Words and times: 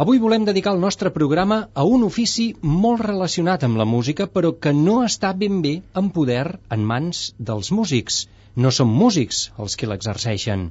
Avui 0.00 0.16
volem 0.16 0.44
dedicar 0.48 0.72
el 0.72 0.80
nostre 0.80 1.10
programa 1.12 1.56
a 1.76 1.82
un 1.84 2.04
ofici 2.06 2.44
molt 2.62 3.02
relacionat 3.04 3.64
amb 3.66 3.76
la 3.76 3.84
música, 3.84 4.24
però 4.36 4.54
que 4.56 4.70
no 4.72 4.94
està 5.04 5.32
ben 5.36 5.58
bé 5.66 5.72
en 6.00 6.08
poder 6.14 6.44
en 6.76 6.86
mans 6.92 7.20
dels 7.50 7.68
músics. 7.78 8.22
No 8.56 8.70
són 8.72 8.88
músics 8.88 9.42
els 9.64 9.76
que 9.76 9.90
l'exerceixen. 9.90 10.62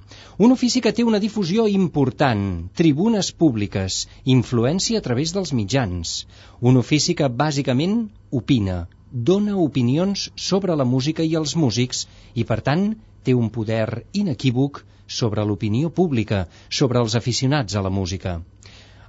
Un 0.42 0.56
ofici 0.56 0.82
que 0.82 0.94
té 0.98 1.06
una 1.06 1.22
difusió 1.22 1.68
important, 1.70 2.42
tribunes 2.82 3.30
públiques, 3.44 4.00
influència 4.26 4.98
a 4.98 5.06
través 5.06 5.36
dels 5.38 5.54
mitjans. 5.54 6.16
Un 6.62 6.82
ofici 6.82 7.14
que 7.14 7.30
bàsicament 7.30 8.08
opina, 8.42 8.88
dona 9.12 9.60
opinions 9.68 10.32
sobre 10.50 10.80
la 10.82 10.88
música 10.96 11.22
i 11.22 11.38
els 11.38 11.54
músics 11.66 12.08
i, 12.34 12.44
per 12.44 12.64
tant, 12.66 12.96
té 13.22 13.38
un 13.38 13.54
poder 13.54 14.08
inequívoc 14.24 14.82
sobre 15.06 15.46
l'opinió 15.46 15.94
pública, 16.02 16.48
sobre 16.70 17.06
els 17.06 17.20
aficionats 17.22 17.76
a 17.78 17.86
la 17.86 17.94
música. 17.94 18.40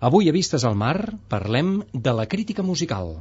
Avui 0.03 0.27
a 0.28 0.33
Vistes 0.34 0.64
al 0.67 0.75
Mar 0.75 0.97
parlem 1.31 1.69
de 2.06 2.14
la 2.20 2.27
crítica 2.27 2.64
musical. 2.67 3.14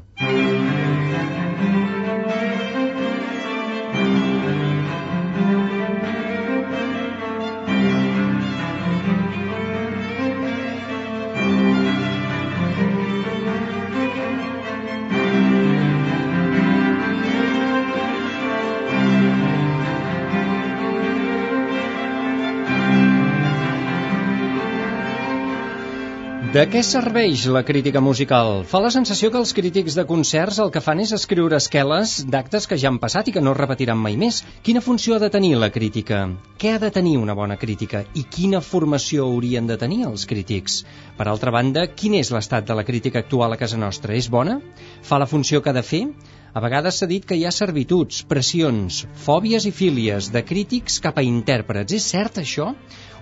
De 26.51 26.65
què 26.67 26.81
serveix 26.83 27.45
la 27.47 27.61
crítica 27.63 28.01
musical? 28.03 28.65
Fa 28.67 28.81
la 28.83 28.89
sensació 28.91 29.29
que 29.31 29.37
els 29.39 29.53
crítics 29.55 29.93
de 29.95 30.03
concerts 30.09 30.57
el 30.59 30.71
que 30.75 30.81
fan 30.83 30.99
és 30.99 31.13
escriure 31.15 31.55
esqueles 31.55 32.15
d'actes 32.33 32.67
que 32.67 32.77
ja 32.81 32.89
han 32.89 32.97
passat 32.99 33.29
i 33.31 33.33
que 33.37 33.43
no 33.45 33.53
es 33.55 33.59
repetiran 33.61 34.01
mai 34.01 34.17
més. 34.19 34.41
Quina 34.65 34.81
funció 34.83 35.15
ha 35.15 35.21
de 35.23 35.29
tenir 35.31 35.53
la 35.61 35.69
crítica? 35.71 36.19
Què 36.59 36.73
ha 36.73 36.81
de 36.83 36.89
tenir 36.97 37.13
una 37.21 37.37
bona 37.39 37.55
crítica? 37.61 38.03
I 38.19 38.25
quina 38.35 38.59
formació 38.71 39.29
haurien 39.29 39.71
de 39.71 39.79
tenir 39.85 40.01
els 40.09 40.27
crítics? 40.27 40.81
Per 41.15 41.29
altra 41.31 41.55
banda, 41.55 41.87
quin 41.87 42.19
és 42.19 42.33
l'estat 42.35 42.67
de 42.67 42.75
la 42.75 42.83
crítica 42.83 43.23
actual 43.23 43.55
a 43.55 43.61
casa 43.63 43.79
nostra? 43.79 44.19
És 44.19 44.27
bona? 44.27 44.59
Fa 45.07 45.23
la 45.23 45.31
funció 45.31 45.63
que 45.63 45.71
ha 45.71 45.77
de 45.79 45.87
fer? 45.93 46.03
A 46.51 46.59
vegades 46.59 46.99
s'ha 46.99 47.07
dit 47.07 47.23
que 47.23 47.39
hi 47.39 47.47
ha 47.47 47.55
servituds, 47.61 48.25
pressions, 48.27 49.05
fòbies 49.23 49.71
i 49.71 49.71
fílies 49.71 50.33
de 50.35 50.43
crítics 50.43 50.99
cap 50.99 51.15
a 51.15 51.23
intèrprets. 51.23 51.95
És 51.95 52.11
cert 52.11 52.43
això? 52.43 52.73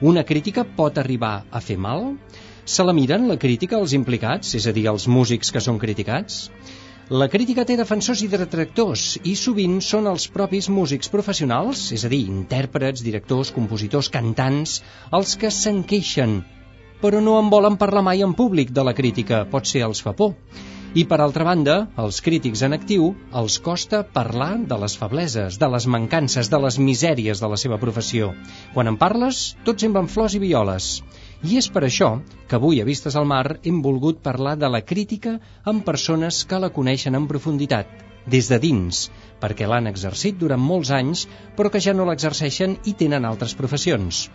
Una 0.02 0.26
crítica 0.26 0.66
pot 0.66 0.98
arribar 0.98 1.44
a 1.54 1.62
fer 1.62 1.78
mal? 1.78 2.16
Se 2.70 2.84
la 2.86 2.94
miren, 2.94 3.24
la 3.28 3.36
crítica, 3.42 3.78
als 3.80 3.94
implicats, 3.98 4.52
és 4.58 4.66
a 4.70 4.72
dir, 4.76 4.84
als 4.90 5.08
músics 5.10 5.50
que 5.54 5.62
són 5.66 5.80
criticats? 5.82 6.36
La 7.22 7.26
crítica 7.34 7.64
té 7.66 7.78
defensors 7.80 8.22
i 8.22 8.28
detractors, 8.30 9.06
i 9.26 9.34
sovint 9.44 9.80
són 9.82 10.06
els 10.12 10.28
propis 10.36 10.68
músics 10.70 11.10
professionals, 11.10 11.88
és 11.96 12.04
a 12.06 12.12
dir, 12.12 12.20
intèrprets, 12.30 13.02
directors, 13.08 13.50
compositors, 13.56 14.12
cantants, 14.14 14.76
els 15.20 15.34
que 15.42 15.50
se'n 15.56 15.80
queixen, 15.92 16.36
però 17.02 17.24
no 17.26 17.40
en 17.40 17.50
volen 17.50 17.80
parlar 17.82 18.04
mai 18.06 18.22
en 18.28 18.36
públic 18.38 18.70
de 18.70 18.86
la 18.86 18.94
crítica, 19.00 19.40
pot 19.56 19.66
ser 19.72 19.82
els 19.88 20.04
fa 20.06 20.14
por. 20.20 20.36
I 20.94 21.08
per 21.10 21.20
altra 21.26 21.48
banda, 21.50 21.80
als 22.04 22.22
crítics 22.26 22.62
en 22.66 22.78
actiu 22.78 23.10
els 23.42 23.58
costa 23.66 24.04
parlar 24.20 24.52
de 24.70 24.78
les 24.84 25.00
febleses, 25.02 25.58
de 25.58 25.72
les 25.74 25.90
mancances, 25.98 26.54
de 26.54 26.62
les 26.68 26.78
misèries 26.92 27.42
de 27.42 27.50
la 27.50 27.58
seva 27.64 27.82
professió. 27.82 28.30
Quan 28.78 28.94
en 28.94 29.02
parles, 29.02 29.42
tot 29.66 29.82
semblen 29.82 30.10
flors 30.18 30.38
i 30.38 30.44
violes. 30.46 31.00
I 31.40 31.56
és 31.56 31.70
per 31.72 31.86
això 31.88 32.08
que 32.50 32.58
avui 32.58 32.82
a 32.82 32.86
Vistes 32.88 33.16
al 33.16 33.28
Mar 33.32 33.60
hem 33.64 33.78
volgut 33.84 34.18
parlar 34.24 34.58
de 34.60 34.68
la 34.68 34.82
crítica 34.84 35.38
amb 35.72 35.86
persones 35.88 36.44
que 36.44 36.60
la 36.60 36.70
coneixen 36.76 37.16
en 37.16 37.28
profunditat, 37.32 37.94
des 38.28 38.50
de 38.52 38.60
dins, 38.60 39.00
perquè 39.40 39.70
l'han 39.72 39.88
exercit 39.88 40.36
durant 40.42 40.60
molts 40.60 40.92
anys, 40.92 41.24
però 41.56 41.72
que 41.72 41.80
ja 41.80 41.96
no 41.96 42.10
l'exerceixen 42.10 42.76
i 42.92 42.94
tenen 43.00 43.24
altres 43.26 43.56
professions. 43.56 44.26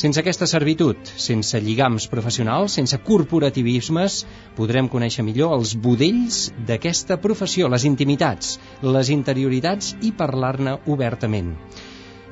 Sense 0.00 0.24
aquesta 0.24 0.48
servitud, 0.48 0.96
sense 1.28 1.60
lligams 1.60 2.08
professionals, 2.08 2.80
sense 2.80 2.98
corporativismes, 3.04 4.22
podrem 4.56 4.88
conèixer 4.88 5.24
millor 5.28 5.58
els 5.58 5.76
budells 5.76 6.46
d'aquesta 6.66 7.20
professió, 7.20 7.68
les 7.68 7.84
intimitats, 7.84 8.56
les 8.82 9.12
interioritats 9.12 9.98
i 10.00 10.16
parlar-ne 10.16 10.78
obertament. 10.86 11.58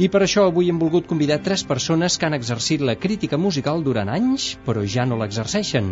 I 0.00 0.06
per 0.08 0.22
això 0.24 0.46
avui 0.48 0.70
hem 0.72 0.78
volgut 0.80 1.04
convidar 1.08 1.42
tres 1.44 1.62
persones 1.68 2.14
que 2.16 2.24
han 2.24 2.32
exercit 2.32 2.80
la 2.80 2.94
crítica 2.96 3.36
musical 3.36 3.82
durant 3.84 4.08
anys, 4.08 4.54
però 4.64 4.84
ja 4.88 5.04
no 5.04 5.18
l'exerceixen. 5.20 5.90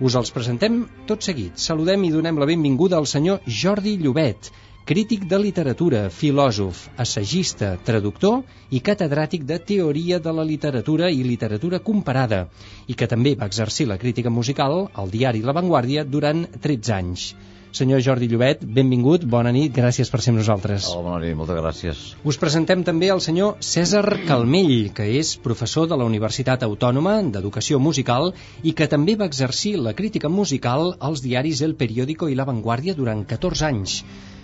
Us 0.00 0.14
els 0.20 0.30
presentem 0.30 0.84
tot 1.08 1.26
seguit. 1.26 1.58
Saludem 1.58 2.04
i 2.06 2.12
donem 2.14 2.38
la 2.38 2.46
benvinguda 2.46 3.00
al 3.00 3.08
senyor 3.10 3.42
Jordi 3.46 3.96
Llobet, 3.98 4.52
crític 4.86 5.26
de 5.26 5.40
literatura, 5.42 6.04
filòsof, 6.10 6.86
assagista, 7.02 7.74
traductor 7.82 8.42
i 8.70 8.80
catedràtic 8.80 9.42
de 9.46 9.58
teoria 9.58 10.22
de 10.22 10.38
la 10.38 10.46
literatura 10.46 11.10
i 11.10 11.24
literatura 11.26 11.82
comparada, 11.82 12.44
i 12.86 12.94
que 12.94 13.10
també 13.10 13.34
va 13.34 13.50
exercir 13.50 13.90
la 13.90 13.98
crítica 13.98 14.30
musical 14.30 14.86
al 14.94 15.10
diari 15.10 15.42
La 15.42 15.54
Vanguardia 15.58 16.06
durant 16.06 16.46
13 16.62 16.94
anys. 16.94 17.32
Senyor 17.72 18.02
Jordi 18.04 18.26
Llobet, 18.28 18.66
benvingut, 18.68 19.22
bona 19.24 19.48
nit, 19.56 19.72
gràcies 19.72 20.10
per 20.12 20.18
ser 20.20 20.34
amb 20.34 20.42
nosaltres. 20.42 20.90
Hola, 20.92 21.06
bona 21.06 21.20
nit, 21.22 21.36
moltes 21.38 21.56
gràcies. 21.56 22.02
Us 22.28 22.36
presentem 22.36 22.82
també 22.84 23.08
el 23.14 23.22
senyor 23.24 23.54
César 23.64 24.04
Calmell, 24.28 24.90
que 24.92 25.06
és 25.16 25.30
professor 25.40 25.88
de 25.88 25.96
la 25.96 26.04
Universitat 26.04 26.66
Autònoma 26.66 27.14
d'Educació 27.32 27.80
Musical 27.80 28.34
i 28.60 28.74
que 28.76 28.90
també 28.92 29.16
va 29.16 29.30
exercir 29.32 29.78
la 29.80 29.96
crítica 29.96 30.28
musical 30.28 30.92
als 31.00 31.24
diaris 31.24 31.64
El 31.64 31.72
Periódico 31.80 32.28
i 32.28 32.36
La 32.36 32.44
Vanguardia 32.44 32.92
durant 32.92 33.24
14 33.24 33.66
anys. 33.72 33.96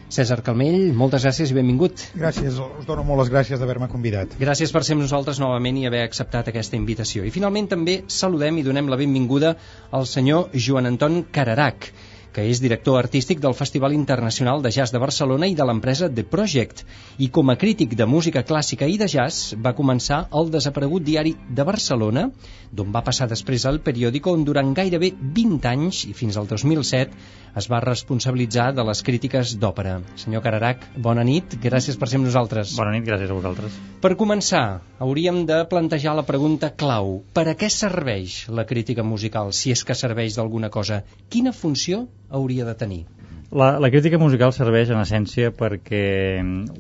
César 0.08 0.40
Calmell, 0.40 0.94
moltes 0.96 1.28
gràcies 1.28 1.52
i 1.52 1.60
benvingut. 1.60 2.08
Gràcies, 2.16 2.56
us 2.64 2.88
dono 2.88 3.04
molt 3.04 3.26
les 3.26 3.32
gràcies 3.34 3.60
d'haver-me 3.60 3.92
convidat. 3.92 4.38
Gràcies 4.40 4.72
per 4.72 4.86
ser 4.88 4.96
amb 4.96 5.04
nosaltres 5.04 5.36
novament 5.42 5.76
i 5.76 5.84
haver 5.84 6.06
acceptat 6.08 6.48
aquesta 6.48 6.80
invitació. 6.80 7.28
I 7.28 7.34
finalment 7.34 7.68
també 7.76 8.00
saludem 8.08 8.56
i 8.56 8.64
donem 8.64 8.88
la 8.88 8.96
benvinguda 8.96 9.58
al 9.92 10.08
senyor 10.08 10.48
Joan 10.56 10.88
Anton 10.88 11.26
Cararac, 11.28 11.92
que 12.38 12.44
és 12.46 12.60
director 12.62 12.94
artístic 13.00 13.40
del 13.42 13.54
Festival 13.58 13.96
Internacional 13.96 14.60
de 14.62 14.70
Jazz 14.70 14.94
de 14.94 15.00
Barcelona 15.02 15.48
i 15.50 15.56
de 15.58 15.64
l'empresa 15.66 16.06
The 16.06 16.22
Project, 16.22 16.84
i 17.18 17.26
com 17.34 17.50
a 17.50 17.56
crític 17.58 17.96
de 17.98 18.06
música 18.06 18.44
clàssica 18.46 18.86
i 18.86 18.94
de 19.00 19.08
jazz 19.10 19.56
va 19.64 19.74
començar 19.74 20.20
el 20.40 20.52
desaparegut 20.54 21.02
diari 21.02 21.34
de 21.50 21.66
Barcelona, 21.66 22.28
d'on 22.70 22.94
va 22.94 23.02
passar 23.02 23.26
després 23.26 23.66
al 23.66 23.80
periòdico 23.82 24.36
on 24.38 24.44
durant 24.46 24.70
gairebé 24.76 25.10
20 25.18 25.66
anys 25.72 26.04
i 26.06 26.14
fins 26.14 26.38
al 26.38 26.46
2007 26.46 27.58
es 27.58 27.66
va 27.72 27.80
responsabilitzar 27.82 28.68
de 28.76 28.84
les 28.86 29.02
crítiques 29.02 29.56
d'òpera. 29.58 29.96
Senyor 30.22 30.44
Cararac, 30.44 30.84
bona 31.08 31.24
nit, 31.26 31.56
gràcies 31.64 31.98
per 31.98 32.10
ser 32.10 32.20
amb 32.20 32.28
nosaltres. 32.28 32.76
Bona 32.78 32.92
nit, 32.94 33.06
gràcies 33.08 33.32
a 33.32 33.38
vosaltres. 33.38 33.80
Per 34.04 34.12
començar, 34.20 34.62
hauríem 35.02 35.42
de 35.48 35.64
plantejar 35.72 36.14
la 36.14 36.26
pregunta 36.28 36.70
clau. 36.70 37.16
Per 37.34 37.46
a 37.50 37.56
què 37.58 37.72
serveix 37.72 38.44
la 38.60 38.66
crítica 38.68 39.02
musical, 39.02 39.50
si 39.50 39.74
és 39.74 39.82
que 39.82 39.98
serveix 39.98 40.38
d'alguna 40.38 40.70
cosa? 40.70 41.02
Quina 41.32 41.56
funció 41.56 42.04
hauria 42.30 42.66
de 42.68 42.74
tenir? 42.78 43.04
La, 43.50 43.78
la 43.80 43.88
crítica 43.88 44.18
musical 44.20 44.52
serveix 44.52 44.90
en 44.92 44.98
essència 45.00 45.52
perquè 45.56 46.02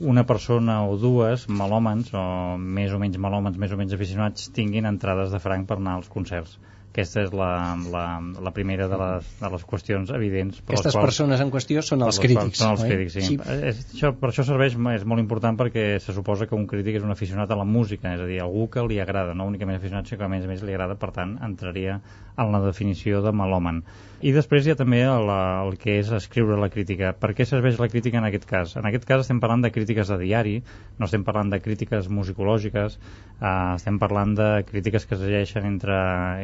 una 0.04 0.24
persona 0.28 0.82
o 0.84 0.98
dues, 1.00 1.46
melòmens, 1.48 2.10
o 2.12 2.24
més 2.60 2.92
o 2.92 2.98
menys 3.00 3.16
melòmens, 3.16 3.56
més 3.56 3.72
o 3.72 3.78
menys 3.80 3.94
aficionats, 3.96 4.50
tinguin 4.52 4.88
entrades 4.90 5.32
de 5.32 5.40
franc 5.40 5.64
per 5.70 5.78
anar 5.80 5.96
als 5.96 6.10
concerts. 6.12 6.58
Aquesta 6.88 7.22
és 7.22 7.32
la, 7.36 7.76
la, 7.92 8.04
la 8.42 8.50
primera 8.50 8.88
de 8.90 8.96
les, 8.98 9.26
de 9.38 9.50
les 9.52 9.64
qüestions 9.70 10.08
evidents. 10.16 10.58
Per 10.66 10.74
Aquestes 10.74 10.96
quals, 10.96 11.06
persones 11.06 11.42
en 11.44 11.52
qüestió 11.52 11.84
són 11.84 12.02
els 12.02 12.18
crítics. 12.18 12.58
Són 12.58 12.74
els 12.74 12.82
oi? 12.82 12.90
crítics, 12.90 13.16
sí. 13.16 13.36
És, 13.70 13.82
això, 13.94 14.10
per 14.18 14.32
això 14.32 14.44
serveix, 14.48 14.74
és 14.96 15.06
molt 15.08 15.22
important 15.22 15.56
perquè 15.60 15.86
se 16.02 16.16
suposa 16.16 16.48
que 16.50 16.56
un 16.58 16.66
crític 16.68 16.98
és 16.98 17.06
un 17.06 17.14
aficionat 17.14 17.52
a 17.54 17.60
la 17.60 17.68
música, 17.68 18.12
és 18.16 18.24
a 18.24 18.28
dir, 18.28 18.40
algú 18.42 18.66
que 18.72 18.84
li 18.88 18.98
agrada, 19.04 19.36
no 19.38 19.46
únicament 19.46 19.78
aficionat, 19.78 20.10
sinó 20.10 20.24
que 20.24 20.28
a 20.28 20.32
més 20.32 20.48
a 20.48 20.50
més 20.50 20.64
li 20.66 20.74
agrada, 20.74 20.98
per 20.98 21.12
tant, 21.16 21.36
entraria 21.48 22.00
en 22.36 22.52
la 22.56 22.64
definició 22.66 23.22
de 23.22 23.36
melòman. 23.36 23.84
I 24.20 24.32
després 24.34 24.66
hi 24.66 24.72
ha 24.72 24.74
també 24.78 24.98
el, 25.06 25.28
el 25.30 25.76
que 25.78 25.92
és 26.00 26.08
escriure 26.16 26.56
la 26.58 26.66
crítica. 26.74 27.12
Per 27.14 27.30
què 27.38 27.44
serveix 27.46 27.76
la 27.78 27.86
crítica 27.92 28.18
en 28.18 28.24
aquest 28.26 28.46
cas? 28.50 28.72
En 28.80 28.86
aquest 28.88 29.04
cas 29.06 29.20
estem 29.22 29.38
parlant 29.38 29.62
de 29.62 29.70
crítiques 29.70 30.08
de 30.10 30.16
diari, 30.18 30.56
no 30.98 31.06
estem 31.06 31.22
parlant 31.26 31.52
de 31.52 31.60
crítiques 31.62 32.08
musicològiques, 32.10 32.96
eh, 33.38 33.52
estem 33.76 34.00
parlant 34.02 34.34
de 34.38 34.48
crítiques 34.66 35.06
que 35.06 35.14
es 35.14 35.22
llegeixen 35.22 35.68
entre, 35.70 35.98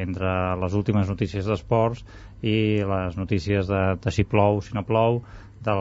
entre 0.05 0.35
les 0.63 0.77
últimes 0.79 1.11
notícies 1.11 1.51
d'esports 1.51 2.05
i 2.47 2.57
les 2.87 3.19
notícies 3.19 3.67
de, 3.67 3.83
de 4.05 4.15
si 4.15 4.23
plou, 4.23 4.63
si 4.63 4.75
no 4.79 4.87
plou, 4.87 5.25
de 5.65 5.75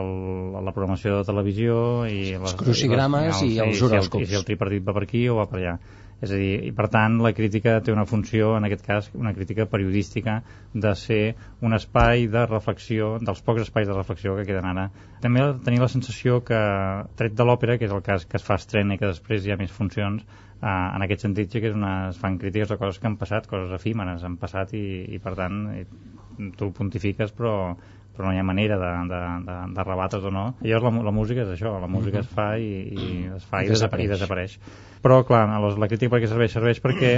la 0.64 0.72
programació 0.72 1.18
de 1.20 1.26
televisió 1.28 1.74
i 2.08 2.32
les, 2.40 2.54
crucigrames 2.56 3.42
i 3.44 3.58
els 3.60 3.76
si 3.76 3.84
el- 3.84 3.92
horòscops. 3.92 4.24
I 4.24 4.32
si 4.32 4.38
el 4.40 4.46
tripartit 4.48 4.82
va 4.86 4.94
per 4.96 5.02
aquí 5.06 5.28
o 5.28 5.36
va 5.38 5.46
per 5.46 5.60
allà. 5.60 5.76
És 6.24 6.30
a 6.32 6.38
dir, 6.40 6.52
i 6.64 6.70
per 6.72 6.86
tant 6.92 7.18
la 7.24 7.34
crítica 7.36 7.74
té 7.84 7.92
una 7.92 8.06
funció, 8.08 8.54
en 8.56 8.64
aquest 8.64 8.84
cas 8.86 9.10
una 9.12 9.34
crítica 9.36 9.66
periodística, 9.68 10.38
de 10.72 10.92
ser 10.96 11.22
un 11.60 11.76
espai 11.76 12.24
de 12.32 12.46
reflexió, 12.48 13.10
dels 13.20 13.42
pocs 13.44 13.66
espais 13.66 13.90
de 13.90 13.96
reflexió 13.98 14.36
que 14.38 14.46
queden 14.48 14.70
ara. 14.70 14.86
També 15.20 15.44
tenir 15.66 15.82
la 15.82 15.90
sensació 15.92 16.40
que, 16.48 16.62
tret 17.20 17.36
de 17.36 17.48
l'òpera, 17.48 17.76
que 17.76 17.88
és 17.90 17.92
el 17.92 18.04
cas 18.06 18.24
que 18.24 18.40
es 18.40 18.46
fa 18.46 18.56
estrena 18.60 18.96
i 18.96 19.02
que 19.02 19.12
després 19.12 19.44
hi 19.44 19.52
ha 19.52 19.60
més 19.60 19.74
funcions, 19.74 20.24
eh, 20.64 20.96
en 20.96 21.04
aquest 21.04 21.26
sentit 21.26 21.52
sí 21.52 21.60
que 21.60 21.70
és 21.72 21.76
una, 21.76 21.94
es 22.10 22.20
fan 22.20 22.38
crítiques 22.40 22.72
de 22.72 22.78
coses 22.80 23.00
que 23.00 23.10
han 23.10 23.18
passat, 23.20 23.48
coses 23.50 23.74
efímeres 23.76 24.24
han 24.24 24.38
passat 24.40 24.72
i, 24.78 24.84
i 25.14 25.20
per 25.22 25.36
tant 25.38 25.66
i, 25.76 25.84
tu 26.58 26.70
pontifiques 26.74 27.34
però, 27.36 27.74
però 28.14 28.28
no 28.28 28.34
hi 28.34 28.40
ha 28.40 28.46
manera 28.46 28.78
de, 28.78 28.90
de, 29.10 29.20
de, 29.46 29.58
de 29.74 29.84
rebatre's 29.84 30.24
o 30.24 30.32
no. 30.34 30.46
I 30.62 30.70
llavors 30.70 30.86
la, 30.86 31.04
la 31.10 31.14
música 31.14 31.44
és 31.44 31.52
això, 31.56 31.74
la 31.82 31.90
música 31.90 32.22
es 32.22 32.30
fa 32.30 32.54
i, 32.58 32.70
i 32.94 33.06
es 33.34 33.46
fa 33.50 33.62
I 33.62 33.68
i, 33.68 33.74
desapareix. 33.74 34.10
desapareix. 34.14 34.56
i 34.56 34.60
desapareix. 34.62 34.92
Però, 35.04 35.18
clar, 35.28 35.42
la, 35.50 35.72
la 35.82 35.88
crítica 35.90 36.14
per 36.14 36.22
què 36.22 36.30
serveix? 36.30 36.54
Serveix 36.54 36.80
perquè 36.80 37.12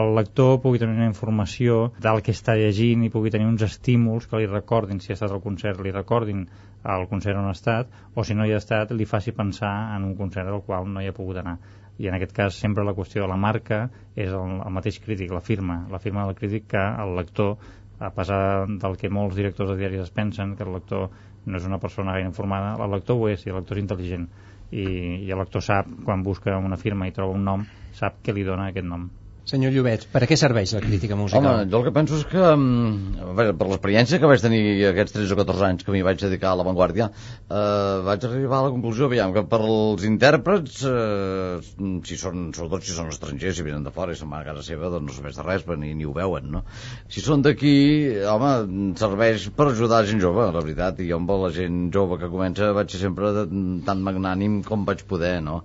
el 0.00 0.14
lector 0.18 0.58
pugui 0.64 0.82
tenir 0.82 0.98
una 0.98 1.08
informació 1.08 1.92
del 2.02 2.20
que 2.26 2.34
està 2.36 2.58
llegint 2.58 3.06
i 3.06 3.12
pugui 3.14 3.32
tenir 3.32 3.48
uns 3.48 3.64
estímuls 3.64 4.28
que 4.28 4.42
li 4.42 4.50
recordin, 4.50 5.00
si 5.00 5.14
ha 5.14 5.16
estat 5.16 5.32
al 5.32 5.42
concert, 5.44 5.80
li 5.80 5.94
recordin 5.94 6.44
al 6.82 7.06
concert 7.08 7.38
on 7.38 7.46
ha 7.46 7.54
estat, 7.54 7.92
o 8.18 8.26
si 8.26 8.34
no 8.34 8.44
hi 8.44 8.52
ha 8.52 8.58
estat, 8.58 8.90
li 8.92 9.06
faci 9.06 9.32
pensar 9.32 9.72
en 9.96 10.10
un 10.10 10.16
concert 10.18 10.50
al 10.50 10.64
qual 10.66 10.90
no 10.90 11.00
hi 11.00 11.08
ha 11.08 11.16
pogut 11.16 11.38
anar 11.40 11.60
i 12.02 12.08
en 12.10 12.16
aquest 12.18 12.34
cas 12.34 12.58
sempre 12.58 12.84
la 12.84 12.94
qüestió 12.96 13.22
de 13.22 13.30
la 13.30 13.38
marca 13.38 13.84
és 14.16 14.28
el, 14.28 14.58
el 14.58 14.74
mateix 14.74 14.98
crític, 15.04 15.30
la 15.30 15.44
firma 15.44 15.84
la 15.92 16.02
firma 16.02 16.26
del 16.26 16.38
crític 16.38 16.66
que 16.74 16.82
el 17.04 17.14
lector 17.16 17.56
a 18.02 18.10
pesar 18.10 18.66
del 18.66 18.96
que 18.98 19.10
molts 19.12 19.38
directors 19.38 19.70
de 19.70 19.76
diaris 19.78 20.02
es 20.02 20.10
pensen, 20.10 20.56
que 20.58 20.66
el 20.66 20.72
lector 20.74 21.12
no 21.46 21.58
és 21.58 21.66
una 21.68 21.78
persona 21.78 22.16
gaire 22.16 22.26
informada, 22.26 22.74
el 22.82 22.90
lector 22.96 23.18
ho 23.18 23.28
és 23.30 23.46
i 23.46 23.52
el 23.52 23.60
lector 23.60 23.78
és 23.78 23.84
intel·ligent 23.84 24.26
i, 24.72 24.84
i 25.28 25.30
el 25.30 25.38
lector 25.38 25.62
sap, 25.62 25.90
quan 26.02 26.26
busca 26.26 26.58
una 26.58 26.80
firma 26.80 27.06
i 27.06 27.14
troba 27.14 27.38
un 27.38 27.46
nom, 27.46 27.66
sap 27.94 28.18
què 28.24 28.34
li 28.34 28.46
dona 28.48 28.72
aquest 28.72 28.88
nom. 28.88 29.06
Senyor 29.42 29.72
Llobet, 29.74 30.04
per 30.12 30.20
a 30.22 30.26
què 30.30 30.36
serveix 30.38 30.70
la 30.76 30.80
crítica 30.84 31.16
musical? 31.18 31.42
Home, 31.42 31.64
jo 31.70 31.78
el 31.80 31.86
que 31.88 31.92
penso 31.94 32.14
és 32.14 32.22
que, 32.30 32.38
mm, 32.38 33.32
per 33.58 33.66
l'experiència 33.66 34.20
que 34.22 34.28
vaig 34.30 34.40
tenir 34.40 34.60
aquests 34.86 35.16
13 35.16 35.34
o 35.34 35.38
14 35.40 35.64
anys 35.66 35.82
que 35.82 35.90
m'hi 35.90 36.02
vaig 36.06 36.20
dedicar 36.22 36.52
a 36.52 36.58
l'avantguàrdia, 36.60 37.08
eh, 37.10 37.96
vaig 38.06 38.26
arribar 38.28 38.60
a 38.60 38.62
la 38.68 38.70
conclusió, 38.70 39.08
aviam, 39.10 39.32
que 39.34 39.42
per 39.42 39.58
als 39.58 40.04
intèrprets, 40.06 40.84
eh, 40.86 41.58
si 42.06 42.16
són, 42.20 42.52
sobretot 42.54 42.86
si 42.86 42.94
són 42.94 43.08
estrangers, 43.08 43.56
si 43.56 43.66
venen 43.66 43.82
de 43.82 43.90
fora 43.90 44.12
i 44.12 44.14
se'n 44.14 44.30
van 44.30 44.42
a 44.42 44.44
casa 44.44 44.62
seva, 44.62 44.90
doncs 44.94 45.10
no 45.10 45.16
serveix 45.16 45.36
de 45.36 45.42
res, 45.42 45.66
ni, 45.76 45.92
ni 45.94 46.04
ho 46.04 46.12
veuen, 46.12 46.48
no? 46.52 46.62
Si 47.08 47.20
són 47.20 47.42
d'aquí, 47.42 47.74
home, 48.22 48.94
serveix 48.96 49.48
per 49.56 49.72
ajudar 49.72 50.04
gent 50.06 50.20
jove, 50.20 50.52
la 50.52 50.60
veritat, 50.60 51.00
i 51.00 51.08
jo 51.08 51.16
amb 51.16 51.30
la 51.30 51.50
gent 51.50 51.90
jove 51.90 52.20
que 52.20 52.30
comença 52.30 52.72
vaig 52.72 52.90
ser 52.90 53.00
sempre 53.08 53.32
tan 53.42 54.06
magnànim 54.06 54.62
com 54.62 54.86
vaig 54.86 55.02
poder, 55.02 55.42
no? 55.42 55.64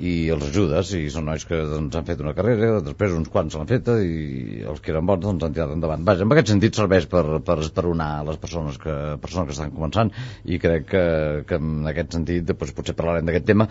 I 0.00 0.30
els 0.32 0.46
ajudes, 0.48 0.94
i 0.96 1.10
són 1.12 1.26
nois 1.28 1.44
que 1.44 1.58
doncs, 1.68 1.96
han 1.98 2.06
fet 2.08 2.20
una 2.24 2.32
carrera, 2.36 2.78
després 2.84 3.12
uns 3.12 3.28
quants 3.32 3.56
l'han 3.58 3.68
feta 3.68 3.98
i 4.00 4.62
els 4.68 4.80
que 4.80 4.92
eren 4.94 5.08
bons 5.08 5.20
doncs, 5.24 5.44
han 5.44 5.52
tirat 5.52 5.74
endavant. 5.74 6.04
Vaja, 6.06 6.24
en 6.24 6.32
aquest 6.32 6.52
sentit 6.54 6.78
serveix 6.78 7.04
per, 7.12 7.22
per 7.44 7.58
esperonar 7.60 8.24
les 8.24 8.38
persones 8.40 8.78
que, 8.80 8.94
persones 9.20 9.50
que 9.50 9.56
estan 9.56 9.74
començant 9.74 10.12
i 10.48 10.58
crec 10.62 10.86
que, 10.88 11.04
que 11.48 11.58
en 11.60 11.90
aquest 11.92 12.16
sentit, 12.16 12.46
doncs, 12.48 12.72
potser 12.76 12.96
parlarem 12.96 13.28
d'aquest 13.28 13.46
tema, 13.50 13.68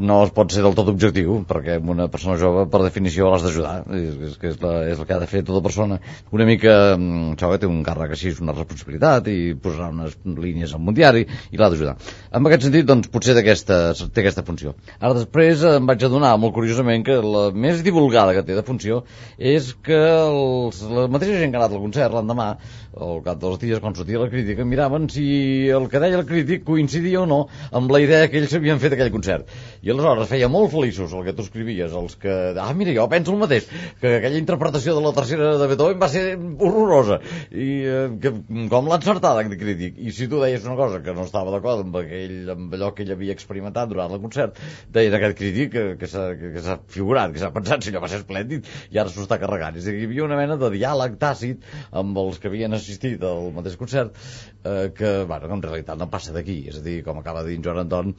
no 0.00 0.22
es 0.24 0.32
pot 0.32 0.54
ser 0.54 0.64
del 0.64 0.76
tot 0.78 0.88
objectiu, 0.92 1.42
perquè 1.48 1.76
una 1.82 2.08
persona 2.12 2.38
jove, 2.40 2.64
per 2.72 2.80
definició, 2.86 3.28
l'has 3.28 3.44
d'ajudar. 3.44 3.74
És, 3.92 4.16
és, 4.30 4.40
és, 4.52 4.58
la, 4.62 4.72
és 4.88 4.98
el 5.00 5.08
que 5.08 5.16
ha 5.16 5.20
de 5.20 5.28
fer 5.28 5.44
tota 5.44 5.62
persona. 5.64 6.00
Una 6.32 6.48
mica, 6.48 6.74
mm, 6.96 7.34
això 7.36 7.52
que 7.52 7.60
té 7.62 7.68
un 7.68 7.82
càrrec 7.84 8.16
així, 8.16 8.32
és 8.32 8.40
una 8.44 8.56
responsabilitat, 8.56 9.28
i 9.28 9.52
posarà 9.60 9.90
unes 9.92 10.16
línies 10.24 10.72
en 10.72 10.88
un 10.88 10.96
diari, 10.96 11.26
i 11.52 11.60
l'ha 11.60 11.68
d'ajudar. 11.72 11.96
En 12.32 12.48
aquest 12.48 12.68
sentit, 12.68 12.88
doncs, 12.88 13.10
potser 13.12 13.36
d'aquesta, 13.36 13.82
té 14.08 14.24
aquesta 14.24 14.46
funció. 14.46 14.74
Ara, 14.98 15.14
després, 15.18 15.41
em 15.68 15.88
vaig 15.88 16.04
adonar, 16.06 16.32
molt 16.40 16.54
curiosament, 16.56 17.02
que 17.06 17.18
la 17.24 17.42
més 17.54 17.82
divulgada 17.86 18.34
que 18.36 18.44
té 18.46 18.54
de 18.56 18.64
funció 18.66 19.02
és 19.38 19.72
que 19.84 19.98
els, 19.98 20.82
la 20.86 21.08
mateixa 21.12 21.40
gent 21.40 21.52
que 21.52 21.58
ha 21.58 21.64
anat 21.64 21.74
al 21.76 21.82
concert 21.82 22.14
l'endemà, 22.16 22.48
al 22.92 23.22
cap 23.24 23.40
dels 23.40 23.58
dies, 23.62 23.80
quan 23.80 23.94
sortia 23.96 24.20
la 24.20 24.28
crítica, 24.30 24.64
miraven 24.68 25.08
si 25.12 25.24
el 25.72 25.88
que 25.88 26.00
deia 26.02 26.18
el 26.20 26.26
crític 26.28 26.64
coincidia 26.66 27.22
o 27.22 27.26
no 27.28 27.40
amb 27.72 27.90
la 27.92 28.00
idea 28.04 28.28
que 28.28 28.40
ells 28.40 28.54
havien 28.58 28.80
fet 28.82 28.96
aquell 28.96 29.12
concert. 29.14 29.48
I 29.82 29.92
aleshores 29.94 30.28
feia 30.30 30.50
molt 30.52 30.72
feliços 30.72 31.14
el 31.16 31.24
que 31.26 31.34
tu 31.36 31.46
escrivies, 31.46 31.92
els 31.96 32.16
que, 32.20 32.34
ah, 32.60 32.70
mira, 32.76 32.92
jo 32.96 33.06
penso 33.12 33.32
el 33.32 33.40
mateix, 33.40 33.68
que 34.00 34.16
aquella 34.18 34.40
interpretació 34.40 34.96
de 34.98 35.04
la 35.04 35.14
tercera 35.16 35.54
de 35.60 35.68
Beethoven 35.70 36.00
va 36.02 36.10
ser 36.12 36.24
horrorosa, 36.36 37.20
i 37.50 37.68
eh, 37.88 38.04
que, 38.22 38.34
com 38.72 38.90
l'ha 38.90 39.00
encertat 39.00 39.40
aquest 39.40 39.58
crític. 39.60 39.98
I 40.02 40.12
si 40.14 40.28
tu 40.28 40.42
deies 40.42 40.66
una 40.68 40.76
cosa 40.78 41.02
que 41.04 41.16
no 41.16 41.26
estava 41.26 41.54
d'acord 41.54 41.86
amb, 41.86 41.96
aquell, 42.02 42.52
amb 42.56 42.76
allò 42.76 42.92
que 42.96 43.06
ell 43.06 43.14
havia 43.16 43.36
experimentat 43.36 43.90
durant 43.92 44.12
el 44.12 44.22
concert, 44.22 44.60
deien 44.92 45.16
aquest 45.16 45.38
crític 45.40 45.72
que, 45.72 45.86
que 46.00 46.10
s'ha 46.10 46.78
figurat, 46.92 47.32
que 47.32 47.40
s'ha 47.40 47.52
pensat 47.54 47.84
si 47.84 47.92
allò 47.92 48.04
va 48.04 48.12
ser 48.12 48.20
esplèndid 48.22 48.68
i 48.92 49.00
ara 49.00 49.12
s'ho 49.12 49.24
està 49.24 49.40
carregant. 49.40 49.78
És 49.80 49.88
a 49.88 49.94
dir, 49.94 50.02
hi 50.02 50.10
havia 50.10 50.26
una 50.26 50.38
mena 50.38 50.58
de 50.60 50.70
diàleg 50.76 51.16
tàcit 51.22 51.64
amb 52.02 52.18
els 52.22 52.40
que 52.42 52.50
havien 52.50 52.76
assistit 52.82 53.22
al 53.26 53.52
mateix 53.56 53.78
concert 53.80 54.16
eh, 54.18 54.90
que, 54.96 55.12
bueno, 55.28 55.52
en 55.56 55.66
realitat 55.68 55.98
no 55.98 56.10
passa 56.12 56.34
d'aquí. 56.36 56.62
És 56.72 56.82
a 56.82 56.86
dir, 56.86 57.00
com 57.06 57.22
acaba 57.22 57.42
de 57.42 57.52
dir 57.52 57.60
en 57.60 57.68
Joan 57.68 57.84
Anton, 57.86 58.16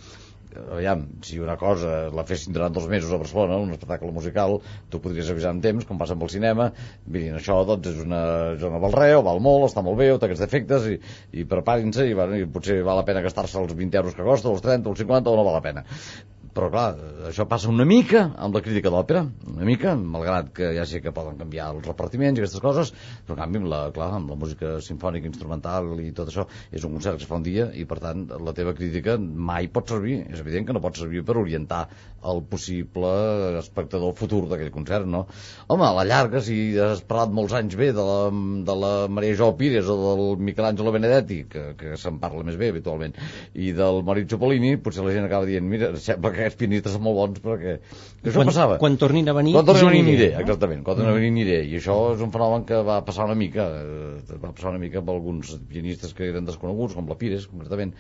aviam, 0.71 1.05
si 1.25 1.39
una 1.39 1.55
cosa 1.57 2.09
la 2.13 2.25
fessin 2.27 2.53
durant 2.53 2.73
dos 2.73 2.87
mesos 2.89 3.11
a 3.13 3.19
Barcelona, 3.21 3.57
un 3.61 3.73
espectacle 3.73 4.11
musical, 4.13 4.59
tu 4.89 5.01
podries 5.03 5.29
avisar 5.33 5.53
amb 5.53 5.63
temps, 5.65 5.87
com 5.89 5.99
passa 6.01 6.17
amb 6.17 6.25
el 6.27 6.31
cinema, 6.33 6.69
mirin, 7.07 7.37
això 7.39 7.59
doncs 7.67 7.89
és 7.93 8.03
una 8.03 8.23
zona 8.61 8.81
val 8.83 8.99
o 9.17 9.23
val 9.25 9.41
molt, 9.47 9.69
està 9.69 9.85
molt 9.85 9.99
bé, 9.99 10.11
o 10.13 10.19
té 10.19 10.29
aquests 10.29 10.45
defectes, 10.45 10.87
i, 10.93 10.99
i 11.41 11.47
preparin-se, 11.49 12.07
i, 12.09 12.13
bueno, 12.17 12.37
i 12.37 12.45
potser 12.45 12.81
val 12.85 13.01
la 13.01 13.07
pena 13.07 13.25
gastar-se 13.25 13.59
els 13.61 13.73
20 13.73 14.01
euros 14.03 14.17
que 14.17 14.29
costa, 14.29 14.53
els 14.53 14.65
30, 14.65 14.93
els 14.93 15.03
50, 15.05 15.33
o 15.33 15.39
no 15.39 15.49
val 15.49 15.59
la 15.59 15.65
pena 15.65 15.85
però 16.53 16.69
clar, 16.73 16.87
això 17.29 17.45
passa 17.49 17.69
una 17.71 17.85
mica 17.89 18.23
amb 18.37 18.55
la 18.55 18.61
crítica 18.65 18.91
d'òpera, 18.93 19.23
una 19.53 19.65
mica, 19.67 19.95
malgrat 19.97 20.51
que 20.55 20.69
ja 20.77 20.85
sé 20.89 21.01
que 21.01 21.13
poden 21.15 21.39
canviar 21.39 21.71
els 21.73 21.87
repartiments 21.87 22.37
i 22.37 22.43
aquestes 22.43 22.61
coses, 22.63 22.93
però 23.25 23.37
en 23.37 23.41
canvi 23.41 23.61
amb 23.63 23.71
la, 23.71 23.81
clar, 23.95 24.11
amb 24.19 24.29
la 24.33 24.37
música 24.39 24.75
sinfònica, 24.85 25.29
instrumental 25.29 25.93
i 26.03 26.11
tot 26.15 26.29
això, 26.29 26.45
és 26.71 26.85
un 26.85 26.93
concert 26.97 27.17
que 27.17 27.25
es 27.25 27.29
fa 27.29 27.39
un 27.41 27.47
dia 27.47 27.69
i 27.73 27.87
per 27.89 27.99
tant 28.03 28.27
la 28.45 28.53
teva 28.57 28.75
crítica 28.77 29.17
mai 29.19 29.69
pot 29.73 29.89
servir, 29.95 30.19
és 30.29 30.43
evident 30.43 30.69
que 30.69 30.77
no 30.77 30.83
pot 30.83 30.99
servir 30.99 31.25
per 31.25 31.39
orientar 31.41 31.87
el 32.23 32.43
possible 32.47 33.09
espectador 33.59 34.13
futur 34.15 34.45
d'aquell 34.47 34.71
concert, 34.71 35.07
no? 35.09 35.25
Home, 35.67 35.85
a 35.87 35.91
la 35.97 36.05
llarga, 36.07 36.39
si 36.45 36.55
has 36.79 37.01
parlat 37.07 37.33
molts 37.35 37.55
anys 37.57 37.75
bé 37.79 37.89
de 37.95 38.05
la, 38.07 38.19
de 38.69 38.77
la 38.83 38.93
Maria 39.11 39.35
Jo 39.41 39.51
Pires 39.59 39.89
o 39.91 39.97
del 40.03 40.23
Michelangelo 40.49 40.93
Benedetti, 40.95 41.41
que, 41.49 41.65
que 41.79 41.97
se'n 41.99 42.21
parla 42.21 42.45
més 42.47 42.59
bé 42.59 42.71
habitualment, 42.71 43.17
i 43.53 43.73
del 43.75 44.01
Maurizio 44.07 44.39
Polini, 44.39 44.75
potser 44.79 45.03
la 45.03 45.15
gent 45.15 45.27
acaba 45.27 45.49
dient, 45.49 45.67
mira, 45.67 45.91
sembla 45.99 46.31
que 46.35 46.42
aquests 46.43 46.59
pianistes 46.59 46.95
són 46.95 47.03
molt 47.05 47.17
bons 47.19 47.41
perquè 47.43 47.77
això 47.79 48.37
quan, 48.37 48.49
passava. 48.51 48.77
Quan 48.81 48.97
tornin 49.01 49.27
a 49.31 49.35
venir, 49.35 49.55
Quan 49.57 49.67
tornin 49.67 49.87
a 49.87 49.91
venir 49.91 50.03
aniré, 50.05 50.29
no? 50.35 50.43
exactament. 50.45 50.83
Quan 50.85 50.99
tornin 50.99 51.11
a 51.11 51.17
venir 51.17 51.31
aniré. 51.33 51.59
I 51.67 51.79
això 51.79 51.97
és 52.13 52.23
un 52.23 52.31
fenomen 52.35 52.65
que 52.69 52.79
va 52.85 52.99
passar 53.07 53.27
una 53.27 53.35
mica, 53.39 53.65
eh, 53.81 54.37
va 54.37 54.51
passar 54.53 54.71
una 54.73 54.81
mica 54.81 55.01
amb 55.01 55.11
alguns 55.13 55.55
pianistes 55.71 56.13
que 56.15 56.27
eren 56.29 56.47
desconeguts, 56.47 56.95
com 56.97 57.09
la 57.09 57.17
Pires, 57.19 57.47
concretament, 57.51 57.93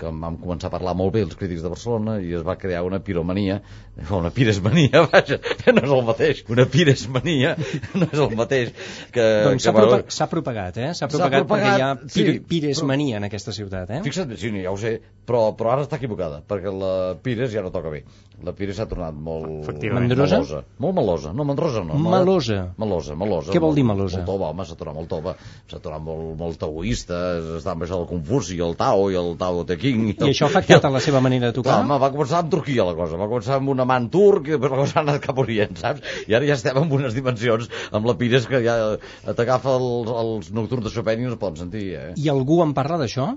que 0.00 0.10
vam 0.10 0.38
començar 0.40 0.70
a 0.70 0.74
parlar 0.74 0.96
molt 0.98 1.14
bé 1.16 1.24
els 1.26 1.36
crítics 1.38 1.64
de 1.64 1.72
Barcelona 1.72 2.18
i 2.24 2.34
es 2.36 2.44
va 2.46 2.56
crear 2.60 2.82
una 2.86 3.00
piromania, 3.04 3.60
una 4.20 4.32
piresmania, 4.34 5.06
vaja, 5.12 5.38
que 5.38 5.74
no 5.76 5.84
és 5.86 5.94
el 5.96 6.04
mateix. 6.08 6.44
Una 6.50 6.66
piresmania 6.70 7.54
no 8.00 8.08
és 8.10 8.24
el 8.26 8.36
mateix. 8.38 8.72
Que, 9.14 9.26
Doncs 9.46 9.66
s'ha 9.66 9.74
propa 9.76 10.00
s'ha 10.10 10.28
propagat, 10.30 10.78
eh? 10.80 10.90
S'ha 10.96 11.08
propagat, 11.10 11.44
propagat, 11.44 11.50
perquè 11.50 11.76
hi 11.78 11.84
ha 11.84 11.90
sí, 12.10 12.24
pir 12.24 12.36
Pires 12.50 12.80
però- 12.80 12.90
mania 12.92 13.20
en 13.20 13.26
aquesta 13.28 13.54
ciutat, 13.56 13.90
eh? 13.90 14.00
Fixa't, 14.04 14.34
sí, 14.40 14.50
ja 14.64 14.72
ho 14.72 14.78
sé, 14.80 14.96
però, 15.26 15.50
però 15.58 15.74
ara 15.74 15.84
està 15.86 15.98
equivocada, 16.00 16.40
perquè 16.46 16.72
la 16.74 16.92
Pires 17.22 17.52
ja 17.52 17.62
no 17.64 17.72
toca 17.74 17.89
que 17.90 17.98
bé. 17.98 18.26
La 18.40 18.54
Pires 18.56 18.78
s'ha 18.78 18.86
tornat 18.88 19.12
molt... 19.12 19.50
Efectivament. 19.66 20.06
Mandrosa? 20.08 20.38
Melosa. 20.40 20.60
Molt 20.80 20.94
melosa. 20.96 21.32
No, 21.36 21.44
mandrosa 21.44 21.82
no. 21.84 21.98
Melosa. 22.00 22.60
Melosa, 22.80 23.16
melosa. 23.20 23.52
Què 23.52 23.60
vol 23.60 23.74
dir 23.76 23.84
melosa? 23.84 24.22
Molt 24.22 24.30
tova, 24.30 24.48
home, 24.48 24.64
s'ha 24.64 24.76
tornat 24.78 24.96
molt 24.96 25.10
tova. 25.12 25.34
S'ha 25.68 25.80
tornat 25.84 26.00
molt, 26.06 26.30
molt 26.40 26.56
taoista, 26.62 27.18
està 27.58 27.74
amb 27.74 27.84
això 27.84 27.98
del 28.00 28.08
Confuci, 28.08 28.56
el 28.64 28.72
Tao 28.80 29.10
i 29.12 29.18
el 29.20 29.34
Tao 29.40 29.66
Te 29.68 29.76
King. 29.80 30.14
I 30.14 30.30
això 30.30 30.48
ha 30.48 30.54
afectat 30.54 30.88
a 30.88 30.92
la 30.94 31.04
seva 31.04 31.20
manera 31.20 31.50
de 31.50 31.58
tocar? 31.58 31.74
Clar, 31.74 31.84
home, 31.84 32.00
va 32.00 32.10
començar 32.16 32.40
amb 32.40 32.54
Turquia 32.56 32.88
la 32.88 32.96
cosa, 32.96 33.20
va 33.20 33.28
començar 33.28 33.60
amb 33.60 33.74
un 33.74 33.84
amant 33.84 34.08
turc 34.14 34.48
i 34.48 34.56
després 34.56 34.72
la 34.72 34.80
cosa 34.86 34.98
ha 35.00 35.04
anat 35.04 35.20
cap 35.26 35.44
Orient, 35.44 35.76
saps? 35.82 36.16
I 36.24 36.38
ara 36.40 36.48
ja 36.48 36.56
estem 36.56 36.80
en 36.80 36.96
unes 36.96 37.16
dimensions 37.18 37.68
amb 37.92 38.08
la 38.08 38.16
Pires 38.16 38.48
que 38.48 38.64
ja 38.64 38.80
t'agafa 39.36 39.76
els, 39.76 40.16
els 40.24 40.50
nocturns 40.56 40.88
de 40.88 40.96
Chopin 40.96 41.20
i 41.20 41.28
no 41.28 41.36
es 41.36 41.40
poden 41.44 41.60
sentir, 41.66 41.86
eh? 42.00 42.10
I 42.16 42.32
algú 42.32 42.62
en 42.64 42.72
parla 42.76 43.02
d'això? 43.04 43.34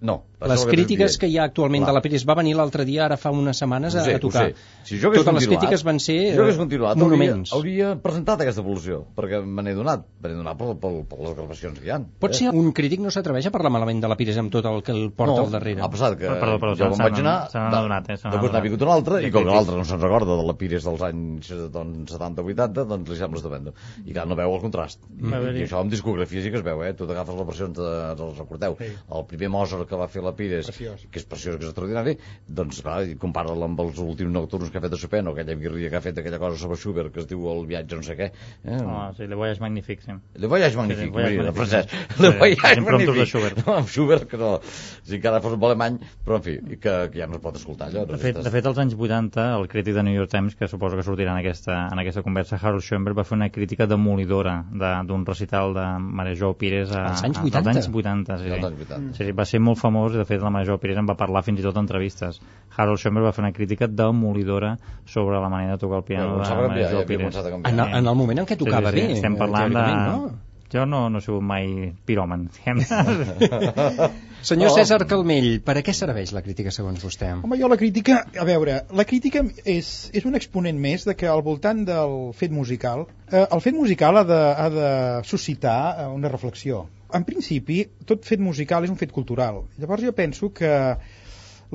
No. 0.00 0.22
Les 0.46 0.62
crítiques 0.70 1.16
que 1.18 1.26
hi 1.26 1.34
ha 1.40 1.44
actualment 1.48 1.82
Clar. 1.82 1.90
de 1.90 1.94
la 1.96 2.00
Pérez 2.04 2.22
va 2.28 2.34
venir 2.38 2.52
l'altre 2.54 2.84
dia, 2.86 3.06
ara 3.08 3.16
fa 3.18 3.32
unes 3.34 3.58
setmanes, 3.58 3.96
a, 3.98 4.04
sé, 4.04 4.12
a 4.14 4.20
tocar. 4.22 4.44
Si 4.86 4.94
jo 5.02 5.10
Totes 5.10 5.34
les 5.34 5.46
crítiques 5.50 5.82
van 5.82 5.98
ser 5.98 6.14
si 6.30 6.36
jo 6.36 6.44
hagués 6.44 6.54
eh, 6.54 6.60
continuat, 6.60 6.96
monuments. 7.00 7.50
Hauria, 7.56 7.88
hauria 7.88 8.02
presentat 8.04 8.44
aquesta 8.44 8.62
evolució, 8.62 9.00
perquè 9.16 9.40
me 9.42 9.64
n'he 9.66 9.72
donat, 9.74 10.04
me 10.22 10.30
n'he 10.30 10.36
donat 10.38 10.56
per, 10.60 10.68
per, 10.78 10.92
per 11.10 11.18
les 11.24 11.34
gravacions 11.40 11.80
que 11.80 11.88
hi 11.88 11.90
ha. 11.90 11.98
Pot 12.22 12.36
ser 12.38 12.52
un 12.54 12.70
crític 12.76 13.02
no 13.02 13.10
s'atreveix 13.10 13.48
a 13.50 13.52
parlar 13.56 13.72
malament 13.74 13.98
de 14.04 14.12
la 14.12 14.14
Pires 14.20 14.38
amb 14.38 14.52
tot 14.54 14.68
el 14.70 14.78
que 14.86 14.94
el 14.94 15.10
porta 15.10 15.40
al 15.42 15.50
darrere. 15.56 15.82
Ha 15.82 15.90
passat 15.90 16.14
que 16.20 16.30
Perdó, 16.30 16.60
perdó, 16.62 16.76
jo 16.76 16.84
se 16.84 16.84
me'n 16.84 16.94
n'han- 16.94 17.10
vaig 17.10 17.18
anar, 17.24 17.34
se 17.50 17.58
n'han 17.58 17.70
de- 17.74 17.80
adonat, 17.82 18.08
eh, 18.08 18.18
després 18.22 18.52
n'ha 18.54 18.62
vingut 18.68 18.86
un 18.86 18.94
altre, 18.94 19.18
i 19.18 19.24
De 19.26 19.32
com 19.34 19.42
que 19.50 19.50
l'altre 19.58 19.76
no 19.82 19.84
se'n 19.90 20.00
recorda 20.00 20.38
de 20.38 20.46
la 20.46 20.54
Pires 20.62 20.86
dels 20.86 21.02
anys 21.08 21.50
doncs, 21.74 22.14
70-80, 22.14 22.86
doncs 22.94 23.10
li 23.10 23.16
sembla 23.18 23.42
estupendo. 23.42 23.74
I 24.06 24.12
clar, 24.14 24.28
no 24.30 24.38
veu 24.38 24.54
el 24.54 24.62
contrast. 24.62 25.02
I, 25.18 25.26
veure. 25.26 25.58
I 25.58 25.66
això 25.66 25.82
amb 25.82 25.90
discografia 25.90 26.46
sí 26.46 26.54
que 26.54 26.62
es 26.62 26.66
veu, 26.70 26.84
eh? 26.86 26.94
Tu 26.94 27.10
t'agafes 27.10 27.34
les 27.34 27.46
versions, 27.50 27.74
de, 27.82 27.92
els 28.14 28.38
recordeu, 28.38 28.78
el 28.78 29.26
primer 29.26 29.50
Mozart 29.50 29.87
que 29.88 29.96
va 29.98 30.06
fer 30.08 30.22
la 30.22 30.34
Pires, 30.36 30.66
Preciós. 30.68 31.06
que 31.10 31.18
és 31.18 31.24
preciós, 31.26 31.56
que 31.56 31.64
és 31.64 31.70
extraordinari, 31.72 32.16
doncs 32.46 32.82
clar, 32.84 33.02
i 33.08 33.16
compara-la 33.16 33.64
amb 33.66 33.80
els 33.80 33.98
últims 33.98 34.32
nocturns 34.32 34.70
que 34.70 34.78
ha 34.78 34.82
fet 34.84 34.92
de 34.92 34.98
Chopin, 35.00 35.26
o 35.28 35.32
aquella 35.32 35.54
guirria 35.58 35.90
que 35.90 35.96
ha 35.96 36.00
fet 36.04 36.18
aquella 36.18 36.38
cosa 36.38 36.58
sobre 36.60 36.76
Schubert, 36.76 37.12
que 37.14 37.20
es 37.24 37.26
diu 37.30 37.48
el 37.50 37.64
viatge 37.66 37.96
no 37.96 38.02
sé 38.06 38.16
què. 38.18 38.30
Eh? 38.64 38.78
Oh, 38.84 39.08
sí, 39.16 39.26
Le 39.26 39.34
Voyage 39.34 39.60
Magnifique, 39.60 40.02
sí. 40.04 40.12
Le 40.34 40.46
voyage 40.46 40.70
Sí, 40.72 40.76
magnifique, 40.76 41.06
Le 41.06 41.10
Voyage 41.10 41.32
sí, 41.32 41.38
Magnifique. 41.38 41.56
francès. 41.56 41.86
Sí, 42.16 42.22
Le 42.22 42.30
voyage 42.38 42.78
impromptus 42.78 43.06
de 43.06 43.06
magnifique. 43.06 43.26
Schubert. 43.26 43.66
No, 43.66 43.74
amb 43.76 43.88
Schubert, 43.88 44.28
que 44.28 44.36
no, 44.36 44.60
si 45.02 45.14
encara 45.16 45.40
fos 45.40 45.54
un 45.56 45.64
alemany, 45.64 45.98
però 46.24 46.36
en 46.36 46.42
fi, 46.42 46.54
i 46.58 46.76
que, 46.76 46.94
que 47.12 47.18
ja 47.18 47.26
no 47.26 47.36
es 47.38 47.42
pot 47.42 47.56
escoltar 47.56 47.88
allò. 47.88 48.04
De 48.06 48.18
fet, 48.18 48.36
de 48.44 48.50
fet, 48.50 48.66
als 48.66 48.78
anys 48.78 48.94
80, 48.94 49.46
el 49.58 49.68
crític 49.68 49.94
de 49.94 50.02
New 50.02 50.14
York 50.14 50.30
Times, 50.30 50.54
que 50.56 50.68
suposo 50.68 50.96
que 50.96 51.02
sortirà 51.06 51.32
en 51.32 51.40
aquesta, 51.42 51.88
en 51.92 51.98
aquesta 52.02 52.22
conversa, 52.22 52.58
Harold 52.60 52.82
Schoenberg, 52.84 53.16
va 53.18 53.24
fer 53.24 53.36
una 53.38 53.48
crítica 53.50 53.86
demolidora 53.86 54.64
de- 54.70 54.94
d'un 55.08 55.24
recital 55.26 55.74
de 55.74 55.86
Maria 55.98 56.52
Pires 56.58 56.90
a, 56.92 57.06
Als 57.12 57.24
anys 57.24 57.38
a- 57.38 57.42
80? 57.44 57.58
Als 57.58 57.76
anys 57.76 57.88
80, 57.88 58.38
sí, 58.38 58.44
sí. 58.44 58.52
anys 58.52 58.64
80. 58.66 59.14
sí, 59.16 59.24
sí. 59.24 59.32
Va 59.32 59.44
ser 59.44 59.60
molt 59.60 59.77
famós 59.80 60.14
i, 60.14 60.18
de 60.20 60.26
fet, 60.28 60.42
la 60.42 60.50
Maria 60.54 60.76
Pires 60.82 60.98
en 61.00 61.06
va 61.08 61.16
parlar 61.18 61.42
fins 61.46 61.60
i 61.60 61.64
tot 61.66 61.76
en 61.76 61.86
entrevistes. 61.86 62.40
Harold 62.76 63.00
Schoenberg 63.00 63.26
va 63.30 63.32
fer 63.36 63.44
una 63.46 63.52
crítica 63.56 63.88
demolidora 63.88 64.74
sobre 65.06 65.38
la 65.40 65.48
manera 65.48 65.76
de 65.76 65.78
tocar 65.86 65.98
el 66.02 66.04
piano 66.04 66.34
Bueno, 66.36 66.44
de 66.44 66.50
que 66.50 66.68
Maria 66.68 66.90
ja 66.92 67.06
Pires. 67.06 67.36
En, 67.64 67.78
el- 67.80 67.94
en 68.02 68.06
el 68.06 68.14
moment 68.14 68.38
en 68.44 68.46
què 68.46 68.56
tocava 68.60 68.92
sí, 68.92 68.98
sí, 69.00 69.06
sí. 69.06 69.08
bé. 69.08 69.18
Estem 69.22 69.34
eh, 69.34 69.38
parlant 69.46 69.74
de... 69.74 69.88
No? 70.10 70.30
Jo 70.68 70.82
no, 70.84 71.06
no 71.08 71.16
he 71.16 71.24
sigut 71.24 71.40
mai 71.40 71.94
piròman, 72.04 72.42
diguem 72.52 72.82
Senyor 74.42 74.68
Oh. 74.70 74.74
César 74.76 75.00
Calmell, 75.08 75.62
per 75.64 75.78
a 75.80 75.82
què 75.82 75.94
serveix 75.96 76.30
la 76.36 76.42
crítica 76.44 76.70
segons 76.74 77.00
vostè? 77.02 77.30
Home, 77.42 77.56
jo 77.58 77.70
la 77.72 77.78
crítica, 77.80 78.20
a 78.38 78.44
veure, 78.46 78.82
la 78.94 79.06
crítica 79.08 79.42
és, 79.64 79.88
és 80.14 80.26
un 80.28 80.36
exponent 80.38 80.78
més 80.78 81.06
de 81.08 81.16
que 81.18 81.26
al 81.26 81.40
voltant 81.42 81.80
del 81.88 82.14
fet 82.38 82.52
musical, 82.54 83.06
eh, 83.32 83.46
el 83.48 83.64
fet 83.64 83.74
musical 83.74 84.20
ha 84.20 84.24
de, 84.28 84.38
ha 84.54 84.68
de 84.76 84.90
suscitar 85.26 85.78
eh, 86.04 86.06
una 86.12 86.28
reflexió. 86.30 86.84
En 87.16 87.24
principi, 87.24 87.82
tot 88.04 88.26
fet 88.28 88.40
musical 88.44 88.84
és 88.84 88.90
un 88.92 88.98
fet 89.00 89.12
cultural. 89.16 89.62
Llavors 89.80 90.04
jo 90.04 90.12
penso 90.16 90.50
que 90.52 90.72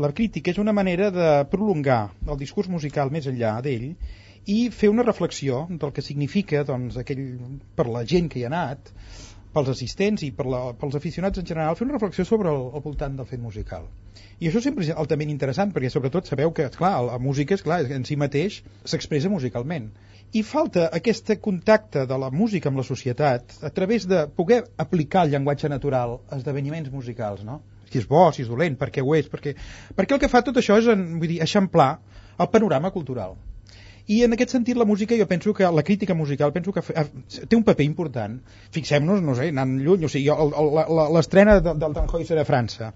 la 0.03 0.11
crítica 0.17 0.51
és 0.51 0.59
una 0.61 0.73
manera 0.73 1.09
de 1.13 1.29
prolongar 1.49 2.01
el 2.27 2.37
discurs 2.37 2.69
musical 2.69 3.09
més 3.13 3.29
enllà 3.29 3.55
d'ell 3.65 3.87
i 4.53 4.57
fer 4.69 4.89
una 4.93 5.05
reflexió 5.07 5.63
del 5.69 5.93
que 5.95 6.05
significa 6.05 6.63
doncs, 6.67 6.97
aquell, 7.01 7.23
per 7.77 7.87
la 7.89 8.03
gent 8.13 8.29
que 8.29 8.41
hi 8.41 8.45
ha 8.45 8.51
anat, 8.51 8.93
pels 9.53 9.69
assistents 9.73 10.25
i 10.25 10.31
per 10.37 10.47
la, 10.49 10.61
pels 10.77 10.97
aficionats 10.99 11.41
en 11.41 11.49
general, 11.49 11.77
fer 11.77 11.85
una 11.87 11.97
reflexió 11.97 12.25
sobre 12.25 12.49
el, 12.53 12.69
el 12.73 12.85
voltant 12.85 13.17
del 13.17 13.29
fet 13.29 13.41
musical. 13.41 13.85
I 14.41 14.49
això 14.49 14.61
sempre 14.65 14.85
és 14.85 14.93
altament 14.93 15.33
interessant, 15.33 15.73
perquè 15.73 15.91
sobretot 15.93 16.29
sabeu 16.29 16.53
que, 16.57 16.65
esclar, 16.69 16.95
la 17.05 17.19
música, 17.21 17.57
esclar, 17.57 17.83
en 17.97 18.05
si 18.09 18.17
mateix 18.19 18.61
s'expressa 18.83 19.33
musicalment. 19.33 19.91
I 20.33 20.41
falta 20.41 20.87
aquest 20.97 21.29
contacte 21.41 22.07
de 22.09 22.17
la 22.17 22.31
música 22.33 22.69
amb 22.71 22.79
la 22.81 22.85
societat 22.87 23.53
a 23.61 23.69
través 23.69 24.07
de 24.09 24.23
poder 24.27 24.63
aplicar 24.81 25.25
el 25.27 25.31
llenguatge 25.35 25.69
natural 25.69 26.15
a 26.29 26.39
esdeveniments 26.39 26.89
musicals, 26.91 27.43
no? 27.45 27.59
Si 27.91 27.99
és 28.01 28.07
bo, 28.09 28.23
si 28.33 28.41
és 28.41 28.49
dolent, 28.49 28.75
per 28.79 28.89
què 28.89 29.03
ho 29.05 29.13
és, 29.13 29.27
perquè, 29.29 29.53
perquè 29.95 30.15
el 30.17 30.21
que 30.23 30.29
fa 30.31 30.41
tot 30.41 30.57
això 30.57 30.79
és 30.81 30.87
en, 30.89 31.03
vull 31.21 31.29
dir, 31.29 31.37
eixamplar 31.45 31.91
el 32.41 32.49
panorama 32.49 32.89
cultural. 32.95 33.35
I 34.09 34.23
en 34.25 34.33
aquest 34.35 34.51
sentit 34.55 34.75
la 34.75 34.87
música, 34.89 35.15
jo 35.15 35.27
penso 35.29 35.53
que 35.53 35.69
la 35.71 35.83
crítica 35.85 36.15
musical 36.17 36.51
penso 36.51 36.73
que 36.73 36.81
té 36.81 37.55
un 37.55 37.63
paper 37.63 37.85
important. 37.85 38.39
Fixem-nos, 38.75 39.21
no 39.23 39.35
sé, 39.37 39.51
anant 39.53 39.77
lluny, 39.85 40.03
o 40.03 40.09
sigui, 40.09 40.33
l'estrena 41.13 41.59
de- 41.61 41.75
del 41.79 41.93
Tannhäuser 41.93 42.39
a 42.41 42.43
França. 42.49 42.89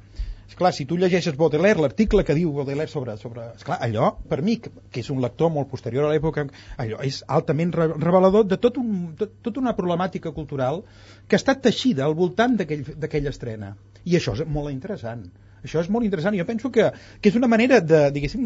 Esclar, 0.48 0.72
si 0.74 0.86
tu 0.88 0.96
llegeixes 0.98 1.36
Baudelaire, 1.36 1.82
l'article 1.84 2.24
que 2.24 2.36
diu 2.38 2.54
Baudelaire 2.56 2.92
sobre... 2.92 3.18
sobre 3.20 3.50
esclar, 3.58 3.78
allò, 3.84 4.14
per 4.32 4.40
mi, 4.42 4.56
que, 4.64 4.72
és 5.02 5.10
un 5.12 5.20
lector 5.24 5.52
molt 5.52 5.68
posterior 5.72 6.08
a 6.08 6.12
l'època, 6.14 6.46
allò 6.80 7.02
és 7.04 7.20
altament 7.40 7.74
re 7.76 7.90
revelador 8.06 8.48
de 8.48 8.58
tot 8.64 8.80
un, 8.80 8.94
tot, 9.20 9.34
tota 9.44 9.60
una 9.64 9.76
problemàtica 9.76 10.32
cultural 10.38 10.80
que 11.28 11.36
ha 11.36 11.42
estat 11.42 11.62
teixida 11.68 12.06
al 12.08 12.16
voltant 12.16 12.56
d'aquell- 12.62 12.96
d'aquella 12.96 13.36
estrena. 13.36 13.74
I 14.08 14.16
això 14.22 14.38
és 14.40 14.48
molt 14.48 14.72
interessant. 14.72 15.28
Això 15.68 15.82
és 15.84 15.90
molt 15.92 16.08
interessant 16.08 16.38
jo 16.38 16.46
penso 16.48 16.72
que, 16.72 16.88
que 17.20 17.30
és 17.34 17.36
una 17.36 17.50
manera 17.52 17.82
de, 17.82 18.02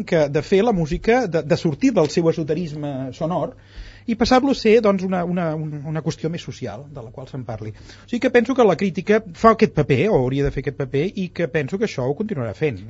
que, 0.08 0.26
de 0.36 0.42
fer 0.42 0.62
la 0.66 0.72
música, 0.74 1.26
de, 1.28 1.44
de 1.46 1.56
sortir 1.60 1.92
del 1.94 2.10
seu 2.10 2.28
esoterisme 2.32 3.12
sonor 3.14 3.54
i 4.06 4.18
passar-lo 4.18 4.52
a 4.52 4.58
ser 4.58 4.80
doncs, 4.84 5.04
una, 5.06 5.24
una, 5.24 5.52
una 5.54 5.92
una 5.92 6.02
qüestió 6.04 6.30
més 6.32 6.42
social 6.42 6.84
de 6.92 7.02
la 7.04 7.10
qual 7.14 7.28
se'n 7.30 7.44
parli. 7.48 7.72
O 7.72 8.08
sigui 8.08 8.20
que 8.24 8.30
penso 8.34 8.54
que 8.54 8.66
la 8.66 8.76
crítica 8.80 9.20
fa 9.38 9.54
aquest 9.56 9.74
paper, 9.76 10.08
o 10.10 10.18
hauria 10.20 10.46
de 10.46 10.52
fer 10.54 10.64
aquest 10.64 10.78
paper, 10.80 11.04
i 11.22 11.28
que 11.36 11.48
penso 11.52 11.78
que 11.78 11.86
això 11.88 12.06
ho 12.08 12.16
continuarà 12.18 12.54
fent. 12.58 12.80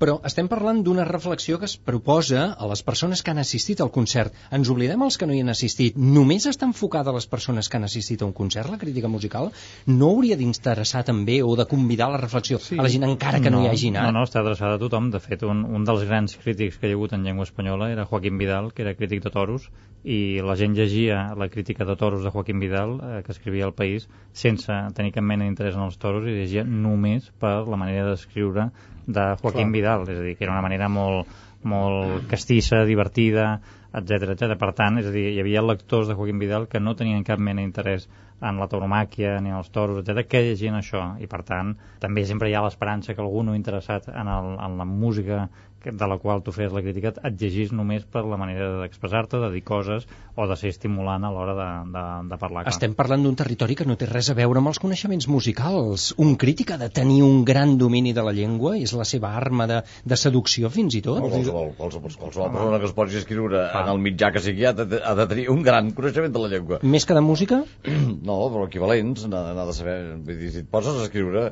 Però 0.00 0.18
estem 0.28 0.48
parlant 0.50 0.82
d'una 0.86 1.06
reflexió 1.08 1.58
que 1.60 1.68
es 1.70 1.76
proposa 1.76 2.46
a 2.52 2.68
les 2.70 2.82
persones 2.86 3.22
que 3.22 3.32
han 3.32 3.42
assistit 3.42 3.80
al 3.80 3.92
concert. 3.94 4.34
Ens 4.54 4.70
oblidem 4.70 5.02
els 5.06 5.18
que 5.18 5.28
no 5.28 5.36
hi 5.36 5.42
han 5.44 5.52
assistit. 5.54 5.98
Només 5.98 6.48
està 6.50 6.68
enfocada 6.70 7.12
a 7.12 7.16
les 7.18 7.28
persones 7.30 7.68
que 7.68 7.80
han 7.80 7.88
assistit 7.88 8.22
a 8.22 8.28
un 8.28 8.34
concert, 8.36 8.70
la 8.70 8.80
crítica 8.80 9.10
musical? 9.10 9.50
No 9.86 10.12
hauria 10.14 10.38
d'interessar 10.40 11.04
també 11.04 11.40
o 11.42 11.54
de 11.58 11.68
convidar 11.70 12.08
a 12.08 12.16
la 12.16 12.22
reflexió 12.22 12.60
sí. 12.62 12.78
a 12.78 12.86
la 12.86 12.92
gent 12.92 13.06
encara 13.08 13.40
que 13.40 13.50
no, 13.52 13.62
no 13.62 13.66
hi 13.66 13.72
hagi 13.72 13.90
anat? 13.92 14.10
No, 14.10 14.20
no, 14.20 14.28
està 14.28 14.42
adreçada 14.44 14.78
a 14.78 14.82
tothom. 14.82 15.10
De 15.14 15.20
fet, 15.22 15.42
un, 15.46 15.64
un 15.64 15.84
dels 15.86 16.06
grans 16.08 16.36
crítics 16.42 16.78
que 16.80 16.88
hi 16.88 16.94
ha 16.94 16.98
hagut 16.98 17.16
en 17.16 17.26
llengua 17.26 17.48
espanyola 17.48 17.90
era 17.92 18.06
Joaquim 18.08 18.38
Vidal, 18.40 18.72
que 18.74 18.86
era 18.86 18.94
crític 18.98 19.22
de 19.24 19.32
toros, 19.34 19.68
i 20.04 20.40
la 20.44 20.53
gent 20.58 20.74
llegia 20.76 21.34
la 21.38 21.48
crítica 21.48 21.84
de 21.84 21.96
toros 21.96 22.24
de 22.24 22.30
Joaquim 22.30 22.60
Vidal, 22.60 22.98
eh, 23.00 23.22
que 23.24 23.32
escrivia 23.32 23.64
al 23.64 23.74
País, 23.74 24.08
sense 24.32 24.72
tenir 24.94 25.12
cap 25.14 25.24
mena 25.24 25.46
d'interès 25.46 25.78
en 25.78 25.86
els 25.86 25.98
toros, 25.98 26.26
i 26.26 26.34
llegia 26.36 26.64
només 26.64 27.30
per 27.40 27.62
la 27.68 27.78
manera 27.80 28.08
d'escriure 28.10 28.70
de 29.06 29.24
Joaquim 29.40 29.70
Clar. 29.70 29.76
Vidal. 29.78 30.08
És 30.08 30.18
a 30.18 30.26
dir, 30.26 30.36
que 30.36 30.44
era 30.44 30.54
una 30.56 30.64
manera 30.64 30.88
molt, 30.88 31.30
molt 31.64 32.28
castissa, 32.30 32.84
divertida, 32.84 33.60
etc 33.94 34.34
etc. 34.34 34.58
Per 34.58 34.72
tant, 34.74 34.98
és 34.98 35.08
a 35.08 35.14
dir, 35.14 35.28
hi 35.32 35.40
havia 35.40 35.62
lectors 35.62 36.10
de 36.10 36.16
Joaquim 36.18 36.42
Vidal 36.42 36.68
que 36.68 36.82
no 36.82 36.96
tenien 36.98 37.24
cap 37.26 37.38
mena 37.38 37.62
d'interès 37.62 38.08
en 38.44 38.58
la 38.60 38.66
tauromàquia 38.68 39.38
ni 39.40 39.52
en 39.52 39.60
els 39.60 39.70
toros, 39.72 40.00
etc 40.02 40.26
que 40.28 40.42
llegien 40.48 40.76
això. 40.76 41.04
I 41.22 41.28
per 41.30 41.44
tant, 41.46 41.74
també 42.02 42.24
sempre 42.28 42.50
hi 42.50 42.56
ha 42.58 42.64
l'esperança 42.64 43.14
que 43.14 43.22
algú 43.22 43.44
no 43.46 43.54
interessat 43.54 44.10
en, 44.10 44.28
el, 44.28 44.50
en 44.66 44.76
la 44.80 44.88
música 44.88 45.46
de 45.92 46.08
la 46.08 46.18
qual 46.18 46.42
tu 46.44 46.52
fes 46.54 46.72
la 46.72 46.82
crítica 46.84 47.12
et 47.14 47.40
llegís 47.40 47.72
només 47.72 48.04
per 48.04 48.24
la 48.24 48.38
manera 48.40 48.70
d'expressar-te, 48.80 49.40
de 49.42 49.50
dir 49.52 49.64
coses 49.66 50.06
o 50.34 50.46
de 50.50 50.56
ser 50.58 50.72
estimulant 50.74 51.24
a 51.24 51.30
l'hora 51.34 51.54
de, 51.58 51.68
de, 51.94 52.04
de 52.30 52.38
parlar. 52.40 52.64
clar. 52.64 52.74
Estem 52.74 52.96
parlant 52.98 53.22
d'un 53.22 53.36
territori 53.38 53.76
que 53.78 53.86
no 53.88 53.98
té 54.00 54.08
res 54.10 54.30
a 54.32 54.38
veure 54.38 54.62
amb 54.62 54.72
els 54.72 54.80
coneixements 54.82 55.28
musicals. 55.30 56.12
Un 56.18 56.34
crític 56.40 56.74
ha 56.74 56.80
de 56.80 56.90
tenir 56.90 57.22
un 57.26 57.44
gran 57.44 57.76
domini 57.78 58.14
de 58.16 58.24
la 58.26 58.34
llengua, 58.34 58.76
és 58.78 58.94
la 58.96 59.06
seva 59.08 59.34
arma 59.38 59.68
de, 59.70 59.82
de 60.04 60.18
seducció 60.18 60.70
fins 60.74 60.98
i 60.98 61.02
tot. 61.04 61.20
Qualsevol, 61.22 61.72
qualsevol, 61.78 62.18
qualsevol 62.18 62.52
persona 62.54 62.80
que 62.80 62.90
es 62.90 62.96
posi 62.96 63.18
a 63.18 63.22
escriure 63.22 63.62
en 63.80 63.92
el 63.92 64.02
mitjà 64.02 64.30
que 64.34 64.42
sigui 64.44 64.66
ha 64.68 64.74
de, 64.76 65.00
ha 65.00 65.14
de 65.18 65.26
tenir 65.30 65.46
un 65.52 65.62
gran 65.66 65.90
coneixement 65.96 66.34
de 66.34 66.42
la 66.42 66.50
llengua. 66.52 66.80
Més 66.82 67.06
que 67.06 67.16
de 67.16 67.24
música? 67.24 67.62
No, 68.24 68.36
però 68.52 68.64
equivalents, 68.68 69.26
n'ha 69.28 69.66
de 69.66 69.74
saber... 69.76 69.96
Vull 70.24 70.38
dir, 70.40 70.50
si 70.54 70.62
et 70.62 70.68
poses 70.70 70.96
a 70.96 71.04
escriure 71.04 71.48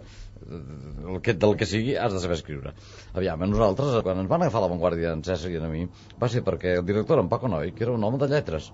el 0.50 1.20
que, 1.22 1.34
del 1.34 1.56
que 1.56 1.68
sigui, 1.68 1.94
has 1.96 2.12
de 2.14 2.20
saber 2.22 2.38
escriure. 2.38 2.74
Aviam, 3.14 3.42
a 3.42 3.48
nosaltres, 3.50 4.00
quan 4.06 4.22
ens 4.22 4.30
van 4.30 4.44
agafar 4.44 4.64
l'avantguàrdia 4.64 5.14
en 5.16 5.24
César 5.26 5.52
i 5.52 5.60
en 5.60 5.68
a 5.68 5.70
mi, 5.72 5.86
va 6.20 6.30
ser 6.32 6.44
perquè 6.46 6.76
el 6.80 6.86
director, 6.88 7.20
en 7.22 7.30
Paco 7.32 7.50
Noi, 7.52 7.72
que 7.76 7.86
era 7.86 7.94
un 7.94 8.04
home 8.04 8.20
de 8.22 8.30
lletres, 8.32 8.70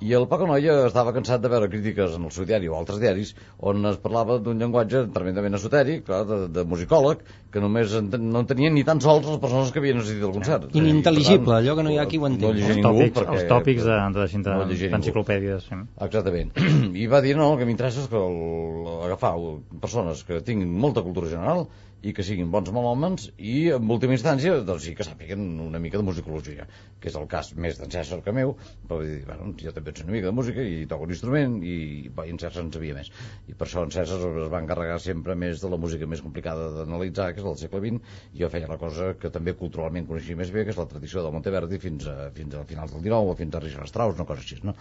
i 0.00 0.12
el 0.14 0.26
Paco 0.30 0.46
Noia 0.46 0.74
estava 0.86 1.12
cansat 1.16 1.42
de 1.42 1.50
veure 1.50 1.68
crítiques 1.70 2.14
en 2.16 2.26
el 2.28 2.32
seu 2.34 2.46
diari 2.48 2.68
o 2.70 2.76
altres 2.78 3.00
diaris 3.02 3.32
on 3.58 3.86
es 3.90 3.98
parlava 4.02 4.38
d'un 4.42 4.60
llenguatge 4.60 5.04
tremendament 5.14 5.58
esotèric, 5.58 6.04
clar, 6.06 6.20
de, 6.28 6.38
de 6.54 6.64
musicòleg, 6.68 7.24
que 7.52 7.62
només 7.62 7.94
enten, 7.98 8.28
no 8.32 8.42
entenien 8.44 8.74
ni 8.76 8.84
tan 8.86 9.02
sols 9.02 9.26
les 9.26 9.40
persones 9.42 9.72
que 9.72 9.82
havien 9.82 10.02
assistit 10.02 10.24
al 10.28 10.34
concert. 10.36 10.68
Inintel·ligible, 10.78 11.56
allò 11.58 11.74
que 11.78 11.86
no 11.86 11.94
hi 11.94 11.98
ha 11.98 12.06
qui 12.10 12.20
ho 12.20 12.28
entén. 12.28 12.46
No 12.46 12.52
els 12.54 12.76
ningú 12.76 12.86
tòpics, 12.88 13.16
perquè... 13.18 13.36
els 13.38 13.50
tòpics 13.50 13.88
de, 13.88 13.98
de, 14.18 14.28
de, 14.28 14.42
no 14.46 14.68
llegia 14.68 14.86
ningú. 14.86 14.94
d'enciclopèdies. 14.96 15.66
Sí. 15.66 15.80
Exactament. 16.08 16.54
I 17.02 17.10
va 17.10 17.22
dir, 17.24 17.34
no, 17.40 17.50
el 17.54 17.60
que 17.62 17.68
m'interessa 17.68 18.04
és 18.04 18.12
que 18.12 18.22
el, 18.22 18.94
agafar 19.08 19.34
persones 19.82 20.22
que 20.28 20.42
tinguin 20.46 20.70
molta 20.86 21.02
cultura 21.06 21.30
general 21.32 21.66
i 22.02 22.12
que 22.14 22.22
siguin 22.22 22.50
bons 22.52 22.70
melòmens 22.74 23.28
i 23.38 23.70
en 23.74 23.88
última 23.90 24.14
instància 24.14 24.60
doncs 24.66 24.84
sí 24.86 24.94
que 24.94 25.06
sàpiguen 25.06 25.42
una 25.64 25.80
mica 25.82 25.98
de 25.98 26.06
musicologia 26.06 26.66
que 27.00 27.10
és 27.10 27.16
el 27.18 27.26
cas 27.30 27.50
més 27.58 27.78
d'en 27.78 27.90
César 27.90 28.20
que 28.22 28.34
meu 28.34 28.54
però 28.86 29.00
dir, 29.02 29.18
bueno, 29.26 29.50
jo 29.58 29.72
també 29.74 29.90
ets 29.90 30.04
una 30.04 30.14
mica 30.14 30.30
de 30.30 30.34
música 30.36 30.62
i 30.62 30.84
toco 30.90 31.08
un 31.08 31.14
instrument 31.14 31.56
i, 31.66 31.76
i 32.06 32.30
en 32.30 32.38
César 32.38 32.62
en 32.62 32.70
sabia 32.74 32.94
més 32.98 33.10
i 33.50 33.54
per 33.54 33.66
això 33.66 33.82
en 33.86 33.94
César 33.94 34.18
es 34.28 34.52
va 34.52 34.60
encarregar 34.62 35.00
sempre 35.02 35.34
més 35.38 35.62
de 35.62 35.72
la 35.72 35.80
música 35.80 36.06
més 36.06 36.22
complicada 36.22 36.68
d'analitzar 36.76 37.32
que 37.32 37.42
és 37.42 37.48
del 37.48 37.58
segle 37.58 37.82
XX 37.82 38.14
i 38.34 38.44
jo 38.44 38.52
feia 38.52 38.70
la 38.70 38.78
cosa 38.78 39.12
que 39.18 39.32
també 39.34 39.56
culturalment 39.58 40.06
coneixia 40.06 40.38
més 40.38 40.54
bé 40.54 40.64
que 40.64 40.74
és 40.74 40.78
la 40.78 40.86
tradició 40.90 41.24
del 41.26 41.34
Monteverdi 41.34 41.82
fins 41.82 42.06
a, 42.06 42.30
fins 42.34 42.54
a 42.54 42.62
finals 42.68 42.94
del 42.94 43.02
XIX 43.02 43.34
o 43.34 43.36
fins 43.42 43.58
a 43.58 43.62
Richard 43.64 43.90
Strauss, 43.90 44.18
una 44.18 44.28
cosa 44.28 44.46
així 44.46 44.60
no? 44.62 44.76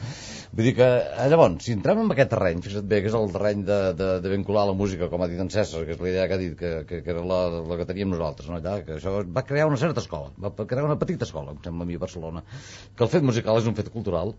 vull 0.53 0.69
dir 0.69 0.75
que 0.77 0.87
eh, 0.87 1.27
llavors 1.33 1.65
si 1.65 1.73
entrem 1.73 2.03
en 2.03 2.13
aquest 2.13 2.33
terreny, 2.35 2.61
fixa't 2.65 2.85
bé 2.89 3.01
que 3.01 3.09
és 3.09 3.17
el 3.17 3.33
terreny 3.33 3.65
de, 3.65 3.81
de, 3.97 4.09
de 4.21 4.33
vincular 4.33 4.67
la 4.69 4.77
música 4.77 5.09
com 5.09 5.25
ha 5.25 5.31
dit 5.31 5.41
en 5.41 5.49
César 5.53 5.83
que 5.87 5.95
és 5.97 6.01
la 6.03 6.11
idea 6.11 6.27
que 6.29 6.37
ha 6.37 6.41
dit 6.41 6.57
que, 6.59 6.73
que, 6.89 7.01
que 7.07 7.13
era 7.15 7.23
la, 7.23 7.39
la 7.63 7.75
que 7.79 7.87
teníem 7.87 8.09
nosaltres, 8.11 8.49
no? 8.51 8.57
Allà, 8.57 8.81
que 8.83 8.97
això 8.97 9.13
va 9.37 9.43
crear 9.47 9.69
una 9.69 9.79
certa 9.79 10.03
escola, 10.03 10.33
va 10.43 10.51
crear 10.67 10.83
una 10.83 10.97
petita 10.99 11.23
escola, 11.23 11.53
em 11.55 11.61
sembla 11.63 11.87
a 11.87 11.87
mi 11.87 11.95
a 11.95 12.01
Barcelona, 12.01 12.43
que 12.97 13.05
el 13.05 13.11
fet 13.13 13.23
musical 13.23 13.61
és 13.61 13.69
un 13.71 13.77
fet 13.77 13.87
cultural, 13.93 14.33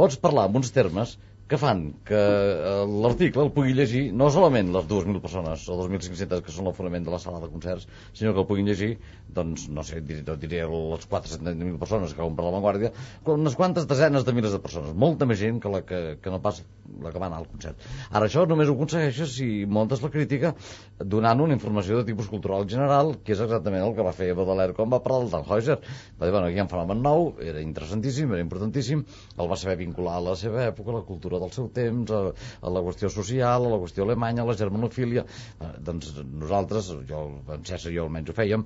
pots 0.00 0.16
parlar 0.22 0.46
amb 0.48 0.56
uns 0.62 0.72
termes 0.72 1.18
que 1.48 1.58
fan 1.60 1.80
que 2.08 2.18
eh, 2.18 2.84
l'article 3.04 3.44
el 3.44 3.50
pugui 3.56 3.74
llegir 3.76 4.04
no 4.16 4.30
solament 4.32 4.70
les 4.72 4.86
2.000 4.88 5.20
persones 5.24 5.66
o 5.68 5.76
2.500 5.82 6.40
que 6.46 6.54
són 6.54 6.70
el 6.70 6.76
fonament 6.76 7.04
de 7.04 7.12
la 7.12 7.20
sala 7.20 7.42
de 7.42 7.50
concerts, 7.52 7.84
sinó 8.16 8.32
que 8.32 8.40
el 8.44 8.48
puguin 8.48 8.70
llegir, 8.70 8.94
doncs, 9.36 9.66
no 9.68 9.84
sé, 9.84 10.00
diré, 10.00 10.24
diré 10.40 10.62
les 10.64 11.08
400.000 11.10 11.76
persones 11.82 12.14
que 12.14 12.22
compren 12.22 12.48
la 12.48 12.54
Vanguardia, 12.56 12.92
unes 13.34 13.58
quantes 13.60 13.88
desenes 13.90 14.24
de 14.24 14.36
milers 14.36 14.56
de 14.56 14.62
persones, 14.64 14.96
molta 14.96 15.28
més 15.28 15.40
gent 15.42 15.60
que 15.60 15.72
la 15.72 15.82
que, 15.84 16.02
que 16.22 16.32
no 16.32 16.40
pas 16.44 16.62
la 17.02 17.12
que 17.12 17.20
va 17.20 17.28
anar 17.28 17.40
al 17.42 17.48
concert. 17.48 17.80
Ara, 18.10 18.26
això 18.26 18.44
només 18.48 18.68
ho 18.68 18.76
aconsegueixes 18.76 19.36
si 19.38 19.48
montes 19.68 20.02
la 20.04 20.10
crítica 20.12 20.54
donant 20.98 21.40
una 21.44 21.56
informació 21.56 21.98
de 21.98 22.06
tipus 22.08 22.28
cultural 22.30 22.66
general, 22.70 23.14
que 23.24 23.34
és 23.34 23.42
exactament 23.44 23.84
el 23.84 23.94
que 23.96 24.06
va 24.06 24.14
fer 24.16 24.30
Baudelaire 24.36 24.76
quan 24.76 24.92
va 24.92 25.02
parlar 25.04 25.24
del 25.24 25.32
Tannhäuser. 25.34 25.78
Va 26.20 26.26
dir, 26.28 26.34
bueno, 26.34 26.46
aquí 26.46 26.58
hi 26.58 26.62
ha 26.62 26.66
un 26.66 26.72
fenomen 26.72 27.02
nou, 27.04 27.26
era 27.42 27.62
interessantíssim, 27.64 28.32
era 28.32 28.44
importantíssim, 28.44 29.04
el 29.36 29.50
va 29.50 29.58
saber 29.60 29.78
vincular 29.80 30.18
a 30.18 30.24
la 30.28 30.36
seva 30.38 30.68
època, 30.68 30.94
la 30.94 31.04
cultura 31.08 31.33
cultura 31.34 31.40
del 31.40 31.52
seu 31.52 31.68
temps, 31.68 32.10
a, 32.10 32.32
a 32.62 32.70
la 32.70 32.82
qüestió 32.84 33.10
social, 33.10 33.66
a 33.66 33.70
la 33.70 33.78
qüestió 33.80 34.04
alemanya, 34.04 34.42
a 34.42 34.46
la 34.46 34.56
germanofília. 34.56 35.24
Eh, 35.60 35.70
doncs 35.84 36.12
nosaltres, 36.22 36.90
jo, 37.08 37.22
en 37.54 37.64
César 37.64 37.92
i 37.92 37.98
jo 37.98 38.06
almenys 38.06 38.30
ho 38.30 38.36
fèiem, 38.36 38.64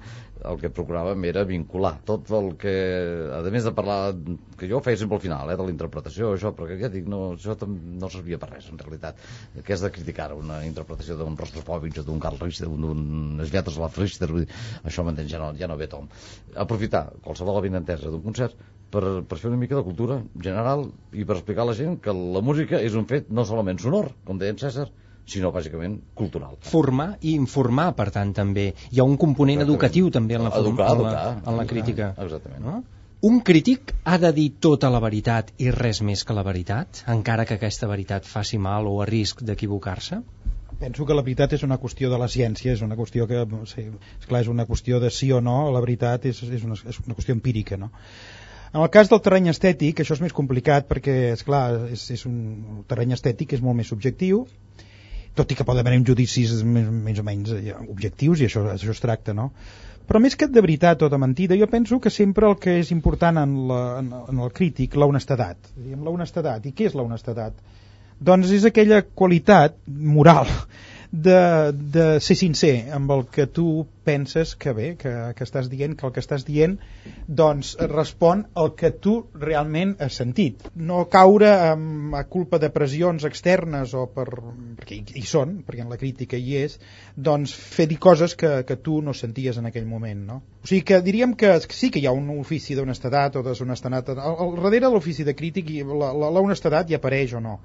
el 0.48 0.60
que 0.60 0.70
procuràvem 0.70 1.24
era 1.28 1.44
vincular 1.48 1.98
tot 2.06 2.30
el 2.30 2.52
que, 2.60 2.74
a 3.34 3.42
més 3.50 3.66
de 3.66 3.74
parlar, 3.74 4.14
que 4.58 4.68
jo 4.68 4.78
ho 4.78 4.84
feia 4.84 5.00
sempre 5.00 5.18
al 5.18 5.24
final, 5.24 5.50
eh, 5.50 5.56
de 5.58 5.68
la 5.68 5.74
interpretació, 5.74 6.32
això, 6.34 6.52
perquè 6.56 6.78
ja 6.80 6.92
dic, 6.92 7.08
no, 7.08 7.34
això 7.36 7.56
no 7.66 8.12
servia 8.12 8.40
per 8.40 8.52
res, 8.52 8.70
en 8.72 8.80
realitat, 8.80 9.20
que 9.64 9.76
és 9.76 9.84
de 9.84 9.92
criticar 9.94 10.32
una 10.36 10.62
interpretació 10.66 11.18
d'un 11.18 11.38
Rostropòvic 11.38 12.02
o 12.02 12.06
d'un 12.06 12.22
Karl 12.22 12.40
Richter, 12.42 12.68
d'unes 12.68 13.52
lletres 13.52 13.78
de 13.78 13.84
la 13.84 13.92
Richter, 13.94 14.30
això 14.84 15.04
m'entens, 15.04 15.30
ja 15.32 15.42
no, 15.42 15.52
ja 15.58 15.68
no 15.70 15.78
ve 15.78 15.88
tom. 15.90 16.08
Aprofitar 16.58 17.08
qualsevol 17.24 17.58
avinentesa 17.60 18.10
d'un 18.12 18.24
concert 18.24 18.56
per, 18.92 19.02
per 19.28 19.38
fer 19.38 19.50
una 19.50 19.60
mica 19.60 19.76
de 19.76 19.84
cultura 19.86 20.20
general 20.36 20.86
i 21.12 21.24
per 21.28 21.38
explicar 21.38 21.64
a 21.64 21.70
la 21.70 21.76
gent 21.78 21.98
que 22.04 22.14
la 22.14 22.42
música 22.44 22.80
és 22.80 22.96
un 22.98 23.06
fet 23.10 23.30
no 23.30 23.44
solament 23.48 23.80
sonor, 23.82 24.12
com 24.24 24.40
deia 24.40 24.54
en 24.54 24.60
César, 24.60 24.88
sinó 25.28 25.50
bàsicament 25.52 25.98
cultural. 26.16 26.56
Formar 26.64 27.10
i 27.20 27.34
informar, 27.36 27.90
per 27.98 28.08
tant, 28.14 28.32
també. 28.36 28.70
Hi 28.92 29.00
ha 29.00 29.08
un 29.08 29.18
component 29.20 29.60
Exactament. 29.60 29.74
educatiu 29.74 30.12
també 30.14 30.38
en 30.38 30.46
la, 30.46 30.54
educar, 30.62 30.92
en 30.94 31.02
la, 31.02 31.10
educar, 31.10 31.34
en 31.52 31.60
la 31.60 31.66
crítica. 31.72 32.14
Exactament. 32.16 32.64
No? 32.64 32.78
Un 33.28 33.40
crític 33.42 33.92
ha 34.06 34.16
de 34.22 34.30
dir 34.32 34.46
tota 34.62 34.88
la 34.94 35.00
veritat 35.02 35.50
i 35.58 35.72
res 35.74 36.00
més 36.06 36.22
que 36.24 36.36
la 36.38 36.44
veritat, 36.46 37.02
encara 37.10 37.44
que 37.44 37.56
aquesta 37.58 37.88
veritat 37.90 38.28
faci 38.30 38.60
mal 38.62 38.86
o 38.86 39.00
a 39.02 39.08
risc 39.10 39.42
d'equivocar-se? 39.42 40.20
Penso 40.78 41.02
que 41.04 41.16
la 41.18 41.24
veritat 41.26 41.56
és 41.56 41.64
una 41.66 41.80
qüestió 41.82 42.12
de 42.12 42.18
la 42.22 42.28
ciència, 42.30 42.76
és 42.76 42.84
una 42.86 42.94
qüestió 42.94 43.26
que, 43.26 43.42
sí, 43.66 43.88
esclar, 44.20 44.44
és 44.44 44.50
una 44.52 44.68
qüestió 44.68 45.00
de 45.02 45.10
sí 45.10 45.32
o 45.34 45.40
no, 45.42 45.72
la 45.74 45.82
veritat 45.82 46.28
és, 46.30 46.44
és, 46.46 46.62
una, 46.62 46.78
és 46.78 47.00
una 47.02 47.18
qüestió 47.18 47.34
empírica, 47.34 47.76
no? 47.76 47.90
En 48.74 48.82
el 48.82 48.90
cas 48.92 49.08
del 49.08 49.20
terreny 49.24 49.48
estètic, 49.52 50.02
això 50.02 50.16
és 50.16 50.22
més 50.24 50.34
complicat 50.36 50.88
perquè, 50.88 51.16
és 51.32 51.44
clar, 51.46 51.90
és, 51.94 52.04
és 52.12 52.24
un 52.28 52.38
el 52.76 52.82
terreny 52.90 53.14
estètic 53.16 53.54
és 53.56 53.62
molt 53.64 53.78
més 53.78 53.88
subjectiu, 53.88 54.42
tot 55.38 55.52
i 55.52 55.56
que 55.56 55.64
poden 55.64 55.86
haver 55.86 56.00
judicis 56.04 56.52
més, 56.66 56.88
més 56.90 57.20
o 57.20 57.24
menys 57.24 57.54
ja, 57.64 57.78
objectius 57.88 58.42
i 58.42 58.48
això, 58.48 58.66
això 58.74 58.92
es 58.92 59.00
tracta, 59.04 59.34
no? 59.36 59.52
Però 60.08 60.20
més 60.24 60.36
que 60.40 60.48
de 60.48 60.60
veritat 60.64 61.02
o 61.04 61.08
de 61.12 61.18
mentida, 61.20 61.56
jo 61.60 61.68
penso 61.68 61.98
que 62.00 62.10
sempre 62.10 62.48
el 62.48 62.56
que 62.60 62.78
és 62.80 62.92
important 62.94 63.40
en, 63.42 63.56
la, 63.68 63.80
en, 64.00 64.12
en 64.32 64.38
el 64.44 64.52
crític, 64.56 64.96
la 64.96 65.08
honestedat. 65.08 65.68
La 65.76 66.12
honestedat. 66.14 66.64
I 66.64 66.72
què 66.72 66.88
és 66.88 66.96
la 66.96 67.04
honestedat? 67.04 67.58
Doncs 68.18 68.54
és 68.56 68.64
aquella 68.66 69.02
qualitat 69.04 69.76
moral 69.86 70.48
de, 71.10 71.72
de 71.72 72.20
ser 72.20 72.36
sincer 72.36 72.90
amb 72.92 73.10
el 73.14 73.24
que 73.32 73.46
tu 73.46 73.86
penses 74.04 74.54
que 74.56 74.72
bé, 74.76 74.88
que, 75.00 75.12
que 75.36 75.44
estàs 75.44 75.68
dient, 75.72 75.94
que 75.96 76.06
el 76.08 76.12
que 76.12 76.20
estàs 76.20 76.44
dient 76.44 76.76
doncs 77.40 77.74
respon 77.92 78.44
al 78.56 78.74
que 78.76 78.90
tu 79.04 79.14
realment 79.36 79.94
has 80.04 80.18
sentit. 80.20 80.66
No 80.76 81.06
caure 81.12 81.50
amb, 81.72 82.16
a 82.16 82.24
culpa 82.28 82.60
de 82.60 82.70
pressions 82.72 83.24
externes 83.28 83.94
o 83.96 84.06
per, 84.12 84.26
perquè 84.80 85.00
hi, 85.00 85.24
són, 85.28 85.58
perquè 85.66 85.84
en 85.84 85.92
la 85.92 86.00
crítica 86.00 86.40
hi 86.40 86.56
és, 86.62 86.78
doncs 87.16 87.52
fer 87.56 87.88
dir 87.90 88.00
coses 88.00 88.36
que, 88.36 88.62
que 88.68 88.76
tu 88.80 89.00
no 89.04 89.16
senties 89.16 89.60
en 89.60 89.68
aquell 89.68 89.88
moment. 89.88 90.26
No? 90.28 90.40
O 90.64 90.68
sigui 90.68 90.84
que 90.88 91.00
diríem 91.04 91.36
que 91.36 91.54
sí 91.68 91.92
que 91.92 92.00
hi 92.02 92.08
ha 92.08 92.16
un 92.16 92.28
ofici 92.38 92.76
d'honestedat 92.76 93.40
o 93.40 93.44
deshonestedat. 93.46 94.12
Al, 94.16 94.36
al 94.44 94.58
darrere 94.60 94.88
de 94.88 94.92
l'ofici 94.92 95.24
de 95.24 95.36
crític 95.36 95.72
la, 95.84 96.12
la, 96.12 96.32
la 96.32 96.44
honestedat 96.44 96.90
hi 96.90 97.00
apareix 97.00 97.36
o 97.36 97.44
no 97.44 97.58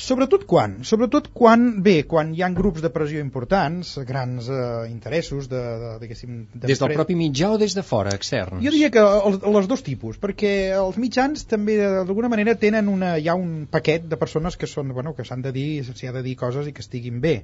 Sobretot 0.00 0.46
quan? 0.48 0.78
Sobretot 0.88 1.28
quan, 1.36 1.66
bé, 1.84 2.02
quan 2.08 2.32
hi 2.32 2.42
ha 2.42 2.48
grups 2.56 2.80
de 2.84 2.90
pressió 2.94 3.20
importants, 3.20 3.92
grans 4.08 4.48
eh, 4.48 4.88
interessos 4.88 5.48
de, 5.52 5.60
de, 5.82 5.92
diguéssim... 6.00 6.38
De 6.54 6.70
des 6.70 6.80
del 6.80 6.94
propi 6.96 7.16
mitjà 7.18 7.52
o 7.52 7.60
des 7.60 7.76
de 7.76 7.84
fora, 7.84 8.14
externs? 8.16 8.62
Jo 8.64 8.72
diria 8.72 8.90
que 8.94 9.02
els, 9.02 9.38
els 9.44 9.68
dos 9.68 9.84
tipus, 9.84 10.18
perquè 10.22 10.54
els 10.78 10.98
mitjans 11.02 11.44
també 11.50 11.76
d'alguna 11.82 12.32
manera 12.32 12.56
tenen 12.58 12.88
una, 12.88 13.14
hi 13.20 13.28
ha 13.28 13.36
un 13.36 13.66
paquet 13.70 14.08
de 14.08 14.20
persones 14.20 14.56
que 14.56 14.70
són, 14.70 14.94
bueno, 14.96 15.12
que 15.18 15.28
s'han 15.28 15.44
de 15.44 15.52
dir, 15.52 15.70
s'hi 15.84 16.08
ha 16.08 16.16
de 16.16 16.24
dir 16.24 16.36
coses 16.40 16.68
i 16.68 16.76
que 16.76 16.84
estiguin 16.84 17.20
bé 17.20 17.40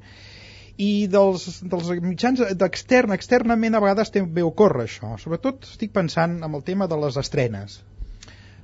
i 0.78 1.08
dels, 1.10 1.44
dels 1.66 1.88
mitjans 2.04 2.40
d'extern, 2.54 3.12
externament 3.16 3.74
a 3.74 3.82
vegades 3.82 4.12
també 4.14 4.44
ocorre 4.46 4.84
això. 4.86 5.16
Sobretot 5.18 5.66
estic 5.66 5.90
pensant 5.94 6.38
en 6.46 6.54
el 6.54 6.62
tema 6.62 6.86
de 6.86 6.98
les 7.02 7.18
estrenes. 7.18 7.80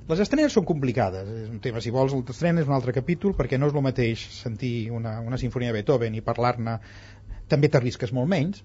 Les 0.05 0.19
estrenes 0.21 0.53
són 0.53 0.67
complicades, 0.69 1.29
és 1.33 1.49
un 1.49 1.57
tema, 1.61 1.81
si 1.81 1.89
vols, 1.93 2.13
l'estrena 2.13 2.61
és 2.61 2.67
un 2.69 2.75
altre 2.75 2.93
capítol, 2.93 3.33
perquè 3.37 3.57
no 3.57 3.71
és 3.71 3.73
el 3.73 3.81
mateix 3.81 4.21
sentir 4.35 4.91
una, 4.93 5.15
una 5.25 5.39
sinfonia 5.41 5.71
de 5.71 5.79
Beethoven 5.79 6.13
i 6.13 6.21
parlar-ne, 6.21 6.75
també 7.49 7.71
t'arrisques 7.73 8.13
molt 8.13 8.29
menys, 8.29 8.61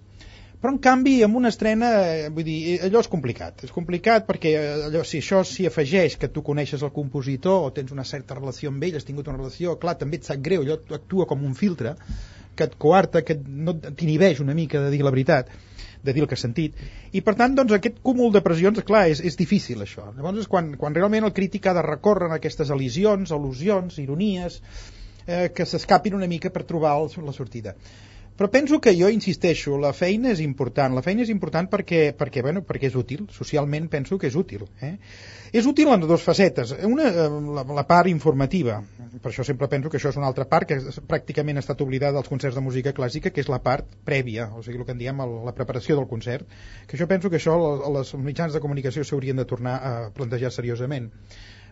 però 0.61 0.75
en 0.75 0.81
canvi 0.85 1.15
amb 1.25 1.39
una 1.41 1.49
estrena 1.49 1.89
eh, 2.05 2.27
vull 2.29 2.45
dir, 2.45 2.59
allò 2.85 3.01
és 3.01 3.09
complicat. 3.09 3.65
És 3.65 3.73
complicat 3.73 4.27
perquè 4.29 4.53
eh, 4.59 4.75
allò, 4.91 5.01
si 5.09 5.23
això 5.25 5.41
s'hi 5.49 5.65
afegeix 5.71 6.19
que 6.21 6.29
tu 6.29 6.45
coneixes 6.45 6.85
el 6.85 6.93
compositor 6.93 7.65
o 7.65 7.71
tens 7.73 7.95
una 7.97 8.05
certa 8.05 8.37
relació 8.37 8.69
amb 8.69 8.85
ell 8.85 8.99
has 9.01 9.09
tingut 9.09 9.33
una 9.33 9.41
relació, 9.41 9.79
clar, 9.81 9.97
també 9.97 10.21
et 10.21 10.29
sap 10.29 10.45
greu 10.45 10.67
allò 10.67 10.77
actua 10.99 11.29
com 11.31 11.49
un 11.49 11.57
filtre 11.57 11.97
que 12.57 12.67
et 12.69 12.77
coarta, 12.79 13.23
que 13.27 13.37
no 13.41 13.77
t'inhibeix 13.81 14.41
una 14.45 14.57
mica 14.57 14.83
de 14.85 14.91
dir 14.95 15.03
la 15.07 15.13
veritat 15.15 15.51
de 16.03 16.13
dir 16.13 16.23
el 16.25 16.29
que 16.29 16.37
has 16.37 16.45
sentit. 16.47 16.77
I 17.13 17.21
per 17.25 17.35
tant, 17.39 17.55
doncs, 17.57 17.75
aquest 17.77 17.99
cúmul 18.05 18.33
de 18.33 18.43
pressions, 18.45 18.81
clar, 18.87 19.07
és, 19.13 19.21
és 19.21 19.37
difícil 19.37 19.83
això. 19.85 20.07
Llavors 20.17 20.45
és 20.45 20.49
quan, 20.51 20.73
quan 20.81 20.97
realment 20.97 21.29
el 21.29 21.35
crític 21.37 21.69
ha 21.69 21.77
de 21.77 21.85
recórrer 21.87 22.31
en 22.31 22.37
aquestes 22.37 22.73
elisions, 22.73 23.35
al·lusions, 23.37 23.99
ironies, 24.03 24.61
eh, 25.27 25.51
que 25.55 25.67
s'escapin 25.69 26.17
una 26.17 26.31
mica 26.31 26.53
per 26.55 26.65
trobar 26.69 26.97
el, 27.01 27.11
la 27.27 27.37
sortida. 27.37 27.77
Però 28.37 28.49
penso 28.49 28.79
que 28.81 28.95
jo 28.97 29.11
insisteixo, 29.13 29.77
la 29.77 29.93
feina 29.93 30.31
és 30.33 30.41
important. 30.41 30.95
La 30.97 31.03
feina 31.05 31.21
és 31.27 31.33
important 31.33 31.69
perquè, 31.69 32.15
perquè, 32.17 32.41
bueno, 32.47 32.63
perquè 32.65 32.89
és 32.89 32.97
útil. 32.97 33.27
Socialment 33.37 33.91
penso 33.93 34.17
que 34.19 34.31
és 34.31 34.37
útil. 34.39 34.65
Eh? 34.81 34.95
És 35.53 35.67
útil 35.69 35.91
en 35.93 36.07
dues 36.07 36.25
facetes. 36.25 36.73
Una, 36.89 37.11
eh, 37.11 37.29
la, 37.59 37.67
la 37.81 37.85
part 37.91 38.09
informativa. 38.09 38.79
Per 39.21 39.33
això 39.33 39.45
sempre 39.45 39.69
penso 39.69 39.93
que 39.93 40.01
això 40.01 40.15
és 40.15 40.19
una 40.21 40.31
altra 40.31 40.49
part 40.49 40.71
que 40.71 40.81
pràcticament 41.11 41.61
ha 41.61 41.65
estat 41.67 41.85
oblidada 41.85 42.17
dels 42.17 42.33
concerts 42.33 42.57
de 42.57 42.65
música 42.65 42.95
clàssica, 42.97 43.35
que 43.35 43.45
és 43.45 43.53
la 43.53 43.61
part 43.61 43.93
prèvia, 44.09 44.49
o 44.57 44.65
sigui, 44.65 44.81
el 44.81 44.89
que 44.89 44.97
en 44.97 45.05
diem 45.05 45.21
el, 45.27 45.37
la 45.45 45.57
preparació 45.57 46.01
del 46.01 46.09
concert. 46.09 46.49
Que 46.89 46.97
jo 46.97 47.11
penso 47.11 47.29
que 47.29 47.43
això 47.43 47.57
els 47.91 48.15
mitjans 48.17 48.57
de 48.57 48.65
comunicació 48.65 49.05
s'haurien 49.05 49.43
de 49.43 49.49
tornar 49.53 49.81
a 49.81 49.95
plantejar 50.17 50.55
seriosament 50.55 51.11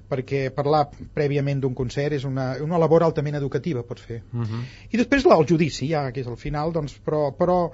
perquè 0.08 0.48
parlar 0.54 0.86
prèviament 1.14 1.60
d'un 1.60 1.74
concert 1.74 2.16
és 2.16 2.26
una, 2.28 2.50
una 2.64 2.80
labor 2.80 3.04
altament 3.06 3.38
educativa, 3.38 3.84
pot 3.86 4.00
fer. 4.00 4.22
Uh 4.32 4.38
mhm. 4.38 4.44
-huh. 4.44 4.62
I 4.90 4.96
després 4.96 5.24
el 5.24 5.46
judici, 5.46 5.88
ja, 5.88 6.10
que 6.12 6.20
és 6.20 6.26
al 6.26 6.36
final, 6.36 6.72
doncs, 6.72 6.98
però, 7.04 7.32
però, 7.36 7.70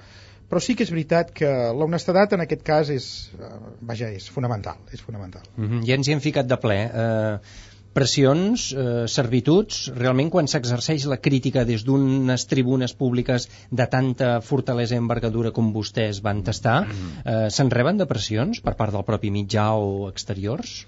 però 0.49 0.61
sí 0.61 0.75
que 0.75 0.83
és 0.83 0.91
veritat 0.91 1.31
que 1.31 1.51
l'honestedat 1.73 2.33
en 2.33 2.41
aquest 2.41 2.63
cas 2.63 2.89
és, 2.91 3.33
uh, 3.39 3.45
vaja, 3.81 4.11
és 4.11 4.29
fonamental, 4.29 4.77
és 4.93 5.01
fonamental. 5.01 5.43
Uh 5.57 5.63
mhm. 5.63 5.73
-huh. 5.73 5.87
Ja 5.87 5.95
ens 5.95 6.09
hi 6.09 6.13
hem 6.13 6.21
ficat 6.21 6.47
de 6.47 6.57
ple. 6.57 6.91
Uh, 6.95 7.39
pressions, 7.95 8.73
eh, 8.75 9.07
servituds, 9.07 9.87
realment 9.95 10.31
quan 10.35 10.51
s'exerceix 10.51 11.07
la 11.11 11.21
crítica 11.23 11.65
des 11.69 11.85
d'unes 11.87 12.47
tribunes 12.51 12.95
públiques 12.99 13.47
de 13.71 13.87
tanta 13.87 14.41
fortalesa 14.43 14.97
i 14.97 15.03
envergadura 15.03 15.55
com 15.55 15.73
vostès 15.73 16.21
van 16.21 16.43
tastar, 16.43 16.81
-hmm. 16.89 17.23
eh, 17.25 17.51
se'n 17.51 17.71
reben 17.71 17.97
de 17.97 18.07
pressions 18.07 18.61
per 18.61 18.75
part 18.75 18.93
del 18.93 19.05
propi 19.05 19.31
mitjà 19.31 19.71
o 19.79 20.09
exteriors? 20.09 20.87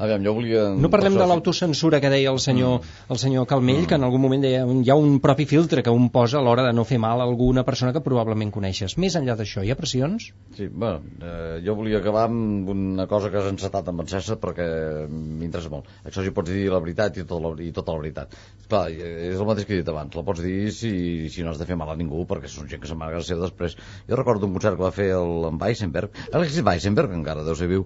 Aviam, 0.00 0.22
jo 0.24 0.32
volia... 0.36 0.62
No 0.80 0.88
parlem 0.92 1.18
de 1.20 1.26
l'autocensura 1.28 2.00
que 2.00 2.08
deia 2.12 2.30
el 2.32 2.38
senyor, 2.40 2.80
Mm. 2.80 3.12
el 3.12 3.18
senyor 3.20 3.46
Calmell, 3.50 3.86
que 3.86 3.96
en 3.98 4.04
algun 4.06 4.22
moment 4.22 4.40
deia 4.42 4.62
hi 4.64 4.90
ha 4.90 4.96
un 4.96 5.18
propi 5.20 5.44
filtre 5.44 5.82
que 5.84 5.92
un 5.92 6.08
posa 6.14 6.38
a 6.38 6.42
l'hora 6.44 6.64
de 6.64 6.72
no 6.72 6.84
fer 6.88 6.98
mal 7.02 7.20
a 7.20 7.26
alguna 7.28 7.64
persona 7.68 7.92
que 7.92 8.00
probablement 8.00 8.52
coneixes. 8.54 8.96
Més 8.96 9.16
enllà 9.18 9.36
d'això, 9.36 9.62
hi 9.64 9.70
ha 9.70 9.76
pressions? 9.76 10.30
Sí, 10.56 10.68
bueno, 10.68 11.02
eh, 11.20 11.60
jo 11.66 11.74
volia 11.76 11.98
acabar 12.00 12.24
amb 12.30 12.68
una 12.72 13.06
cosa 13.10 13.30
que 13.30 13.38
has 13.42 13.50
encetat 13.50 13.88
amb 13.92 14.00
en 14.00 14.08
César 14.08 14.38
perquè 14.40 14.66
m'interessa 15.10 15.70
molt. 15.72 15.90
Això 16.04 16.24
sí 16.24 16.32
pots 16.32 16.50
dir 16.50 16.70
la 16.72 16.80
veritat 16.80 17.20
i 17.20 17.26
tota 17.26 17.42
la, 17.48 17.52
i 17.62 17.70
tota 17.76 17.92
la 17.92 18.00
veritat. 18.04 18.38
Clar, 18.70 18.86
eh, 18.90 19.30
és 19.32 19.36
el 19.36 19.48
mateix 19.50 19.68
que 19.68 19.76
he 19.76 19.82
dit 19.82 19.92
abans, 19.92 20.16
la 20.16 20.24
pots 20.24 20.40
dir 20.44 20.70
si, 20.72 20.94
si 21.28 21.44
no 21.44 21.52
has 21.52 21.60
de 21.60 21.68
fer 21.68 21.76
mal 21.76 21.92
a 21.92 21.98
ningú, 21.98 22.24
perquè 22.30 22.48
són 22.48 22.70
gent 22.70 22.80
que 22.80 22.88
s'amaga 22.88 23.20
a 23.20 23.26
ser 23.26 23.36
després. 23.40 23.76
Jo 24.08 24.16
recordo 24.16 24.48
un 24.48 24.56
concert 24.56 24.78
que 24.78 24.86
va 24.86 24.94
fer 24.96 25.10
el, 25.18 25.44
en 25.50 25.60
Weissenberg, 25.60 26.16
Alexis 26.32 26.64
Weissenberg, 26.64 27.12
encara 27.20 27.44
deu 27.44 27.58
ser 27.58 27.68
viu, 27.68 27.84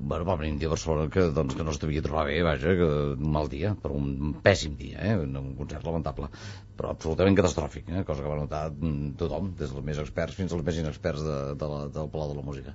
bueno, 0.00 0.24
va 0.24 0.36
venir 0.40 0.54
un 0.54 0.58
dia 0.60 0.68
a 0.70 0.74
Barcelona 0.74 1.10
que, 1.12 1.26
doncs, 1.36 1.54
que 1.56 1.64
no 1.66 1.74
es 1.74 1.80
devia 1.82 2.02
trobar 2.04 2.26
bé, 2.30 2.40
vaja, 2.46 2.74
que 2.78 2.88
un 3.14 3.32
mal 3.36 3.50
dia, 3.52 3.74
però 3.82 3.96
un 3.98 4.34
pèssim 4.44 4.76
dia, 4.80 5.02
eh? 5.12 5.16
un 5.20 5.54
concert 5.58 5.84
lamentable, 5.86 6.30
però 6.80 6.94
absolutament 6.94 7.36
catastròfic, 7.36 7.90
eh? 7.92 8.02
cosa 8.08 8.24
que 8.24 8.30
va 8.30 8.38
notar 8.38 8.62
mm, 8.72 9.16
tothom, 9.20 9.50
des 9.58 9.68
dels 9.68 9.84
més 9.84 9.98
experts 10.00 10.38
fins 10.38 10.54
als 10.56 10.64
més 10.64 10.78
inexperts 10.80 11.24
de, 11.26 11.34
de 11.60 11.68
la, 11.68 11.80
del 11.92 12.08
Palau 12.12 12.30
de 12.30 12.38
la 12.38 12.44
Música. 12.46 12.72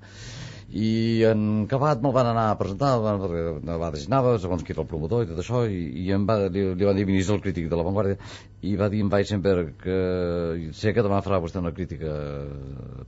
I 0.76 0.89
en 1.30 1.41
acabat 1.63 2.04
me'l 2.04 2.13
van 2.13 2.30
anar 2.30 2.44
a 2.52 2.58
presentar, 2.60 2.91
perquè 3.02 3.78
va 3.82 3.89
designava, 3.96 4.36
segons 4.41 4.65
qui 4.65 4.76
era 4.76 4.84
el 4.84 4.89
promotor 4.91 5.26
i 5.26 5.30
tot 5.32 5.41
això, 5.41 5.63
i, 5.65 5.80
i 6.04 6.12
em 6.13 6.28
va, 6.30 6.38
li, 6.54 6.68
li 6.78 6.89
van 6.89 7.00
dir 7.00 7.08
vinís 7.10 7.32
el 7.34 7.41
crític 7.41 7.70
de 7.72 7.80
La 7.80 7.86
Vanguardia, 7.88 8.20
i 8.65 8.76
va 8.78 8.89
dir 8.94 9.02
en 9.06 9.10
Weissenberg 9.13 9.74
que 9.82 9.98
sé 10.78 10.94
que 10.94 11.06
demà 11.06 11.24
farà 11.26 11.41
vostè 11.41 11.62
una 11.62 11.74
crítica 11.74 12.13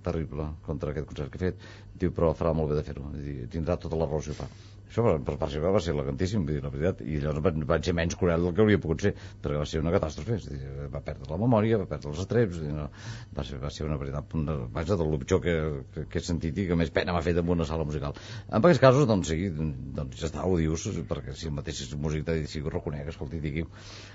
terrible 0.06 0.50
contra 0.66 0.94
aquest 0.94 1.10
concert 1.12 1.34
que 1.34 1.42
he 1.42 1.46
fet, 1.52 1.70
diu, 1.94 2.14
però 2.14 2.34
farà 2.38 2.56
molt 2.58 2.74
bé 2.74 2.82
de 2.82 2.88
fer-ho, 2.90 3.12
tindrà 3.54 3.78
tota 3.82 4.02
la 4.02 4.10
raó 4.10 4.22
si 4.26 4.34
ho 4.34 4.40
fa. 4.42 4.50
Això 4.88 5.04
per, 5.04 5.15
per 5.28 5.36
part 5.41 5.54
seva 5.54 5.71
va 5.76 5.82
ser 5.84 5.93
elegantíssim, 5.93 6.45
vull 6.47 6.58
dir, 6.58 6.63
la 6.63 6.71
veritat, 6.73 7.04
i 7.04 7.19
llavors 7.23 7.43
vaig, 7.45 7.60
vaig 7.69 7.88
ser 7.88 7.95
menys 7.97 8.17
cruel 8.19 8.47
del 8.47 8.56
que 8.56 8.63
hauria 8.63 8.82
pogut 8.84 9.04
ser, 9.04 9.13
perquè 9.43 9.60
va 9.60 9.67
ser 9.69 9.82
una 9.84 9.93
catàstrofe, 9.95 10.38
és 10.39 10.47
dir, 10.50 10.60
va 10.93 11.02
perdre 11.06 11.30
la 11.32 11.39
memòria, 11.41 11.80
va 11.82 11.89
perdre 11.89 12.12
els 12.13 12.21
estreps, 12.23 12.62
dir, 12.63 12.71
no, 12.76 12.88
va, 13.36 13.45
ser, 13.47 13.60
va 13.63 13.71
ser 13.73 13.88
una 13.88 14.00
veritat, 14.00 14.36
una, 14.39 14.58
vaja, 14.73 14.97
del 15.00 15.17
pitjor 15.23 15.43
que, 15.43 15.56
que, 15.93 16.06
que 16.12 16.21
he 16.21 16.23
sentit 16.23 16.62
i 16.63 16.67
que 16.69 16.78
més 16.80 16.91
pena 16.95 17.15
m'ha 17.15 17.23
fet 17.26 17.41
en 17.41 17.52
una 17.58 17.67
sala 17.67 17.88
musical. 17.88 18.15
En 18.47 18.60
aquests 18.62 18.82
casos, 18.84 19.08
doncs 19.10 19.32
sí, 19.34 19.50
doncs 19.52 20.21
ja 20.21 20.30
està, 20.30 20.45
ho 20.47 20.56
dius, 20.60 20.88
perquè 21.10 21.36
si 21.38 21.50
el 21.52 21.56
mateix 21.58 21.84
és 21.86 21.93
músic 22.00 22.26
t'ha 22.28 22.38
dit, 22.39 22.50
sí, 22.52 22.63
ho 22.63 22.71
reconec, 22.73 23.12
escolti, 23.12 23.41
digui. 23.43 23.65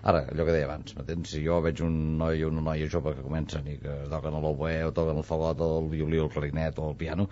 Ara, 0.02 0.24
allò 0.32 0.46
que 0.48 0.56
deia 0.56 0.68
abans, 0.68 0.96
m'entens? 0.96 1.35
Si 1.35 1.42
jo 1.44 1.61
veig 1.64 1.82
un 1.85 1.98
noi 2.20 2.44
o 2.46 2.50
una 2.52 2.64
noia 2.64 2.88
jove 2.90 3.14
que 3.16 3.24
comencen 3.24 3.68
i 3.70 3.78
que 3.82 3.98
toquen 4.11 4.38
l'oboe 4.42 4.74
o 4.88 4.92
toquen 4.96 5.20
el 5.20 5.26
fagot 5.26 5.62
o 5.64 5.70
el 5.82 5.90
violí 5.92 6.20
o 6.20 6.26
el 6.26 6.32
clarinet 6.32 6.80
o 6.80 6.90
el 6.90 6.98
piano, 6.98 7.28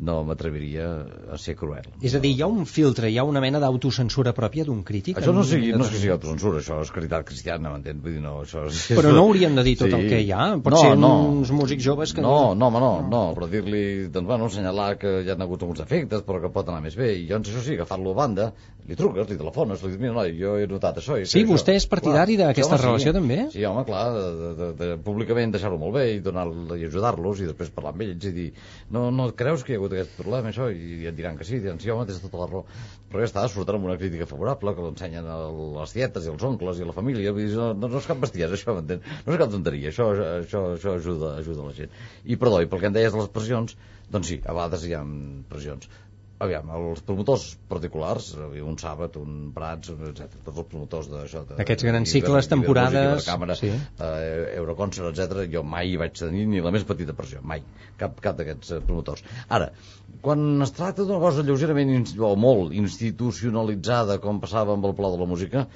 no 0.00 0.20
m'atreviria 0.28 0.88
a 1.32 1.40
ser 1.40 1.56
cruel. 1.58 1.88
És 2.02 2.16
a 2.16 2.22
dir, 2.22 2.34
hi 2.36 2.44
ha 2.44 2.50
un 2.50 2.66
filtre, 2.82 3.10
hi 3.12 3.18
ha 3.20 3.24
una 3.28 3.40
mena 3.44 3.60
d'autocensura 3.62 4.32
pròpia 4.36 4.64
d'un 4.66 4.82
crític? 4.86 5.18
Això 5.20 5.32
no, 5.34 5.44
sigui, 5.46 5.70
no 5.76 5.86
és 5.86 5.92
que 5.94 6.00
sigui 6.02 6.12
autocensura, 6.14 6.58
això 6.62 6.80
és 6.82 6.90
caritat 6.94 7.26
cristiana, 7.28 7.70
m'entén? 7.72 8.00
Vull 8.02 8.16
dir, 8.18 8.22
no, 8.24 8.40
això 8.42 8.64
és... 8.68 8.82
Però 8.98 9.12
no 9.14 9.24
hauríem 9.28 9.54
de 9.58 9.64
dir 9.66 9.76
tot 9.80 9.94
el 9.94 10.08
que 10.10 10.20
hi 10.24 10.32
ha? 10.34 10.48
Pot 10.62 10.78
ser 10.80 10.92
uns 10.98 11.52
músics 11.54 11.84
joves 11.86 12.14
que- 12.16 12.24
No, 12.24 12.54
no, 12.58 12.68
home, 12.72 12.82
no, 12.82 12.92
no, 13.12 13.22
però 13.36 13.48
dir-li, 13.52 14.08
doncs, 14.12 14.26
bueno, 14.28 14.50
assenyalar 14.50 14.90
que 14.98 15.14
hi 15.22 15.30
ha 15.32 15.38
hagut 15.38 15.62
alguns 15.62 15.82
defectes, 15.84 16.24
però 16.26 16.42
que 16.42 16.50
pot 16.54 16.68
anar 16.72 16.82
més 16.84 16.96
bé, 16.98 17.12
i 17.20 17.26
llavors 17.30 17.52
això 17.52 17.62
sí, 17.68 17.76
agafar-lo 17.78 18.12
a 18.16 18.18
banda, 18.22 18.50
li 18.88 18.96
truques, 18.98 19.28
li 19.30 19.36
telefones, 19.38 19.82
li 19.84 19.92
dius, 19.92 20.00
mira, 20.02 20.14
noi, 20.18 20.32
jo 20.38 20.56
he 20.58 20.66
notat 20.70 20.98
això... 20.98 21.20
I 21.20 21.26
Sí, 21.30 21.44
vostè 21.46 21.76
això. 21.76 21.84
és 21.84 21.88
partidari 21.92 22.34
d'aquesta 22.40 22.78
sí, 22.80 22.82
relació, 22.86 23.12
sí. 23.12 23.18
també? 23.18 23.38
Sí, 23.54 23.62
home, 23.68 23.84
clar, 23.86 24.04
de, 24.16 24.50
de, 24.58 24.70
de, 24.80 24.88
públicament 25.06 25.54
deixar-ho 25.54 25.78
molt 25.78 25.94
bé 26.00 26.06
i, 26.16 26.18
donar 26.24 26.48
i 26.78 26.88
ajudar-los 26.88 27.44
i 27.44 27.46
després 27.52 27.70
parlar 27.74 27.92
amb 27.94 28.02
ells 28.08 28.26
i 28.26 28.32
dir, 28.34 28.48
no, 28.90 29.04
no 29.14 29.28
creus 29.38 29.62
que 29.62 29.74
hi 29.74 29.76
ha 29.76 29.80
hagut 29.80 29.94
aquest 29.94 30.16
problema, 30.18 30.50
això? 30.50 30.66
I 30.74 31.06
et 31.12 31.14
diran 31.18 31.38
que 31.38 31.46
sí, 31.46 31.60
diran, 31.62 31.78
sí, 31.82 31.92
home, 31.94 32.08
tens 32.10 32.18
tota 32.24 32.42
la 32.42 32.48
raó. 32.50 32.64
Però 33.12 33.20
ja 33.20 33.28
està, 33.28 33.42
surten 33.52 33.76
amb 33.76 33.88
una 33.88 33.98
crítica 34.00 34.26
favorable, 34.28 34.72
que 34.76 34.84
l'ensenyen 34.86 35.26
a 35.28 35.38
les 35.52 35.92
tietes 35.92 36.24
i 36.24 36.30
els 36.32 36.44
oncles 36.48 36.78
i 36.80 36.86
la 36.88 36.94
família, 36.96 37.34
vull 37.36 37.44
dir, 37.44 37.58
no, 37.58 37.72
no, 37.76 37.90
no 37.92 38.00
és 38.00 38.08
cap 38.08 38.22
bestiesa, 38.22 38.56
això, 38.56 38.72
m'entén? 38.78 39.02
No 39.26 39.34
és 39.34 39.40
cap 39.42 39.52
tonteria, 39.52 39.90
això, 39.90 40.06
això, 40.40 40.62
això 40.78 40.94
ajuda, 40.96 41.34
ajuda 41.42 41.66
la 41.66 41.74
gent. 41.76 41.92
I, 42.24 42.38
perdó, 42.40 42.62
i 42.64 42.70
pel 42.72 42.80
que 42.80 42.88
em 42.88 42.96
deies 42.96 43.12
de 43.12 43.20
les 43.20 43.28
pressions, 43.34 43.76
doncs 44.16 44.32
sí, 44.32 44.40
a 44.46 44.56
vegades 44.56 44.88
hi 44.88 44.96
ha 44.96 45.02
pressions. 45.52 45.92
Aviam, 46.42 46.70
els 46.74 47.02
promotors 47.06 47.44
particulars, 47.70 48.32
un 48.66 48.78
Sàbat, 48.80 49.18
un 49.20 49.52
Prats, 49.54 49.92
etc. 49.94 50.40
Tots 50.46 50.58
els 50.62 50.68
promotors 50.72 51.10
d'això... 51.12 51.44
D'aquests 51.52 51.86
grans 51.86 52.14
cicles, 52.16 52.48
temporades, 52.50 53.12
Ibercàmera, 53.12 53.56
sí. 53.60 53.70
eh, 53.70 54.56
Euroconcert, 54.56 55.12
etc. 55.12 55.44
Jo 55.52 55.62
mai 55.62 55.92
hi 55.92 56.00
vaig 56.02 56.16
tenir 56.18 56.48
ni 56.50 56.64
la 56.64 56.74
més 56.74 56.86
petita 56.88 57.14
pressió, 57.18 57.44
mai. 57.46 57.62
Cap, 58.00 58.18
cap 58.24 58.40
d'aquests 58.40 58.74
eh, 58.74 58.82
promotors. 58.88 59.22
Ara, 59.54 59.70
quan 60.26 60.66
es 60.66 60.74
tracta 60.74 61.06
d'una 61.06 61.22
cosa 61.22 61.46
lleugerament 61.46 61.94
o 62.18 62.34
molt 62.48 62.74
institucionalitzada, 62.74 64.18
com 64.24 64.42
passava 64.42 64.74
amb 64.74 64.90
el 64.90 64.96
Pla 64.98 65.14
de 65.14 65.22
la 65.22 65.30
Música, 65.30 65.68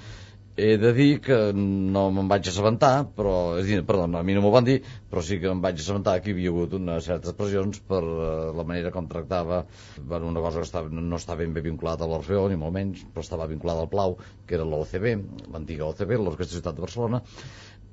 he 0.56 0.76
de 0.80 0.92
dir 0.96 1.18
que 1.20 1.36
no 1.54 2.06
me'n 2.16 2.28
vaig 2.32 2.46
assabentar, 2.48 2.92
però, 3.16 3.32
és 3.60 3.66
dir, 3.68 3.82
perdó, 3.88 4.06
a 4.08 4.22
mi 4.24 4.36
no 4.36 4.40
m'ho 4.40 4.52
van 4.54 4.64
dir, 4.64 4.78
però 5.10 5.20
sí 5.22 5.36
que 5.42 5.50
em 5.52 5.60
vaig 5.60 5.82
assabentar 5.82 6.14
que 6.24 6.30
hi 6.30 6.34
havia 6.36 6.52
hagut 6.54 6.76
unes 6.78 7.08
certes 7.10 7.36
pressions 7.36 7.82
per 7.90 8.00
eh, 8.00 8.30
la 8.56 8.64
manera 8.64 8.92
com 8.94 9.08
tractava 9.10 9.62
bueno, 9.98 10.30
una 10.32 10.40
cosa 10.40 10.62
que 10.62 10.68
estava, 10.68 10.88
no 10.88 11.20
estava 11.20 11.42
ben 11.42 11.52
bé 11.52 11.60
vinculada 11.66 12.06
a 12.06 12.08
l'Orfeó, 12.08 12.46
ni 12.48 12.56
molt 12.56 12.72
menys, 12.72 13.04
però 13.12 13.26
estava 13.26 13.50
vinculada 13.52 13.84
al 13.84 13.92
Plau, 13.92 14.16
que 14.48 14.56
era 14.56 14.64
l'OCB, 14.64 15.12
l'antiga 15.52 15.90
OCB, 15.90 16.16
l'Orquestra 16.16 16.56
Ciutat 16.56 16.80
de 16.80 16.86
Barcelona, 16.86 17.20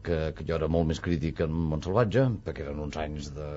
que, 0.06 0.18
que 0.38 0.46
jo 0.48 0.56
era 0.58 0.70
molt 0.72 0.90
més 0.90 1.00
crític 1.04 1.42
en 1.46 1.54
Montsalvatge, 1.72 2.26
perquè 2.46 2.66
eren 2.66 2.82
uns 2.84 2.98
anys 3.02 3.30
de, 3.36 3.50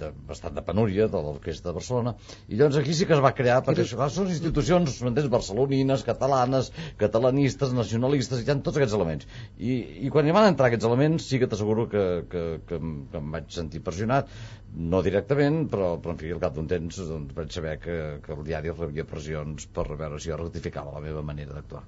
de 0.00 0.10
bastant 0.28 0.56
de 0.56 0.64
penúria 0.66 1.06
de 1.12 1.22
l'Orquestra 1.24 1.70
de 1.70 1.76
Barcelona, 1.78 2.14
i 2.48 2.58
llavors 2.58 2.80
aquí 2.80 2.96
sí 2.98 3.08
que 3.08 3.16
es 3.16 3.22
va 3.24 3.32
crear, 3.38 3.60
perquè 3.66 3.86
això, 3.86 4.08
són 4.16 4.32
institucions, 4.32 4.98
m'entens, 5.06 5.30
barcelonines, 5.32 6.04
catalanes, 6.08 6.72
catalanistes, 7.00 7.74
nacionalistes, 7.78 8.42
i 8.42 8.48
hi 8.48 8.54
ha 8.54 8.58
tots 8.68 8.80
aquests 8.80 8.98
elements. 8.98 9.30
I, 9.58 9.78
i 10.06 10.12
quan 10.12 10.28
hi 10.28 10.36
van 10.36 10.50
entrar 10.50 10.70
aquests 10.70 10.90
elements, 10.90 11.30
sí 11.30 11.40
que 11.42 11.48
t'asseguro 11.50 11.88
que, 11.92 12.04
que, 12.32 12.44
que, 12.68 12.82
que 13.12 13.22
em 13.22 13.32
vaig 13.36 13.48
sentir 13.54 13.82
pressionat, 13.86 14.30
no 14.92 15.02
directament, 15.06 15.66
però, 15.72 15.94
però 16.02 16.16
en 16.16 16.22
fi, 16.22 16.34
al 16.34 16.42
cap 16.42 16.54
d'un 16.56 16.68
temps 16.70 17.02
doncs, 17.08 17.34
vaig 17.36 17.54
saber 17.54 17.78
que, 17.82 17.98
que 18.24 18.36
el 18.36 18.46
diari 18.46 18.72
rebia 18.76 19.08
pressions 19.08 19.68
per 19.78 19.90
veure 19.94 20.20
si 20.20 20.32
jo 20.32 20.40
rectificava 20.40 20.96
la 20.96 21.04
meva 21.04 21.24
manera 21.32 21.58
d'actuar. 21.58 21.84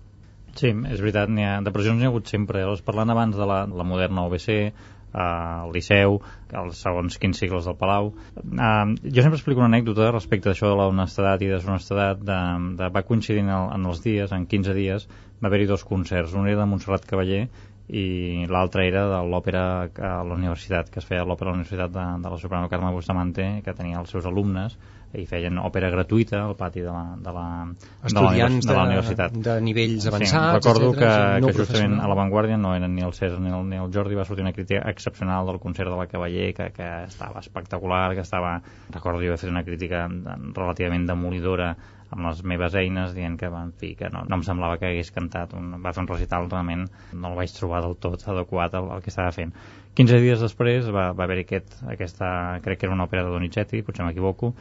Sí, 0.55 0.71
és 0.71 1.01
veritat, 1.03 1.31
ha, 1.43 1.55
de 1.67 1.73
pressions 1.75 1.99
n'hi 1.99 2.07
ha 2.07 2.11
hagut 2.13 2.31
sempre. 2.31 2.61
Llavors, 2.63 2.83
parlant 2.87 3.11
abans 3.11 3.37
de 3.37 3.47
la, 3.51 3.65
la 3.67 3.87
moderna 3.87 4.27
OBC, 4.29 4.49
eh, 4.55 5.25
el 5.25 5.75
Liceu, 5.75 6.21
els 6.63 6.81
segons 6.87 7.19
quins 7.19 7.43
cicles 7.43 7.67
del 7.67 7.77
Palau. 7.81 8.13
Eh, 8.39 8.95
jo 9.09 9.25
sempre 9.25 9.41
explico 9.41 9.65
una 9.65 9.71
anècdota 9.73 10.13
respecte 10.13 10.51
d'això 10.51 10.71
de 10.71 10.79
la 10.79 10.89
honestedat 10.93 11.43
i 11.43 11.51
deshonestedat. 11.51 12.23
De, 12.31 12.41
de, 12.81 12.91
va 12.95 13.07
coincidir 13.11 13.43
en, 13.43 13.53
el, 13.59 13.71
en 13.79 13.91
els 13.91 14.03
dies, 14.07 14.35
en 14.37 14.47
15 14.51 14.79
dies, 14.79 15.07
va 15.43 15.51
haver-hi 15.51 15.71
dos 15.71 15.87
concerts. 15.91 16.37
Un 16.39 16.51
era 16.51 16.63
de 16.63 16.71
Montserrat 16.71 17.07
Cavaller 17.11 17.47
i 17.85 18.47
l'altre 18.49 18.87
era 18.89 19.05
de 19.11 19.23
l'òpera 19.29 19.65
a 19.85 20.17
la 20.25 20.37
universitat, 20.39 20.89
que 20.91 21.03
es 21.03 21.09
feia 21.09 21.27
l'òpera 21.27 21.51
a 21.51 21.53
la 21.53 21.59
Universitat 21.59 21.93
de, 21.93 22.05
de 22.23 22.31
la 22.33 22.39
Suprema 22.41 22.71
Carme 22.73 22.95
Bustamante, 22.95 23.49
que 23.67 23.75
tenia 23.77 24.01
els 24.01 24.15
seus 24.15 24.25
alumnes 24.31 24.79
i 25.21 25.25
feien 25.31 25.59
òpera 25.63 25.91
gratuïta 25.93 26.41
al 26.45 26.57
pati 26.59 26.81
de 26.83 26.91
la, 26.93 27.05
de 27.17 27.33
la, 27.33 27.45
de 27.69 27.75
la, 27.75 28.07
Estudiants 28.11 28.67
de 28.67 28.73
la 28.75 28.83
de- 28.83 28.89
universitat. 28.91 29.33
de 29.49 29.57
nivells 29.63 30.03
Sí, 30.03 30.09
avançats, 30.11 30.55
recordo 30.59 30.91
etcètera, 30.93 31.01
que, 31.01 31.35
sí, 31.39 31.41
no 31.41 31.47
que 31.53 31.59
justament 31.61 31.97
a 32.01 32.09
l'avantguàrdia 32.11 32.59
no 32.59 32.75
eren 32.75 32.95
ni 32.95 33.03
el 33.07 33.13
César 33.15 33.41
ni 33.41 33.51
el, 33.55 33.65
ni 33.71 33.77
el 33.77 33.91
Jordi, 33.95 34.15
va 34.19 34.25
sortir 34.25 34.43
una 34.47 34.53
crítica 34.53 34.83
excepcional 34.91 35.47
del 35.47 35.61
concert 35.61 35.91
de 35.91 35.97
la 35.97 36.07
Cavaller, 36.07 36.53
que, 36.55 36.71
que 36.77 36.91
estava 37.09 37.41
espectacular, 37.41 38.15
que 38.15 38.21
estava... 38.27 38.61
Recordo 38.91 39.23
jo 39.25 39.37
fet 39.37 39.51
una 39.51 39.65
crítica 39.65 40.07
relativament 40.55 41.07
demolidora 41.09 41.75
amb 42.15 42.29
les 42.29 42.43
meves 42.47 42.75
eines, 42.79 43.15
dient 43.17 43.35
que, 43.41 43.49
en 43.49 43.73
fi, 43.81 43.95
que 43.99 44.07
no, 44.13 44.21
no 44.29 44.37
em 44.37 44.43
semblava 44.47 44.77
que 44.79 44.87
hagués 44.87 45.09
cantat. 45.11 45.55
Un, 45.59 45.73
va 45.83 45.91
fer 45.97 46.05
un 46.05 46.11
recital, 46.11 46.47
realment 46.51 46.85
no 47.13 47.33
el 47.33 47.39
vaig 47.41 47.51
trobar 47.57 47.81
del 47.83 47.97
tot 47.99 48.23
adequat 48.31 48.77
al, 48.79 48.91
al 48.95 49.03
que 49.03 49.11
estava 49.11 49.33
fent. 49.35 49.51
15 49.99 50.21
dies 50.23 50.41
després 50.43 50.87
va, 50.95 51.09
va 51.15 51.25
haver 51.27 51.41
aquest, 51.43 51.75
aquesta, 51.91 52.29
crec 52.63 52.81
que 52.81 52.87
era 52.87 52.95
una 52.95 53.09
òpera 53.09 53.25
de 53.27 53.31
Donizetti, 53.35 53.83
potser 53.87 54.07
m'equivoco, 54.07 54.53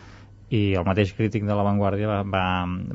i 0.54 0.62
el 0.78 0.86
mateix 0.86 1.14
crític 1.18 1.46
de 1.48 1.56
l'avantguàrdia 1.58 2.10
va, 2.10 2.18
va, 2.30 2.48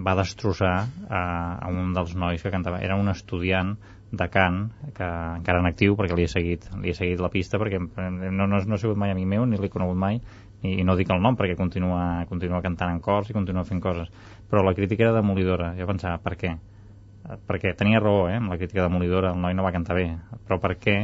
va 0.06 0.16
destrossar 0.20 0.74
a, 0.78 1.22
a 1.58 1.70
un 1.70 1.94
dels 1.96 2.14
nois 2.14 2.42
que 2.42 2.52
cantava. 2.54 2.82
Era 2.84 2.98
un 3.00 3.10
estudiant 3.10 3.74
de 4.10 4.28
cant, 4.32 4.60
que 4.96 5.06
encara 5.36 5.60
en 5.60 5.68
actiu, 5.68 5.96
perquè 5.98 6.16
li 6.16 6.24
he 6.24 6.30
seguit, 6.32 6.64
li 6.80 6.92
he 6.92 6.96
seguit 6.96 7.20
la 7.20 7.32
pista, 7.32 7.58
perquè 7.60 7.80
no, 7.82 8.46
no, 8.46 8.46
no 8.48 8.76
ha 8.76 8.80
sigut 8.80 8.96
mai 9.00 9.12
amic 9.12 9.26
meu, 9.28 9.44
ni 9.44 9.58
l'he 9.60 9.72
conegut 9.72 9.98
mai, 9.98 10.20
i, 10.62 10.78
i 10.80 10.86
no 10.86 10.96
dic 10.98 11.10
el 11.14 11.20
nom 11.22 11.36
perquè 11.38 11.58
continua, 11.58 12.24
continua 12.30 12.62
cantant 12.64 12.94
en 12.94 13.02
cors 13.04 13.28
i 13.30 13.36
continua 13.36 13.66
fent 13.68 13.82
coses. 13.84 14.08
Però 14.48 14.62
la 14.64 14.74
crítica 14.74 15.06
era 15.06 15.16
demolidora. 15.18 15.74
Jo 15.78 15.86
pensava, 15.90 16.22
per 16.22 16.36
què? 16.40 16.54
Eh, 16.54 17.38
Perquè 17.48 17.74
tenia 17.78 18.00
raó, 18.00 18.26
eh, 18.30 18.38
amb 18.38 18.54
la 18.54 18.58
crítica 18.60 18.86
demolidora, 18.86 19.34
el 19.34 19.42
noi 19.42 19.58
no 19.58 19.66
va 19.66 19.74
cantar 19.74 19.98
bé. 19.98 20.08
Però 20.46 20.60
per 20.62 20.76
què 20.80 20.98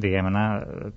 diguem-ne, 0.00 0.44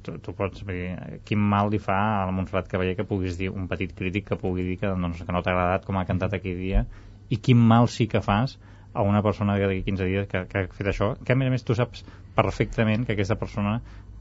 tu, 0.04 0.18
tu 0.24 0.34
pots 0.36 0.64
dir, 0.68 0.96
quin 1.28 1.40
mal 1.52 1.72
li 1.72 1.80
fa 1.80 1.98
a 2.20 2.26
la 2.28 2.34
Montserrat 2.36 2.68
Cavaller 2.72 2.98
que 2.98 3.08
puguis 3.08 3.38
dir, 3.40 3.52
un 3.52 3.70
petit 3.72 3.94
crític 3.96 4.28
que 4.28 4.40
pugui 4.40 4.66
dir 4.68 4.80
que, 4.82 4.92
doncs, 4.92 5.24
que 5.24 5.36
no 5.36 5.44
t'ha 5.46 5.54
agradat 5.56 5.88
com 5.88 6.00
ha 6.00 6.08
cantat 6.10 6.36
aquell 6.36 6.60
dia? 6.60 6.84
I 7.30 7.40
quin 7.40 7.62
mal 7.72 7.88
sí 7.88 8.10
que 8.12 8.22
fas 8.26 8.58
a 8.94 9.06
una 9.06 9.22
persona 9.24 9.56
que 9.60 9.70
d'aquí 9.70 9.86
15 9.88 10.10
dies 10.10 10.28
que, 10.28 10.44
que 10.50 10.64
ha 10.64 10.68
fet 10.76 10.92
això, 10.92 11.14
que 11.24 11.34
a 11.34 11.40
més 11.40 11.48
a 11.48 11.54
més 11.54 11.64
tu 11.64 11.78
saps 11.78 12.04
perfectament 12.36 13.06
que 13.06 13.16
aquesta 13.16 13.38
persona 13.40 13.80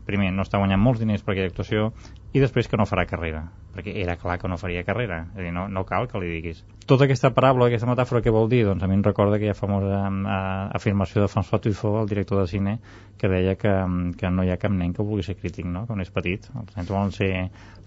primer, 0.09 0.31
no 0.33 0.45
està 0.47 0.61
guanyant 0.61 0.81
molts 0.81 1.03
diners 1.03 1.25
per 1.25 1.35
aquella 1.35 1.51
actuació 1.51 1.91
i 2.37 2.43
després 2.43 2.69
que 2.69 2.77
no 2.77 2.85
farà 2.85 3.07
carrera, 3.09 3.47
perquè 3.73 3.95
era 4.03 4.19
clar 4.21 4.37
que 4.41 4.49
no 4.53 4.59
faria 4.61 4.83
carrera, 4.85 5.23
és 5.33 5.39
a 5.41 5.45
dir, 5.47 5.53
no, 5.55 5.65
no 5.73 5.85
cal 5.89 6.09
que 6.11 6.21
li 6.21 6.29
diguis. 6.35 6.61
Tota 6.89 7.07
aquesta 7.07 7.31
paràbola, 7.33 7.69
aquesta 7.69 7.89
metàfora 7.89 8.21
que 8.25 8.33
vol 8.35 8.51
dir, 8.53 8.63
doncs 8.67 8.85
a 8.85 8.89
mi 8.89 8.99
em 8.99 9.05
recorda 9.05 9.39
aquella 9.39 9.57
famosa 9.57 10.03
eh, 10.09 10.35
afirmació 10.77 11.23
de 11.25 11.31
François 11.33 11.63
Truffaut, 11.65 12.03
el 12.03 12.11
director 12.11 12.43
de 12.43 12.51
cine, 12.51 12.77
que 13.19 13.33
deia 13.33 13.57
que, 13.61 13.73
que 14.21 14.31
no 14.35 14.45
hi 14.45 14.53
ha 14.53 14.59
cap 14.61 14.77
nen 14.77 14.93
que 14.93 15.05
vulgui 15.05 15.25
ser 15.25 15.39
crític, 15.41 15.67
no?, 15.73 15.87
quan 15.89 16.05
és 16.05 16.13
petit. 16.13 16.51
Els 16.53 16.77
nens 16.77 16.93
volen 16.93 17.17
ser 17.17 17.33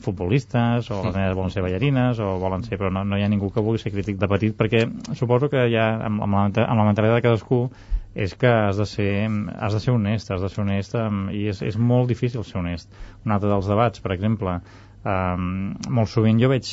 futbolistes, 0.02 0.90
o 0.90 1.04
les 1.06 1.16
nenes 1.16 1.38
volen 1.38 1.54
ser 1.54 1.66
ballarines, 1.66 2.20
o 2.20 2.34
volen 2.42 2.66
ser... 2.66 2.82
però 2.82 2.90
no, 2.90 3.06
no 3.06 3.22
hi 3.22 3.26
ha 3.26 3.30
ningú 3.30 3.54
que 3.54 3.62
vulgui 3.62 3.86
ser 3.86 3.94
crític 3.94 4.18
de 4.22 4.30
petit, 4.32 4.58
perquè 4.58 4.88
suposo 5.14 5.54
que 5.54 5.70
ja, 5.70 5.92
amb, 6.10 6.26
amb, 6.26 6.38
la, 6.40 6.66
amb 6.66 6.82
la 6.82 6.90
mentalitat 6.90 7.22
de 7.22 7.28
cadascú, 7.30 7.66
és 8.14 8.34
que 8.36 8.48
has 8.48 8.78
de 8.78 8.86
ser, 8.86 9.30
has 9.56 9.74
de 9.74 9.80
ser 9.80 9.94
honest, 9.94 10.32
has 10.32 10.42
de 10.42 10.50
ser 10.50 10.62
honest 10.62 10.96
um, 11.00 11.30
i 11.32 11.46
és, 11.48 11.62
és 11.64 11.78
molt 11.78 12.10
difícil 12.12 12.44
ser 12.44 12.60
honest. 12.60 12.92
Un 13.26 13.32
altre 13.32 13.50
dels 13.50 13.70
debats, 13.72 14.04
per 14.04 14.12
exemple, 14.12 14.31
um, 14.40 15.74
molt 15.90 16.12
sovint 16.12 16.40
jo 16.42 16.52
veig 16.52 16.70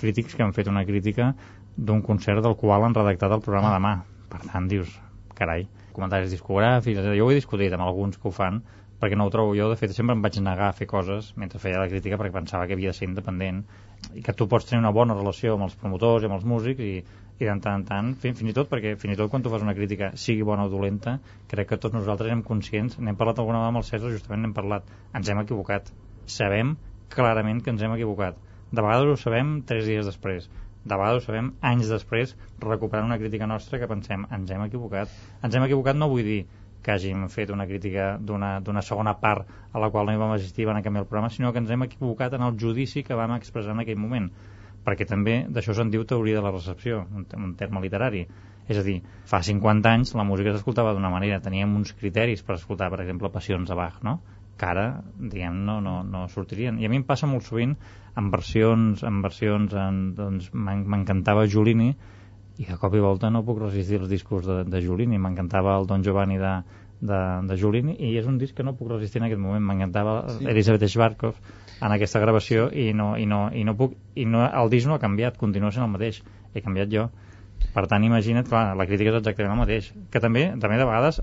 crítics 0.00 0.36
que 0.36 0.44
han 0.44 0.54
fet 0.56 0.68
una 0.68 0.84
crítica 0.84 1.32
d'un 1.76 2.02
concert 2.02 2.42
del 2.44 2.56
qual 2.60 2.84
han 2.84 2.96
redactat 2.96 3.32
el 3.32 3.44
programa 3.44 3.72
demà. 3.76 3.94
Per 4.30 4.42
tant, 4.44 4.68
dius, 4.70 4.92
carai, 5.34 5.66
comentaris 5.96 6.30
discogràfics, 6.34 7.00
jo 7.16 7.26
ho 7.26 7.30
he 7.32 7.38
discutit 7.38 7.72
amb 7.74 7.86
alguns 7.86 8.20
que 8.20 8.28
ho 8.28 8.34
fan, 8.34 8.60
perquè 9.00 9.16
no 9.16 9.26
ho 9.26 9.32
trobo. 9.32 9.54
Jo, 9.56 9.70
de 9.72 9.78
fet 9.80 9.94
sempre 9.96 10.14
em 10.16 10.22
vaig 10.22 10.36
negar 10.44 10.68
a 10.70 10.76
fer 10.76 10.86
coses 10.90 11.32
mentre 11.40 11.60
feia 11.62 11.80
la 11.80 11.88
crítica 11.88 12.18
perquè 12.20 12.34
pensava 12.34 12.66
que 12.68 12.76
havia 12.76 12.92
de 12.92 12.98
ser 12.98 13.08
independent 13.08 13.64
i 14.16 14.22
que 14.24 14.34
tu 14.36 14.46
pots 14.48 14.68
tenir 14.68 14.82
una 14.82 14.92
bona 14.96 15.16
relació 15.16 15.56
amb 15.56 15.66
els 15.68 15.76
promotors 15.80 16.24
i 16.24 16.28
amb 16.28 16.36
els 16.36 16.46
músics 16.52 16.84
i, 16.84 16.92
i 17.40 17.48
de 17.48 17.56
tant 17.64 17.80
en 17.80 17.86
tant, 17.88 18.12
fins, 18.20 18.38
fins 18.40 18.52
i 18.52 18.56
tot 18.56 18.68
perquè 18.70 18.94
fins 19.00 19.16
i 19.16 19.18
tot 19.20 19.32
quan 19.32 19.44
tu 19.44 19.52
fas 19.52 19.64
una 19.64 19.74
crítica 19.76 20.12
sigui 20.20 20.44
bona 20.46 20.68
o 20.68 20.72
dolenta 20.72 21.18
crec 21.52 21.72
que 21.72 21.80
tots 21.80 21.96
nosaltres 21.96 22.32
hem 22.32 22.44
conscients 22.44 22.98
n'hem 23.00 23.16
parlat 23.20 23.40
alguna 23.40 23.60
vegada 23.60 23.74
amb 23.74 23.82
el 23.82 23.88
César, 23.88 24.12
justament 24.12 24.44
n'hem 24.44 24.56
parlat. 24.56 24.88
Ens 25.16 25.32
hem 25.32 25.40
equivocat, 25.44 25.92
sabem 26.28 26.76
clarament 27.14 27.60
que 27.64 27.74
ens 27.74 27.82
hem 27.82 27.94
equivocat. 27.96 28.38
De 28.70 28.82
vegades 28.82 29.10
ho 29.10 29.18
sabem 29.18 29.60
tres 29.66 29.86
dies 29.88 30.06
després. 30.06 30.48
De 30.84 30.96
vegades 30.96 31.22
ho 31.22 31.26
sabem 31.26 31.52
anys 31.72 31.90
després 31.92 32.36
recuperant 32.62 33.08
una 33.10 33.18
crítica 33.20 33.48
nostra 33.50 33.80
que 33.82 33.88
pensem 33.90 34.24
ens 34.32 34.50
hem 34.50 34.64
equivocat. 34.68 35.12
Ens 35.44 35.56
hem 35.56 35.66
equivocat 35.66 35.98
no 35.98 36.08
vull 36.12 36.24
dir 36.24 36.40
que 36.80 36.94
hàgim 36.94 37.26
fet 37.28 37.50
una 37.52 37.66
crítica 37.68 38.14
d'una 38.18 38.82
segona 38.86 39.16
part 39.20 39.48
a 39.72 39.82
la 39.82 39.90
qual 39.92 40.08
no 40.08 40.14
hi 40.14 40.20
vam 40.22 40.32
assistir 40.36 40.66
van 40.68 40.80
canviar 40.82 41.04
el 41.04 41.10
programa, 41.10 41.28
sinó 41.28 41.52
que 41.52 41.60
ens 41.60 41.70
hem 41.70 41.84
equivocat 41.84 42.38
en 42.38 42.46
el 42.46 42.56
judici 42.62 43.02
que 43.04 43.18
vam 43.18 43.34
expressar 43.36 43.74
en 43.76 43.84
aquell 43.84 44.00
moment. 44.00 44.30
Perquè 44.86 45.04
també 45.04 45.42
d'això 45.52 45.76
se'n 45.76 45.90
diu 45.92 46.06
teoria 46.08 46.38
de 46.38 46.46
la 46.46 46.54
recepció, 46.54 47.04
un 47.12 47.54
terme 47.60 47.82
literari. 47.84 48.24
És 48.70 48.78
a 48.80 48.84
dir, 48.86 49.00
fa 49.28 49.42
50 49.44 49.92
anys 49.92 50.14
la 50.16 50.24
música 50.24 50.54
s'escoltava 50.54 50.94
d'una 50.94 51.10
manera, 51.12 51.40
teníem 51.44 51.74
uns 51.76 51.92
criteris 51.92 52.44
per 52.46 52.56
escoltar, 52.56 52.88
per 52.88 53.02
exemple, 53.02 53.28
passions 53.34 53.68
de 53.68 53.76
Bach, 53.76 54.00
no? 54.06 54.20
Que 54.60 54.68
ara, 54.68 54.86
diguem, 55.16 55.62
no, 55.64 55.78
no, 55.80 56.00
no 56.04 56.26
sortirien. 56.28 56.78
I 56.80 56.86
a 56.86 56.92
mi 56.92 57.00
em 57.00 57.06
passa 57.08 57.28
molt 57.30 57.46
sovint 57.46 57.72
en 58.20 58.28
versions, 58.32 59.04
en 59.06 59.22
versions 59.24 59.72
en, 59.76 60.00
doncs 60.18 60.50
m'encantava 60.52 61.46
Giulini 61.48 61.94
i 62.60 62.66
de 62.68 62.76
cop 62.80 62.94
i 62.94 63.00
volta 63.00 63.30
no 63.32 63.44
puc 63.46 63.62
resistir 63.62 64.00
els 64.02 64.10
discos 64.10 64.44
de, 64.44 64.58
de 64.68 64.82
Giulini. 64.84 65.18
M'encantava 65.22 65.78
el 65.80 65.88
Don 65.88 66.04
Giovanni 66.04 66.36
de, 66.42 66.52
de, 67.00 67.22
de 67.48 67.56
Giulini 67.56 67.96
i 68.10 68.12
és 68.20 68.28
un 68.28 68.36
disc 68.42 68.56
que 68.56 68.66
no 68.66 68.76
puc 68.76 68.92
resistir 68.92 69.22
en 69.22 69.30
aquest 69.30 69.40
moment. 69.40 69.64
M'encantava 69.64 70.18
sí. 70.34 70.44
Elisabeth 70.52 70.84
Schwarzkopf 70.90 71.40
en 71.80 71.96
aquesta 71.96 72.20
gravació 72.20 72.68
i, 72.68 72.90
no, 72.92 73.14
i, 73.16 73.24
no, 73.30 73.46
i, 73.56 73.64
no 73.64 73.76
puc, 73.78 73.96
i 74.20 74.28
no, 74.28 74.44
el 74.44 74.72
disc 74.72 74.90
no 74.90 74.98
ha 74.98 75.02
canviat, 75.02 75.40
continua 75.40 75.72
sent 75.72 75.86
el 75.86 75.92
mateix, 75.94 76.20
he 76.52 76.60
canviat 76.60 76.92
jo. 76.92 77.08
Per 77.72 77.84
tant, 77.88 78.04
imagina't, 78.04 78.48
clar, 78.48 78.70
la 78.76 78.86
crítica 78.88 79.12
és 79.12 79.20
exactament 79.20 79.54
el 79.54 79.60
mateix. 79.60 79.90
Que 80.12 80.20
també, 80.20 80.46
també 80.60 80.80
de 80.80 80.88
vegades 80.88 81.20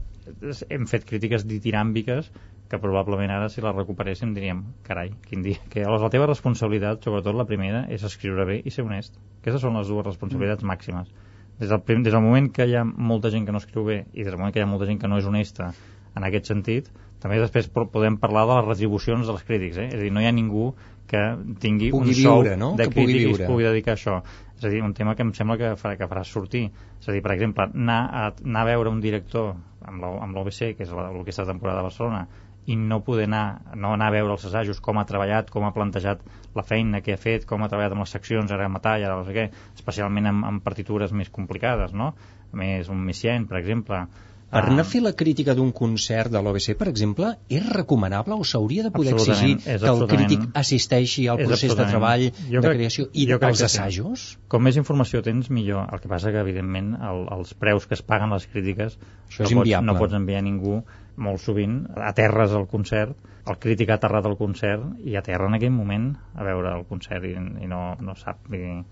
hem 0.73 0.85
fet 0.89 1.05
crítiques 1.05 1.45
ditiràmbiques 1.49 2.31
que 2.67 2.79
probablement 2.83 3.31
ara 3.31 3.47
si 3.49 3.63
la 3.63 3.73
recuperéssim 3.75 4.33
diríem, 4.35 4.63
carai, 4.87 5.11
quin 5.29 5.43
dia. 5.45 5.61
Que 5.71 5.83
llavors 5.83 6.03
la 6.03 6.11
teva 6.13 6.27
responsabilitat, 6.27 7.03
sobretot 7.05 7.35
la 7.37 7.47
primera, 7.49 7.85
és 7.93 8.03
escriure 8.03 8.45
bé 8.49 8.59
i 8.63 8.73
ser 8.73 8.85
honest. 8.85 9.17
Aquestes 9.41 9.63
són 9.63 9.79
les 9.79 9.87
dues 9.91 10.05
responsabilitats 10.05 10.65
mm. 10.65 10.71
màximes. 10.73 11.11
Des 11.57 11.71
del, 11.71 11.81
prim, 11.81 12.03
des 12.05 12.13
del 12.13 12.21
moment 12.21 12.51
que 12.53 12.67
hi 12.69 12.75
ha 12.77 12.83
molta 12.85 13.31
gent 13.33 13.47
que 13.47 13.55
no 13.55 13.61
escriu 13.63 13.87
bé 13.87 14.03
i 14.13 14.23
des 14.23 14.29
del 14.29 14.37
moment 14.37 14.53
que 14.53 14.61
hi 14.61 14.65
ha 14.67 14.69
molta 14.69 14.85
gent 14.89 14.99
que 15.01 15.09
no 15.09 15.17
és 15.17 15.25
honesta 15.25 15.71
en 16.17 16.25
aquest 16.27 16.51
sentit, 16.51 16.91
també 17.21 17.39
després 17.41 17.69
podem 17.73 18.17
parlar 18.21 18.45
de 18.45 18.59
les 18.59 18.67
retribucions 18.67 19.25
dels 19.29 19.45
crítics, 19.45 19.79
eh? 19.81 19.87
és 19.89 19.97
a 19.97 20.03
dir, 20.03 20.11
no 20.13 20.21
hi 20.21 20.27
ha 20.29 20.33
ningú 20.35 20.69
que 21.09 21.21
tingui 21.63 21.89
pugui 21.93 22.13
un 22.13 22.19
sou 22.19 22.41
viure, 22.43 22.57
no? 22.59 22.73
de 22.77 22.89
que 22.89 22.93
crític 22.93 23.23
i 23.23 23.31
es 23.31 23.41
pugui 23.47 23.65
dedicar 23.65 23.95
a 23.95 23.97
això. 23.97 24.17
És 24.57 24.65
a 24.67 24.71
dir, 24.73 24.81
un 24.85 24.93
tema 24.97 25.15
que 25.15 25.25
em 25.25 25.31
sembla 25.37 25.57
que 25.57 25.71
farà, 25.79 25.95
que 25.97 26.09
farà 26.09 26.23
sortir. 26.27 26.67
És 26.99 27.09
a 27.09 27.15
dir, 27.15 27.23
per 27.25 27.33
exemple, 27.33 27.69
anar 27.73 27.99
a, 28.05 28.23
anar 28.43 28.65
a 28.65 28.69
veure 28.69 28.91
un 28.93 29.01
director 29.01 29.53
amb 29.87 30.35
l'OBC, 30.35 30.73
que 30.77 30.85
és 30.85 30.91
l'orquestra 30.93 31.45
de 31.45 31.53
temporada 31.53 31.81
de 31.81 31.87
Barcelona, 31.87 32.25
i 32.67 32.75
no 32.75 32.99
poder 33.07 33.25
anar, 33.29 33.75
no 33.79 33.93
anar 33.95 34.09
a 34.11 34.15
veure 34.17 34.35
els 34.35 34.45
assajos, 34.49 34.81
com 34.83 34.99
ha 34.99 35.05
treballat, 35.07 35.51
com 35.53 35.63
ha 35.63 35.73
plantejat 35.75 36.23
la 36.57 36.65
feina 36.67 37.01
que 37.01 37.15
ha 37.15 37.21
fet, 37.21 37.45
com 37.47 37.63
ha 37.63 37.69
treballat 37.71 37.95
amb 37.95 38.03
les 38.03 38.15
seccions, 38.17 38.51
ara 38.51 38.67
matar, 38.71 38.97
ara 38.99 39.15
no 39.15 39.25
sé 39.27 39.35
què, 39.35 39.49
especialment 39.77 40.27
amb, 40.33 40.47
amb 40.51 40.63
partitures 40.65 41.15
més 41.15 41.31
complicades, 41.33 41.95
no? 41.95 42.13
Més 42.57 42.89
un 42.91 42.99
Missien, 43.07 43.47
per 43.47 43.61
exemple, 43.61 44.05
per 44.47 44.61
anar 44.63 44.85
a 44.85 44.87
fer 44.87 45.01
la 45.03 45.11
crítica 45.19 45.51
d'un 45.57 45.73
concert 45.75 46.31
de 46.31 46.39
l'OBC, 46.39 46.77
per 46.79 46.87
exemple, 46.87 47.33
és 47.51 47.65
recomanable 47.67 48.35
o 48.39 48.45
s'hauria 48.47 48.85
de 48.85 48.91
poder 48.95 49.15
exigir 49.17 49.57
que 49.65 49.89
el 49.91 50.03
crític 50.07 50.45
assisteixi 50.61 51.25
al 51.27 51.41
procés 51.41 51.75
de 51.75 51.87
treball, 51.89 52.23
jo 52.51 52.61
de 52.63 52.71
creació 52.77 53.09
i 53.11 53.27
als 53.35 53.65
assajos? 53.67 54.27
Com 54.47 54.63
més 54.63 54.79
informació 54.79 55.19
tens, 55.25 55.51
millor. 55.51 55.89
El 55.91 55.99
que 56.03 56.11
passa 56.11 56.31
que, 56.31 56.39
evidentment, 56.47 56.93
el, 57.09 57.25
els 57.35 57.51
preus 57.59 57.89
que 57.91 57.99
es 57.99 58.05
paguen 58.13 58.31
les 58.35 58.47
crítiques 58.47 58.95
Això 59.27 59.49
no, 59.51 59.65
pots, 59.65 59.75
no 59.83 59.97
pots 59.99 60.15
enviar 60.15 60.39
ningú 60.47 60.79
molt 61.17 61.41
sovint 61.43 61.79
aterres 62.09 62.53
al 62.57 62.67
concert, 62.71 63.17
el 63.47 63.57
crític 63.63 63.89
ha 63.89 63.97
aterrat 63.97 64.27
al 64.27 64.37
concert 64.39 65.07
i 65.07 65.15
aterra 65.19 65.47
en 65.49 65.57
aquell 65.57 65.73
moment 65.73 66.11
a 66.35 66.45
veure 66.47 66.75
el 66.77 66.85
concert 66.89 67.25
i, 67.25 67.33
i 67.63 67.71
no, 67.71 67.81
no 68.01 68.15
sap... 68.19 68.47
I... 68.53 68.83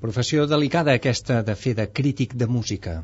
Professió 0.00 0.44
delicada 0.46 0.96
aquesta 0.96 1.40
de 1.42 1.56
fer 1.56 1.74
de 1.78 1.88
crític 2.00 2.36
de 2.36 2.46
música. 2.46 3.00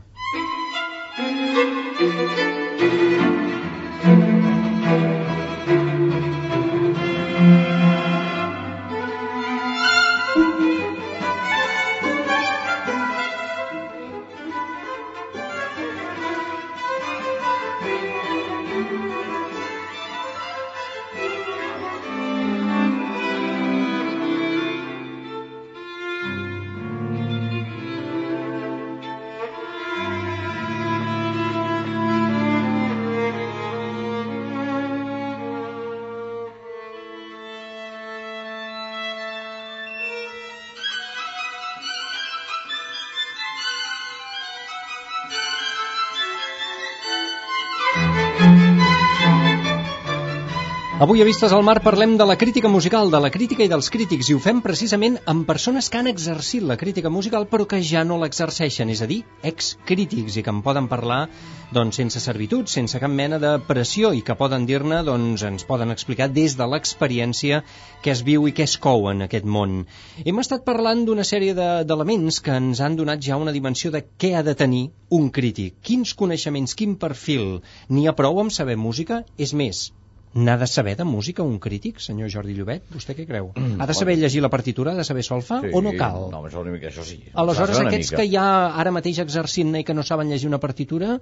Avui 51.00 51.22
a 51.22 51.24
Vistes 51.24 51.52
al 51.56 51.62
Mar 51.64 51.78
parlem 51.80 52.18
de 52.20 52.24
la 52.28 52.34
crítica 52.36 52.68
musical, 52.68 53.08
de 53.10 53.18
la 53.24 53.30
crítica 53.32 53.64
i 53.64 53.68
dels 53.72 53.86
crítics, 53.90 54.28
i 54.28 54.34
ho 54.36 54.40
fem 54.44 54.58
precisament 54.60 55.14
amb 55.32 55.46
persones 55.48 55.86
que 55.88 55.96
han 55.96 56.10
exercit 56.10 56.66
la 56.68 56.76
crítica 56.76 57.08
musical 57.08 57.46
però 57.48 57.64
que 57.66 57.78
ja 57.80 58.02
no 58.04 58.18
l'exerceixen, 58.20 58.90
és 58.92 59.00
a 59.00 59.08
dir, 59.08 59.22
excrítics, 59.42 60.36
i 60.36 60.42
que 60.44 60.52
en 60.52 60.60
poden 60.66 60.90
parlar 60.90 61.30
doncs, 61.72 61.96
sense 61.96 62.20
servitud, 62.20 62.68
sense 62.68 63.00
cap 63.00 63.10
mena 63.10 63.38
de 63.40 63.54
pressió, 63.70 64.10
i 64.12 64.20
que 64.20 64.36
poden 64.36 64.66
dir-ne, 64.68 64.98
doncs, 65.06 65.46
ens 65.48 65.64
poden 65.64 65.94
explicar 65.96 66.28
des 66.28 66.58
de 66.60 66.68
l'experiència 66.68 67.62
que 68.04 68.12
es 68.12 68.20
viu 68.28 68.44
i 68.46 68.52
que 68.52 68.68
es 68.68 68.76
cou 68.76 69.08
en 69.14 69.24
aquest 69.24 69.48
món. 69.48 69.86
Hem 70.26 70.44
estat 70.44 70.68
parlant 70.68 71.06
d'una 71.08 71.24
sèrie 71.24 71.56
d'elements 71.56 72.36
de, 72.36 72.44
que 72.44 72.58
ens 72.60 72.84
han 72.84 73.00
donat 73.00 73.24
ja 73.24 73.40
una 73.40 73.56
dimensió 73.56 73.90
de 73.96 74.04
què 74.04 74.34
ha 74.36 74.44
de 74.44 74.54
tenir 74.54 74.84
un 75.08 75.32
crític, 75.32 75.80
quins 75.80 76.12
coneixements, 76.12 76.76
quin 76.76 77.00
perfil. 77.00 77.62
N'hi 77.88 78.06
ha 78.06 78.16
prou 78.20 78.44
amb 78.44 78.52
saber 78.52 78.76
música? 78.76 79.24
És 79.40 79.56
més, 79.56 79.86
N'ha 80.34 80.56
de 80.56 80.66
saber 80.66 80.96
de 80.96 81.04
música 81.04 81.44
un 81.44 81.58
crític, 81.60 81.98
senyor 82.00 82.30
Jordi 82.32 82.54
Llobet? 82.56 82.86
Vostè 82.94 83.12
què 83.16 83.26
creu? 83.28 83.50
Mm, 83.52 83.76
ha 83.82 83.86
de 83.88 83.96
saber 83.96 84.16
llegir 84.16 84.40
la 84.40 84.48
partitura, 84.48 84.94
ha 84.94 84.96
de 84.96 85.04
saber 85.04 85.24
solfa 85.26 85.60
sí, 85.60 85.72
o 85.76 85.82
no 85.84 85.92
cal? 85.98 86.30
No, 86.32 86.40
això, 86.48 86.62
una 86.64 86.72
mica, 86.72 86.88
això 86.88 87.04
sí. 87.04 87.18
Aleshores, 87.42 87.82
aquests 87.82 88.14
que 88.16 88.24
hi 88.24 88.38
ha 88.40 88.48
ara 88.80 88.94
mateix 88.96 89.20
exercint 89.20 89.76
i 89.76 89.84
que 89.84 89.92
no 89.92 90.04
saben 90.08 90.32
llegir 90.32 90.48
una 90.48 90.60
partitura, 90.62 91.18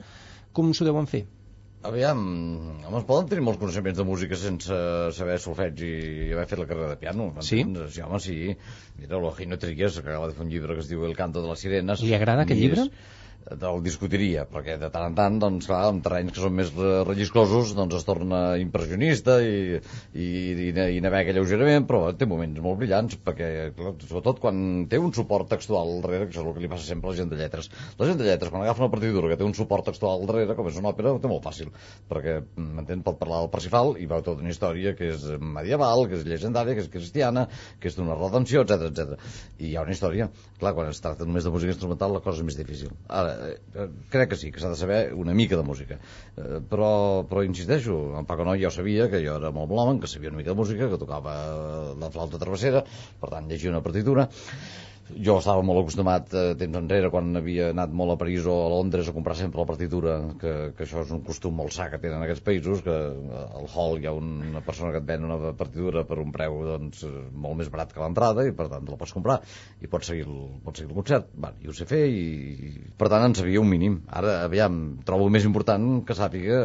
com 0.54 0.70
s'ho 0.70 0.86
deuen 0.86 1.10
fer? 1.10 1.24
Aviam, 1.90 2.20
home, 2.86 2.98
es 3.00 3.06
poden 3.08 3.28
tenir 3.30 3.42
molts 3.42 3.58
coneixements 3.58 3.98
de 3.98 4.04
música 4.04 4.36
sense 4.38 4.80
saber 5.16 5.38
solfeig 5.42 5.80
i 5.80 5.94
haver 6.34 6.44
fet 6.46 6.60
la 6.60 6.66
carrera 6.68 6.90
de 6.92 6.98
piano. 7.00 7.30
Sí? 7.40 7.64
Sí, 7.64 8.02
home, 8.04 8.20
sí. 8.20 8.36
Mira, 9.00 9.18
l'Ojino 9.18 9.58
Trigues, 9.58 9.96
que 9.98 10.06
acaba 10.06 10.28
de 10.28 10.36
fer 10.36 10.44
un 10.44 10.52
llibre 10.52 10.76
que 10.76 10.84
es 10.84 10.92
diu 10.92 11.06
El 11.08 11.16
canto 11.18 11.42
de 11.42 11.50
les 11.50 11.64
sirenes. 11.64 12.04
Li 12.04 12.14
agrada 12.14 12.44
aquest 12.44 12.60
llibre? 12.60 12.84
És 12.86 13.18
el 13.50 13.80
discutiria, 13.82 14.44
perquè 14.46 14.76
de 14.78 14.88
tant 14.92 15.06
en 15.08 15.14
tant, 15.16 15.38
doncs, 15.42 15.66
clar, 15.66 15.80
en 15.90 16.00
terrenys 16.04 16.34
que 16.36 16.42
són 16.42 16.54
més 16.54 16.68
re- 16.76 17.00
relliscosos, 17.08 17.72
doncs 17.74 17.96
es 17.98 18.04
torna 18.06 18.40
impressionista 18.60 19.38
i, 19.42 19.80
i, 20.14 20.26
i, 20.52 20.68
i 20.70 21.00
navega 21.02 21.34
lleugerament, 21.34 21.86
però 21.88 22.12
té 22.14 22.28
moments 22.30 22.60
molt 22.62 22.78
brillants, 22.82 23.16
perquè, 23.24 23.48
clar, 23.76 23.94
sobretot 24.06 24.38
quan 24.44 24.60
té 24.90 25.00
un 25.00 25.14
suport 25.16 25.48
textual 25.50 25.88
al 25.96 26.04
darrere, 26.04 26.28
que 26.28 26.36
és 26.36 26.42
el 26.44 26.52
que 26.54 26.62
li 26.62 26.70
passa 26.70 26.86
sempre 26.86 27.10
a 27.10 27.14
la 27.14 27.18
gent 27.22 27.32
de 27.32 27.40
lletres. 27.40 27.70
La 27.98 28.06
gent 28.10 28.20
de 28.20 28.28
lletres, 28.28 28.52
quan 28.52 28.62
agafa 28.66 28.84
una 28.84 28.92
partitura 28.92 29.32
que 29.32 29.40
té 29.40 29.46
un 29.48 29.56
suport 29.58 29.88
textual 29.90 30.20
al 30.20 30.30
darrere, 30.30 30.56
com 30.58 30.70
és 30.70 30.78
una 30.78 30.92
òpera, 30.92 31.16
ho 31.16 31.22
té 31.22 31.32
molt 31.32 31.44
fàcil, 31.48 31.72
perquè, 32.12 32.38
m'entén, 32.60 33.02
pot 33.06 33.18
parlar 33.20 33.42
del 33.42 33.52
Parsifal 33.56 33.96
i 33.98 34.06
veu 34.10 34.22
tota 34.26 34.44
una 34.44 34.52
història 34.54 34.94
que 34.98 35.10
és 35.16 35.26
medieval, 35.40 36.06
que 36.10 36.20
és 36.20 36.26
llegendària, 36.28 36.76
que 36.78 36.84
és 36.86 36.92
cristiana, 36.92 37.48
que 37.80 37.90
és 37.90 37.98
d'una 37.98 38.18
redempció, 38.20 38.62
etc 38.66 38.86
etc. 38.90 39.18
I 39.58 39.72
hi 39.72 39.76
ha 39.76 39.84
una 39.86 39.96
història. 39.96 40.30
Clar, 40.60 40.74
quan 40.76 40.90
es 40.92 41.00
tracta 41.00 41.24
només 41.26 41.46
de 41.46 41.52
música 41.54 41.72
instrumental, 41.72 42.12
la 42.14 42.20
cosa 42.24 42.42
és 42.42 42.46
més 42.50 42.58
difícil. 42.58 42.90
Ara, 43.08 43.29
eh, 43.30 43.86
crec 44.12 44.32
que 44.32 44.38
sí, 44.40 44.50
que 44.52 44.62
s'ha 44.62 44.72
de 44.72 44.78
saber 44.80 45.00
una 45.14 45.34
mica 45.36 45.58
de 45.58 45.64
música. 45.66 45.98
Eh, 46.36 46.60
però, 46.70 46.90
però 47.30 47.44
insisteixo, 47.46 47.98
en 48.18 48.28
Paco 48.28 48.46
Noi 48.48 48.62
ja 48.62 48.72
sabia, 48.74 49.08
que 49.12 49.22
jo 49.24 49.38
era 49.40 49.52
molt 49.54 49.70
blòmen, 49.72 50.00
que 50.02 50.10
sabia 50.10 50.32
una 50.32 50.40
mica 50.40 50.52
de 50.52 50.60
música, 50.60 50.90
que 50.90 51.00
tocava 51.00 51.34
la 52.00 52.12
flauta 52.14 52.40
travessera, 52.42 52.84
per 53.20 53.32
tant 53.32 53.50
llegia 53.50 53.72
una 53.72 53.84
partitura, 53.84 54.28
jo 55.18 55.36
estava 55.40 55.62
molt 55.66 55.82
acostumat 55.82 56.34
eh, 56.34 56.44
temps 56.60 56.78
enrere 56.78 57.10
quan 57.12 57.34
havia 57.38 57.70
anat 57.74 57.92
molt 57.96 58.14
a 58.14 58.18
París 58.20 58.46
o 58.48 58.54
a 58.64 58.68
Londres 58.72 59.08
a 59.08 59.14
comprar 59.16 59.36
sempre 59.38 59.60
la 59.60 59.68
partitura 59.68 60.16
que, 60.40 60.54
que 60.76 60.86
això 60.86 61.02
és 61.04 61.12
un 61.14 61.22
costum 61.26 61.56
molt 61.58 61.74
sa 61.74 61.88
que 61.90 62.00
tenen 62.02 62.22
aquests 62.24 62.44
països 62.46 62.84
que 62.86 62.94
al 62.94 63.68
hall 63.74 63.98
hi 64.00 64.08
ha 64.08 64.14
una 64.16 64.62
persona 64.66 64.92
que 64.94 65.00
et 65.02 65.08
ven 65.08 65.26
una 65.26 65.52
partitura 65.58 66.04
per 66.08 66.20
un 66.22 66.32
preu 66.34 66.60
doncs, 66.68 67.02
molt 67.32 67.58
més 67.60 67.70
barat 67.72 67.94
que 67.94 68.02
l'entrada 68.02 68.46
i 68.46 68.54
per 68.56 68.68
tant 68.72 68.86
la 68.88 68.98
pots 69.00 69.16
comprar 69.16 69.40
i 69.80 69.90
pots 69.90 70.12
seguir 70.12 70.26
el, 70.28 70.38
pots 70.64 70.82
seguir 70.82 70.92
el 70.92 71.00
concert. 71.00 71.30
Bueno, 71.34 71.58
i 71.64 71.70
ho 71.70 71.74
sé 71.76 71.88
fer 71.90 72.04
i, 72.06 72.24
i 72.70 72.72
per 73.00 73.10
tant 73.12 73.26
en 73.26 73.36
sabia 73.38 73.62
un 73.62 73.70
mínim. 73.70 74.00
Ara 74.20 74.40
aviam, 74.44 74.80
trobo 75.06 75.28
més 75.32 75.46
important 75.48 76.04
que 76.06 76.16
sàpiga 76.16 76.60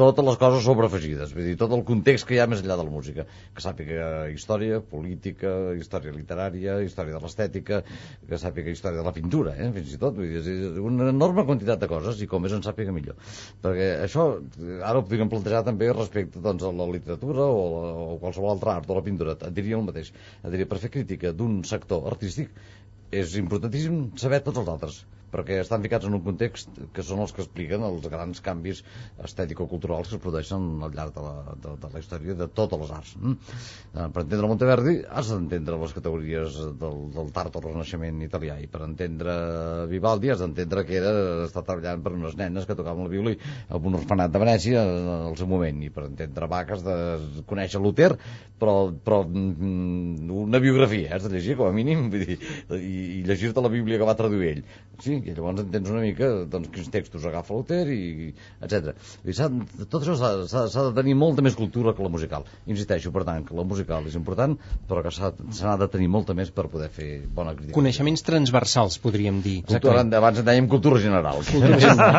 totes 0.00 0.24
les 0.24 0.38
coses 0.40 0.64
sobreafegides 0.64 1.34
vull 1.36 1.44
dir, 1.44 1.56
tot 1.60 1.72
el 1.76 1.84
context 1.88 2.26
que 2.26 2.36
hi 2.36 2.40
ha 2.42 2.48
més 2.50 2.62
enllà 2.64 2.78
de 2.80 2.86
la 2.86 2.94
música. 2.94 3.26
Que 3.54 3.64
sàpiga 3.64 4.10
història, 4.32 4.80
política 4.80 5.74
història 5.76 6.14
literària, 6.16 6.80
història 6.86 7.16
de 7.16 7.24
l'estètica 7.24 7.59
que 7.66 8.38
sàpiga 8.40 8.72
història 8.72 9.00
de 9.00 9.06
la 9.06 9.14
pintura, 9.16 9.54
eh? 9.58 9.68
fins 9.76 9.94
i 9.94 10.00
tot, 10.00 10.16
vull 10.16 10.30
dir, 10.30 10.40
és 10.40 10.80
una 10.80 11.10
enorme 11.12 11.44
quantitat 11.48 11.82
de 11.82 11.90
coses 11.90 12.22
i 12.24 12.28
com 12.30 12.42
més 12.44 12.56
en 12.56 12.64
sàpiga 12.66 12.94
millor. 12.96 13.18
Perquè 13.64 13.90
això 14.06 14.26
ara 14.78 14.98
ho 14.98 15.04
podríem 15.06 15.32
plantejar 15.32 15.62
també 15.68 15.92
respecte 15.92 16.42
doncs, 16.44 16.66
a 16.66 16.72
la 16.80 16.88
literatura 16.90 17.46
o, 17.46 17.62
la, 17.76 17.94
o 18.14 18.18
qualsevol 18.22 18.54
altre 18.56 18.74
art 18.74 18.90
o 18.90 18.98
la 18.98 19.06
pintura, 19.06 19.36
et 19.38 19.56
diria 19.56 19.78
el 19.78 19.86
mateix. 19.86 20.12
Et 20.42 20.50
diria, 20.54 20.68
per 20.70 20.80
fer 20.82 20.92
crítica 20.98 21.34
d'un 21.36 21.62
sector 21.68 22.06
artístic 22.10 22.52
és 23.10 23.34
importantíssim 23.40 24.04
saber 24.22 24.44
tots 24.46 24.62
els 24.62 24.70
altres 24.70 25.02
perquè 25.32 25.60
estan 25.62 25.84
ficats 25.86 26.08
en 26.08 26.16
un 26.18 26.24
context 26.24 26.70
que 26.94 27.04
són 27.06 27.22
els 27.24 27.34
que 27.34 27.44
expliquen 27.44 27.84
els 27.86 28.06
grans 28.10 28.42
canvis 28.44 28.82
estètico-culturals 29.24 30.10
que 30.10 30.18
es 30.18 30.22
produeixen 30.22 30.70
al 30.84 30.94
llarg 30.96 31.14
de 31.16 31.24
la, 31.24 31.56
de, 31.56 31.76
de 31.84 31.92
la 31.92 32.02
història 32.02 32.36
de 32.38 32.48
totes 32.60 32.80
les 32.84 32.94
arts. 32.98 33.14
Mm? 33.20 33.36
Eh, 33.94 34.08
Per 34.10 34.24
entendre 34.24 34.50
Monteverdi 34.50 34.96
has 35.08 35.30
d'entendre 35.32 35.78
les 35.80 35.94
categories 35.96 36.56
del, 36.80 36.98
del 37.14 37.32
tard 37.36 37.56
al 37.56 37.66
Renaixement 37.66 38.20
italià 38.26 38.58
i 38.60 38.68
per 38.70 38.82
entendre 38.86 39.34
Vivaldi 39.90 40.32
has 40.32 40.42
d'entendre 40.42 40.84
que 40.88 40.98
era 40.98 41.12
estar 41.46 41.64
treballant 41.66 42.02
per 42.04 42.14
unes 42.16 42.36
nenes 42.38 42.66
que 42.68 42.76
tocaven 42.78 43.06
el 43.06 43.12
violí 43.14 43.36
en 43.38 43.90
un 43.90 43.98
orfenat 44.00 44.32
de 44.34 44.42
Venècia 44.42 44.84
al 45.30 45.38
seu 45.40 45.50
moment 45.50 45.82
i 45.86 45.90
per 45.94 46.06
entendre 46.08 46.50
Bach 46.50 46.74
has 46.74 46.84
de 46.86 46.96
conèixer 47.50 47.82
Luther 47.82 48.12
però, 48.60 48.74
però 48.92 49.22
mm, 49.24 50.28
una 50.44 50.60
biografia 50.62 51.16
has 51.16 51.26
de 51.26 51.34
llegir 51.36 51.56
com 51.60 51.70
a 51.70 51.76
mínim 51.76 52.08
vull 52.12 52.26
dir, 52.28 52.38
i, 52.76 53.20
i 53.20 53.22
llegir-te 53.26 53.64
la 53.64 53.72
Bíblia 53.72 54.00
que 54.00 54.08
va 54.08 54.18
traduir 54.18 54.54
ell 54.56 54.64
sí, 55.00 55.19
i 55.26 55.34
llavors 55.36 55.60
entens 55.64 55.90
una 55.92 56.00
mica 56.04 56.28
doncs, 56.50 56.70
quins 56.74 56.90
textos 56.92 57.24
agafa 57.28 57.54
Luther 57.54 57.82
i 57.92 58.30
etc. 58.62 58.94
I 59.24 59.34
tot 59.86 60.00
això 60.02 60.16
s'ha- 60.16 60.66
de 60.90 60.94
tenir 60.96 61.14
molta 61.14 61.42
més 61.42 61.54
cultura 61.54 61.92
que 61.94 62.02
la 62.02 62.08
musical 62.08 62.44
insisteixo, 62.66 63.12
per 63.12 63.24
tant, 63.28 63.44
que 63.46 63.54
la 63.54 63.64
musical 63.64 64.06
és 64.06 64.14
important 64.18 64.56
però 64.88 65.02
que 65.02 65.10
s'ha 65.14 65.32
se 65.50 65.64
n'ha 65.64 65.76
de 65.80 65.88
tenir 65.88 66.08
molta 66.08 66.34
més 66.34 66.50
per 66.50 66.68
poder 66.68 66.88
fer 66.90 67.10
bona 67.34 67.54
crítica 67.54 67.74
Coneixements 67.76 68.22
transversals, 68.22 68.98
podríem 68.98 69.40
dir. 69.42 69.62
cultura, 69.64 70.00
abans 70.20 70.38
en 70.38 70.44
dèiem 70.44 70.68
cultura 70.68 71.00
general 71.00 71.40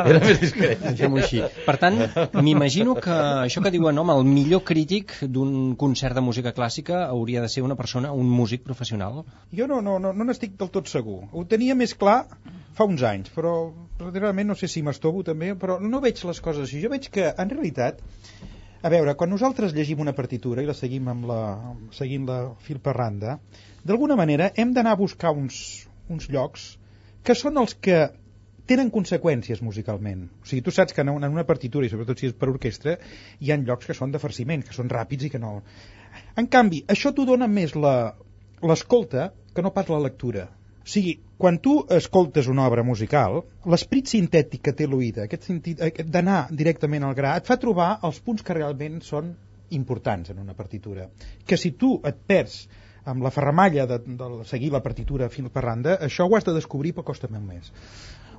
era 0.05 0.19
més 0.23 0.39
discret 0.41 0.83
així. 0.85 1.41
Per 1.65 1.77
tant, 1.81 1.97
m'imagino 2.41 2.95
que 2.95 3.11
això 3.45 3.61
que 3.63 3.71
diuen, 3.73 3.97
home, 3.97 4.13
el 4.17 4.23
millor 4.27 4.63
crític 4.67 5.13
d'un 5.23 5.75
concert 5.75 6.15
de 6.17 6.21
música 6.21 6.53
clàssica 6.53 7.05
hauria 7.07 7.41
de 7.41 7.49
ser 7.49 7.63
una 7.63 7.75
persona, 7.75 8.11
un 8.13 8.29
músic 8.29 8.63
professional. 8.63 9.23
Jo 9.55 9.67
no 9.67 9.81
no, 9.81 9.97
no, 9.99 10.13
no 10.13 10.23
n'estic 10.27 10.57
del 10.59 10.69
tot 10.69 10.87
segur. 10.91 11.23
Ho 11.31 11.45
tenia 11.45 11.75
més 11.75 11.93
clar 11.95 12.25
fa 12.77 12.87
uns 12.87 13.03
anys, 13.07 13.31
però 13.35 13.53
realment 13.99 14.51
no 14.51 14.57
sé 14.59 14.69
si 14.71 14.83
m'estovo 14.85 15.23
també, 15.27 15.53
però 15.59 15.79
no 15.81 16.01
veig 16.03 16.21
les 16.27 16.41
coses 16.43 16.67
així. 16.67 16.81
Jo 16.83 16.91
veig 16.93 17.09
que, 17.13 17.27
en 17.31 17.51
realitat, 17.51 18.01
a 18.81 18.89
veure, 18.89 19.13
quan 19.17 19.29
nosaltres 19.29 19.75
llegim 19.77 19.99
una 20.01 20.15
partitura 20.17 20.63
i 20.63 20.69
la 20.69 20.77
seguim 20.77 21.09
amb 21.11 21.27
la, 21.29 21.41
seguint 21.93 22.25
la 22.29 22.39
fil 22.65 22.79
per 22.81 22.95
randa, 22.97 23.37
d'alguna 23.85 24.17
manera 24.17 24.51
hem 24.55 24.73
d'anar 24.73 24.95
a 24.95 25.01
buscar 25.01 25.35
uns, 25.37 25.59
uns 26.09 26.29
llocs 26.33 26.71
que 27.23 27.35
són 27.37 27.59
els 27.61 27.75
que 27.77 28.07
tenen 28.71 28.91
conseqüències 28.93 29.61
musicalment. 29.65 30.27
O 30.41 30.47
sigui, 30.47 30.63
tu 30.65 30.73
saps 30.73 30.95
que 30.95 31.03
en 31.03 31.11
una, 31.13 31.45
partitura, 31.45 31.85
i 31.85 31.91
sobretot 31.91 32.21
si 32.21 32.29
és 32.29 32.37
per 32.37 32.49
orquestra, 32.49 32.95
hi 33.39 33.51
ha 33.51 33.59
llocs 33.59 33.89
que 33.89 33.97
són 33.97 34.13
de 34.13 34.21
farciment, 34.21 34.63
que 34.65 34.73
són 34.77 34.89
ràpids 34.89 35.27
i 35.27 35.31
que 35.33 35.41
no... 35.41 35.59
En 36.39 36.47
canvi, 36.51 36.81
això 36.95 37.11
t'ho 37.13 37.25
dona 37.27 37.49
més 37.51 37.75
l'escolta 37.75 39.31
que 39.53 39.65
no 39.65 39.73
pas 39.75 39.91
la 39.91 39.99
lectura. 39.99 40.47
O 40.81 40.89
sigui, 40.89 41.19
quan 41.37 41.59
tu 41.61 41.75
escoltes 41.93 42.47
una 42.49 42.65
obra 42.65 42.83
musical, 42.83 43.43
l'esprit 43.69 44.09
sintètic 44.09 44.63
que 44.65 44.73
té 44.77 44.87
l'oïda, 44.89 45.27
aquest 45.27 45.45
sentit 45.49 45.81
aquest 45.85 46.09
d'anar 46.09 46.47
directament 46.49 47.05
al 47.05 47.17
gra, 47.17 47.35
et 47.37 47.49
fa 47.49 47.59
trobar 47.61 47.91
els 48.07 48.19
punts 48.25 48.41
que 48.45 48.57
realment 48.57 48.99
són 49.05 49.35
importants 49.77 50.33
en 50.33 50.39
una 50.41 50.55
partitura. 50.57 51.07
Que 51.45 51.57
si 51.57 51.73
tu 51.83 51.93
et 52.07 52.17
perds 52.27 52.63
amb 53.11 53.23
la 53.25 53.31
ferramalla 53.33 53.85
de, 53.89 53.99
de 54.05 54.29
seguir 54.49 54.71
la 54.73 54.81
partitura 54.85 55.29
fil 55.33 55.49
per 55.53 55.63
randa, 55.65 55.97
això 56.07 56.27
ho 56.27 56.35
has 56.37 56.45
de 56.45 56.55
descobrir 56.57 56.95
però 56.97 57.05
costa 57.11 57.29
molt 57.31 57.45
més. 57.47 57.71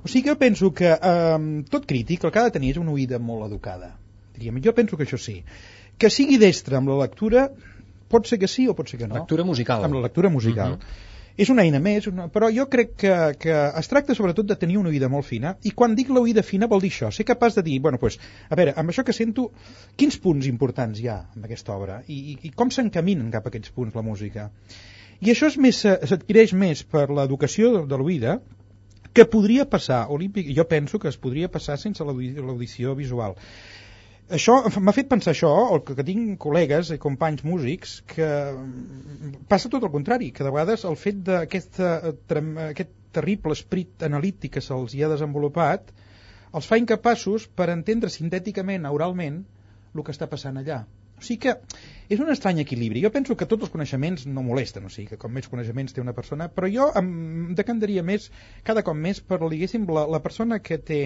O 0.03 0.09
sigui 0.11 0.25
que 0.27 0.33
jo 0.33 0.39
penso 0.39 0.71
que 0.75 0.91
eh, 0.91 1.37
tot 1.71 1.87
crític 1.87 2.23
el 2.23 2.31
que 2.35 2.41
ha 2.41 2.49
de 2.49 2.55
tenir 2.57 2.73
és 2.75 2.81
una 2.81 2.91
oïda 2.91 3.19
molt 3.23 3.47
educada. 3.47 3.93
Diríem, 4.35 4.59
jo 4.65 4.75
penso 4.75 4.99
que 4.99 5.07
això 5.07 5.19
sí. 5.19 5.39
Que 5.99 6.11
sigui 6.11 6.39
destre 6.41 6.75
amb 6.79 6.91
la 6.91 6.99
lectura, 7.03 7.47
pot 8.11 8.27
ser 8.27 8.39
que 8.41 8.51
sí 8.51 8.67
o 8.67 8.75
pot 8.75 8.91
ser 8.91 8.99
que 8.99 9.07
no. 9.07 9.15
Lectura 9.21 9.45
musical. 9.47 9.83
Amb 9.87 9.99
la 9.99 10.05
lectura 10.07 10.31
musical. 10.33 10.77
Mhm. 10.77 11.11
És 11.35 11.49
una 11.49 11.63
eina 11.65 11.79
més, 11.81 12.05
una... 12.09 12.27
però 12.29 12.49
jo 12.53 12.67
crec 12.69 12.91
que, 13.03 13.13
que 13.41 13.53
es 13.81 13.87
tracta 13.89 14.13
sobretot 14.13 14.45
de 14.45 14.57
tenir 14.61 14.77
una 14.77 14.91
oïda 14.91 15.09
molt 15.09 15.25
fina, 15.25 15.55
i 15.65 15.71
quan 15.73 15.95
dic 15.97 16.11
l'oïda 16.13 16.43
fina 16.45 16.69
vol 16.69 16.83
dir 16.83 16.91
això, 16.93 17.09
ser 17.15 17.25
capaç 17.25 17.57
de 17.57 17.63
dir, 17.65 17.79
bueno, 17.81 17.97
pues, 18.01 18.19
a 18.49 18.57
veure, 18.59 18.75
amb 18.77 18.93
això 18.93 19.05
que 19.07 19.15
sento, 19.17 19.47
quins 19.97 20.19
punts 20.21 20.49
importants 20.51 21.01
hi 21.01 21.09
ha 21.09 21.19
en 21.35 21.47
aquesta 21.49 21.73
obra, 21.73 22.01
i, 22.07 22.19
i, 22.33 22.37
i 22.49 22.53
com 22.53 22.69
s'encaminen 22.69 23.31
cap 23.33 23.47
a 23.47 23.53
aquests 23.53 23.73
punts 23.73 23.97
la 23.97 24.05
música. 24.05 24.51
I 25.23 25.31
això 25.33 25.49
eh, 25.49 25.73
s'adquireix 25.73 26.53
més 26.53 26.83
per 26.85 27.07
l'educació 27.09 27.85
de 27.89 27.97
l'oïda, 27.97 28.37
que 29.13 29.25
podria 29.29 29.65
passar, 29.69 30.03
olímpic, 30.09 30.47
jo 30.57 30.65
penso 30.69 30.99
que 30.99 31.09
es 31.09 31.17
podria 31.21 31.49
passar 31.49 31.79
sense 31.81 32.05
l'audi- 32.05 32.33
l'audició 32.37 32.93
visual. 32.97 33.35
Això 34.31 34.55
m'ha 34.79 34.93
fet 34.95 35.09
pensar 35.11 35.33
això, 35.33 35.51
el 35.75 35.81
que, 35.83 35.95
que 35.97 36.05
tinc 36.07 36.37
col·legues 36.39 36.93
i 36.95 36.99
companys 37.01 37.43
músics, 37.43 37.97
que 38.07 38.27
mm, 38.53 39.33
passa 39.51 39.69
tot 39.69 39.83
el 39.83 39.91
contrari, 39.91 40.31
que 40.31 40.45
de 40.45 40.51
vegades 40.53 40.85
el 40.87 40.95
fet 40.95 41.19
d'aquest 41.27 41.81
aquest 41.83 42.93
terrible 43.13 43.53
esprit 43.53 44.03
analític 44.07 44.55
que 44.55 44.63
se'ls 44.63 44.95
hi 44.95 45.03
ha 45.03 45.11
desenvolupat 45.11 45.91
els 46.53 46.69
fa 46.69 46.79
incapaços 46.79 47.47
per 47.59 47.69
entendre 47.73 48.09
sintèticament, 48.13 48.85
oralment, 48.89 49.43
el 49.93 50.03
que 50.05 50.13
està 50.13 50.29
passant 50.29 50.57
allà. 50.61 50.83
O 51.23 51.25
sigui 51.25 51.39
que 51.45 51.53
és 52.11 52.19
un 52.19 52.29
estrany 52.33 52.57
equilibri. 52.61 53.01
Jo 53.03 53.09
penso 53.15 53.35
que 53.39 53.45
tots 53.49 53.63
els 53.65 53.71
coneixements 53.71 54.25
no 54.27 54.41
molesten, 54.43 54.83
o 54.87 54.89
sigui 54.91 55.13
que 55.13 55.19
com 55.21 55.31
més 55.31 55.45
coneixements 55.51 55.95
té 55.95 56.01
una 56.03 56.13
persona, 56.17 56.49
però 56.51 56.67
jo 56.73 56.89
em 56.99 57.53
decantaria 57.55 58.03
més, 58.03 58.25
cada 58.67 58.83
cop 58.83 58.97
més, 59.05 59.21
per, 59.29 59.39
diguéssim, 59.53 59.85
la, 59.97 60.03
la 60.11 60.19
persona 60.25 60.59
que 60.65 60.77
té 60.89 60.97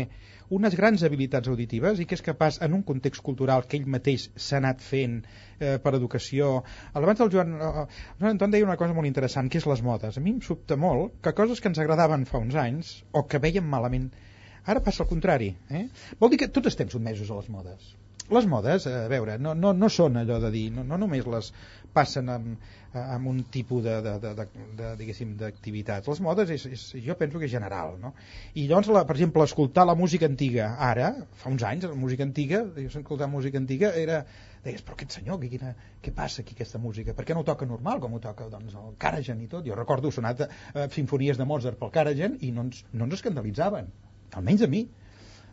unes 0.57 0.77
grans 0.79 1.03
habilitats 1.05 1.51
auditives 1.51 2.01
i 2.01 2.07
que 2.09 2.17
és 2.17 2.25
capaç, 2.25 2.57
en 2.65 2.73
un 2.79 2.81
context 2.87 3.21
cultural 3.27 3.67
que 3.69 3.77
ell 3.77 3.85
mateix 3.97 4.25
s'ha 4.47 4.57
anat 4.57 4.81
fent 4.87 5.19
eh, 5.21 5.77
per 5.83 5.93
educació... 5.99 6.49
Abans 6.97 7.21
el 7.27 7.31
Joan, 7.35 7.53
eh, 7.59 7.69
el 7.85 8.17
Joan 8.23 8.31
Anton 8.31 8.57
deia 8.57 8.69
una 8.69 8.79
cosa 8.81 8.97
molt 8.97 9.11
interessant, 9.11 9.53
que 9.53 9.61
és 9.61 9.69
les 9.69 9.85
modes. 9.85 10.17
A 10.17 10.25
mi 10.25 10.33
em 10.33 10.41
sobta 10.49 10.79
molt 10.87 11.21
que 11.21 11.35
coses 11.37 11.61
que 11.61 11.69
ens 11.69 11.83
agradaven 11.85 12.25
fa 12.25 12.41
uns 12.41 12.57
anys, 12.57 12.95
o 13.13 13.27
que 13.29 13.43
veiem 13.45 13.69
malament, 13.69 14.09
ara 14.65 14.81
passa 14.81 15.05
el 15.05 15.13
contrari. 15.13 15.53
Eh? 15.69 15.85
Vol 16.17 16.33
dir 16.33 16.41
que 16.41 16.51
tots 16.57 16.73
estem 16.73 16.89
sotmesos 16.89 17.29
a 17.29 17.41
les 17.43 17.53
modes 17.53 17.93
les 18.33 18.47
modes, 18.49 18.87
a 18.91 19.07
veure, 19.11 19.37
no, 19.39 19.53
no, 19.55 19.73
no 19.73 19.89
són 19.93 20.19
allò 20.19 20.39
de 20.43 20.51
dir, 20.51 20.65
no, 20.75 20.83
no 20.87 20.97
només 20.99 21.27
les 21.31 21.51
passen 21.95 22.29
amb, 22.29 22.65
amb 22.97 23.29
un 23.31 23.39
tipus 23.51 23.83
de, 23.85 23.93
de, 24.05 24.15
de, 24.23 24.33
de, 24.37 24.45
de 24.79 24.89
diguéssim, 24.99 25.31
d'activitat. 25.39 26.07
Les 26.11 26.21
modes, 26.23 26.51
és, 26.53 26.65
és, 26.75 26.83
jo 27.05 27.15
penso 27.19 27.39
que 27.39 27.47
és 27.47 27.53
general, 27.53 27.95
no? 28.01 28.13
I 28.55 28.67
llavors, 28.67 28.91
la, 28.93 29.05
per 29.07 29.15
exemple, 29.17 29.45
escoltar 29.47 29.87
la 29.87 29.95
música 29.97 30.27
antiga 30.29 30.73
ara, 30.89 31.13
fa 31.39 31.53
uns 31.53 31.63
anys, 31.67 31.87
la 31.87 31.97
música 31.97 32.27
antiga, 32.27 32.63
jo 32.75 32.89
escoltar 32.91 33.29
música 33.31 33.61
antiga, 33.61 33.93
era, 33.95 34.21
deies, 34.65 34.83
però 34.83 34.97
aquest 34.97 35.17
senyor, 35.19 35.39
què, 35.41 35.51
quina, 35.55 35.73
què 36.03 36.13
passa 36.15 36.43
aquí, 36.43 36.57
aquesta 36.57 36.81
música? 36.83 37.15
Per 37.17 37.25
què 37.27 37.37
no 37.37 37.45
toca 37.47 37.67
normal, 37.69 38.01
com 38.03 38.17
ho 38.17 38.21
toca 38.23 38.49
doncs, 38.51 38.75
el 38.75 38.95
Karajan 39.01 39.41
i 39.43 39.49
tot? 39.51 39.65
Jo 39.67 39.77
recordo 39.79 40.11
sonat 40.11 40.43
eh, 40.47 40.87
sinfonies 40.93 41.39
de 41.39 41.47
Mozart 41.47 41.79
pel 41.79 41.93
Karajan 41.95 42.37
i 42.43 42.51
no 42.55 42.67
ens, 42.67 42.83
no 42.93 43.07
ens 43.07 43.19
escandalitzaven 43.19 43.91
almenys 44.35 44.65
a 44.65 44.71
mi. 44.71 44.83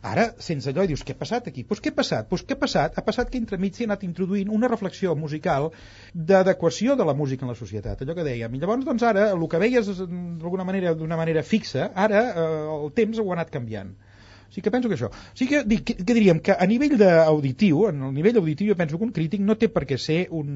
Ara, 0.05 0.25
sense 0.47 0.69
allò, 0.69 0.83
dius, 0.89 1.01
què 1.05 1.15
ha 1.15 1.19
passat 1.19 1.47
aquí? 1.49 1.63
Doncs 1.63 1.69
pues 1.71 1.81
què 1.83 1.91
ha 1.93 1.97
passat? 1.99 2.27
Doncs 2.27 2.31
pues 2.31 2.43
què 2.45 2.55
ha 2.57 2.61
passat? 2.63 2.97
Ha 2.99 3.03
passat 3.07 3.31
que 3.31 3.39
entremig 3.41 3.73
s'hi 3.73 3.85
ha 3.85 3.89
anat 3.89 4.03
introduint 4.07 4.51
una 4.57 4.69
reflexió 4.71 5.15
musical 5.17 5.71
d'adequació 6.31 6.97
de 6.99 7.07
la 7.09 7.15
música 7.21 7.47
en 7.47 7.53
la 7.53 7.57
societat, 7.61 8.03
allò 8.05 8.15
que 8.17 8.27
dèiem. 8.27 8.53
I 8.53 8.61
llavors, 8.61 8.85
doncs 8.85 9.05
ara, 9.09 9.29
el 9.33 9.47
que 9.49 9.61
veies 9.65 9.89
d'alguna 9.97 10.67
manera, 10.69 10.93
d'una 10.99 11.17
manera 11.21 11.43
fixa, 11.53 11.89
ara 12.07 12.21
eh, 12.27 12.49
el 12.75 12.93
temps 12.99 13.21
ho 13.21 13.25
ha 13.31 13.39
anat 13.39 13.53
canviant. 13.57 13.95
Sí 14.55 14.61
que 14.61 14.71
penso 14.71 14.87
que 14.87 14.95
això. 14.95 15.09
Sí 15.35 15.49
que, 15.49 15.65
dic, 15.67 15.81
que, 15.83 15.93
que 15.99 16.13
diríem 16.15 16.37
que 16.39 16.53
a 16.55 16.65
nivell 16.69 17.01
auditiu, 17.03 17.89
en 17.89 18.05
el 18.07 18.13
nivell 18.15 18.37
auditiu 18.39 18.69
jo 18.71 18.77
penso 18.79 18.95
que 18.95 19.03
un 19.03 19.11
crític 19.17 19.41
no 19.43 19.57
té 19.59 19.67
per 19.67 19.83
què 19.89 19.97
ser 19.99 20.21
un 20.31 20.53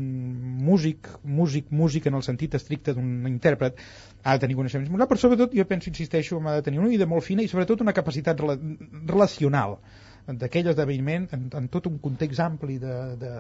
músic, 0.64 1.10
músic, 1.39 1.68
músic 1.82 2.08
en 2.08 2.16
el 2.16 2.24
sentit 2.24 2.56
estricte 2.56 2.95
d'un 2.95 3.28
intèrpret, 3.28 3.82
ha 4.24 4.38
de 4.38 4.43
tenir 4.45 4.56
coneixements 4.56 4.88
musicals, 4.88 5.12
però 5.12 5.24
sobretot 5.26 5.58
jo 5.60 5.68
penso, 5.68 5.91
insisteixo, 5.91 6.39
ha 6.47 6.56
de 6.62 6.64
tenir 6.70 6.80
una 6.80 6.93
vida 6.93 7.10
molt 7.12 7.28
fina 7.28 7.43
i 7.43 7.52
sobretot 7.52 7.84
una 7.84 7.95
capacitat 7.97 8.39
rela 8.39 8.56
relacional 9.04 9.82
d'aquell 10.28 10.70
esdeveniment 10.72 11.28
en, 11.36 11.47
en 11.57 11.67
tot 11.72 11.88
un 11.89 11.97
context 12.03 12.41
ampli 12.43 12.78
de, 12.82 12.95
de, 13.22 13.32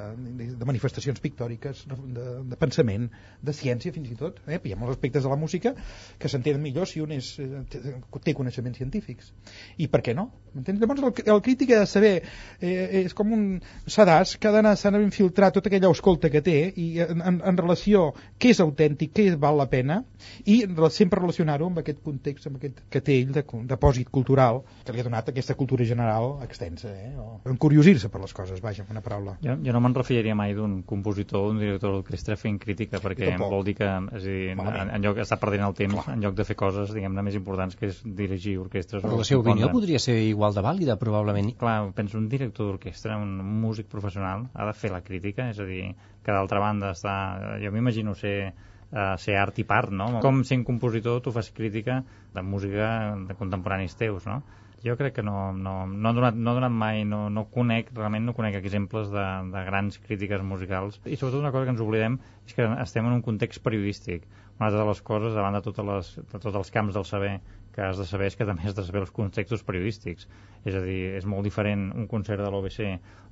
de 0.57 0.67
manifestacions 0.67 1.19
pictòriques, 1.21 1.85
de, 1.89 2.27
de 2.49 2.59
pensament, 2.59 3.09
de 3.41 3.55
ciència 3.55 3.93
fins 3.95 4.09
i 4.11 4.17
tot. 4.19 4.39
Eh? 4.47 4.59
Hi 4.63 4.73
ha 4.73 4.79
molts 4.79 4.97
aspectes 4.97 5.25
de 5.25 5.31
la 5.31 5.37
música 5.39 5.75
que 6.19 6.31
s'entenen 6.31 6.63
millor 6.63 6.89
si 6.89 7.03
un 7.03 7.13
és, 7.15 7.31
eh, 7.43 7.93
té 8.23 8.35
coneixements 8.37 8.79
científics. 8.79 9.33
I 9.77 9.89
per 9.91 10.01
què 10.05 10.15
no? 10.17 10.29
Llavors 10.55 11.03
el, 11.03 11.13
el 11.35 11.43
crític 11.45 11.75
ha 11.75 11.83
de 11.83 11.89
saber, 11.89 12.13
eh, 12.59 13.03
és 13.03 13.13
com 13.17 13.33
un 13.35 13.45
sedàs 13.85 14.35
que 14.39 14.49
ha 14.49 14.55
d'anar 14.55 14.75
infiltrar 15.03 15.51
tota 15.53 15.69
aquella 15.69 15.91
escolta 15.93 16.29
que 16.33 16.41
té 16.45 16.57
i 16.75 16.87
en, 17.05 17.21
en, 17.21 17.41
en 17.45 17.59
relació 17.59 18.09
què 18.39 18.53
és 18.55 18.61
autèntic, 18.63 19.13
què 19.15 19.29
val 19.37 19.59
la 19.59 19.69
pena 19.69 20.01
i 20.45 20.61
sempre 20.93 21.21
relacionar-ho 21.21 21.69
amb 21.69 21.81
aquest 21.81 22.01
context, 22.03 22.47
amb 22.47 22.57
aquest 22.57 22.81
que 22.89 23.01
té 23.01 23.19
ell 23.21 23.33
de 23.35 23.43
depòsit 23.69 24.09
cultural 24.09 24.63
que 24.85 24.93
li 24.93 25.01
ha 25.01 25.07
donat 25.07 25.29
aquesta 25.29 25.55
cultura 25.59 25.85
general 25.85 26.39
extensa 26.45 26.68
sense 26.69 26.87
eh, 26.87 27.17
o 27.17 27.41
encuriosir-se 27.49 28.09
per 28.13 28.21
les 28.21 28.33
coses, 28.33 28.61
vaja, 28.61 28.85
una 28.89 29.01
paraula. 29.01 29.35
Jo, 29.43 29.55
jo 29.65 29.73
no 29.75 29.81
me'n 29.83 29.95
referiria 29.97 30.35
mai 30.37 30.53
d'un 30.57 30.79
compositor 30.87 31.47
o 31.47 31.51
un 31.53 31.59
director 31.61 31.95
d'orquestra 31.95 32.37
fent 32.39 32.59
crítica, 32.61 33.01
perquè 33.03 33.33
vol 33.41 33.65
dir 33.67 33.75
que 33.79 33.89
és 34.19 34.27
dir, 34.27 34.39
en, 34.53 34.93
en 34.95 35.05
lloc 35.05 35.21
està 35.23 35.39
perdent 35.41 35.65
el 35.67 35.75
temps 35.77 35.97
Clar. 35.97 36.15
en 36.15 36.23
lloc 36.25 36.37
de 36.37 36.45
fer 36.47 36.57
coses, 36.59 36.93
diguem-ne, 36.95 37.25
més 37.25 37.37
importants 37.39 37.77
que 37.79 37.89
és 37.89 38.01
dirigir 38.05 38.57
orquestres. 38.61 39.03
Però 39.05 39.19
la 39.19 39.27
seva 39.27 39.43
opinió 39.43 39.71
podria 39.73 40.01
ser 40.03 40.19
igual 40.27 40.55
de 40.55 40.63
vàlida, 40.65 40.99
probablement. 41.01 41.51
Clar, 41.59 41.79
penso 41.97 42.19
un 42.21 42.29
director 42.31 42.69
d'orquestra, 42.69 43.17
un 43.19 43.37
músic 43.63 43.89
professional, 43.91 44.47
ha 44.53 44.69
de 44.69 44.77
fer 44.77 44.93
la 44.93 45.03
crítica, 45.05 45.49
és 45.53 45.59
a 45.59 45.67
dir, 45.69 45.93
que 46.23 46.35
d'altra 46.35 46.61
banda 46.63 46.93
està... 46.95 47.15
Jo 47.59 47.73
m'imagino 47.73 48.13
ser 48.17 48.35
uh, 48.49 49.15
ser 49.21 49.37
art 49.39 49.57
i 49.61 49.65
part, 49.67 49.93
no? 49.95 50.11
Com 50.23 50.43
sent 50.47 50.65
compositor 50.67 51.21
tu 51.25 51.33
fas 51.35 51.51
crítica 51.55 52.01
de 52.35 52.43
música 52.45 52.89
de 53.27 53.37
contemporanis 53.39 53.97
teus, 53.99 54.27
no? 54.29 54.41
Jo 54.83 54.95
crec 54.99 55.15
que 55.17 55.23
no, 55.23 55.51
no, 55.53 55.73
no, 55.87 56.09
ha 56.09 56.13
donat, 56.15 56.35
no 56.35 56.51
ha 56.51 56.57
donat 56.57 56.71
mai, 56.71 57.03
no, 57.07 57.25
no 57.33 57.45
conec, 57.51 57.91
realment 57.95 58.25
no 58.29 58.35
conec 58.37 58.55
exemples 58.59 59.09
de, 59.11 59.25
de 59.53 59.63
grans 59.67 59.99
crítiques 60.05 60.43
musicals. 60.45 60.99
I 61.05 61.17
sobretot 61.19 61.41
una 61.41 61.51
cosa 61.55 61.67
que 61.67 61.75
ens 61.75 61.83
oblidem 61.83 62.19
és 62.47 62.55
que 62.57 62.67
estem 62.83 63.09
en 63.09 63.17
un 63.17 63.23
context 63.25 63.63
periodístic. 63.65 64.27
Una 64.59 64.69
altra 64.69 64.83
de 64.83 64.89
les 64.89 65.01
coses, 65.07 65.35
davant 65.35 65.55
de, 65.55 65.63
totes 65.65 65.89
les, 65.89 66.13
de 66.31 66.39
tots 66.39 66.61
els 66.61 66.71
camps 66.75 66.95
del 66.95 67.07
saber 67.07 67.37
que 67.75 67.83
has 67.85 67.99
de 67.99 68.05
saber 68.07 68.27
és 68.31 68.35
que 68.35 68.47
també 68.47 68.65
has 68.67 68.75
de 68.75 68.83
saber 68.83 69.03
els 69.05 69.13
contextos 69.15 69.63
periodístics. 69.67 70.27
És 70.67 70.75
a 70.75 70.81
dir, 70.83 70.99
és 71.19 71.27
molt 71.29 71.47
diferent 71.47 71.89
un 71.95 72.07
concert 72.11 72.43
de 72.43 72.49
l'OBC 72.51 72.79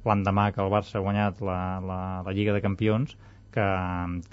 l'endemà 0.08 0.52
que 0.56 0.64
el 0.64 0.72
Barça 0.72 1.00
ha 1.00 1.04
guanyat 1.04 1.42
la, 1.44 1.60
la, 1.84 2.00
la 2.28 2.36
Lliga 2.36 2.54
de 2.56 2.64
Campions 2.64 3.18
que, 3.52 3.68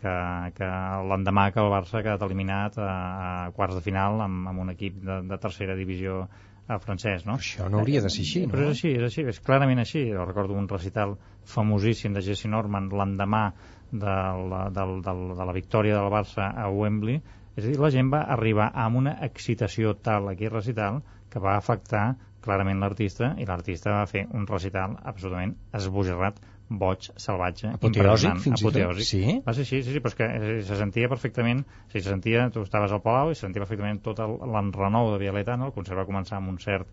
que, 0.00 0.14
que 0.58 0.70
l'endemà 1.10 1.48
que 1.54 1.62
el 1.62 1.70
Barça 1.72 1.98
ha 1.98 2.04
quedat 2.04 2.22
eliminat 2.26 2.78
a, 2.78 2.90
a 2.90 3.52
quarts 3.56 3.78
de 3.78 3.84
final 3.84 4.22
amb, 4.26 4.50
amb 4.52 4.64
un 4.66 4.74
equip 4.74 5.00
de, 5.02 5.22
de 5.30 5.38
tercera 5.42 5.78
divisió 5.78 6.24
el 6.68 6.80
francès, 6.80 7.24
no? 7.28 7.36
Això 7.40 7.68
no 7.68 7.80
hauria 7.82 8.00
de 8.04 8.10
ser 8.12 8.22
així, 8.24 8.44
no? 8.46 8.54
Però 8.54 8.66
és 8.66 8.78
així, 8.78 8.92
és 8.96 9.06
així, 9.08 9.24
és 9.34 9.40
clarament 9.44 9.82
així. 9.82 10.04
Jo 10.12 10.24
recordo 10.24 10.56
un 10.56 10.68
recital 10.70 11.16
famosíssim 11.54 12.16
de 12.16 12.22
Jesse 12.24 12.48
Norman 12.48 12.88
l'endemà 12.88 13.44
de, 13.92 14.14
la, 14.50 14.62
de, 14.74 14.86
de, 15.04 15.16
de 15.38 15.48
la 15.50 15.56
victòria 15.56 15.98
del 15.98 16.12
Barça 16.14 16.48
a 16.56 16.70
Wembley. 16.72 17.20
És 17.54 17.66
a 17.66 17.68
dir, 17.68 17.78
la 17.78 17.92
gent 17.94 18.08
va 18.12 18.24
arribar 18.34 18.70
amb 18.84 19.02
una 19.02 19.18
excitació 19.26 19.94
tal 20.02 20.30
aquí 20.32 20.48
recital 20.50 21.02
que 21.30 21.42
va 21.42 21.58
afectar 21.58 22.14
clarament 22.44 22.80
l'artista 22.82 23.34
i 23.40 23.46
l'artista 23.48 23.94
va 23.94 24.08
fer 24.10 24.26
un 24.36 24.48
recital 24.48 24.98
absolutament 25.02 25.54
esbojarrat 25.78 26.40
boig, 26.68 27.08
salvatge, 27.20 27.70
apoteòsic, 27.76 28.38
fins 28.42 28.62
apoteòsic. 28.62 29.08
Sí? 29.08 29.38
Va 29.44 29.54
ser 29.56 29.66
així, 29.66 29.82
sí, 29.84 29.92
sí, 29.92 30.00
però 30.02 30.12
és 30.12 30.18
que 30.18 30.28
eh, 30.28 30.54
se 30.64 30.78
sentia 30.80 31.10
perfectament, 31.12 31.64
sí, 31.92 32.00
se 32.00 32.08
sentia, 32.08 32.46
tu 32.54 32.64
estaves 32.64 32.94
al 32.94 33.02
Palau 33.04 33.32
i 33.32 33.36
se 33.36 33.46
sentia 33.46 33.64
perfectament 33.64 34.00
tot 34.04 34.22
l'enrenou 34.24 35.12
de 35.12 35.20
Vialeta, 35.20 35.58
no? 35.60 35.68
el 35.68 35.76
concert 35.76 36.00
va 36.00 36.08
començar 36.08 36.40
amb 36.40 36.54
un 36.54 36.62
cert 36.62 36.88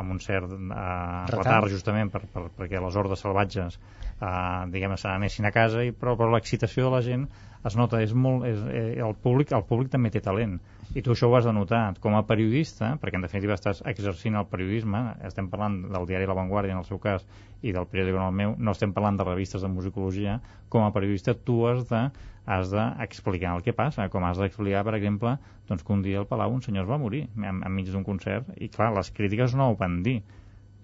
amb 0.00 0.14
un 0.14 0.20
cert 0.24 0.48
eh, 0.48 0.56
retard. 0.56 1.34
retard 1.36 1.72
justament 1.72 2.10
per, 2.12 2.22
per, 2.32 2.46
perquè 2.56 2.80
les 2.80 2.94
hordes 2.96 3.20
salvatges 3.20 3.76
eh, 3.76 4.28
diguem 4.72 4.96
se 4.96 5.10
n'anessin 5.10 5.48
a 5.48 5.52
casa 5.54 5.84
i, 5.84 5.92
però, 5.92 6.16
però 6.16 6.32
l'excitació 6.32 6.88
de 6.88 6.94
la 6.96 7.02
gent 7.04 7.26
es 7.68 7.76
nota, 7.78 8.00
és 8.02 8.12
molt, 8.14 8.46
és, 8.48 8.58
eh, 8.70 8.98
el, 8.98 9.14
públic, 9.22 9.52
el 9.54 9.64
públic 9.68 9.92
també 9.92 10.10
té 10.10 10.22
talent 10.24 10.58
i 10.94 11.00
tu 11.00 11.14
això 11.14 11.30
ho 11.30 11.36
has 11.38 11.46
de 11.48 11.52
notar 11.56 11.94
com 12.02 12.16
a 12.18 12.24
periodista, 12.28 12.96
perquè 13.00 13.16
en 13.16 13.24
definitiva 13.24 13.54
estàs 13.56 13.80
exercint 13.88 14.36
el 14.36 14.48
periodisme, 14.50 15.00
estem 15.24 15.48
parlant 15.52 15.78
del 15.92 16.04
diari 16.10 16.28
La 16.28 16.36
Vanguardia 16.36 16.74
en 16.74 16.82
el 16.82 16.88
seu 16.88 17.00
cas 17.00 17.24
i 17.62 17.72
del 17.72 17.86
periòdic 17.88 18.18
en 18.18 18.26
el 18.26 18.36
meu, 18.36 18.52
no 18.58 18.74
estem 18.74 18.92
parlant 18.92 19.16
de 19.16 19.24
revistes 19.24 19.62
de 19.62 19.70
musicologia, 19.72 20.40
com 20.68 20.84
a 20.84 20.92
periodista 20.92 21.34
tu 21.34 21.62
has 21.70 21.86
de 21.88 22.10
has 22.44 22.72
d'explicar 22.74 23.54
el 23.54 23.62
que 23.62 23.72
passa, 23.72 24.08
com 24.10 24.24
has 24.26 24.40
d'explicar, 24.42 24.82
per 24.82 24.96
exemple, 24.98 25.36
doncs 25.68 25.84
que 25.86 25.92
un 25.94 26.00
dia 26.02 26.18
al 26.18 26.26
Palau 26.26 26.50
un 26.50 26.62
senyor 26.64 26.84
es 26.84 26.90
va 26.90 26.98
morir 26.98 27.28
enmig 27.38 27.92
d'un 27.92 28.02
concert, 28.02 28.48
i 28.58 28.68
clar, 28.68 28.90
les 28.96 29.12
crítiques 29.14 29.54
no 29.54 29.70
ho 29.70 29.76
van 29.78 30.00
dir, 30.02 30.18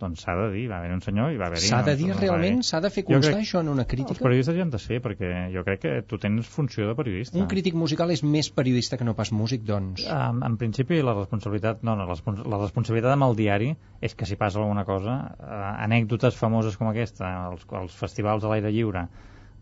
doncs 0.00 0.24
s'ha 0.24 0.34
de 0.38 0.48
dir, 0.54 0.64
va 0.70 0.78
haver 0.80 0.90
un 0.94 1.02
senyor 1.04 1.34
i 1.34 1.38
va 1.40 1.48
haver-hi... 1.48 1.68
S'ha 1.68 1.80
de 1.86 1.94
dir 1.98 2.08
no 2.10 2.16
realment? 2.18 2.62
S'ha 2.66 2.80
de 2.84 2.90
fer 2.94 3.04
constar 3.06 3.34
crec, 3.34 3.44
això 3.46 3.62
en 3.64 3.70
una 3.72 3.84
crítica? 3.90 4.16
Els 4.16 4.24
periodistes 4.24 4.58
hi 4.58 4.64
han 4.64 4.72
de 4.74 4.80
ser, 4.82 5.00
perquè 5.04 5.30
jo 5.54 5.64
crec 5.66 5.82
que 5.84 5.94
tu 6.08 6.20
tens 6.22 6.50
funció 6.50 6.88
de 6.88 6.96
periodista. 6.98 7.38
Un 7.40 7.48
crític 7.50 7.78
musical 7.78 8.12
és 8.14 8.24
més 8.24 8.50
periodista 8.54 8.98
que 9.00 9.06
no 9.08 9.16
pas 9.18 9.32
músic, 9.34 9.64
doncs? 9.68 10.04
Um, 10.06 10.42
en 10.46 10.58
principi, 10.60 11.00
la 11.04 11.16
responsabilitat... 11.18 11.82
No, 11.86 11.96
no, 11.98 12.08
la, 12.10 12.18
la 12.54 12.60
responsabilitat 12.64 13.14
amb 13.14 13.28
el 13.28 13.38
diari 13.38 13.72
és 14.04 14.14
que 14.18 14.28
si 14.28 14.38
passa 14.40 14.62
alguna 14.62 14.86
cosa, 14.88 15.18
uh, 15.38 15.72
anècdotes 15.88 16.38
famoses 16.38 16.78
com 16.78 16.90
aquesta, 16.92 17.32
els, 17.52 17.66
els 17.82 17.98
festivals 17.98 18.46
a 18.46 18.52
l'aire 18.54 18.72
lliure, 18.74 19.08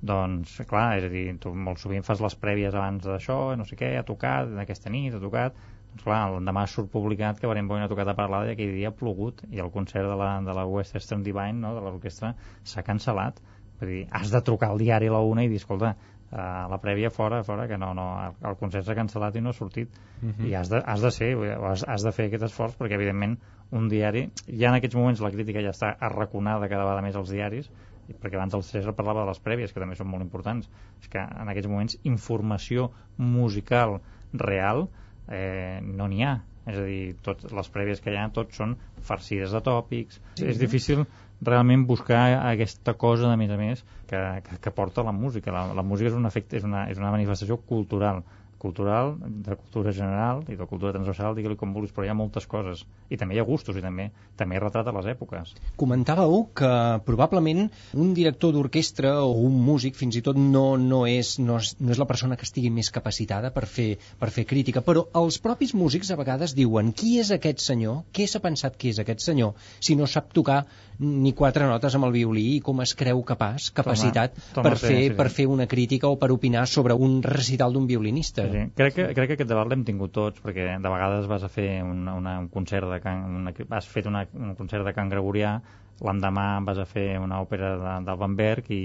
doncs, 0.07 0.59
clar, 0.69 0.91
és 0.99 1.07
a 1.07 1.11
dir, 1.13 1.25
tu 1.41 1.53
molt 1.55 1.81
sovint 1.81 2.05
fas 2.07 2.21
les 2.23 2.37
prèvies 2.39 2.75
abans 2.75 3.07
d'això, 3.07 3.57
no 3.57 3.65
sé 3.69 3.79
què, 3.81 3.95
ha 3.97 4.05
tocat, 4.07 4.53
aquesta 4.61 4.93
nit 4.93 5.17
ha 5.17 5.23
tocat, 5.23 5.57
clar, 6.03 6.21
l'endemà 6.35 6.67
surt 6.71 6.91
publicat 6.93 7.41
que 7.41 7.49
Barenboim 7.51 7.85
ha 7.85 7.91
tocat 7.91 8.09
a 8.11 8.17
parlar 8.19 8.45
i 8.47 8.55
aquell 8.55 8.75
dia 8.75 8.91
ha 8.91 8.97
plogut 8.97 9.43
i 9.51 9.63
el 9.63 9.71
concert 9.75 10.09
de 10.09 10.17
la, 10.19 10.31
de 10.45 10.57
la 10.57 10.67
West 10.69 10.97
Eastern 10.99 11.23
Divine, 11.27 11.61
no, 11.63 11.75
de 11.77 11.85
l'orquestra, 11.85 12.35
s'ha 12.65 12.85
cancel·lat. 12.87 13.41
Per 13.77 13.89
dir, 13.89 14.05
has 14.17 14.31
de 14.33 14.41
trucar 14.41 14.71
al 14.73 14.81
diari 14.81 15.11
a 15.11 15.17
la 15.17 15.21
una 15.21 15.45
i 15.45 15.51
dir, 15.53 15.61
escolta, 15.61 15.93
uh, 16.31 16.39
la 16.71 16.79
prèvia 16.83 17.11
fora, 17.13 17.43
fora, 17.45 17.67
que 17.69 17.79
no, 17.79 17.93
no, 17.95 18.07
el, 18.25 18.39
el 18.51 18.57
concert 18.61 18.87
s'ha 18.87 18.97
cancel·lat 18.97 19.37
i 19.37 19.43
no 19.45 19.53
ha 19.53 19.59
sortit. 19.59 19.91
Uh 20.21 20.27
mhm. 20.27 20.35
-huh. 20.39 20.49
I 20.49 20.55
has 20.55 20.71
de, 20.71 20.83
has 20.85 21.03
de 21.03 21.11
ser, 21.11 21.35
has, 21.71 21.85
has 21.87 22.03
de 22.03 22.13
fer 22.13 22.27
aquest 22.27 22.43
esforç, 22.43 22.77
perquè 22.79 22.95
evidentment 22.95 23.39
un 23.71 23.89
diari, 23.89 24.31
ja 24.47 24.69
en 24.69 24.75
aquests 24.75 24.97
moments 24.97 25.21
la 25.21 25.31
crítica 25.31 25.61
ja 25.61 25.71
està 25.71 25.97
arraconada 26.01 26.69
cada 26.69 26.85
vegada 26.85 27.03
més 27.03 27.17
als 27.17 27.31
diaris, 27.31 27.71
perquè 28.15 28.37
abans 28.37 28.55
el 28.55 28.63
César 28.63 28.95
parlava 28.95 29.25
de 29.25 29.27
les 29.27 29.41
prèvies, 29.43 29.73
que 29.73 29.81
també 29.81 29.97
són 29.97 30.09
molt 30.09 30.23
importants. 30.23 30.71
És 31.01 31.09
que 31.09 31.19
en 31.19 31.49
aquests 31.49 31.69
moments 31.69 31.99
informació 32.05 32.91
musical 33.17 34.01
real 34.33 34.89
eh, 35.29 35.81
no 35.83 36.09
n'hi 36.11 36.25
ha. 36.25 36.37
És 36.67 36.81
a 36.81 36.85
dir, 36.87 37.15
tot, 37.23 37.45
les 37.55 37.69
prèvies 37.71 38.03
que 38.03 38.11
hi 38.11 38.19
ha 38.19 38.27
tots 38.35 38.59
són 38.59 38.75
farcides 39.07 39.55
de 39.55 39.61
tòpics. 39.63 40.19
Sí. 40.35 40.49
És 40.51 40.59
difícil 40.59 41.05
realment 41.47 41.85
buscar 41.87 42.23
aquesta 42.41 42.97
cosa, 42.99 43.29
de 43.31 43.37
més 43.39 43.53
a 43.53 43.59
més, 43.61 43.85
que, 44.11 44.23
que, 44.47 44.59
que 44.65 44.73
porta 44.75 45.05
la 45.07 45.15
música. 45.15 45.53
La, 45.55 45.67
la 45.77 45.85
música 45.87 46.11
és 46.11 46.19
un 46.19 46.27
efecte, 46.27 46.59
és 46.59 46.67
una, 46.67 46.87
és 46.91 46.99
una 46.99 47.13
manifestació 47.15 47.61
cultural 47.71 48.25
cultural, 48.67 49.15
de 49.47 49.57
cultura 49.57 49.95
general 49.95 50.43
i 50.51 50.59
de 50.59 50.67
cultura 50.67 50.93
transversal, 50.97 51.37
digue-li 51.39 51.59
com 51.59 51.75
vulguis, 51.75 51.95
però 51.95 52.07
hi 52.07 52.13
ha 52.13 52.19
moltes 52.19 52.49
coses. 52.51 52.83
I 53.11 53.19
també 53.21 53.37
hi 53.37 53.43
ha 53.43 53.47
gustos 53.47 53.79
i 53.79 53.85
també 53.85 54.11
també 54.37 54.59
retrata 54.63 54.95
les 54.97 55.09
èpoques. 55.13 55.55
Comentàveu 55.81 56.49
que 56.59 56.73
probablement 57.07 57.67
un 57.95 58.13
director 58.17 58.55
d'orquestra 58.57 59.15
o 59.25 59.33
un 59.47 59.59
músic 59.67 59.97
fins 59.99 60.19
i 60.19 60.25
tot 60.27 60.39
no, 60.41 60.67
no, 60.81 61.05
és, 61.09 61.37
no, 61.43 61.61
és, 61.63 61.75
no 61.81 61.95
és 61.95 62.03
la 62.03 62.09
persona 62.11 62.37
que 62.37 62.47
estigui 62.49 62.73
més 62.75 62.91
capacitada 62.95 63.53
per 63.55 63.67
fer, 63.71 63.89
per 64.21 64.31
fer 64.35 64.47
crítica, 64.49 64.83
però 64.85 65.07
els 65.21 65.39
propis 65.43 65.75
músics 65.79 66.11
a 66.13 66.19
vegades 66.21 66.57
diuen 66.57 66.93
qui 66.97 67.17
és 67.23 67.33
aquest 67.35 67.63
senyor, 67.65 68.03
què 68.17 68.29
s'ha 68.29 68.43
pensat 68.45 68.77
que 68.81 68.93
és 68.93 69.01
aquest 69.03 69.25
senyor, 69.25 69.55
si 69.81 69.97
no 69.99 70.09
sap 70.11 70.33
tocar 70.37 70.65
ni 70.99 71.33
quatre 71.37 71.67
notes 71.69 71.95
amb 71.97 72.09
el 72.09 72.15
violí 72.15 72.45
i 72.57 72.61
com 72.65 72.81
es 72.85 72.95
creu 72.97 73.21
capaç, 73.27 73.71
capacitat 73.77 74.33
toma, 74.37 74.53
toma 74.55 74.69
per, 74.69 74.79
fer, 74.81 74.95
sí, 74.95 75.09
sí. 75.11 75.17
per 75.19 75.29
fer 75.33 75.47
una 75.53 75.67
crítica 75.69 76.09
o 76.09 76.17
per 76.21 76.31
opinar 76.33 76.65
sobre 76.71 76.97
un 76.97 77.19
recital 77.25 77.75
d'un 77.77 77.87
violinista. 77.89 78.47
Sí, 78.49 78.56
Crec, 78.77 78.95
que, 78.97 79.07
crec 79.17 79.31
que 79.31 79.37
aquest 79.39 79.51
debat 79.51 79.71
l'hem 79.71 79.85
tingut 79.87 80.13
tots, 80.17 80.43
perquè 80.45 80.69
de 80.83 80.93
vegades 80.93 81.29
vas 81.31 81.47
a 81.47 81.51
fer 81.53 81.69
un, 81.85 82.07
una, 82.13 82.37
un 82.43 82.51
concert 82.53 82.89
de 82.91 83.01
can, 83.05 83.25
una, 83.41 83.55
has 83.79 83.89
fet 83.91 84.09
una, 84.11 84.25
un 84.35 84.55
concert 84.59 84.87
de 84.87 84.95
Can 84.97 85.13
Gregorià, 85.13 85.57
l'endemà 86.07 86.47
vas 86.67 86.83
a 86.83 86.85
fer 86.89 87.09
una 87.23 87.41
òpera 87.45 87.73
de, 87.81 87.95
del 88.09 88.21
Van 88.21 88.37
Berg 88.37 88.69
i, 88.75 88.83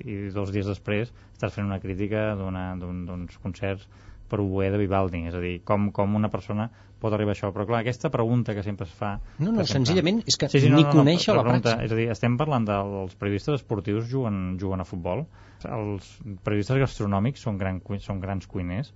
i 0.00 0.16
dos 0.32 0.52
dies 0.54 0.68
després 0.70 1.12
estàs 1.34 1.52
fent 1.52 1.68
una 1.68 1.80
crítica 1.82 2.30
d'uns 2.38 3.10
un, 3.12 3.28
concerts 3.42 3.88
per 4.28 4.40
oboè 4.40 4.70
de 4.72 4.80
Vivaldi, 4.80 5.20
és 5.28 5.36
a 5.36 5.40
dir, 5.42 5.58
com, 5.68 5.90
com 5.94 6.16
una 6.16 6.30
persona 6.32 6.70
pot 7.04 7.12
arribar 7.12 7.34
a 7.34 7.36
això. 7.36 7.50
Però 7.54 7.66
clar, 7.68 7.82
aquesta 7.84 8.10
pregunta 8.12 8.54
que 8.56 8.64
sempre 8.64 8.88
es 8.88 8.94
fa... 8.96 9.14
No, 9.38 9.52
no, 9.52 9.64
senzillament 9.68 10.22
és 10.24 10.38
que 10.40 10.48
Sí, 10.52 10.62
sí, 10.64 10.70
no, 10.72 10.78
ni 10.80 10.86
no, 10.86 10.90
no, 10.90 11.00
conèixer 11.00 11.32
però 11.32 11.42
la 11.42 11.46
pregunta. 11.48 11.74
És 11.84 11.92
a 11.92 11.98
dir, 11.98 12.06
estem 12.14 12.38
parlant 12.40 12.68
dels 12.68 13.16
periodistes 13.20 13.60
esportius 13.60 14.08
juguen, 14.10 14.56
juguen 14.60 14.84
a 14.84 14.88
futbol. 14.88 15.26
Els 15.64 16.08
periodistes 16.46 16.80
gastronòmics 16.80 17.44
són, 17.44 17.60
gran, 17.60 17.82
són 18.04 18.22
grans 18.24 18.48
cuiners. 18.50 18.94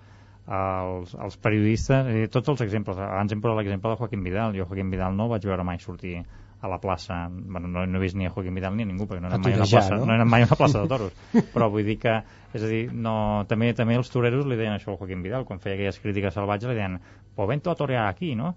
Els, 0.49 1.13
els 1.13 1.37
periodistes, 1.45 2.07
dir, 2.09 2.29
tots 2.33 2.49
els 2.55 2.63
exemples, 2.65 2.97
abans 3.05 3.33
hem 3.35 3.41
posat 3.45 3.59
l'exemple 3.59 3.91
de 3.93 3.99
Joaquim 4.01 4.23
Vidal. 4.25 4.55
Jo 4.57 4.65
Joaquim 4.69 4.93
Vidal 4.95 5.17
no 5.17 5.29
vaig 5.29 5.45
veure 5.45 5.67
mai 5.67 5.81
sortir 5.83 6.23
a 6.61 6.69
la 6.73 6.81
plaça, 6.83 7.29
bueno, 7.31 7.69
no, 7.69 7.85
no 7.87 7.99
he 7.99 8.03
vist 8.03 8.17
ni 8.19 8.27
a 8.27 8.31
Joaquim 8.31 8.57
Vidal 8.57 8.75
ni 8.75 8.83
a 8.83 8.89
ningú, 8.89 9.07
perquè 9.07 9.23
no 9.23 9.29
he 9.29 9.31
A 9.31 9.37
anat 9.37 9.45
mai 9.45 9.55
a 9.55 9.61
una 9.61 9.69
plaça, 9.71 9.99
no? 10.01 10.07
no? 10.09 10.25
mai 10.27 10.43
a 10.43 10.49
una 10.49 10.59
plaça 10.59 10.81
de 10.83 10.89
toros. 10.91 11.13
Però 11.55 11.69
vull 11.71 11.87
dir 11.87 11.99
que, 12.03 12.17
és 12.57 12.65
a 12.65 12.71
dir, 12.71 12.81
no, 12.91 13.45
també, 13.51 13.71
també 13.79 13.99
els 14.01 14.11
toreros 14.11 14.49
li 14.49 14.59
deien 14.59 14.75
això 14.75 14.91
al 14.95 14.99
Joaquim 14.99 15.23
Vidal, 15.23 15.47
quan 15.47 15.63
feia 15.63 15.77
aquelles 15.77 16.01
crítiques 16.03 16.35
salvatges 16.35 16.73
li 16.73 16.81
deien, 16.81 16.99
pues 17.37 17.53
vento 17.53 17.71
a 17.71 17.79
torear 17.79 18.09
aquí, 18.09 18.35
no? 18.35 18.57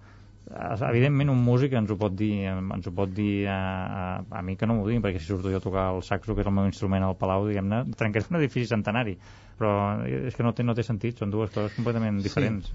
Eh, 0.49 0.75
evidentment 0.87 1.29
un 1.29 1.43
músic 1.45 1.75
ens 1.77 1.91
ho 1.93 1.95
pot 2.01 2.15
dir 2.17 2.49
ens 2.49 2.87
ho 2.89 2.91
pot 2.97 3.11
dir 3.13 3.45
a, 3.47 3.59
a, 4.01 4.05
a 4.39 4.41
mi 4.41 4.55
que 4.57 4.65
no 4.65 4.73
m'ho 4.73 4.87
diguin 4.87 5.03
perquè 5.03 5.21
si 5.21 5.29
surto 5.29 5.51
jo 5.53 5.59
a 5.61 5.63
tocar 5.63 5.83
el 5.93 6.01
saxo 6.03 6.33
que 6.33 6.41
és 6.41 6.49
el 6.49 6.55
meu 6.55 6.65
instrument 6.65 7.05
al 7.05 7.13
Palau 7.19 7.45
diguem-ne 7.45 7.83
trencaré 7.99 8.25
un 8.31 8.39
edifici 8.39 8.71
centenari 8.71 9.13
però 9.61 9.73
és 10.09 10.37
que 10.37 10.45
no 10.45 10.55
té, 10.57 10.65
no 10.65 10.73
té 10.77 10.85
sentit 10.87 11.21
són 11.21 11.33
dues 11.33 11.53
coses 11.53 11.77
completament 11.77 12.17
diferents 12.25 12.73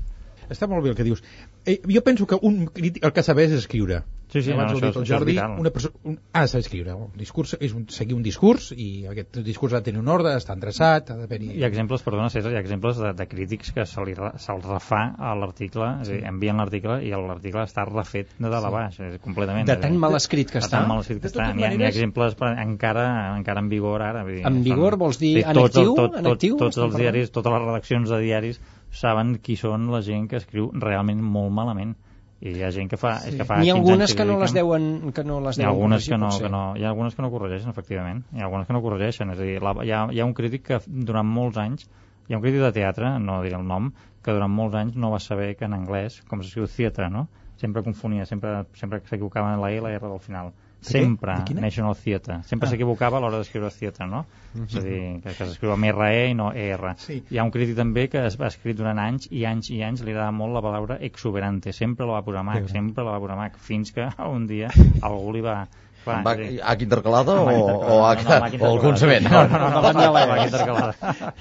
Està 0.50 0.68
molt 0.70 0.84
bé 0.84 0.90
el 0.90 0.96
que 0.98 1.04
dius. 1.06 1.22
Eh, 1.64 1.80
jo 1.90 2.02
penso 2.06 2.26
que 2.26 2.38
un 2.42 2.66
crític 2.66 3.04
el 3.04 3.12
que 3.12 3.22
saber 3.26 3.48
és 3.50 3.52
escriure. 3.64 4.02
Sí, 4.26 4.40
sí, 4.42 4.50
Abans 4.50 4.72
no, 4.72 4.78
ho 4.78 4.80
això 4.80 4.86
dit 4.88 4.96
el 4.98 5.06
Jordi, 5.06 5.34
una 5.62 5.70
perso- 5.70 5.92
un, 6.02 6.16
ha 6.34 6.40
de 6.42 6.48
saber 6.50 6.64
escriure. 6.64 6.90
El 6.90 7.18
discurs 7.20 7.52
és 7.62 7.72
un, 7.72 7.84
seguir 7.94 8.16
un 8.16 8.24
discurs 8.24 8.72
i 8.76 9.06
aquest 9.06 9.38
discurs 9.46 9.72
ha 9.72 9.78
de 9.78 9.86
tenir 9.86 10.00
un 10.00 10.08
ordre, 10.10 10.32
està 10.34 10.52
endreçat, 10.56 11.12
ha 11.12 11.16
d'haver-hi... 11.20 11.52
hi 11.54 11.62
ha 11.62 11.68
exemples, 11.70 12.02
perdona 12.02 12.28
César, 12.34 12.50
hi 12.50 12.56
ha 12.58 12.62
exemples 12.64 12.98
de, 12.98 13.12
de 13.14 13.26
crítics 13.30 13.70
que 13.76 13.84
se 13.86 14.02
li, 14.04 14.16
se'ls 14.42 14.66
refà 14.66 15.02
a 15.16 15.30
l'article, 15.38 15.92
és 16.02 16.10
a 16.10 16.16
dir, 16.16 16.24
envien 16.26 16.58
l'article 16.58 16.98
i 17.06 17.12
l'article 17.14 17.62
està 17.68 17.86
refet 17.86 18.34
de 18.36 18.50
dalt 18.50 18.66
a 18.66 18.72
baix, 18.74 18.98
és, 18.98 19.20
completament. 19.22 19.70
De 19.70 19.76
tan 19.86 19.94
mal 20.02 20.18
escrit 20.18 20.50
que 20.50 20.58
de 20.58 20.66
està. 20.66 20.80
tan 20.80 20.88
mal 20.90 21.04
escrit 21.04 21.20
que 21.22 21.28
De 21.28 21.32
està. 21.32 21.46
N'hi 21.54 21.62
ha, 21.68 21.70
n'hi 21.76 21.86
ha 21.86 21.92
exemples 21.94 22.34
per, 22.34 22.50
encara, 22.66 23.06
encara 23.38 23.62
en 23.62 23.68
vigor 23.70 24.02
ara. 24.02 24.24
Vull 24.26 24.40
dir, 24.40 24.46
En 24.50 24.58
vigor 24.66 24.98
són- 24.98 25.04
vols 25.06 25.22
dir 25.22 25.36
sí, 25.38 25.44
en 25.46 25.54
tots, 25.54 25.76
actiu? 25.76 25.94
Tot, 26.02 26.18
En 26.18 26.24
tot, 26.26 26.32
actiu 26.34 26.56
tots 26.66 26.82
els 26.82 26.98
diaris, 26.98 27.30
totes 27.30 27.54
les 27.54 27.62
redaccions 27.62 28.10
de 28.10 28.18
diaris 28.26 28.60
saben 28.96 29.36
qui 29.44 29.56
són 29.60 29.90
la 29.92 30.02
gent 30.04 30.26
que 30.30 30.40
escriu 30.40 30.70
realment 30.72 31.22
molt 31.22 31.54
malament. 31.54 31.94
I 32.40 32.52
hi 32.52 32.64
ha 32.66 32.70
gent 32.74 32.90
que 32.92 32.98
fa... 33.00 33.14
Sí. 33.22 33.30
És 33.30 33.38
que 33.40 33.46
fa 33.48 33.60
N'hi 33.62 33.70
ha 33.72 33.76
15 33.78 33.80
algunes 33.80 34.10
anys 34.10 34.16
que 34.18 34.26
no 34.28 34.34
les 34.42 34.54
deuen 34.56 34.88
que 35.16 35.24
no 35.24 35.38
les 35.44 35.56
hi 35.56 35.62
ha 35.62 35.68
deuen 35.70 35.76
algunes 35.76 36.02
corregir, 36.04 36.12
que 36.12 36.18
no, 36.20 36.32
que 36.42 36.50
no, 36.52 36.64
hi 36.76 36.84
ha 36.84 36.90
algunes 36.90 37.16
que 37.16 37.24
no 37.24 37.30
corregeixen, 37.32 37.72
efectivament. 37.72 38.24
Hi 38.34 38.42
ha 38.42 38.48
algunes 38.50 38.68
que 38.68 38.76
no 38.76 38.82
corregeixen. 38.84 39.32
És 39.32 39.40
a 39.40 39.46
dir, 39.48 39.56
la, 39.64 39.72
hi, 39.84 39.94
ha, 39.96 40.02
hi 40.12 40.20
ha 40.20 40.28
un 40.28 40.34
crític 40.36 40.66
que 40.68 40.80
durant 41.08 41.28
molts 41.38 41.56
anys, 41.62 41.88
hi 42.28 42.36
ha 42.36 42.40
un 42.40 42.44
crític 42.44 42.66
de 42.66 42.72
teatre, 42.76 43.14
no 43.24 43.40
diré 43.46 43.56
el 43.56 43.64
nom, 43.64 43.88
que 44.26 44.36
durant 44.36 44.52
molts 44.52 44.76
anys 44.82 45.00
no 45.00 45.12
va 45.14 45.22
saber 45.22 45.54
que 45.56 45.64
en 45.64 45.78
anglès, 45.78 46.20
com 46.28 46.44
s'escriu 46.44 46.68
theatre, 46.68 47.08
no? 47.12 47.28
Sempre 47.56 47.84
confonia, 47.86 48.26
sempre, 48.28 48.66
sempre 48.76 49.00
s'equivocava 49.08 49.54
en 49.54 49.62
la 49.62 49.72
E 49.72 49.78
i 49.78 49.84
la 49.84 49.94
R 49.96 50.04
del 50.04 50.20
final. 50.20 50.52
Sempre, 50.90 51.34
De? 51.48 51.60
National 51.60 51.96
Theatre. 51.96 52.40
Sempre 52.44 52.68
Ah. 52.68 52.70
s'equivocava 52.70 53.16
a 53.18 53.20
l'hora 53.20 53.38
d'escriure 53.38 53.70
theatre, 53.70 54.06
no? 54.06 54.24
És 54.66 54.76
a 54.76 54.80
dir, 54.80 55.20
que, 55.22 55.32
que 55.34 55.46
s'escriu 55.46 55.72
amb 55.72 55.84
RE 55.84 56.30
i 56.30 56.34
no 56.34 56.52
ER. 56.52 56.94
Sí. 56.98 57.22
Hi 57.30 57.38
ha 57.38 57.44
un 57.44 57.50
crític 57.50 57.76
també 57.76 58.08
que 58.08 58.24
es 58.26 58.38
va 58.40 58.46
escrit 58.46 58.76
durant 58.78 58.98
anys 58.98 59.28
i 59.30 59.44
anys 59.44 59.70
i 59.70 59.82
anys 59.82 60.02
li 60.02 60.12
agrada 60.14 60.30
molt 60.32 60.54
la 60.54 60.62
paraula 60.62 60.98
exuberante. 61.00 61.72
Sempre 61.72 62.06
la 62.06 62.12
va 62.20 62.22
posar 62.22 62.44
Mac, 62.44 62.68
sempre 62.68 63.04
la 63.04 63.12
va 63.16 63.20
posar 63.20 63.36
Mac, 63.36 63.58
fins 63.58 63.92
que 63.92 64.08
un 64.30 64.46
dia 64.46 64.70
algú 65.02 65.32
li 65.32 65.40
va... 65.44 65.66
Clar, 66.06 66.20
Amb 66.20 66.28
és 66.30 66.36
a 66.36 66.36
dir, 66.38 66.58
H 66.62 66.84
intercalada 66.84 67.34
o, 67.42 67.46
o, 67.50 67.94
H, 68.06 68.22
no, 68.22 68.36
no, 68.38 68.58
o 68.60 68.68
el 68.70 68.80
consement? 68.84 69.24
No, 69.26 69.40
no, 69.50 69.58
no, 69.58 69.70
no, 69.74 69.80
no, 69.90 70.04
no, 70.06 70.36
H 70.36 70.44
intercalada. 70.44 71.32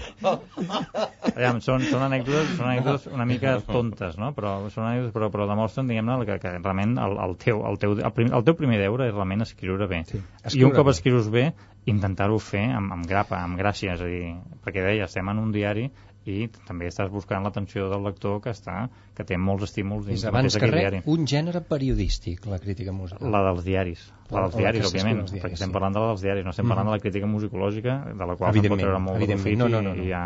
Aviam, 1.35 1.59
són, 1.61 1.83
són, 1.85 2.05
anècdotes, 2.07 2.55
són 2.57 2.71
anècdotes 2.71 3.05
una 3.13 3.27
mica 3.29 3.53
tontes, 3.67 4.17
no? 4.17 4.31
Però, 4.33 4.55
són 4.73 4.87
anècdotes, 4.87 5.13
però, 5.13 5.29
però 5.35 5.45
demostren, 5.51 5.91
diguem-ne, 5.91 6.17
que, 6.25 6.39
que 6.41 6.55
realment 6.55 6.97
el, 7.05 7.13
el, 7.27 7.37
teu, 7.43 7.61
el, 7.69 7.77
teu, 7.81 7.93
el, 7.99 8.13
prim, 8.15 8.33
el 8.33 8.47
teu 8.47 8.57
primer 8.57 8.81
deure 8.81 9.11
és 9.11 9.13
realment 9.13 9.45
escriure 9.45 9.89
bé. 9.91 10.01
Sí, 10.09 10.17
I 10.17 10.49
escriure 10.49 10.71
un 10.71 10.77
cop 10.79 10.89
escrius 10.95 11.29
bé, 11.29 11.45
intentar-ho 11.91 12.41
fer 12.41 12.65
amb, 12.79 12.95
amb 12.97 13.05
grapa, 13.09 13.43
amb 13.45 13.61
gràcia, 13.61 13.93
és 13.93 14.01
a 14.01 14.09
dir, 14.09 14.33
perquè 14.65 14.87
deia, 14.87 15.05
estem 15.05 15.29
en 15.29 15.45
un 15.45 15.53
diari 15.53 15.91
i 16.25 16.47
també 16.65 16.87
estàs 16.89 17.11
buscant 17.13 17.43
l'atenció 17.45 17.85
del 17.91 18.01
lector 18.03 18.39
que 18.41 18.49
està 18.49 18.87
que 19.15 19.23
té 19.23 19.37
molts 19.37 19.63
estímuls 19.67 20.07
És 20.07 20.09
dins 20.09 20.25
abans 20.25 20.57
que 20.57 20.65
res 20.65 20.81
diari. 20.81 21.01
un 21.05 21.27
gènere 21.29 21.61
periodístic, 21.61 22.45
la 22.49 22.57
crítica 22.59 22.91
musical. 22.91 23.29
La 23.31 23.43
dels 23.45 23.63
diaris. 23.63 24.07
La 24.31 24.39
La- 24.39 24.47
dels 24.47 24.57
diaris, 24.57 24.87
òbviament, 24.89 25.19
diaris, 25.27 25.43
perquè 25.43 25.53
estem 25.53 25.69
sí. 25.69 25.73
parlant 25.73 25.93
de 25.93 25.99
la 26.01 26.07
dels 26.07 26.21
diaris, 26.25 26.43
no 26.43 26.49
estem 26.49 26.67
parlant 26.67 26.87
de 26.89 26.95
la 26.95 26.99
crítica 26.99 27.27
musicològica, 27.29 27.99
de 28.17 28.25
la 28.25 28.35
qual 28.35 28.53
se'n 28.57 28.67
pot 28.73 28.79
treure 28.81 28.99
molt 28.99 29.19
de 29.21 29.27
profit 29.35 29.57
No, 29.57 29.69
no, 29.69 29.81
no, 29.81 29.93
no. 29.93 30.01
i, 30.01 30.07
i 30.07 30.09
ja... 30.09 30.23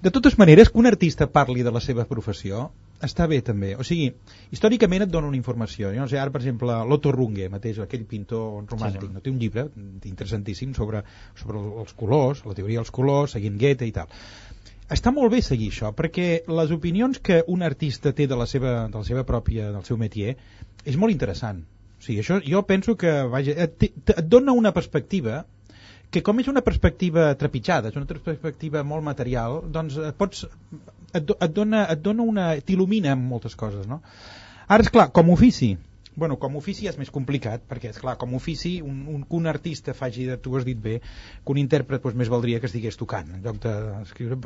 De 0.00 0.10
totes 0.10 0.38
maneres, 0.38 0.70
que 0.70 0.78
un 0.78 0.86
artista 0.86 1.26
parli 1.30 1.62
de 1.62 1.70
la 1.70 1.80
seva 1.84 2.06
professió 2.08 2.70
està 3.04 3.26
bé 3.28 3.42
també. 3.44 3.74
O 3.76 3.84
sigui, 3.84 4.06
històricament 4.50 5.02
et 5.04 5.10
dona 5.12 5.28
una 5.28 5.36
informació. 5.36 5.90
Jo 5.92 6.00
no 6.00 6.08
sé, 6.08 6.16
ara, 6.18 6.32
per 6.32 6.40
exemple, 6.40 6.72
l'Otto 6.88 7.12
Runge, 7.12 7.50
mateix, 7.52 7.78
aquell 7.84 8.06
pintor 8.08 8.64
romàntic, 8.72 9.02
Sí, 9.02 9.06
sí. 9.08 9.12
no 9.12 9.20
té 9.20 9.28
un 9.28 9.38
llibre 9.38 9.66
interessantíssim 10.08 10.72
sobre, 10.74 11.02
sobre 11.36 11.60
els 11.82 11.92
colors, 11.92 12.40
la 12.46 12.54
teoria 12.54 12.80
dels 12.80 12.90
colors, 12.90 13.32
seguint 13.36 13.58
Goethe 13.60 13.84
i 13.86 13.92
tal. 13.92 14.08
Està 14.94 15.10
molt 15.10 15.32
bé 15.32 15.40
seguir 15.42 15.72
això, 15.72 15.90
perquè 15.98 16.26
les 16.46 16.72
opinions 16.74 17.18
que 17.18 17.40
un 17.50 17.64
artista 17.66 18.12
té 18.14 18.28
de 18.30 18.36
la 18.38 18.46
seva, 18.46 18.74
de 18.92 19.00
la 19.00 19.06
seva 19.08 19.24
pròpia, 19.26 19.72
del 19.74 19.84
seu 19.88 19.98
métier, 19.98 20.36
és 20.84 20.98
molt 21.00 21.14
interessant. 21.14 21.64
O 21.98 22.04
sigui, 22.06 22.20
això 22.22 22.38
jo 22.44 22.62
penso 22.68 22.94
que 23.00 23.12
vaja, 23.32 23.56
et, 23.66 23.88
et, 23.88 24.12
dona 24.30 24.54
una 24.54 24.70
perspectiva 24.76 25.42
que 26.14 26.22
com 26.22 26.38
és 26.38 26.46
una 26.52 26.62
perspectiva 26.62 27.32
trepitjada, 27.40 27.90
és 27.90 27.98
una 27.98 28.06
perspectiva 28.06 28.84
molt 28.86 29.02
material, 29.02 29.58
doncs 29.74 29.98
et 29.98 30.14
pots 30.20 30.44
et, 30.46 31.32
et 31.34 31.52
dona, 31.56 31.82
et 31.90 32.02
dona 32.04 32.22
una 32.22 32.46
t'il·lumina 32.68 33.16
en 33.16 33.26
moltes 33.26 33.58
coses, 33.58 33.88
no? 33.90 34.00
Ara 34.68 34.86
és 34.86 34.92
clar, 34.94 35.08
com 35.14 35.30
a 35.30 35.34
ofici, 35.34 35.72
bueno, 36.16 36.38
com 36.40 36.56
a 36.56 36.60
ofici 36.62 36.88
és 36.88 36.96
més 36.98 37.10
complicat, 37.12 37.62
perquè 37.68 37.90
és 37.92 38.00
clar, 38.00 38.16
com 38.18 38.32
a 38.32 38.38
ofici 38.40 38.78
un, 38.82 39.04
un, 39.12 39.22
que 39.28 39.36
un 39.36 39.46
artista 39.50 39.94
faci, 39.94 40.24
de, 40.26 40.38
tu 40.40 40.54
ho 40.54 40.58
has 40.58 40.64
dit 40.66 40.78
bé, 40.80 40.98
que 41.44 41.52
un 41.52 41.60
intèrpret 41.60 42.02
doncs, 42.02 42.16
més 42.16 42.30
valdria 42.32 42.60
que 42.62 42.66
estigués 42.70 42.96
tocant 42.96 43.28
en 43.36 43.42
lloc 43.44 43.60
d'escriure. 43.62 44.38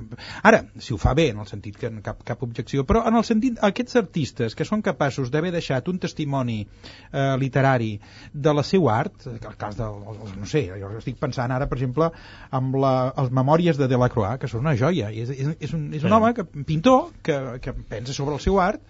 Ara, 0.43 0.65
si 0.83 0.95
ho 0.95 0.99
fa 1.01 1.15
bé, 1.15 1.31
en 1.31 1.41
el 1.45 1.49
sentit 1.51 1.79
que 1.79 1.91
cap, 2.05 2.25
cap 2.27 2.43
objecció, 2.43 2.85
però 2.89 3.05
en 3.09 3.17
el 3.17 3.25
sentit, 3.29 3.61
aquests 3.71 3.97
artistes 4.03 4.59
que 4.59 4.67
són 4.67 4.83
capaços 4.83 5.31
d'haver 5.31 5.55
deixat 5.55 5.89
un 5.89 6.03
testimoni 6.03 6.61
eh, 6.67 7.37
literari 7.41 7.95
de 8.33 8.55
la 8.57 8.67
seu 8.67 8.91
art, 8.91 9.27
el 9.31 9.57
cas 9.61 9.79
del, 9.79 10.03
no 10.37 10.49
sé, 10.51 10.67
jo 10.81 10.93
estic 10.99 11.19
pensant 11.23 11.55
ara, 11.55 11.71
per 11.71 11.79
exemple, 11.79 12.11
amb 12.51 12.79
la, 12.83 12.95
les 13.17 13.31
memòries 13.41 13.79
de 13.79 13.89
Delacroix, 13.91 14.39
que 14.43 14.51
són 14.51 14.67
una 14.67 14.75
joia, 14.79 15.11
i 15.15 15.23
és, 15.25 15.31
és, 15.31 15.55
és, 15.61 15.75
un, 15.77 15.91
és 15.95 16.03
un 16.03 16.11
Sí. 16.11 16.17
home, 16.17 16.33
que, 16.35 16.45
pintor, 16.67 17.13
que, 17.23 17.37
que 17.63 17.73
pensa 17.73 18.13
sobre 18.17 18.35
el 18.35 18.43
seu 18.43 18.59
art, 18.61 18.83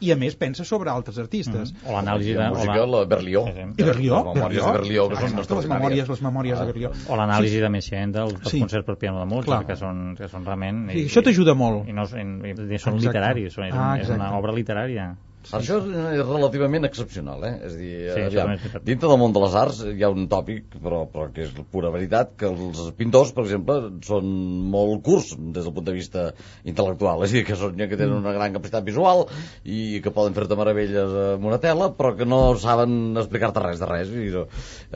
i 0.00 0.12
a 0.12 0.16
més 0.16 0.36
pensa 0.36 0.64
sobre 0.64 0.90
altres 0.90 1.18
artistes. 1.18 1.72
O 1.86 1.92
l'anàlisi 1.92 2.30
I 2.30 2.34
de... 2.38 2.48
música, 2.50 2.86
la-. 2.86 3.06
Sí, 3.46 3.52
sí. 3.54 3.66
I 3.78 3.86
Berlió, 3.88 4.18
Les 4.24 4.34
memòries 4.36 4.64
de 4.64 4.72
Berlió, 4.78 5.08
que 5.08 5.16
són 5.16 5.36
les 5.58 5.68
memòries, 5.68 6.08
les 6.08 6.22
memòries 6.22 6.58
de 6.58 6.62
Ah, 6.62 6.66
Berlió. 6.66 6.90
o 7.08 7.16
l'anàlisi 7.16 7.60
de 7.60 7.68
Messiaen 7.68 8.12
dels, 8.12 8.34
dels 8.38 8.50
Sí. 8.50 8.60
concerts 8.60 8.86
per 8.86 8.96
piano 8.96 9.18
de 9.20 9.26
Mozart, 9.26 9.46
Clar. 9.46 9.66
que 9.66 9.76
són, 9.76 10.14
que 10.16 10.28
són 10.28 10.44
realment... 10.44 10.90
Sí, 10.92 11.06
això 11.06 11.22
t'ajuda 11.22 11.54
molt. 11.54 11.88
I, 11.88 11.92
no, 11.92 12.04
i, 12.04 12.20
i, 12.20 12.50
i 12.52 12.78
són 12.78 12.94
Exacte. 12.94 13.06
literaris, 13.06 13.52
són, 13.54 13.64
és, 13.66 13.74
Ah, 13.74 13.96
és 13.98 14.08
una 14.08 14.16
exacte. 14.28 14.36
obra 14.38 14.52
literària. 14.52 15.16
Això 15.56 15.78
és 15.80 16.18
relativament 16.26 16.84
excepcional, 16.84 17.44
eh? 17.46 17.52
És 17.64 17.74
a 17.74 17.78
dir, 17.80 17.92
Sí, 18.12 18.24
aviam, 18.26 18.50
dintre 18.84 19.08
del 19.08 19.20
món 19.20 19.32
de 19.32 19.40
les 19.44 19.54
arts 19.56 19.78
hi 19.88 20.04
ha 20.04 20.10
un 20.12 20.26
tòpic, 20.28 20.76
però, 20.82 21.04
però 21.08 21.28
que 21.32 21.46
és 21.46 21.54
pura 21.72 21.92
veritat, 21.94 22.34
que 22.40 22.50
els 22.50 22.82
pintors, 22.98 23.32
per 23.36 23.46
exemple, 23.46 23.78
són 24.04 24.28
molt 24.74 25.00
curts 25.06 25.32
des 25.38 25.64
del 25.64 25.72
punt 25.76 25.86
de 25.88 25.94
vista 25.96 26.26
intel·lectual. 26.68 27.24
És 27.24 27.32
a 27.32 27.38
dir, 27.38 27.44
que 27.48 27.56
són 27.56 27.80
que 27.80 27.96
tenen 27.96 28.18
una 28.18 28.34
gran 28.36 28.56
capacitat 28.58 28.84
visual 28.84 29.24
i 29.64 30.02
que 30.04 30.12
poden 30.14 30.36
fer-te 30.36 30.58
meravelles 30.58 31.16
amb 31.38 31.48
una 31.48 31.60
tela, 31.62 31.92
però 31.96 32.12
que 32.18 32.28
no 32.28 32.42
saben 32.60 33.16
explicar-te 33.16 33.64
res 33.64 33.80
de 33.80 33.88
res. 33.88 34.12
I 34.12 34.28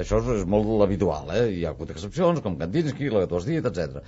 això 0.04 0.20
és, 0.20 0.32
és 0.42 0.48
molt 0.48 0.84
habitual, 0.84 1.32
eh? 1.38 1.46
Hi 1.56 1.64
ha 1.64 1.72
hagut 1.72 1.94
excepcions, 1.96 2.44
com 2.44 2.60
Kandinsky, 2.60 3.08
la 3.08 3.24
que 3.24 3.32
tu 3.32 3.40
has 3.40 3.48
dit, 3.48 3.72
etc. 3.72 4.04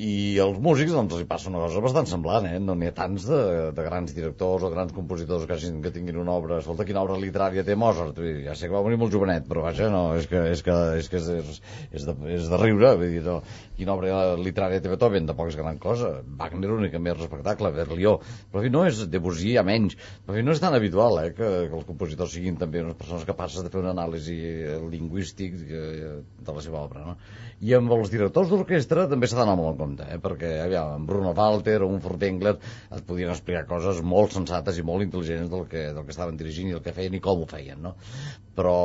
I 0.00 0.38
als 0.40 0.56
músics 0.62 0.94
doncs, 0.94 1.12
els 1.12 1.24
hi 1.24 1.28
passa 1.28 1.50
una 1.50 1.60
cosa 1.60 1.82
bastant 1.84 2.06
semblant, 2.08 2.46
eh? 2.48 2.58
No 2.62 2.72
n'hi 2.78 2.88
ha 2.88 2.94
tants 2.96 3.26
de, 3.28 3.40
de 3.76 3.84
grans 3.84 4.14
directors 4.16 4.64
o 4.64 4.70
grans 4.72 4.94
compositors 4.96 5.44
que, 5.44 5.56
hagin, 5.58 5.80
que 5.84 5.92
tinguin 5.92 6.16
una 6.22 6.32
obra... 6.38 6.60
Escolta, 6.62 6.86
quina 6.88 7.02
obra 7.04 7.18
literària 7.20 7.64
té 7.66 7.76
Mozart? 7.76 8.20
Ja 8.44 8.54
sé 8.56 8.70
que 8.70 8.76
va 8.76 8.80
morir 8.86 8.96
molt 9.00 9.12
jovenet, 9.12 9.44
però 9.50 9.66
vaja, 9.66 9.90
no, 9.92 10.04
és 10.16 10.28
que 10.30 10.40
és, 10.54 10.62
que, 10.64 10.76
és, 11.00 11.10
que 11.12 11.20
és, 11.20 11.60
és, 11.90 12.06
de, 12.08 12.14
és 12.32 12.48
de 12.48 12.60
riure. 12.62 12.94
Vull 13.00 13.12
dir, 13.12 13.20
no, 13.26 13.36
quina 13.76 13.96
obra 13.96 14.22
literària 14.40 14.80
té 14.80 14.92
Beethoven? 14.92 15.28
Tampoc 15.28 15.52
és 15.52 15.60
gran 15.60 15.82
cosa. 15.82 16.14
Wagner 16.40 16.72
una 16.72 16.88
mica 16.88 17.02
més 17.02 17.18
respectable, 17.18 17.72
Berlioz. 17.76 18.24
Però 18.52 18.64
fi, 18.64 18.72
no 18.72 18.86
és 18.88 19.04
Debussy, 19.12 19.52
a 19.60 19.66
menys. 19.66 19.98
Però 20.24 20.38
fi, 20.38 20.46
no 20.46 20.56
és 20.56 20.64
tan 20.64 20.76
habitual, 20.78 21.20
eh, 21.26 21.34
que, 21.36 21.52
que 21.68 21.76
els 21.76 21.88
compositors 21.88 22.32
siguin 22.38 22.56
també 22.60 22.80
unes 22.86 22.96
persones 22.96 23.28
capaces 23.28 23.66
de 23.66 23.72
fer 23.72 23.82
una 23.84 23.92
anàlisi 23.92 24.40
lingüístic 24.90 25.60
eh, 25.68 26.10
de 26.40 26.56
la 26.56 26.64
seva 26.64 26.84
obra, 26.86 27.04
no? 27.04 27.18
I 27.60 27.74
amb 27.76 27.92
els 27.92 28.08
directors 28.08 28.48
d'orquestra 28.48 29.02
també 29.08 29.28
s'ha 29.28 29.36
d'anar 29.42 29.54
molt 29.58 29.74
en 29.74 29.80
compte, 29.80 30.04
eh? 30.08 30.16
perquè 30.22 30.52
aviam, 30.62 30.94
en 30.96 31.02
Bruno 31.08 31.34
Walter 31.36 31.76
o 31.84 31.90
un 31.92 32.00
Furtwängler 32.00 32.54
et 32.56 33.04
podien 33.08 33.32
explicar 33.34 33.66
coses 33.68 34.00
molt 34.12 34.32
sensates 34.36 34.78
i 34.80 34.84
molt 34.90 35.04
intel·ligents 35.04 35.50
del 35.52 35.66
que, 35.68 35.82
del 35.92 36.06
que 36.06 36.14
estaven 36.14 36.40
dirigint 36.40 36.70
i 36.70 36.78
el 36.78 36.80
que 36.86 36.94
feien 36.96 37.18
i 37.18 37.20
com 37.26 37.44
ho 37.44 37.50
feien, 37.50 37.82
no? 37.84 37.92
Però, 38.56 38.78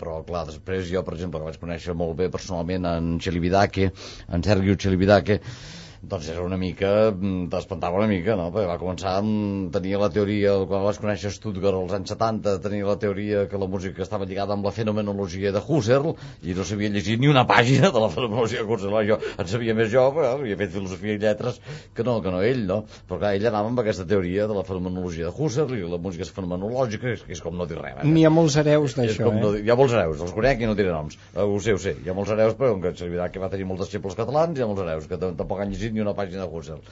però 0.00 0.18
clar, 0.26 0.42
després 0.50 0.90
jo, 0.90 1.04
per 1.06 1.14
exemple, 1.14 1.38
que 1.38 1.52
vaig 1.52 1.62
conèixer 1.62 1.94
molt 1.94 2.18
bé 2.18 2.28
personalment 2.34 2.90
en 2.90 3.14
Celibidache, 3.22 3.92
en 4.34 4.46
Sergio 4.46 4.74
Celibidache, 4.74 5.38
doncs 6.10 6.28
era 6.32 6.42
una 6.44 6.56
mica, 6.60 7.10
mm, 7.10 7.48
t'espantava 7.52 7.98
una 7.98 8.06
mica, 8.10 8.34
no? 8.36 8.50
Perquè 8.54 8.66
va 8.68 8.78
començar 8.80 9.16
amb 9.20 9.72
tenir 9.74 9.96
la 10.00 10.08
teoria, 10.10 10.54
quan 10.68 10.84
vaig 10.84 10.98
conèixer 11.02 11.30
Stuttgart 11.32 11.76
als 11.78 11.92
anys 11.96 12.12
70, 12.14 12.58
tenia 12.64 12.86
la 12.86 12.96
teoria 13.00 13.46
que 13.48 13.58
la 13.58 13.66
música 13.66 14.02
estava 14.02 14.24
lligada 14.24 14.52
amb 14.54 14.64
la 14.64 14.72
fenomenologia 14.72 15.52
de 15.52 15.62
Husserl, 15.66 16.14
i 16.42 16.54
no 16.54 16.64
sabia 16.64 16.88
llegir 16.90 17.18
ni 17.18 17.28
una 17.28 17.46
pàgina 17.46 17.90
de 17.90 18.00
la 18.04 18.08
fenomenologia 18.10 18.62
de 18.64 18.68
Husserl. 18.72 19.00
Jo 19.08 19.18
en 19.38 19.46
sabia 19.50 19.74
més 19.74 19.90
jo, 19.92 20.04
però 20.16 20.34
havia 20.38 20.56
fet 20.60 20.72
filosofia 20.74 21.14
i 21.14 21.18
lletres 21.22 21.60
que 21.94 22.04
no, 22.04 22.20
que 22.22 22.30
no 22.30 22.42
ell, 22.42 22.64
no? 22.66 22.82
Però 23.08 23.18
clar, 23.20 23.34
ell 23.38 23.46
anava 23.50 23.68
amb 23.72 23.80
aquesta 23.84 24.04
teoria 24.06 24.46
de 24.50 24.54
la 24.54 24.64
fenomenologia 24.64 25.30
de 25.30 25.34
Husserl 25.34 25.74
i 25.78 25.82
la 25.88 25.98
música 25.98 26.24
és 26.26 26.32
fenomenològica, 26.34 27.14
és, 27.16 27.24
és 27.28 27.40
com 27.44 27.56
no 27.56 27.66
dir 27.70 27.78
res. 27.80 28.02
N'hi 28.04 28.24
ha 28.26 28.30
molts 28.34 28.56
hereus 28.60 28.94
d'això, 28.98 29.30
no 29.32 29.50
eh? 29.50 29.56
dir- 29.58 29.64
Hi 29.64 29.70
ha 29.72 29.76
molts 29.80 29.94
hereus, 29.96 30.20
els 30.20 30.32
conec 30.36 30.60
i 30.60 30.66
no 30.68 30.74
diré 30.78 30.90
noms. 30.92 31.16
Eh, 31.34 31.40
ho 31.42 31.58
sé, 31.60 31.72
ho 31.74 31.78
sé. 31.80 31.96
Hi 32.04 32.10
ha 32.10 32.14
molts 32.16 32.30
hereus, 32.34 32.54
però 32.58 32.72
com 32.74 32.82
que 32.84 32.92
servirà 32.98 33.30
que 33.32 33.40
va 33.42 33.48
tenir 33.52 33.64
molts 33.68 33.84
deixebles 33.86 34.14
catalans, 34.18 34.58
hi 34.58 34.62
ha 34.62 34.66
molts 34.68 34.82
hereus 34.84 35.06
que 35.08 35.16
tam- 35.20 35.36
tampoc 35.38 35.60
han 35.64 35.72
llegit 35.72 35.93
ni 35.94 36.02
una 36.04 36.14
pàgina 36.18 36.42
de 36.44 36.50
Husserl. 36.50 36.82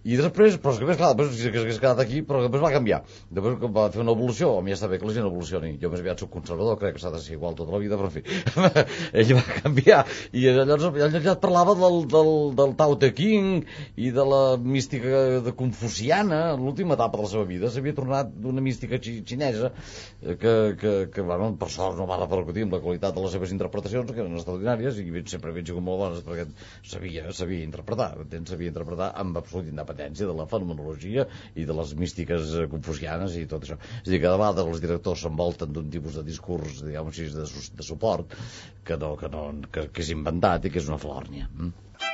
I 0.00 0.16
després, 0.16 0.54
però 0.56 0.72
és 0.72 0.78
que 0.80 0.94
clar, 0.96 1.10
després 1.18 1.42
que 1.52 1.60
s'hagués 1.60 1.78
quedat 1.82 1.98
aquí, 2.00 2.22
però 2.24 2.40
després 2.40 2.62
va 2.64 2.70
canviar. 2.72 3.02
Després 3.28 3.58
va 3.74 3.88
fer 3.92 4.00
una 4.00 4.14
evolució, 4.16 4.54
a 4.56 4.62
mi 4.64 4.72
ja 4.72 4.78
està 4.78 4.88
bé 4.88 4.96
que 5.00 5.04
la 5.04 5.12
gent 5.12 5.26
evolucioni. 5.28 5.74
Jo 5.82 5.90
més 5.92 6.00
aviat 6.00 6.22
soc 6.22 6.30
conservador, 6.32 6.78
crec 6.80 6.94
que 6.96 7.02
s'ha 7.02 7.10
de 7.12 7.20
ser 7.20 7.34
igual 7.36 7.56
tota 7.58 7.74
la 7.74 7.80
vida, 7.82 7.98
però 8.00 8.08
en 8.08 8.14
fi. 8.14 8.22
Ell 9.20 9.34
va 9.36 9.42
canviar. 9.58 9.98
I 10.32 10.46
llavors 10.46 10.86
ell 10.88 11.18
ja 11.20 11.34
et 11.34 11.42
parlava 11.42 11.74
del, 11.76 11.98
del, 12.08 12.30
del 12.56 12.72
Tao 12.80 12.96
Te 13.02 13.10
King 13.16 13.66
i 14.00 14.08
de 14.16 14.24
la 14.30 14.40
mística 14.56 15.20
de 15.44 15.54
confuciana, 15.58 16.40
l'última 16.56 16.96
etapa 16.96 17.20
de 17.20 17.26
la 17.26 17.32
seva 17.34 17.44
vida. 17.52 17.68
S'havia 17.74 17.98
tornat 18.00 18.32
d'una 18.32 18.64
mística 18.64 18.96
xi- 18.96 19.20
xinesa 19.28 19.68
eh, 19.74 20.38
que, 20.40 20.56
que, 20.80 20.94
que 21.12 21.26
bueno, 21.28 21.52
per 21.60 21.68
sort 21.74 22.00
no 22.00 22.08
va 22.08 22.18
repercutir 22.22 22.64
amb 22.64 22.78
la 22.78 22.82
qualitat 22.86 23.16
de 23.18 23.26
les 23.26 23.36
seves 23.36 23.52
interpretacions, 23.52 24.08
que 24.16 24.24
eren 24.24 24.40
extraordinàries 24.40 25.04
i 25.04 25.10
sempre 25.28 25.52
havien 25.52 25.68
sigut 25.68 25.84
molt 25.84 26.00
bones 26.06 26.24
perquè 26.24 26.48
sabia, 26.88 27.28
sabia 27.36 27.68
interpretar, 27.68 28.14
sabia 28.48 28.72
interpretar 28.72 29.12
amb 29.20 29.36
absoluta 29.36 29.68
independència 29.68 29.89
de 29.96 30.36
la 30.36 30.46
fenomenologia 30.50 31.26
i 31.54 31.66
de 31.68 31.76
les 31.76 31.94
místiques 31.98 32.54
eh, 32.54 32.66
confucianes 32.70 33.36
i 33.40 33.46
tot 33.50 33.66
això. 33.66 33.78
És 34.02 34.08
a 34.08 34.14
dir, 34.14 34.22
cada 34.22 34.38
vegada 34.40 34.66
els 34.66 34.82
directors 34.82 35.26
s'envolten 35.26 35.72
d'un 35.74 35.90
tipus 35.90 36.18
de 36.20 36.26
discurs, 36.26 36.82
diguem 36.86 37.12
així, 37.12 37.28
de, 37.34 37.46
de 37.80 37.86
suport 37.86 38.36
que, 38.84 38.96
no, 38.96 39.14
que, 39.20 39.30
no, 39.32 39.46
que, 39.70 39.88
que 39.90 40.04
és 40.04 40.14
inventat 40.16 40.66
i 40.66 40.74
que 40.74 40.82
és 40.82 40.90
una 40.90 41.00
flòrnia. 41.02 41.50
Mm? 41.54 42.09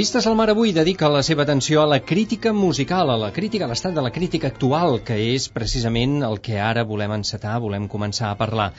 Vistes 0.00 0.24
al 0.26 0.36
mar 0.38 0.46
avui 0.48 0.70
dedica 0.72 1.08
la 1.12 1.20
seva 1.26 1.42
atenció 1.44 1.82
a 1.82 1.88
la 1.92 1.98
crítica 2.10 2.54
musical, 2.56 3.10
a 3.12 3.18
la 3.20 3.28
crítica, 3.36 3.66
a 3.66 3.68
l'estat 3.68 3.92
de 3.92 4.04
la 4.06 4.12
crítica 4.14 4.48
actual, 4.48 4.94
que 5.04 5.18
és 5.34 5.48
precisament 5.52 6.14
el 6.28 6.38
que 6.46 6.56
ara 6.66 6.86
volem 6.88 7.12
encetar, 7.18 7.58
volem 7.60 7.84
començar 7.94 8.30
a 8.30 8.38
parlar. 8.38 8.70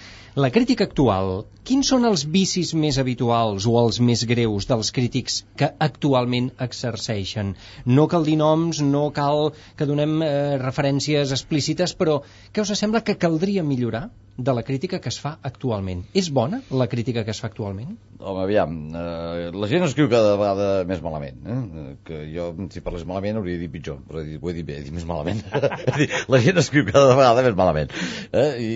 La 0.46 0.50
crítica 0.56 0.88
actual, 0.90 1.30
quins 1.70 1.92
són 1.94 2.10
els 2.10 2.24
vicis 2.38 2.74
més 2.86 2.98
habituals 3.04 3.70
o 3.70 3.76
els 3.84 4.02
més 4.08 4.26
greus 4.34 4.66
dels 4.72 4.90
crítics 4.98 5.38
que 5.62 5.70
actualment 5.90 6.50
exerceixen? 6.68 7.54
No 7.86 8.08
cal 8.16 8.26
dir 8.26 8.40
noms, 8.42 8.82
no 8.82 9.04
cal 9.14 9.52
que 9.78 9.90
donem 9.94 10.24
eh, 10.26 10.34
referències 10.66 11.38
explícites, 11.38 11.94
però 12.02 12.24
què 12.50 12.66
us 12.66 12.74
sembla 12.82 13.06
que 13.06 13.20
caldria 13.28 13.62
millorar 13.62 14.08
de 14.38 14.54
la 14.54 14.64
crítica 14.64 15.00
que 15.02 15.10
es 15.12 15.20
fa 15.22 15.36
actualment? 15.44 16.06
És 16.18 16.32
bona 16.34 16.62
la 16.72 16.88
crítica 16.88 17.24
que 17.26 17.34
es 17.34 17.42
fa 17.42 17.50
actualment? 17.52 17.98
Home, 18.22 18.44
aviam, 18.44 18.76
eh, 18.94 19.50
la 19.54 19.68
gent 19.70 19.84
escriu 19.88 20.08
cada 20.10 20.36
vegada 20.38 20.68
més 20.88 21.02
malament, 21.02 21.40
eh? 21.42 21.86
que 22.06 22.20
jo, 22.30 22.52
si 22.74 22.84
parlés 22.86 23.06
malament, 23.10 23.40
hauria 23.40 23.58
dir 23.58 23.70
pitjor, 23.74 23.98
però 24.08 24.22
dit, 24.26 24.38
ho 24.38 24.52
he 24.52 24.54
dit 24.60 24.68
bé, 24.68 24.78
he 24.78 24.86
dit 24.86 24.94
més 24.94 25.08
malament. 25.10 25.42
La 26.32 26.42
gent 26.44 26.62
escriu 26.62 26.86
cada 26.88 27.16
vegada 27.18 27.44
més 27.46 27.58
malament, 27.58 27.94
eh? 28.30 28.52
I, 28.62 28.76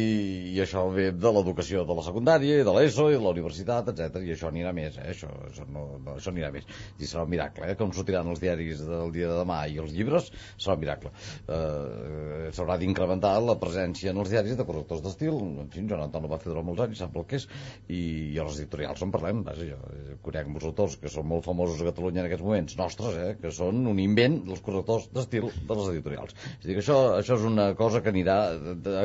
i 0.56 0.64
això 0.64 0.88
ve 0.94 1.12
de 1.14 1.34
l'educació 1.38 1.86
de 1.86 1.98
la 1.98 2.06
secundària, 2.08 2.64
de 2.66 2.74
l'ESO, 2.74 3.12
i 3.14 3.20
de 3.20 3.22
la 3.22 3.36
universitat, 3.36 3.94
etc. 3.94 4.24
i 4.26 4.34
això 4.34 4.50
anirà 4.50 4.74
més, 4.76 4.98
eh? 4.98 5.12
això, 5.14 5.30
això, 5.52 5.68
no, 5.70 5.86
no, 6.02 6.18
això 6.18 6.34
anirà 6.34 6.50
més. 6.56 6.66
I 6.98 7.06
serà 7.06 7.28
un 7.28 7.34
miracle, 7.36 7.70
eh? 7.70 7.78
com 7.78 7.94
sortiran 7.94 8.34
els 8.34 8.42
diaris 8.42 8.82
del 8.90 9.14
dia 9.14 9.30
de 9.30 9.38
demà 9.44 9.62
i 9.70 9.78
els 9.84 9.94
llibres, 9.94 10.32
serà 10.58 10.80
un 10.80 10.84
miracle. 10.88 11.14
Eh, 11.46 12.50
S'haurà 12.56 12.80
d'incrementar 12.82 13.38
la 13.46 13.60
presència 13.62 14.12
en 14.12 14.22
els 14.24 14.34
diaris 14.34 14.58
de 14.58 14.66
correctors 14.66 15.06
d'estil, 15.06 15.38
en 15.64 15.70
fi, 15.74 15.84
Joan 15.90 16.04
Anton 16.08 16.26
ho 16.26 16.32
va 16.32 16.40
fer 16.42 16.52
durant 16.52 16.66
molts 16.68 16.82
anys, 16.86 17.00
sap 17.04 17.16
el 17.20 17.26
que 17.30 17.40
és, 17.40 17.48
i, 17.90 18.00
i 18.36 18.40
els 18.42 18.58
editorials 18.60 19.02
en 19.06 19.12
parlem, 19.14 19.44
vaja, 19.48 19.68
jo 19.70 20.18
conec 20.26 20.48
molts 20.52 20.66
autors 20.72 20.98
que 21.02 21.12
són 21.12 21.28
molt 21.30 21.46
famosos 21.46 21.82
a 21.82 21.90
Catalunya 21.92 22.24
en 22.24 22.30
aquests 22.30 22.46
moments, 22.46 22.78
nostres, 22.80 23.18
eh, 23.22 23.36
que 23.42 23.52
són 23.56 23.86
un 23.92 24.00
invent 24.04 24.42
dels 24.48 24.62
correctors 24.66 25.10
d'estil 25.14 25.50
de 25.52 25.78
les 25.80 25.92
editorials. 25.96 26.36
És 26.60 26.66
a 26.66 26.68
dir, 26.68 26.76
que 26.80 26.84
això, 26.84 27.00
això 27.20 27.38
és 27.40 27.46
una 27.48 27.70
cosa 27.78 28.02
que 28.06 28.12
anirà, 28.14 28.38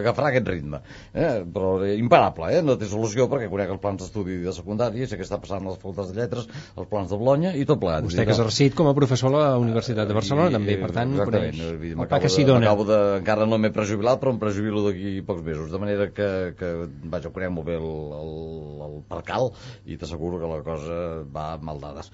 agafarà 0.00 0.30
aquest 0.32 0.48
ritme, 0.48 0.80
eh, 1.14 1.42
però 1.52 1.74
eh, 1.84 1.96
imparable, 2.00 2.50
eh, 2.56 2.62
no 2.64 2.76
té 2.80 2.88
solució 2.90 3.28
perquè 3.30 3.48
conec 3.52 3.70
els 3.74 3.80
plans 3.82 4.00
d'estudi 4.02 4.38
de 4.44 4.54
secundària, 4.56 5.06
sé 5.10 5.18
què 5.20 5.26
està 5.26 5.38
passant 5.42 5.64
a 5.66 5.70
les 5.72 5.78
facultats 5.80 6.12
de 6.12 6.20
lletres, 6.20 6.48
els 6.76 6.88
plans 6.90 7.10
de 7.10 7.18
Bologna 7.20 7.54
i 7.56 7.66
tot 7.68 7.80
plegat. 7.82 8.06
Vostè 8.06 8.24
que 8.24 8.32
ha 8.34 8.38
exercit 8.38 8.74
com 8.78 8.88
a 8.90 8.94
professor 8.96 9.34
a 9.34 9.38
la 9.38 9.58
Universitat 9.60 10.08
de 10.08 10.16
Barcelona, 10.16 10.50
i- 10.50 10.56
també, 10.58 10.76
per 10.80 10.90
tant, 10.96 11.16
coneix 11.18 11.60
el 11.60 12.06
pa 12.10 12.20
que 12.22 12.28
s'hi 12.32 12.44
dona. 12.48 12.64
m'acabo 12.64 12.86
de, 12.88 12.98
encara 13.20 13.46
no 13.46 13.58
m'he 13.60 13.70
prejubilat, 13.74 14.20
però 14.22 14.32
em 14.34 14.38
prejubilo 14.42 14.84
d'aquí 14.86 15.20
pocs 15.26 15.42
mesos, 15.46 15.70
de 15.72 15.78
manera 15.82 16.08
que, 16.14 16.29
que 16.60 16.70
vaja, 17.12 17.32
conec 17.34 17.54
molt 17.54 17.68
bé 17.70 17.76
el, 17.80 17.90
el, 18.20 18.34
el 18.88 18.96
percal 19.10 19.50
i 19.86 19.98
t'asseguro 20.00 20.40
que 20.42 20.50
la 20.54 20.62
cosa 20.66 20.98
va 21.38 21.46
mal 21.70 21.82
dades. 21.82 22.12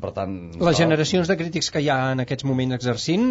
Per 0.00 0.12
tant... 0.16 0.36
Les 0.60 0.78
generacions 0.78 1.28
de 1.30 1.36
crítics 1.40 1.70
que 1.72 1.82
hi 1.84 1.88
ha 1.92 1.98
en 2.14 2.24
aquests 2.24 2.46
moments 2.48 2.76
exercint 2.76 3.26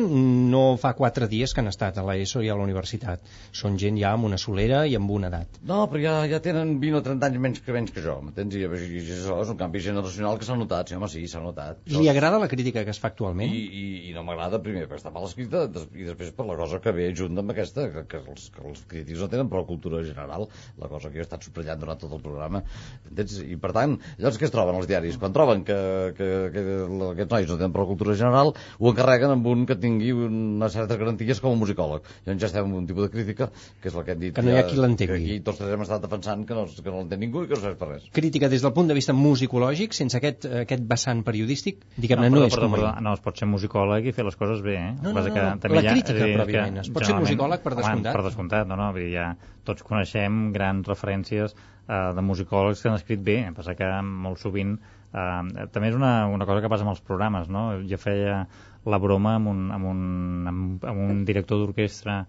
no 0.51 0.63
fa 0.81 0.93
quatre 0.97 1.29
dies 1.31 1.53
que 1.53 1.63
han 1.63 1.71
estat 1.71 1.99
a 1.99 2.05
l'ESO 2.07 2.43
i 2.45 2.49
a 2.49 2.57
la 2.57 2.65
universitat. 2.65 3.23
Són 3.61 3.77
gent 3.81 3.99
ja 4.01 4.13
amb 4.17 4.29
una 4.29 4.39
solera 4.41 4.83
i 4.89 4.95
amb 4.99 5.11
una 5.15 5.29
edat. 5.31 5.61
No, 5.69 5.83
però 5.91 6.03
ja, 6.03 6.15
ja 6.31 6.41
tenen 6.43 6.77
20 6.81 6.99
o 6.99 7.03
30 7.05 7.29
anys 7.29 7.43
menys 7.45 7.63
que 7.65 7.75
menys 7.75 7.93
que 7.95 8.03
jo, 8.05 8.17
m'entens? 8.25 8.57
I, 8.57 8.65
i, 8.65 9.03
i 9.03 9.05
això 9.17 9.39
és 9.43 9.53
un 9.53 9.59
canvi 9.59 9.83
generacional 9.85 10.39
que 10.39 10.47
s'ha 10.47 10.57
notat, 10.59 10.91
sí, 10.91 10.97
home, 10.97 11.11
sí, 11.11 11.25
s'ha 11.29 11.43
notat. 11.43 11.83
Li 11.93 12.09
agrada 12.11 12.41
la 12.41 12.49
crítica 12.51 12.83
que 12.85 12.93
es 12.95 13.01
fa 13.01 13.11
actualment? 13.13 13.53
I, 13.53 13.65
i, 13.69 13.85
i 14.09 14.15
no 14.15 14.25
m'agrada 14.27 14.61
primer 14.63 14.87
perquè 14.87 15.01
està 15.03 15.13
mal 15.13 15.27
escrita 15.27 15.65
i 15.69 16.07
després 16.07 16.31
per 16.35 16.45
la 16.47 16.57
cosa 16.59 16.79
que 16.83 16.93
ve 16.95 17.09
junt 17.15 17.37
amb 17.39 17.53
aquesta 17.53 17.87
que, 17.93 18.05
que, 18.09 18.21
els, 18.31 18.49
que 18.55 18.63
els 18.65 18.81
crítics 18.89 19.23
no 19.23 19.29
tenen 19.31 19.51
prou 19.51 19.65
cultura 19.69 20.01
general 20.05 20.47
la 20.81 20.89
cosa 20.91 21.09
que 21.09 21.19
jo 21.19 21.23
he 21.23 21.27
estat 21.27 21.45
subratllant 21.45 21.81
durant 21.83 22.01
tot 22.01 22.15
el 22.15 22.23
programa 22.23 22.63
entens? 23.09 23.39
i 23.43 23.57
per 23.61 23.73
tant, 23.75 23.97
llavors 24.17 24.39
què 24.41 24.47
es 24.49 24.55
troben 24.55 24.79
els 24.79 24.89
diaris? 24.89 25.19
quan 25.21 25.35
troben 25.35 25.65
que, 25.67 25.79
que 26.17 26.29
aquests 26.47 27.31
nois 27.33 27.47
no 27.49 27.57
tenen 27.59 27.73
prou 27.75 27.87
cultura 27.89 28.15
general 28.19 28.53
ho 28.79 28.91
encarreguen 28.91 29.33
amb 29.35 29.47
un 29.51 29.65
que 29.69 29.75
tingui 29.79 30.11
unes 30.15 30.73
certes 30.73 30.97
garanties 31.01 31.41
com 31.43 31.53
a 31.55 31.59
musicòleg 31.59 32.01
llavors 32.25 32.41
ja 32.41 32.47
estem 32.49 32.65
en 32.69 32.77
un 32.81 32.87
tipus 32.89 33.07
de 33.07 33.11
crítica 33.13 33.49
que 33.81 33.89
és 33.91 33.95
el 33.95 34.05
que 34.07 34.15
hem 34.15 34.19
dit 34.23 34.35
Que 34.35 34.41
no 34.45 34.51
hi 34.53 34.57
ha 34.57 34.63
ja, 34.63 34.67
qui 34.69 34.77
l'entengui. 34.79 35.19
aquí 35.19 35.39
tots 35.45 35.57
tres 35.61 35.73
hem 35.75 35.81
estat 35.85 36.01
defensant 36.05 36.45
que 36.47 36.53
no, 36.57 36.65
que 36.65 36.89
no 36.89 36.97
l'entén 37.01 37.19
ningú 37.19 37.43
i 37.43 37.47
que 37.51 37.55
no 37.57 37.61
serveix 37.61 37.79
per 37.79 37.89
res 37.93 38.09
Crítica 38.13 38.49
des 38.49 38.61
del 38.65 38.73
punt 38.73 38.87
de 38.87 38.93
vista 38.97 39.13
musicològic, 39.13 39.93
sense 39.93 40.17
aquest, 40.17 40.45
aquest 40.63 40.83
vessant 40.89 41.23
periodístic, 41.27 41.83
diguem-ne, 41.97 42.29
no, 42.29 42.39
no, 42.39 42.45
és 42.47 42.53
perdó, 42.55 42.67
com 42.69 42.75
perdó, 42.77 42.91
no, 43.01 43.13
es 43.13 43.23
pot 43.25 43.37
ser 43.37 43.47
musicòleg 43.49 44.05
i 44.09 44.13
fer 44.15 44.25
les 44.25 44.35
coses 44.39 44.61
bé, 44.65 44.75
eh? 44.77 44.93
No, 45.01 45.11
no, 45.13 45.21
no, 45.21 45.33
que 45.33 45.41
no. 45.43 45.55
també 45.59 45.81
La 45.81 45.89
ha- 45.89 45.93
crítica, 45.93 46.25
dir, 46.25 46.35
pròpiament. 46.37 46.73
que 46.79 46.85
Es 46.87 46.89
pot 46.93 47.05
ser 47.05 47.15
musicòleg 47.19 47.61
per 47.63 47.73
home, 47.73 47.81
descomptat. 47.81 48.15
Per 48.15 48.23
descomptat, 48.25 48.67
no, 48.69 48.75
no, 48.79 48.91
vull 48.95 49.03
dir, 49.05 49.11
ja 49.17 49.27
tots 49.65 49.83
coneixem 49.83 50.51
grans 50.55 50.87
referències 50.87 51.53
eh, 51.55 52.13
de 52.15 52.21
musicòlegs 52.25 52.81
que 52.81 52.89
han 52.89 52.95
escrit 52.99 53.21
bé, 53.25 53.37
passa 53.55 53.75
que 53.75 53.89
molt 54.03 54.39
sovint 54.41 54.77
eh, 55.13 55.65
també 55.73 55.89
és 55.89 55.97
una, 55.97 56.27
una 56.27 56.47
cosa 56.49 56.61
que 56.63 56.71
passa 56.71 56.85
amb 56.87 56.93
els 56.95 57.01
programes, 57.05 57.49
no? 57.49 57.69
Jo 57.89 57.99
feia 58.01 58.43
la 58.85 58.99
broma 59.01 59.35
amb 59.37 59.51
un, 59.51 59.65
amb 59.75 59.85
un, 59.85 60.05
amb, 60.47 60.85
amb 60.85 61.03
un 61.09 61.25
director 61.27 61.59
d'orquestra 61.59 62.21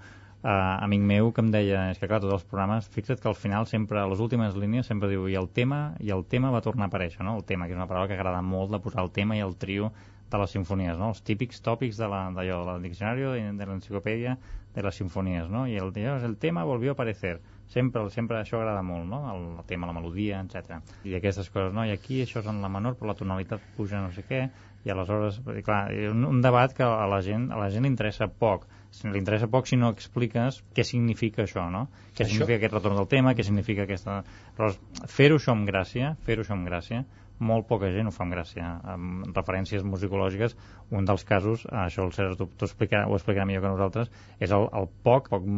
uh, 0.43 0.85
amic 0.85 1.03
meu 1.13 1.33
que 1.33 1.45
em 1.45 1.51
deia, 1.53 1.85
és 1.93 2.01
que 2.01 2.09
clar, 2.11 2.21
tots 2.23 2.35
els 2.39 2.47
programes, 2.49 2.89
fixa't 2.95 3.21
que 3.23 3.29
al 3.31 3.39
final 3.39 3.69
sempre, 3.71 4.01
a 4.01 4.09
les 4.11 4.23
últimes 4.23 4.57
línies, 4.59 4.89
sempre 4.91 5.11
diu 5.11 5.29
i 5.29 5.37
el 5.39 5.51
tema, 5.57 5.81
i 6.01 6.13
el 6.15 6.25
tema 6.25 6.53
va 6.55 6.63
tornar 6.65 6.89
a 6.89 6.93
aparèixer, 6.93 7.23
no? 7.27 7.37
El 7.39 7.45
tema, 7.49 7.69
que 7.69 7.77
és 7.77 7.81
una 7.81 7.89
paraula 7.91 8.11
que 8.11 8.19
agrada 8.19 8.43
molt 8.43 8.73
de 8.75 8.81
posar 8.83 9.05
el 9.05 9.13
tema 9.15 9.37
i 9.39 9.45
el 9.45 9.57
trio 9.61 9.93
de 10.31 10.39
les 10.39 10.53
sinfonies, 10.55 10.99
no? 10.99 11.11
Els 11.13 11.23
típics 11.27 11.63
tòpics 11.67 11.99
de 12.01 12.09
la, 12.11 12.25
d'allò, 12.35 12.63
del 12.69 12.85
diccionari 12.89 13.27
de 13.59 13.67
l'enciclopèdia 13.67 14.37
de 14.75 14.85
les 14.87 15.01
sinfonies, 15.03 15.49
no? 15.51 15.67
I 15.67 15.79
el, 15.83 15.93
el 15.97 16.37
tema 16.39 16.65
volvió 16.65 16.93
a 16.93 16.99
aparecer. 16.99 17.41
Sempre, 17.71 18.03
sempre 18.11 18.41
això 18.41 18.59
agrada 18.59 18.83
molt, 18.83 19.07
no? 19.07 19.21
El, 19.31 19.45
el 19.61 19.67
tema, 19.69 19.87
la 19.87 19.95
melodia, 19.95 20.41
etc. 20.43 20.81
I 21.07 21.15
aquestes 21.21 21.53
coses, 21.55 21.71
no? 21.77 21.85
I 21.87 21.95
aquí 21.95 22.19
això 22.25 22.41
és 22.43 22.51
en 22.51 22.59
la 22.65 22.71
menor, 22.73 22.97
però 22.99 23.13
la 23.13 23.19
tonalitat 23.19 23.63
puja 23.77 24.03
no 24.03 24.11
sé 24.17 24.25
què, 24.27 24.43
i 24.85 24.91
aleshores, 24.91 25.39
clar, 25.67 25.85
un, 26.11 26.25
un 26.27 26.43
debat 26.43 26.75
que 26.75 26.87
a 26.87 27.07
la 27.11 27.21
gent, 27.23 27.51
a 27.53 27.61
la 27.61 27.69
gent 27.71 27.87
li 27.87 27.93
interessa 27.93 28.31
poc 28.43 28.67
li 29.05 29.21
interessa 29.21 29.47
poc 29.47 29.69
si 29.71 29.77
no 29.79 29.93
expliques 29.95 30.57
què 30.75 30.83
significa 30.83 31.45
això, 31.45 31.69
no? 31.71 31.85
Què 32.11 32.25
això... 32.25 32.33
significa 32.33 32.59
aquest 32.59 32.75
retorn 32.75 32.99
del 32.99 33.09
tema, 33.13 33.35
què 33.39 33.47
significa 33.47 33.85
aquesta... 33.87 34.17
Però 34.57 34.73
fer-ho 35.07 35.39
això 35.39 35.55
amb 35.55 35.69
gràcia, 35.69 36.15
fer-ho 36.27 36.43
això 36.43 36.57
amb 36.57 36.67
gràcia, 36.67 37.05
molt 37.41 37.67
poca 37.69 37.89
gent 37.95 38.09
ho 38.09 38.13
fa 38.15 38.25
amb 38.27 38.35
gràcia. 38.37 38.67
Amb 38.95 39.31
referències 39.37 39.85
musicològiques, 39.87 40.57
un 40.97 41.09
dels 41.09 41.25
casos, 41.29 41.65
això 41.85 42.05
el 42.07 42.13
César 42.17 42.37
ho 42.37 42.49
explicarà, 42.67 43.07
ho 43.09 43.17
explicarà 43.17 43.47
millor 43.49 43.65
que 43.65 43.73
nosaltres, 43.73 44.13
és 44.39 44.53
el, 44.57 44.69
el 44.77 44.91
poc, 45.07 45.31
poc 45.33 45.49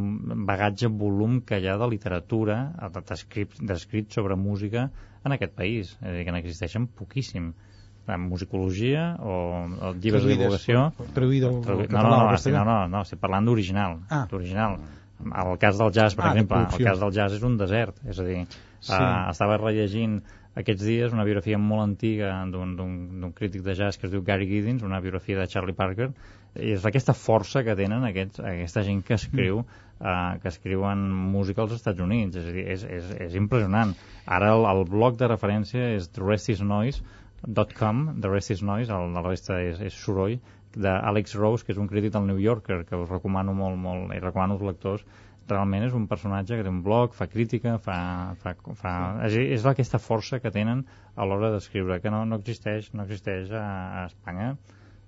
bagatge, 0.50 0.90
volum 1.02 1.40
que 1.46 1.58
hi 1.58 1.68
ha 1.68 1.76
de 1.80 1.90
literatura 1.90 2.62
descrit 3.10 4.14
sobre 4.14 4.38
música 4.38 4.88
en 5.24 5.36
aquest 5.36 5.54
país. 5.58 5.96
És 6.00 6.08
a 6.08 6.16
dir, 6.16 6.24
que 6.26 6.34
n'existeixen 6.34 6.88
poquíssim 6.98 7.52
en 8.12 8.24
musicologia 8.26 9.12
o, 9.22 9.34
o 9.78 9.92
llibres 9.94 10.24
de 10.26 10.34
divulgació 10.34 10.88
traduïda 11.14 11.52
al 11.52 11.60
traduït, 11.62 11.92
no, 11.94 12.00
no, 12.02 12.08
no, 12.10 12.16
no, 12.32 12.34
no, 12.34 12.64
no, 12.66 12.78
no, 12.90 13.02
estic 13.06 13.20
parlant 13.22 13.46
d'original 13.46 14.00
ah. 14.10 14.24
d'original 14.30 14.74
el 15.22 15.58
cas 15.58 15.78
del 15.78 15.92
jazz, 15.94 16.16
per 16.18 16.26
ah, 16.26 16.30
exemple, 16.32 16.58
el 16.58 16.84
cas 16.84 17.00
del 17.00 17.12
jazz 17.14 17.36
és 17.36 17.42
un 17.46 17.56
desert, 17.60 17.98
és 18.08 18.18
a 18.18 18.24
dir, 18.26 18.40
sí. 18.80 18.92
uh, 18.96 19.30
estava 19.30 19.58
rellegint 19.60 20.20
aquests 20.60 20.84
dies 20.84 21.14
una 21.16 21.24
biografia 21.24 21.58
molt 21.58 21.84
antiga 21.86 22.32
d'un 22.52 23.32
crític 23.36 23.62
de 23.64 23.74
jazz 23.78 23.98
que 23.98 24.08
es 24.08 24.12
diu 24.12 24.24
Gary 24.26 24.48
Giddins, 24.50 24.84
una 24.84 25.00
biografia 25.00 25.38
de 25.38 25.48
Charlie 25.48 25.76
Parker, 25.76 26.10
i 26.60 26.74
és 26.74 26.84
aquesta 26.84 27.14
força 27.16 27.62
que 27.64 27.76
tenen 27.78 28.04
aquests, 28.04 28.42
aquesta 28.44 28.82
gent 28.84 29.00
que 29.06 29.16
escriu 29.16 29.62
mm. 29.62 29.80
uh, 30.00 30.36
que 30.42 30.52
escriuen 30.52 31.06
música 31.32 31.64
als 31.64 31.72
Estats 31.78 32.04
Units, 32.04 32.36
és 32.36 32.50
a 32.50 32.52
dir, 32.52 32.66
és, 32.74 32.84
és, 32.98 33.10
és 33.28 33.38
impressionant. 33.40 33.94
Ara 34.26 34.52
el, 34.58 34.68
el 34.68 34.84
blog 34.90 35.16
de 35.20 35.30
referència 35.32 35.94
és 35.96 36.10
The 36.12 36.26
Rest 36.26 36.52
is 36.52 36.60
Noise, 36.60 37.00
.com, 37.78 38.04
The 38.20 38.30
Rest 38.30 38.52
is 38.54 38.62
Noise, 38.62 38.92
el, 38.92 39.16
la 39.16 39.24
resta 39.24 39.56
és, 39.64 39.80
és 39.82 39.96
soroll, 40.04 40.36
d'Alex 40.76 41.36
Rose, 41.38 41.66
que 41.66 41.74
és 41.74 41.80
un 41.80 41.90
crític 41.90 42.14
del 42.14 42.26
New 42.28 42.40
Yorker, 42.40 42.82
que 42.88 42.96
us 42.96 43.10
recomano 43.10 43.54
molt, 43.56 43.78
molt, 43.80 44.14
i 44.16 44.20
recomano 44.22 44.56
als 44.56 44.66
lectors, 44.66 45.04
realment 45.48 45.86
és 45.86 45.94
un 45.96 46.06
personatge 46.10 46.56
que 46.56 46.64
té 46.64 46.70
un 46.70 46.82
blog, 46.86 47.16
fa 47.18 47.26
crítica, 47.30 47.76
fa, 47.82 47.96
fa, 48.42 48.54
fa... 48.78 48.92
És, 49.28 49.38
és 49.58 49.66
aquesta 49.68 50.00
força 50.02 50.38
que 50.42 50.52
tenen 50.54 50.84
a 51.16 51.26
l'hora 51.28 51.50
d'escriure, 51.54 51.98
que 52.02 52.12
no, 52.14 52.22
no 52.28 52.38
existeix, 52.40 52.92
no 52.96 53.06
existeix 53.06 53.50
a, 53.52 53.64
a 54.02 54.04
Espanya. 54.10 54.54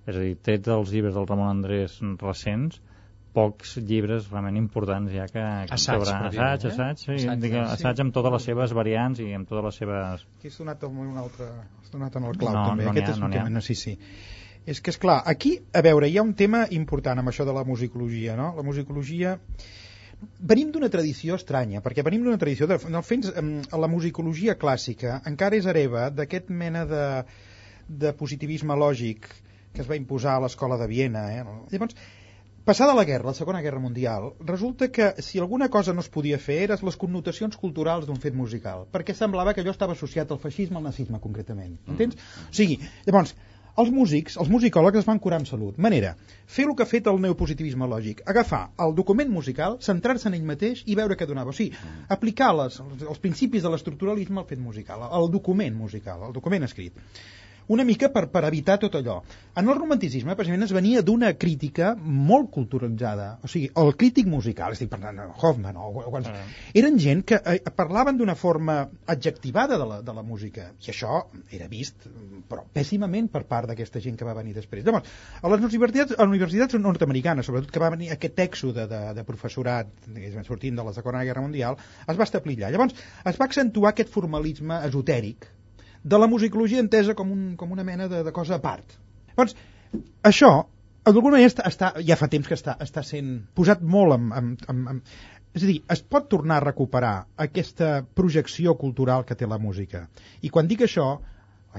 És 0.05 0.17
a 0.17 0.21
dir, 0.21 0.35
tret 0.45 0.65
dels 0.67 0.91
llibres 0.93 1.15
del 1.15 1.25
Ramon 1.29 1.49
Andrés 1.49 1.97
recents, 2.21 2.81
pocs 3.35 3.75
llibres 3.83 4.29
realment 4.31 4.55
importants 4.59 5.11
ja 5.11 5.25
que, 5.27 5.41
que 5.41 5.75
assaig, 5.75 6.05
sobre 6.05 6.13
assaig, 6.29 6.67
assaig, 6.69 7.01
sí, 7.01 7.15
assaig, 7.17 7.41
dic, 7.43 7.57
assaig 7.59 8.01
amb 8.05 8.15
totes 8.15 8.35
les 8.37 8.47
seves 8.51 8.75
variants 8.77 9.19
i 9.23 9.27
amb 9.35 9.49
totes 9.49 9.65
les 9.67 9.79
seves... 9.81 10.23
Aquí 10.37 10.51
has 10.53 10.59
donat 10.61 10.85
un 10.87 11.19
altre, 11.19 11.49
has 11.81 11.91
donat 11.91 12.15
en 12.15 12.29
el 12.29 12.39
clau 12.39 12.55
no, 12.55 12.63
també, 12.69 12.87
no 12.87 12.93
aquest 12.93 13.09
ha, 13.09 13.15
és 13.17 13.19
un 13.19 13.27
no 13.27 13.31
tema, 13.35 13.51
no, 13.57 13.63
sí, 13.65 13.75
sí. 13.81 13.97
És 14.65 14.81
que, 14.81 14.93
és 14.93 14.99
clar, 15.01 15.19
aquí, 15.29 15.57
a 15.73 15.81
veure, 15.85 16.09
hi 16.09 16.17
ha 16.17 16.25
un 16.25 16.33
tema 16.37 16.65
important 16.73 17.21
amb 17.21 17.29
això 17.31 17.45
de 17.45 17.53
la 17.53 17.63
musicologia, 17.67 18.35
no? 18.39 18.51
La 18.57 18.65
musicologia 18.65 19.35
venim 20.39 20.71
d'una 20.73 20.89
tradició 20.89 21.37
estranya, 21.37 21.83
perquè 21.85 22.03
venim 22.05 22.23
d'una 22.25 22.39
tradició, 22.41 22.67
de, 22.71 22.79
no, 22.89 23.01
fins, 23.05 23.29
la 23.85 23.91
musicologia 23.91 24.57
clàssica 24.57 25.19
encara 25.29 25.59
és 25.59 25.67
hereva 25.69 26.09
d'aquest 26.09 26.49
mena 26.49 26.85
de, 26.89 27.05
de 27.87 28.13
positivisme 28.17 28.77
lògic 28.79 29.27
que 29.75 29.83
es 29.83 29.89
va 29.89 29.99
imposar 29.99 30.37
a 30.37 30.45
l'escola 30.45 30.79
de 30.79 30.87
Viena. 30.87 31.27
Eh? 31.35 31.43
Llavors, 31.73 31.97
Passada 32.65 32.95
la 32.97 33.03
guerra, 33.05 33.27
la 33.27 33.37
Segona 33.37 33.59
Guerra 33.61 33.77
Mundial, 33.77 34.31
resulta 34.39 34.87
que 34.91 35.21
si 35.21 35.37
alguna 35.37 35.69
cosa 35.69 35.93
no 35.93 36.01
es 36.01 36.07
podia 36.09 36.39
fer 36.41 36.55
eren 36.63 36.81
les 36.87 36.95
connotacions 36.97 37.59
culturals 37.61 38.07
d'un 38.07 38.17
fet 38.23 38.33
musical, 38.33 38.87
perquè 38.95 39.13
semblava 39.13 39.53
que 39.53 39.61
allò 39.61 39.75
estava 39.75 39.93
associat 39.93 40.33
al 40.33 40.39
feixisme, 40.41 40.79
al 40.79 40.87
nazisme 40.87 41.19
concretament. 41.21 41.75
Mm. 41.75 41.91
Entens? 41.93 42.17
Mm. 42.17 42.47
O 42.49 42.57
sigui, 42.57 42.79
llavors, 43.05 43.35
els 43.81 43.91
músics, 43.91 44.37
els 44.41 44.49
musicòlegs 44.51 45.01
es 45.01 45.07
van 45.07 45.19
curar 45.23 45.41
amb 45.41 45.49
salut. 45.49 45.77
Manera, 45.85 46.13
fer 46.57 46.65
el 46.67 46.75
que 46.75 46.85
ha 46.85 46.89
fet 46.89 47.07
el 47.11 47.19
neopositivisme 47.23 47.87
lògic, 47.91 48.21
agafar 48.33 48.63
el 48.85 48.95
document 48.99 49.31
musical, 49.31 49.79
centrar-se 49.87 50.29
en 50.31 50.37
ell 50.37 50.47
mateix 50.47 50.83
i 50.85 50.95
veure 50.99 51.17
què 51.19 51.27
donava. 51.27 51.51
O 51.51 51.57
sigui, 51.57 51.75
aplicar 52.17 52.53
les, 52.55 52.79
els 53.03 53.23
principis 53.23 53.65
de 53.65 53.73
l'estructuralisme 53.73 54.41
al 54.41 54.47
fet 54.51 54.61
musical, 54.61 55.03
al 55.09 55.31
document 55.33 55.75
musical, 55.75 56.23
al 56.29 56.37
document 56.39 56.69
escrit 56.69 57.03
una 57.67 57.83
mica 57.83 58.09
per, 58.13 58.27
per 58.31 58.43
evitar 58.47 58.77
tot 58.81 58.95
allò. 58.99 59.21
En 59.55 59.69
el 59.69 59.77
romanticisme, 59.77 60.35
precisament, 60.35 60.65
es 60.67 60.73
venia 60.75 61.01
d'una 61.05 61.31
crítica 61.39 61.93
molt 61.95 62.51
culturalitzada. 62.53 63.27
O 63.43 63.49
sigui, 63.51 63.69
el 63.81 63.93
crític 63.97 64.27
musical, 64.29 64.75
estic 64.75 64.91
parlant 64.91 65.21
de 65.21 65.27
Hoffman, 65.31 65.79
o, 65.79 65.89
o, 66.03 66.05
quants, 66.11 66.29
uh. 66.29 66.55
eren 66.77 66.99
gent 67.01 67.23
que 67.29 67.39
eh, 67.39 67.57
parlaven 67.75 68.19
d'una 68.19 68.35
forma 68.35 68.77
adjectivada 69.07 69.79
de 69.81 69.89
la, 69.89 70.01
de 70.05 70.15
la 70.17 70.25
música, 70.25 70.69
i 70.83 70.91
això 70.93 71.23
era 71.55 71.69
vist, 71.71 72.07
però 72.49 72.65
pèssimament 72.75 73.31
per 73.33 73.45
part 73.49 73.71
d'aquesta 73.71 74.03
gent 74.03 74.19
que 74.19 74.27
va 74.27 74.35
venir 74.37 74.55
després. 74.57 74.85
Llavors, 74.85 75.09
a 75.41 75.53
les 75.53 75.65
universitats, 75.69 76.17
a 76.17 76.21
les 76.23 76.35
universitats 76.35 76.77
nord-americanes, 76.81 77.47
sobretot 77.47 77.73
que 77.73 77.81
va 77.81 77.93
venir 77.95 78.11
aquest 78.13 78.43
èxode 78.45 78.87
de, 78.91 79.01
de 79.17 79.25
professorat 79.27 79.91
sortint 80.45 80.77
de 80.77 80.85
la 80.85 80.93
Segona 80.93 81.23
Guerra 81.25 81.41
Mundial, 81.41 81.79
es 82.05 82.19
va 82.19 82.27
establir 82.27 82.59
allà. 82.59 82.75
Llavors, 82.75 82.95
es 83.25 83.39
va 83.39 83.47
accentuar 83.49 83.93
aquest 83.93 84.11
formalisme 84.13 84.83
esotèric, 84.87 85.47
de 86.05 86.17
la 86.21 86.29
musicologia 86.29 86.81
entesa 86.83 87.15
com, 87.17 87.31
un, 87.33 87.45
com 87.57 87.71
una 87.73 87.83
mena 87.83 88.07
de, 88.07 88.21
de 88.23 88.31
cosa 88.33 88.59
a 88.59 88.61
part. 88.61 88.93
Llavors, 89.31 89.55
això, 90.29 90.51
d'alguna 91.07 91.39
manera, 91.39 91.49
està, 91.49 91.65
està, 91.71 91.89
ja 92.05 92.17
fa 92.19 92.29
temps 92.29 92.47
que 92.49 92.57
està, 92.57 92.75
està 92.85 93.01
sent 93.03 93.39
posat 93.57 93.81
molt 93.81 94.19
en, 94.19 94.27
en, 94.37 94.51
en, 94.69 94.83
en... 94.93 94.99
És 95.55 95.63
a 95.63 95.69
dir, 95.69 95.79
es 95.89 96.03
pot 96.03 96.27
tornar 96.29 96.59
a 96.59 96.65
recuperar 96.65 97.13
aquesta 97.41 98.03
projecció 98.19 98.75
cultural 98.77 99.25
que 99.25 99.37
té 99.39 99.47
la 99.49 99.57
música. 99.57 100.03
I 100.45 100.51
quan 100.53 100.69
dic 100.69 100.83
això, 100.85 101.07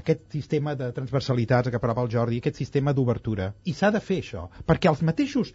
aquest 0.01 0.25
sistema 0.33 0.75
de 0.75 0.89
transversalitats 0.97 1.71
que 1.71 1.81
parlava 1.81 2.03
el 2.03 2.11
Jordi, 2.11 2.41
aquest 2.41 2.59
sistema 2.59 2.93
d'obertura, 2.97 3.51
i 3.69 3.77
s'ha 3.77 3.93
de 3.95 4.01
fer 4.03 4.19
això, 4.23 4.47
perquè 4.67 4.91
els 4.91 5.05
mateixos 5.07 5.53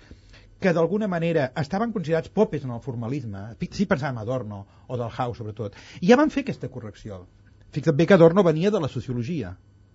que 0.62 0.72
d'alguna 0.72 1.10
manera 1.10 1.50
estaven 1.58 1.92
considerats 1.92 2.30
popes 2.30 2.64
en 2.64 2.72
el 2.72 2.80
formalisme, 2.80 3.44
si 3.68 3.90
pensàvem 3.90 4.22
a 4.22 4.24
Adorno 4.24 4.64
o 4.86 4.96
del 4.96 5.10
House 5.10 5.42
sobretot, 5.42 5.76
ja 6.00 6.16
van 6.16 6.30
fer 6.30 6.46
aquesta 6.46 6.70
correcció. 6.70 7.24
Fixa't 7.72 7.96
bé 7.96 8.06
que 8.06 8.14
Adorno 8.18 8.44
venia 8.44 8.70
de 8.70 8.80
la 8.80 8.88
sociologia, 8.92 9.54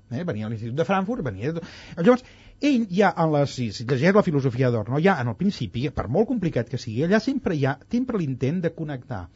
eh? 0.09 0.23
venia 0.23 0.47
a 0.47 0.49
l'Institut 0.49 0.77
de 0.77 0.85
Frankfurt, 0.87 1.23
venia... 1.25 1.53
De... 1.53 1.63
Llavors, 1.97 2.23
ell 2.69 2.87
ja 2.89 3.11
en 3.23 3.33
les, 3.35 3.53
si, 3.53 3.67
llegeix 3.85 4.15
la 4.17 4.25
filosofia 4.25 4.71
d'Adorno, 4.71 5.01
ja 5.03 5.17
en 5.21 5.29
el 5.33 5.37
principi, 5.39 5.87
per 5.93 6.07
molt 6.09 6.29
complicat 6.31 6.71
que 6.71 6.81
sigui, 6.81 7.03
allà 7.05 7.21
sempre 7.23 7.55
hi 7.55 7.67
ha 7.69 7.77
sempre 7.93 8.17
l'intent 8.21 8.63
de 8.65 8.73
connectar 8.73 9.27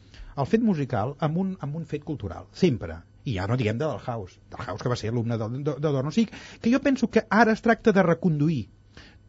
el 0.42 0.48
fet 0.48 0.62
musical 0.64 1.14
amb 1.26 1.38
un, 1.38 1.56
amb 1.60 1.78
un 1.78 1.88
fet 1.88 2.04
cultural, 2.08 2.48
sempre. 2.56 3.02
I 3.24 3.36
ja 3.36 3.46
no 3.46 3.56
diguem 3.58 3.78
de 3.78 3.86
del 3.86 4.00
House 4.02 4.40
que 4.82 4.90
va 4.90 4.96
ser 4.98 5.12
alumne 5.12 5.36
d'Adorno. 5.38 6.10
O 6.10 6.14
sigui, 6.14 6.32
que 6.60 6.72
jo 6.72 6.80
penso 6.82 7.06
que 7.06 7.22
ara 7.30 7.52
es 7.52 7.62
tracta 7.62 7.92
de 7.94 8.02
reconduir 8.02 8.64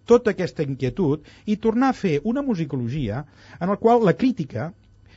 tota 0.10 0.34
aquesta 0.34 0.64
inquietud 0.66 1.28
i 1.46 1.60
tornar 1.66 1.92
a 1.92 1.98
fer 1.98 2.16
una 2.32 2.42
musicologia 2.42 3.24
en 3.60 3.70
el 3.70 3.78
qual 3.84 4.04
la 4.04 4.16
crítica 4.18 4.72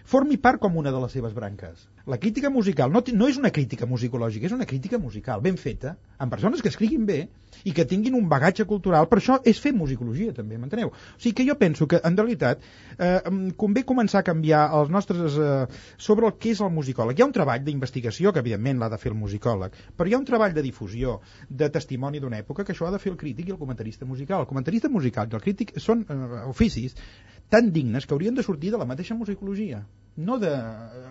formi 0.06 0.38
part 0.38 0.60
com 0.62 0.76
una 0.78 0.92
de 0.94 1.00
les 1.02 1.12
seves 1.12 1.34
branques. 1.34 1.88
La 2.06 2.18
crítica 2.22 2.50
musical 2.50 2.92
no, 2.94 3.02
no 3.18 3.26
és 3.26 3.38
una 3.40 3.50
crítica 3.50 3.88
musicològica, 3.90 4.46
és 4.46 4.54
una 4.54 4.66
crítica 4.68 5.00
musical 5.02 5.42
ben 5.42 5.56
feta, 5.58 5.96
amb 6.22 6.30
persones 6.30 6.62
que 6.62 6.70
escriguin 6.70 7.06
bé 7.08 7.18
i 7.66 7.72
que 7.74 7.86
tinguin 7.88 8.14
un 8.14 8.28
bagatge 8.30 8.66
cultural. 8.70 9.08
Per 9.10 9.18
això 9.18 9.40
és 9.42 9.58
fer 9.62 9.72
musicologia, 9.74 10.34
també, 10.36 10.60
m'enteneu? 10.60 10.92
O 10.92 11.18
sigui 11.18 11.34
que 11.40 11.46
jo 11.48 11.56
penso 11.58 11.88
que, 11.90 11.98
en 11.98 12.16
realitat, 12.16 12.62
eh, 12.98 13.18
convé 13.58 13.82
començar 13.88 14.22
a 14.22 14.28
canviar 14.30 14.62
els 14.78 14.92
nostres... 14.94 15.34
Eh, 15.34 15.66
sobre 15.98 16.30
el 16.30 16.36
que 16.38 16.52
és 16.54 16.62
el 16.62 16.70
musicòleg. 16.70 17.18
Hi 17.18 17.24
ha 17.24 17.28
un 17.28 17.34
treball 17.34 17.64
d'investigació, 17.66 18.30
que 18.32 18.44
evidentment 18.44 18.78
l'ha 18.78 18.90
de 18.92 19.00
fer 19.02 19.10
el 19.10 19.18
musicòleg, 19.18 19.74
però 19.96 20.06
hi 20.08 20.14
ha 20.14 20.22
un 20.22 20.28
treball 20.28 20.54
de 20.54 20.62
difusió, 20.62 21.18
de 21.48 21.70
testimoni 21.74 22.22
d'una 22.22 22.38
època, 22.44 22.62
que 22.62 22.76
això 22.76 22.86
ha 22.86 22.94
de 22.94 23.02
fer 23.02 23.10
el 23.16 23.18
crític 23.18 23.50
i 23.50 23.56
el 23.56 23.58
comentarista 23.58 24.06
musical. 24.06 24.46
El 24.46 24.52
comentarista 24.52 24.92
musical 24.92 25.32
i 25.32 25.40
el 25.40 25.42
crític 25.42 25.74
són 25.82 26.06
eh, 26.06 26.20
oficis 26.46 26.94
tan 27.52 27.72
dignes 27.72 28.06
que 28.06 28.14
haurien 28.14 28.34
de 28.34 28.44
sortir 28.46 28.72
de 28.74 28.80
la 28.80 28.88
mateixa 28.88 29.14
musicologia, 29.14 29.84
no 30.16 30.38
de 30.42 30.50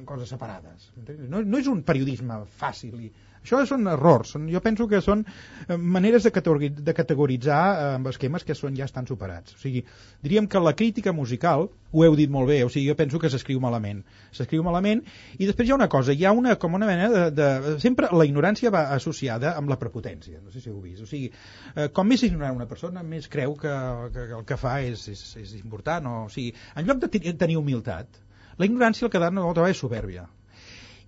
coses 0.09 0.29
separades. 0.33 0.89
No, 1.29 1.41
no 1.43 1.61
és 1.61 1.69
un 1.71 1.83
periodisme 1.87 2.41
fàcil. 2.59 2.99
I... 3.07 3.11
Això 3.45 3.61
són 3.69 3.85
errors. 3.91 4.33
Jo 4.49 4.59
penso 4.65 4.87
que 4.89 4.99
són 5.05 5.21
eh, 5.23 5.77
maneres 5.77 6.25
de, 6.25 6.31
categoritzar, 6.33 6.81
de 6.87 6.93
categoritzar 6.97 7.61
eh, 7.61 7.89
amb 7.99 8.09
esquemes 8.09 8.43
que 8.43 8.55
són 8.57 8.73
ja 8.77 8.87
estan 8.89 9.05
superats. 9.05 9.53
O 9.53 9.61
sigui, 9.61 9.83
diríem 10.25 10.47
que 10.49 10.61
la 10.63 10.73
crítica 10.73 11.13
musical, 11.13 11.67
ho 11.95 12.03
heu 12.03 12.15
dit 12.17 12.31
molt 12.33 12.49
bé, 12.49 12.57
o 12.65 12.71
sigui, 12.73 12.89
jo 12.89 12.97
penso 12.97 13.21
que 13.21 13.29
s'escriu 13.29 13.61
malament. 13.61 14.01
S'escriu 14.35 14.65
malament, 14.65 15.03
i 15.37 15.45
després 15.45 15.69
hi 15.69 15.75
ha 15.75 15.77
una 15.77 15.87
cosa, 15.93 16.11
hi 16.17 16.25
ha 16.25 16.33
una, 16.33 16.57
com 16.59 16.73
una 16.73 16.89
mena 16.89 17.09
de, 17.13 17.23
de... 17.37 17.75
Sempre 17.85 18.09
la 18.11 18.25
ignorància 18.25 18.73
va 18.73 18.87
associada 18.97 19.53
amb 19.59 19.69
la 19.69 19.77
prepotència, 19.79 20.41
no 20.41 20.51
sé 20.51 20.63
si 20.65 20.73
heu 20.73 20.81
vist. 20.81 21.05
O 21.05 21.09
sigui, 21.09 21.29
eh, 21.75 21.87
com 21.93 22.09
més 22.09 22.25
ignorant 22.25 22.57
una 22.57 22.67
persona, 22.67 23.05
més 23.05 23.29
creu 23.29 23.53
que, 23.61 23.75
que, 24.09 24.27
que 24.31 24.39
el 24.41 24.45
que 24.49 24.57
fa 24.59 24.79
és, 24.83 25.05
és, 25.13 25.21
és 25.45 25.53
important. 25.61 26.09
O, 26.09 26.23
o 26.25 26.33
sigui, 26.33 26.55
en 26.75 26.89
lloc 26.89 27.05
de 27.05 27.13
te- 27.13 27.37
tenir 27.45 27.61
humilitat, 27.61 28.23
la 28.57 28.65
ignorància 28.65 29.05
el 29.05 29.13
que 29.13 29.21
dona 29.21 29.45
vegada 29.45 29.69
és 29.69 29.79
soberbia. 29.85 30.25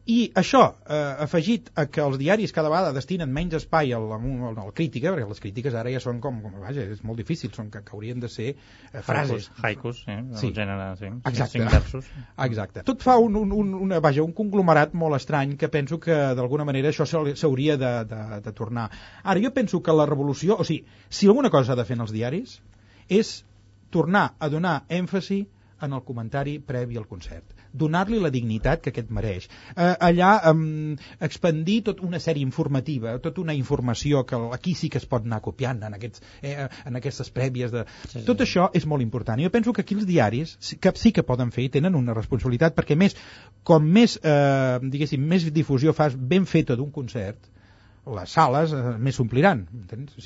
I 0.07 0.31
això, 0.39 0.61
eh, 0.87 0.97
afegit 1.25 1.65
a 1.75 1.83
que 1.91 1.99
els 1.99 2.15
diaris 2.21 2.53
cada 2.55 2.69
vegada 2.71 2.93
destinen 2.95 3.27
menys 3.35 3.57
espai 3.57 3.89
al, 3.91 4.05
al, 4.15 4.55
al 4.61 4.69
crítica, 4.77 5.11
perquè 5.11 5.25
les 5.27 5.41
crítiques 5.43 5.75
ara 5.75 5.91
ja 5.91 5.99
són 5.99 6.21
com, 6.23 6.37
com 6.45 6.53
vaja, 6.63 6.85
és 6.93 7.01
molt 7.03 7.19
difícil, 7.19 7.51
són 7.51 7.67
que, 7.73 7.81
que 7.83 7.91
haurien 7.91 8.21
de 8.23 8.29
ser 8.31 8.53
eh, 8.53 9.01
frases. 9.03 9.49
Haikus, 9.67 9.99
sí, 10.05 10.15
el 10.15 10.37
Sí. 10.39 10.53
gènere, 10.55 10.85
sí. 11.01 11.09
Exacte. 11.11 11.57
Cinc 11.57 11.73
versos. 11.75 12.07
Exacte. 12.45 12.85
Tot 12.87 13.03
fa 13.03 13.17
un, 13.19 13.35
un, 13.35 13.51
un, 13.51 13.73
una, 13.89 13.99
vaja, 13.99 14.23
un 14.23 14.31
conglomerat 14.37 14.95
molt 14.95 15.19
estrany 15.19 15.57
que 15.59 15.67
penso 15.75 15.99
que 15.99 16.15
d'alguna 16.39 16.63
manera 16.71 16.93
això 16.95 17.03
s'hau- 17.03 17.35
s'hauria 17.35 17.75
de, 17.83 17.91
de, 18.13 18.21
de 18.47 18.55
tornar. 18.61 18.87
Ara, 19.23 19.43
jo 19.43 19.51
penso 19.51 19.83
que 19.83 19.91
la 19.91 20.07
revolució, 20.07 20.55
o 20.55 20.63
sigui, 20.63 20.85
si 21.09 21.27
alguna 21.27 21.51
cosa 21.51 21.75
ha 21.75 21.79
de 21.81 21.83
fer 21.91 21.99
en 21.99 22.07
els 22.07 22.15
diaris, 22.15 22.61
és 23.09 23.41
tornar 23.91 24.29
a 24.39 24.47
donar 24.47 24.85
èmfasi 24.87 25.43
en 25.83 25.93
el 25.99 26.07
comentari 26.07 26.59
previ 26.63 26.95
al 26.95 27.11
concert 27.11 27.56
donar-li 27.77 28.19
la 28.21 28.31
dignitat 28.33 28.83
que 28.83 28.93
aquest 28.93 29.11
mereix. 29.13 29.47
Eh, 29.75 29.93
allà 30.09 30.31
eh, 30.51 30.53
expandir 31.27 31.79
tot 31.89 32.01
una 32.05 32.21
sèrie 32.23 32.45
informativa, 32.45 33.17
tota 33.23 33.43
una 33.43 33.55
informació 33.57 34.23
que 34.27 34.39
aquí 34.57 34.75
sí 34.75 34.89
que 34.93 35.01
es 35.01 35.07
pot 35.09 35.25
anar 35.25 35.41
copiant 35.45 35.83
en, 35.87 35.97
aquests, 35.97 36.23
eh, 36.41 36.67
en 36.85 37.01
aquestes 37.01 37.31
prèvies. 37.33 37.73
De... 37.73 37.85
Sí, 38.05 38.19
sí. 38.19 38.25
Tot 38.29 38.43
això 38.45 38.69
és 38.77 38.87
molt 38.89 39.05
important. 39.05 39.41
Jo 39.41 39.53
penso 39.53 39.73
que 39.73 39.85
aquí 39.85 39.97
els 39.97 40.07
diaris 40.09 40.57
que, 40.81 40.93
sí 40.95 41.13
que 41.13 41.25
poden 41.27 41.53
fer 41.55 41.67
i 41.67 41.73
tenen 41.77 41.97
una 41.97 42.15
responsabilitat 42.17 42.75
perquè 42.77 42.97
més, 42.99 43.17
com 43.67 43.85
més, 43.97 44.17
eh, 44.23 44.79
diguéssim, 44.83 45.23
més 45.23 45.47
difusió 45.53 45.93
fas 45.93 46.15
ben 46.17 46.45
feta 46.49 46.75
d'un 46.79 46.91
concert, 46.91 47.39
les 48.15 48.31
sales 48.31 48.73
eh, 48.73 48.83
més 49.03 49.17
s'ompliran. 49.19 49.63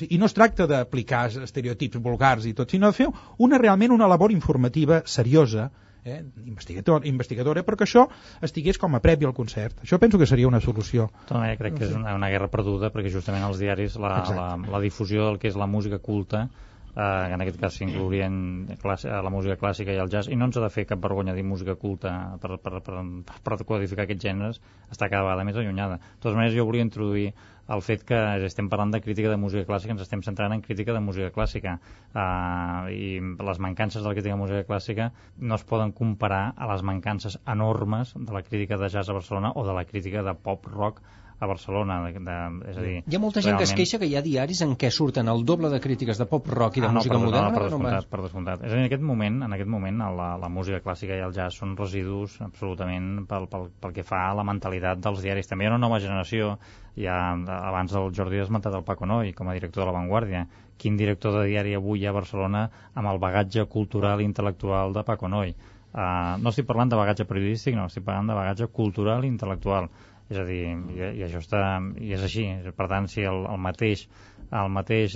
I 0.08 0.18
no 0.20 0.28
es 0.28 0.36
tracta 0.36 0.68
d'aplicar 0.70 1.26
estereotips 1.42 2.02
vulgars 2.02 2.46
i 2.46 2.54
tot, 2.58 2.70
sinó 2.70 2.90
de 2.90 2.98
fer 2.98 3.08
una, 3.38 3.60
realment 3.62 3.94
una 3.94 4.10
labor 4.10 4.34
informativa 4.34 5.02
seriosa, 5.06 5.70
eh, 6.04 6.24
investigador, 6.44 7.06
investigadora, 7.06 7.62
però 7.66 7.78
que 7.78 7.86
això 7.86 8.06
estigués 8.42 8.78
com 8.78 8.96
a 8.96 9.02
previ 9.04 9.28
al 9.28 9.34
concert. 9.36 9.78
Això 9.84 9.98
penso 10.02 10.18
que 10.18 10.26
seria 10.26 10.48
una 10.48 10.60
solució. 10.60 11.08
De 11.22 11.30
tota 11.30 11.54
crec 11.60 11.78
que 11.78 11.88
és 11.88 11.96
una, 11.96 12.16
una 12.18 12.30
guerra 12.32 12.50
perduda 12.52 12.92
perquè 12.94 13.12
justament 13.12 13.46
els 13.46 13.62
diaris 13.62 13.96
la, 13.96 14.08
la, 14.08 14.20
Exacte. 14.24 14.74
la 14.74 14.82
difusió 14.82 15.30
del 15.30 15.40
que 15.42 15.50
és 15.52 15.58
la 15.58 15.70
música 15.70 15.98
culta 16.02 16.48
eh, 16.96 17.34
en 17.34 17.40
aquest 17.40 17.58
cas 17.60 17.78
s'inclourien 17.78 18.34
eh, 18.72 19.14
la 19.26 19.32
música 19.32 19.56
clàssica 19.60 19.94
i 19.94 20.00
el 20.02 20.10
jazz 20.12 20.28
i 20.28 20.36
no 20.36 20.48
ens 20.48 20.58
ha 20.58 20.64
de 20.64 20.72
fer 20.74 20.84
cap 20.88 21.00
vergonya 21.02 21.34
dir 21.36 21.44
música 21.46 21.76
culta 21.80 22.12
per, 22.42 22.58
per, 22.62 22.82
per, 22.84 23.00
per 23.44 23.58
codificar 23.64 24.06
aquests 24.06 24.28
gèneres 24.28 24.60
està 24.90 25.08
cada 25.08 25.24
vegada 25.26 25.46
més 25.48 25.56
allunyada. 25.56 25.98
De 25.98 26.20
totes 26.20 26.36
maneres 26.36 26.56
jo 26.56 26.66
volia 26.68 26.84
introduir 26.84 27.32
el 27.72 27.80
fet 27.86 28.02
que 28.04 28.18
estem 28.44 28.68
parlant 28.68 28.90
de 28.92 29.00
crítica 29.00 29.30
de 29.30 29.38
música 29.40 29.64
clàssica 29.68 29.94
ens 29.94 30.02
estem 30.04 30.22
centrant 30.26 30.52
en 30.52 30.64
crítica 30.64 30.92
de 30.92 31.00
música 31.00 31.30
clàssica. 31.32 31.76
Uh, 32.12 32.90
i 32.92 33.20
les 33.22 33.60
mancances 33.62 34.02
de 34.02 34.08
la 34.08 34.16
crítica 34.16 34.34
de 34.34 34.40
música 34.40 34.66
clàssica 34.68 35.12
no 35.38 35.56
es 35.56 35.64
poden 35.64 35.94
comparar 35.96 36.52
a 36.56 36.68
les 36.72 36.82
mancances 36.82 37.38
enormes 37.46 38.12
de 38.16 38.32
la 38.34 38.42
crítica 38.42 38.76
de 38.76 38.90
jazz 38.90 39.08
a 39.08 39.16
Barcelona 39.16 39.52
o 39.54 39.66
de 39.66 39.76
la 39.78 39.86
crítica 39.86 40.26
de 40.26 40.34
pop 40.34 40.66
rock 40.66 41.00
a 41.42 41.46
Barcelona, 41.50 41.96
de, 42.06 42.20
de, 42.22 42.34
és 42.70 42.76
a 42.78 42.82
dir... 42.84 42.92
Hi 43.02 43.16
ha 43.16 43.20
molta 43.22 43.42
gent 43.42 43.56
que 43.58 43.64
es 43.66 43.72
realment- 43.72 43.80
queixa 43.80 43.98
que 43.98 44.06
hi 44.06 44.14
ha 44.14 44.22
diaris 44.22 44.60
en 44.62 44.76
què 44.78 44.92
surten 44.94 45.26
el 45.32 45.42
doble 45.48 45.70
de 45.72 45.80
crítiques 45.82 46.20
de 46.20 46.26
pop 46.30 46.46
rock 46.54 46.78
i 46.78 46.84
de 46.84 46.86
ah, 46.86 46.92
no, 46.92 47.00
música 47.00 47.16
per, 47.16 47.22
moderna. 47.24 47.48
No, 47.48 47.54
per 47.56 47.62
no 47.62 47.66
descomptat, 47.66 47.96
vas- 47.96 48.10
per 48.12 48.20
descomptat. 48.22 48.62
És 48.62 48.70
a 48.70 48.76
dir, 48.76 48.84
en 48.84 48.90
aquest 48.90 49.02
moment, 49.08 49.40
en 49.48 49.56
aquest 49.56 49.70
moment 49.72 50.04
la, 50.20 50.28
la 50.38 50.50
música 50.52 50.78
clàssica 50.84 51.18
i 51.18 51.24
el 51.26 51.34
jazz 51.34 51.58
són 51.58 51.74
residus 51.80 52.38
absolutament 52.46 53.26
pel, 53.26 53.48
pel, 53.50 53.66
pel 53.82 53.96
que 53.98 54.06
fa 54.06 54.28
a 54.28 54.36
la 54.38 54.46
mentalitat 54.46 55.02
dels 55.02 55.24
diaris. 55.26 55.50
També 55.50 55.66
hi 55.66 55.72
ha 55.72 55.74
una 55.74 55.82
nova 55.82 55.98
generació, 56.04 56.54
ja 56.94 57.18
abans 57.34 57.90
del 57.96 58.12
Jordi 58.14 58.38
ha 58.38 58.46
esmentat 58.46 58.78
el 58.78 58.86
Paco 58.86 59.10
Noi 59.10 59.34
com 59.34 59.50
a 59.50 59.58
director 59.58 59.82
de 59.82 59.90
La 59.90 59.98
Vanguardia. 59.98 60.46
Quin 60.78 60.96
director 60.98 61.34
de 61.40 61.44
diari 61.50 61.74
avui 61.74 62.00
hi 62.02 62.06
ha 62.06 62.14
a 62.14 62.18
Barcelona 62.20 62.68
amb 62.94 63.10
el 63.10 63.18
bagatge 63.22 63.66
cultural 63.66 64.22
i 64.22 64.30
intel·lectual 64.30 64.94
de 64.94 65.02
Paco 65.10 65.28
Noi? 65.32 65.54
Uh, 65.92 66.40
no 66.40 66.48
estic 66.48 66.64
parlant 66.64 66.88
de 66.88 66.96
bagatge 66.96 67.26
periodístic, 67.28 67.74
no, 67.76 67.84
estic 67.90 68.06
parlant 68.06 68.30
de 68.30 68.36
bagatge 68.38 68.70
cultural 68.72 69.26
i 69.26 69.28
intel·lectual. 69.28 69.90
És 70.32 70.38
a 70.40 70.44
dir, 70.48 70.62
i, 70.96 71.00
i 71.20 71.24
això 71.26 71.40
està, 71.42 71.62
i 72.00 72.12
és 72.16 72.22
així. 72.24 72.46
Per 72.76 72.86
tant, 72.88 73.08
si 73.12 73.24
el, 73.28 73.42
el 73.52 73.60
mateix 73.60 74.06
el 74.52 74.68
mateix 74.72 75.14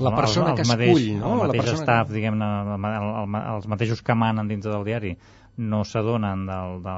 La 0.00 0.10
persona 0.12 0.52
que 0.56 0.64
escull, 0.66 1.06
no? 1.16 1.30
el 1.34 1.38
La 1.40 1.46
mateix 1.48 1.62
persona 1.62 1.76
que- 1.78 1.84
staff, 1.84 2.10
diguem-ne, 2.12 2.48
el, 2.76 2.88
el, 2.88 3.10
el, 3.22 3.36
els 3.54 3.68
mateixos 3.72 4.02
que 4.04 4.16
manen 4.16 4.48
dintre 4.50 4.72
del 4.74 4.84
diari 4.84 5.14
no 5.56 5.82
s'adonen 5.88 6.42
del, 6.48 6.74
de, 6.84 6.96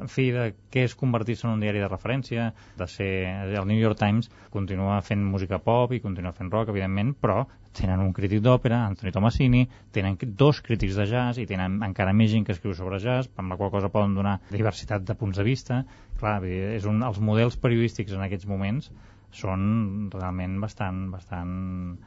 en 0.00 0.10
fi, 0.10 0.30
de 0.34 0.50
què 0.72 0.84
és 0.88 0.96
convertir-se 0.98 1.46
en 1.46 1.54
un 1.54 1.62
diari 1.62 1.82
de 1.82 1.88
referència, 1.90 2.50
de 2.78 2.88
ser... 2.90 3.10
El 3.60 3.66
New 3.68 3.78
York 3.78 3.98
Times 4.00 4.30
continua 4.54 5.00
fent 5.06 5.22
música 5.26 5.60
pop 5.62 5.92
i 5.92 6.00
continua 6.00 6.32
fent 6.36 6.50
rock, 6.52 6.72
evidentment, 6.72 7.12
però 7.20 7.44
tenen 7.76 8.02
un 8.02 8.14
crític 8.16 8.42
d'òpera, 8.42 8.80
Anthony 8.88 9.12
Tomasini, 9.14 9.62
tenen 9.94 10.16
dos 10.40 10.60
crítics 10.66 10.98
de 10.98 11.06
jazz 11.10 11.38
i 11.38 11.46
tenen 11.46 11.78
encara 11.86 12.14
més 12.16 12.32
gent 12.32 12.46
que 12.46 12.56
escriu 12.56 12.74
sobre 12.74 12.98
jazz, 13.02 13.30
amb 13.36 13.52
la 13.52 13.60
qual 13.60 13.70
cosa 13.74 13.92
poden 13.92 14.16
donar 14.18 14.40
diversitat 14.50 15.06
de 15.06 15.14
punts 15.14 15.38
de 15.38 15.46
vista. 15.46 15.84
Clar, 16.20 16.40
és 16.48 16.88
un, 16.90 17.04
els 17.06 17.20
models 17.22 17.56
periodístics 17.60 18.16
en 18.16 18.26
aquests 18.26 18.48
moments 18.50 18.90
són 19.32 20.10
realment 20.12 20.58
bastant, 20.60 21.10
bastant 21.12 21.98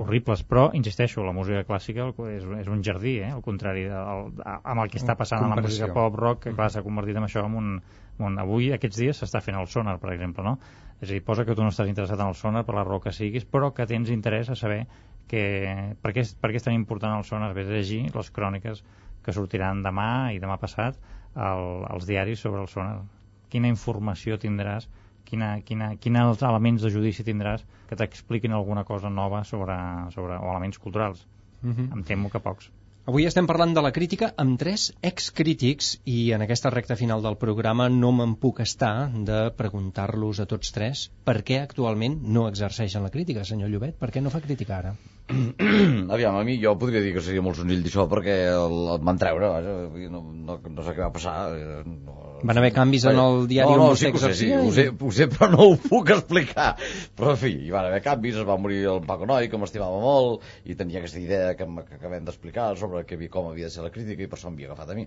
horribles, 0.00 0.42
però, 0.44 0.70
insisteixo, 0.74 1.22
la 1.24 1.32
música 1.32 1.64
clàssica 1.64 2.08
és, 2.32 2.44
és 2.60 2.68
un 2.68 2.82
jardí, 2.82 3.18
eh? 3.20 3.30
al 3.32 3.42
contrari 3.42 3.84
de, 3.84 3.96
el, 3.96 4.32
amb 4.44 4.80
el 4.84 4.90
que 4.90 4.98
està 4.98 5.16
passant 5.16 5.40
amb 5.44 5.54
la 5.54 5.56
música 5.62 5.86
pop 5.94 6.16
rock, 6.18 6.42
que 6.44 6.52
clar, 6.56 6.70
s'ha 6.70 6.82
convertit 6.82 7.16
en 7.16 7.24
això 7.24 7.44
en 7.46 7.54
un, 7.54 7.82
un... 8.18 8.38
Avui, 8.38 8.72
aquests 8.72 8.96
dies, 8.96 9.16
s'està 9.22 9.40
fent 9.40 9.56
el 9.56 9.66
sonar, 9.66 9.98
per 10.00 10.12
exemple, 10.12 10.44
no? 10.44 10.58
És 11.00 11.08
a 11.08 11.12
dir, 11.12 11.22
posa 11.24 11.44
que 11.44 11.54
tu 11.54 11.62
no 11.62 11.68
estàs 11.72 11.88
interessat 11.88 12.20
en 12.20 12.26
el 12.28 12.34
sonar 12.34 12.64
per 12.64 12.74
la 12.76 12.84
raó 12.84 13.00
que 13.00 13.12
siguis, 13.12 13.44
però 13.48 13.72
que 13.72 13.86
tens 13.86 14.10
interès 14.10 14.50
a 14.50 14.56
saber 14.56 14.86
que, 15.28 15.94
per, 16.02 16.12
què, 16.12 16.20
és- 16.26 16.34
per 16.34 16.50
què 16.50 16.56
és 16.60 16.62
tan 16.66 16.74
important 16.74 17.16
el 17.16 17.24
sonar, 17.24 17.54
vés 17.54 17.68
a 17.68 17.72
llegir 17.72 18.10
les 18.14 18.30
cròniques 18.30 18.84
que 19.24 19.32
sortiran 19.32 19.82
demà 19.82 20.32
i 20.34 20.38
demà 20.40 20.58
passat 20.60 20.96
al, 21.34 21.84
als 21.88 22.06
diaris 22.08 22.40
sobre 22.40 22.60
el 22.60 22.68
sonar. 22.68 23.02
Quina 23.48 23.68
informació 23.68 24.36
tindràs 24.38 24.88
quina, 25.24 25.52
quina, 25.66 25.94
quins 25.96 26.42
elements 26.42 26.82
de 26.82 26.90
judici 26.90 27.26
tindràs 27.26 27.64
que 27.88 27.96
t'expliquin 27.96 28.52
alguna 28.56 28.84
cosa 28.84 29.10
nova 29.10 29.44
sobre, 29.44 29.76
sobre 30.14 30.36
o 30.38 30.50
elements 30.50 30.78
culturals. 30.78 31.26
Mhm. 31.62 31.90
Em 31.92 32.04
temo 32.04 32.30
que 32.30 32.40
pocs. 32.40 32.70
Avui 33.10 33.24
estem 33.26 33.46
parlant 33.48 33.72
de 33.74 33.82
la 33.82 33.90
crítica 33.96 34.26
amb 34.42 34.58
tres 34.60 34.82
excrítics 35.08 35.86
i 36.04 36.32
en 36.36 36.44
aquesta 36.44 36.70
recta 36.70 36.96
final 37.00 37.24
del 37.24 37.38
programa 37.40 37.88
no 37.88 38.12
me'n 38.12 38.36
puc 38.42 38.60
estar 38.60 39.08
de 39.30 39.38
preguntar-los 39.56 40.42
a 40.44 40.46
tots 40.50 40.70
tres 40.76 41.06
per 41.24 41.40
què 41.48 41.62
actualment 41.62 42.20
no 42.36 42.46
exerceixen 42.50 43.02
la 43.02 43.10
crítica, 43.10 43.42
senyor 43.48 43.72
Llobet, 43.72 43.96
per 43.98 44.12
què 44.12 44.22
no 44.22 44.30
fa 44.30 44.42
crítica 44.44 44.76
ara? 44.78 44.94
Aviam, 46.14 46.36
a 46.40 46.44
mi 46.46 46.56
jo 46.62 46.74
podria 46.80 47.02
dir 47.04 47.12
que 47.14 47.22
seria 47.24 47.42
molt 47.44 47.60
senzill 47.60 47.84
d'això 47.84 48.06
perquè 48.10 48.36
el, 48.52 48.78
el 48.96 49.04
van 49.06 49.20
treure, 49.20 49.52
vaja, 49.52 49.76
no, 50.10 50.24
no, 50.34 50.58
no 50.58 50.86
sé 50.86 50.96
què 50.96 51.04
va 51.06 51.12
passar. 51.14 51.36
eh, 51.56 51.84
No, 51.86 52.16
Van 52.40 52.56
haver 52.56 52.70
canvis 52.72 53.04
en 53.04 53.18
el 53.20 53.42
diari 53.50 53.74
no, 53.76 53.90
no, 53.90 53.96
sí, 54.00 54.08
ho 54.08 54.16
sé, 54.16 54.30
sí, 54.32 54.46
ho, 54.56 54.70
sé, 54.72 54.86
ho 54.88 55.10
sé, 55.12 55.26
però 55.28 55.50
no 55.52 55.66
ho 55.66 55.74
puc 55.76 56.08
explicar. 56.14 56.70
Però, 57.18 57.34
en 57.34 57.40
fi, 57.40 57.50
hi 57.66 57.72
van 57.72 57.84
haver 57.90 57.98
canvis, 58.06 58.38
es 58.40 58.46
va 58.48 58.56
morir 58.56 58.78
el 58.88 59.02
Paco 59.04 59.26
Noi, 59.28 59.50
que 59.52 59.60
m'estimava 59.60 59.98
molt, 60.00 60.46
i 60.64 60.76
tenia 60.78 61.02
aquesta 61.02 61.20
idea 61.20 61.50
que, 61.58 61.66
que 61.90 61.98
acabem 61.98 62.24
d'explicar 62.24 62.70
sobre 62.80 63.02
que, 63.04 63.18
com 63.28 63.50
havia 63.50 63.68
de 63.68 63.74
ser 63.74 63.84
la 63.84 63.90
crítica, 63.92 64.24
i 64.24 64.30
per 64.32 64.38
això 64.38 64.48
m'havia 64.48 64.70
agafat 64.70 64.94
a 64.94 64.96
mi, 64.96 65.04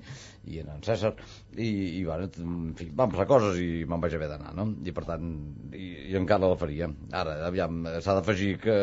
i 0.54 0.62
en 0.62 0.70
en 0.76 0.86
César, 0.86 1.16
i, 1.58 1.72
i 1.98 2.04
bueno, 2.06 2.30
en 2.44 2.70
fi, 2.78 2.92
van 2.94 3.10
passar 3.16 3.26
coses 3.34 3.58
i 3.66 3.82
me'n 3.90 4.04
vaig 4.06 4.14
haver 4.20 4.30
d'anar, 4.30 4.54
no? 4.60 4.68
I 4.86 4.94
per 4.94 5.08
tant, 5.10 5.34
i, 5.74 5.90
i 6.14 6.20
encara 6.22 6.54
la 6.54 6.60
faria. 6.62 6.92
Ara, 7.18 7.40
aviam, 7.50 7.82
s'ha 7.98 8.20
d'afegir 8.20 8.54
que, 8.62 8.78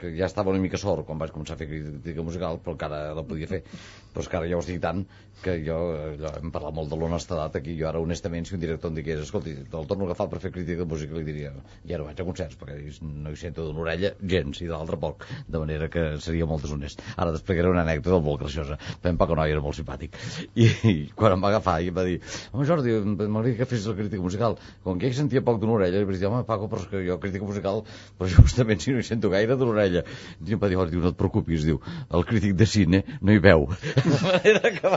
que 0.00 0.14
ja 0.16 0.24
estava 0.30 0.56
una 0.56 0.64
mica 0.64 0.79
sort 0.80 1.06
quan 1.08 1.20
vaig 1.20 1.32
començar 1.34 1.56
a 1.56 1.60
fer 1.60 1.68
crítica 1.70 2.24
musical, 2.26 2.60
però 2.64 2.76
encara 2.76 3.02
la 3.16 3.26
podia 3.26 3.50
fer. 3.50 3.62
Però 4.10 4.24
és 4.24 4.30
que 4.30 4.40
ara 4.40 4.48
ja 4.50 4.58
ho 4.58 4.64
estic 4.64 4.80
tant 4.82 5.04
que 5.40 5.54
jo, 5.64 5.76
allò, 5.96 6.30
hem 6.38 6.50
parlat 6.52 6.74
molt 6.76 6.90
de 6.92 6.96
l'honestedat 7.00 7.54
aquí, 7.56 7.74
jo 7.78 7.88
ara 7.88 8.00
honestament 8.02 8.46
si 8.46 8.54
un 8.56 8.60
director 8.60 8.90
em 8.92 8.98
digués, 8.98 9.22
escolti, 9.24 9.54
el 9.64 9.86
torno 9.88 10.04
a 10.04 10.10
agafar 10.10 10.28
per 10.32 10.40
fer 10.42 10.50
crítica 10.52 10.84
de 10.84 10.88
música, 10.90 11.16
li 11.16 11.24
diria, 11.24 11.52
ja 11.88 11.98
no 11.98 12.06
vaig 12.08 12.20
a 12.20 12.26
concerts, 12.26 12.58
perquè 12.60 12.76
no 13.06 13.32
hi 13.32 13.38
sento 13.40 13.64
d'una 13.64 13.84
orella 13.86 14.12
gens 14.20 14.60
i 14.60 14.68
de 14.68 14.74
l'altra 14.74 14.98
poc, 15.00 15.24
de 15.48 15.62
manera 15.62 15.88
que 15.92 16.04
seria 16.20 16.48
molt 16.48 16.66
deshonest. 16.66 17.00
Ara 17.16 17.32
t'explicaré 17.32 17.72
una 17.72 17.84
anècdota 17.86 18.20
molt 18.24 18.42
graciosa. 18.42 18.76
Ben 19.02 19.16
Paco 19.20 19.38
Noi 19.38 19.54
era 19.54 19.64
molt 19.64 19.78
simpàtic. 19.78 20.18
I, 20.54 20.68
i 20.90 20.94
quan 21.16 21.36
em 21.36 21.44
va 21.44 21.54
agafar 21.54 21.78
i 21.80 21.88
em 21.88 21.96
va 21.96 22.04
dir, 22.04 22.18
home 22.52 22.68
Jordi, 22.68 22.98
m'agradaria 23.16 23.62
que 23.62 23.68
fessis 23.70 23.88
la 23.88 23.96
crítica 23.96 24.22
musical. 24.22 24.58
Com 24.84 25.00
que 25.00 25.08
ell 25.08 25.16
sentia 25.16 25.44
poc 25.46 25.60
d'una 25.62 25.78
orella, 25.78 26.02
li 26.02 26.08
vaig 26.08 26.20
dir, 26.20 26.28
home 26.28 26.44
Paco, 26.48 26.68
però 26.68 26.84
és 26.84 26.90
que 26.92 27.04
jo 27.06 27.16
crítica 27.22 27.48
musical, 27.48 27.82
però 28.20 28.28
justament 28.34 28.84
si 28.84 28.92
no 28.92 29.00
hi 29.00 29.08
sento 29.08 29.32
gaire 29.32 29.56
d'una 29.56 29.78
orella. 29.78 30.04
I 30.44 30.56
em 30.56 30.60
va 30.60 30.68
dir, 30.68 30.76
"Oh", 30.76 30.84
no 30.90 31.14
et 31.14 31.16
preocupis, 31.16 31.64
diu, 31.64 31.80
el 32.10 32.28
crític 32.28 32.56
de 32.60 32.66
cine 32.66 33.04
no 33.20 33.32
hi 33.32 33.40
veu. 33.40 33.68
De 34.04 34.18
manera 34.24 34.70
que 34.74 34.90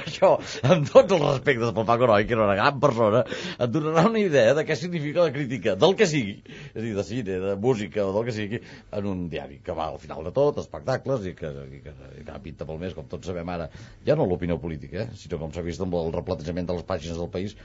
això, 0.00 0.30
amb 0.68 0.88
tots 0.90 1.14
els 1.16 1.24
respectes 1.24 1.72
pel 1.76 1.86
Paco 1.88 2.08
Noi, 2.10 2.26
que 2.28 2.36
era 2.36 2.46
una 2.46 2.56
gran 2.58 2.80
persona, 2.82 3.22
et 3.52 3.72
donarà 3.72 4.06
una 4.10 4.22
idea 4.22 4.54
de 4.58 4.64
què 4.68 4.76
significa 4.78 5.26
la 5.26 5.34
crítica, 5.34 5.76
del 5.78 5.96
que 5.98 6.08
sigui, 6.10 6.38
és 6.72 6.80
a 6.80 6.84
dir, 6.84 6.94
de 6.98 7.06
cine, 7.08 7.38
de 7.46 7.54
música 7.66 8.04
o 8.06 8.12
del 8.16 8.28
que 8.28 8.36
sigui, 8.36 8.62
en 8.98 9.08
un 9.12 9.24
diari 9.32 9.60
que 9.64 9.76
va 9.76 9.88
al 9.92 10.00
final 10.02 10.24
de 10.28 10.34
tot, 10.36 10.60
espectacles, 10.62 11.28
i 11.30 11.36
que, 11.38 11.52
i 11.78 11.82
que, 11.84 11.94
i 12.20 12.26
que 12.26 12.42
pinta 12.48 12.68
molt 12.68 12.82
més, 12.82 12.96
com 12.98 13.08
tots 13.10 13.30
sabem 13.30 13.54
ara, 13.54 13.70
ja 14.06 14.18
no 14.18 14.28
l'opinió 14.28 14.58
política, 14.62 15.06
eh, 15.06 15.22
sinó 15.22 15.40
com 15.42 15.54
s'ha 15.54 15.64
vist 15.66 15.82
amb 15.84 15.96
el 16.00 16.12
replantejament 16.14 16.68
de 16.68 16.78
les 16.78 16.86
pàgines 16.88 17.18
del 17.20 17.32
país, 17.32 17.56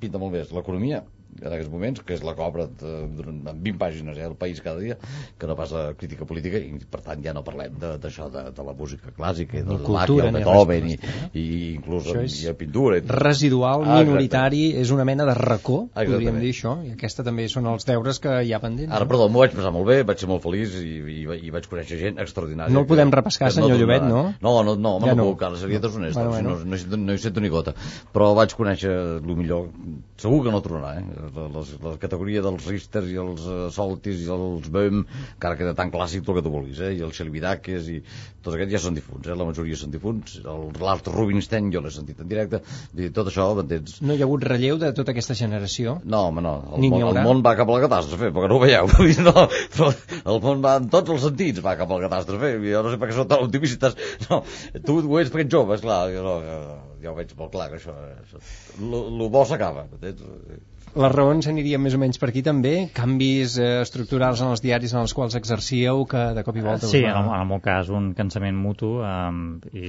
pinta 0.00 0.20
molt 0.20 0.34
més 0.36 0.52
l'economia, 0.54 1.04
en 1.42 1.52
aquests 1.52 1.70
moments, 1.72 2.00
que 2.06 2.14
és 2.14 2.22
la 2.22 2.34
que 2.36 2.42
obre 2.44 2.64
eh, 2.68 2.92
durant, 3.16 3.40
en 3.50 3.62
20 3.64 3.78
pàgines 3.80 4.18
eh, 4.18 4.26
el 4.28 4.36
país 4.38 4.60
cada 4.64 4.78
dia, 4.80 4.96
que 5.38 5.46
no 5.50 5.56
pas 5.58 5.72
la 5.74 5.94
crítica 5.98 6.24
política, 6.28 6.58
i 6.58 6.78
per 6.90 7.00
tant 7.02 7.22
ja 7.24 7.32
no 7.34 7.42
parlem 7.44 7.74
de- 7.80 7.94
d'això 8.02 8.28
de, 8.30 8.44
de, 8.54 8.62
la 8.64 8.72
música 8.76 9.10
clàssica, 9.16 9.58
i 9.58 9.62
de 9.62 9.74
el 9.74 9.82
ni 9.84 10.38
Beethoven, 10.44 10.88
i, 10.88 10.96
res, 10.96 11.30
i 11.34 11.44
inclús 11.74 12.06
en, 12.12 12.20
és 12.24 12.38
i 12.44 12.48
a 12.48 12.54
pintura. 12.54 12.98
i- 12.98 13.04
Residual, 13.06 13.82
Ah, 13.84 14.00
exacte. 14.00 14.04
minoritari, 14.10 14.62
és 14.80 14.90
una 14.94 15.04
mena 15.04 15.24
de 15.26 15.34
racó, 15.34 15.88
Ah, 15.94 16.04
podríem 16.04 16.38
dir 16.40 16.52
això, 16.54 16.76
i 16.86 16.92
aquesta 16.92 17.24
també 17.24 17.48
són 17.48 17.66
els 17.66 17.84
deures 17.86 18.18
que 18.20 18.36
hi 18.44 18.52
ha 18.54 18.60
pendents. 18.60 18.92
Ara, 18.94 19.04
no? 19.04 19.10
perdó, 19.10 19.28
m'ho 19.28 19.40
vaig 19.44 19.52
passar 19.56 19.72
molt 19.72 19.86
bé, 19.86 20.02
vaig 20.04 20.18
ser 20.18 20.28
molt 20.28 20.42
feliç 20.42 20.74
i, 20.80 20.94
i, 21.24 21.26
i 21.48 21.50
vaig 21.50 21.66
conèixer 21.70 21.98
gent 22.00 22.18
extraordinària. 22.22 22.72
No 22.72 22.80
el 22.84 22.86
podem 22.86 23.10
repescar, 23.12 23.48
que 23.48 23.54
senyor 23.58 23.76
tornarà. 23.78 23.80
Llobet, 23.84 24.08
no? 24.08 24.34
No, 24.40 24.54
no, 24.62 24.76
no, 24.76 24.94
home, 24.96 25.06
Ja 25.08 25.14
no. 25.14 25.24
no, 25.24 25.30
puc, 25.32 25.42
ara 25.42 25.56
seria 25.60 25.80
deshonest, 25.80 26.14
Bueno, 26.16 26.30
bueno, 26.30 26.48
bueno. 26.54 26.64
No, 26.64 26.70
no, 26.70 26.76
hi 26.76 26.78
sento, 26.84 26.96
no 26.96 27.12
hi 27.12 27.18
sento 27.18 27.40
ni 27.40 27.48
gota. 27.48 27.74
Però 28.14 28.34
vaig 28.36 28.54
conèixer 28.56 28.90
el 28.94 29.36
millor, 29.36 29.68
segur 30.16 30.42
que 30.44 30.50
no 30.54 30.60
tornarà, 30.62 30.98
eh? 31.00 31.23
Les, 31.54 31.70
la 31.84 31.94
categoria 32.02 32.42
dels 32.44 32.66
Richter 32.68 33.02
i 33.10 33.16
els 33.22 33.44
uh, 33.48 33.66
Soltis 33.74 34.20
i 34.24 34.28
els 34.34 34.68
Böhm, 34.74 35.04
encara 35.34 35.56
queda 35.60 35.74
tan 35.78 35.90
clàssic 35.94 36.24
tot 36.26 36.34
el 36.34 36.40
que 36.40 36.44
tu 36.48 36.52
vulguis, 36.52 36.80
eh? 36.84 36.92
I 36.98 37.02
els 37.06 37.16
Xelvidakis 37.18 37.88
i 37.94 37.98
tots 38.44 38.54
aquests 38.58 38.74
ja 38.76 38.80
són 38.84 38.98
difunts, 38.98 39.28
eh? 39.30 39.36
La 39.38 39.46
majoria 39.48 39.78
són 39.80 39.92
difunts. 39.94 40.38
El- 40.44 40.70
L'Art 40.84 41.08
Rubinstein 41.14 41.70
jo 41.72 41.80
l'he 41.84 41.92
sentit 41.94 42.20
en 42.20 42.28
directe, 42.28 42.60
i 43.00 43.08
tot 43.14 43.30
això, 43.32 43.46
m'entens? 43.56 43.98
No 44.04 44.14
hi 44.16 44.20
ha 44.22 44.28
hagut 44.28 44.44
relleu 44.48 44.76
de 44.82 44.92
tota 44.96 45.14
aquesta 45.14 45.36
generació? 45.38 45.98
No, 46.04 46.24
home, 46.28 46.42
no. 46.44 46.54
El, 46.74 46.82
Ni 46.84 46.90
món, 46.92 47.06
el 47.10 47.22
món 47.24 47.42
va 47.46 47.54
cap 47.56 47.70
a 47.70 47.78
la 47.78 47.84
catàstrofe, 47.88 48.32
perquè 48.34 48.50
no 48.52 48.58
ho 48.58 48.64
veieu. 48.64 48.90
No, 49.24 49.46
però 49.74 49.88
el 50.34 50.40
món 50.44 50.60
va 50.64 50.74
en 50.82 50.90
tots 50.92 51.10
els 51.14 51.22
sentits, 51.24 51.62
va 51.64 51.76
cap 51.80 51.88
a 51.90 51.96
la 52.00 52.08
catàstrofe. 52.08 52.54
Jo 52.66 52.82
no 52.84 52.90
sé 52.92 52.98
per 53.00 53.08
què 53.08 53.16
sou 53.16 53.28
tan 53.30 53.46
optimistes. 53.46 53.96
No, 54.28 54.42
tu 54.84 54.98
ho 55.00 55.18
ets 55.20 55.30
perquè 55.32 55.46
ets 55.46 55.54
jove, 55.54 55.76
esclar. 55.78 56.02
Jo, 56.12 56.22
no, 56.26 56.34
jo 57.02 57.12
ho 57.12 57.16
veig 57.16 57.32
molt 57.38 57.52
clar, 57.54 57.70
que 57.72 57.78
això... 57.80 57.94
això 58.20 58.40
lo, 58.84 59.00
lo 59.18 59.28
bo 59.32 59.44
s'acaba. 59.48 59.86
entens? 59.96 60.22
Les 60.94 61.10
raons 61.10 61.46
anirien 61.50 61.80
més 61.82 61.94
o 61.96 61.98
menys 61.98 62.20
per 62.22 62.28
aquí 62.30 62.38
també? 62.46 62.72
Canvis 62.94 63.56
eh, 63.58 63.80
estructurals 63.82 64.38
en 64.44 64.52
els 64.52 64.60
diaris 64.62 64.92
en 64.94 65.00
els 65.00 65.14
quals 65.16 65.34
exercíeu 65.34 66.04
que 66.06 66.20
de 66.36 66.44
cop 66.46 66.54
i 66.54 66.62
volta... 66.62 66.86
us 66.86 66.92
Sí, 66.94 67.00
en 67.02 67.10
el, 67.10 67.30
en 67.32 67.40
el 67.40 67.48
meu 67.50 67.58
cas, 67.64 67.88
un 67.90 68.12
cansament 68.14 68.54
mutu 68.54 68.92
um, 69.02 69.40
i, 69.74 69.88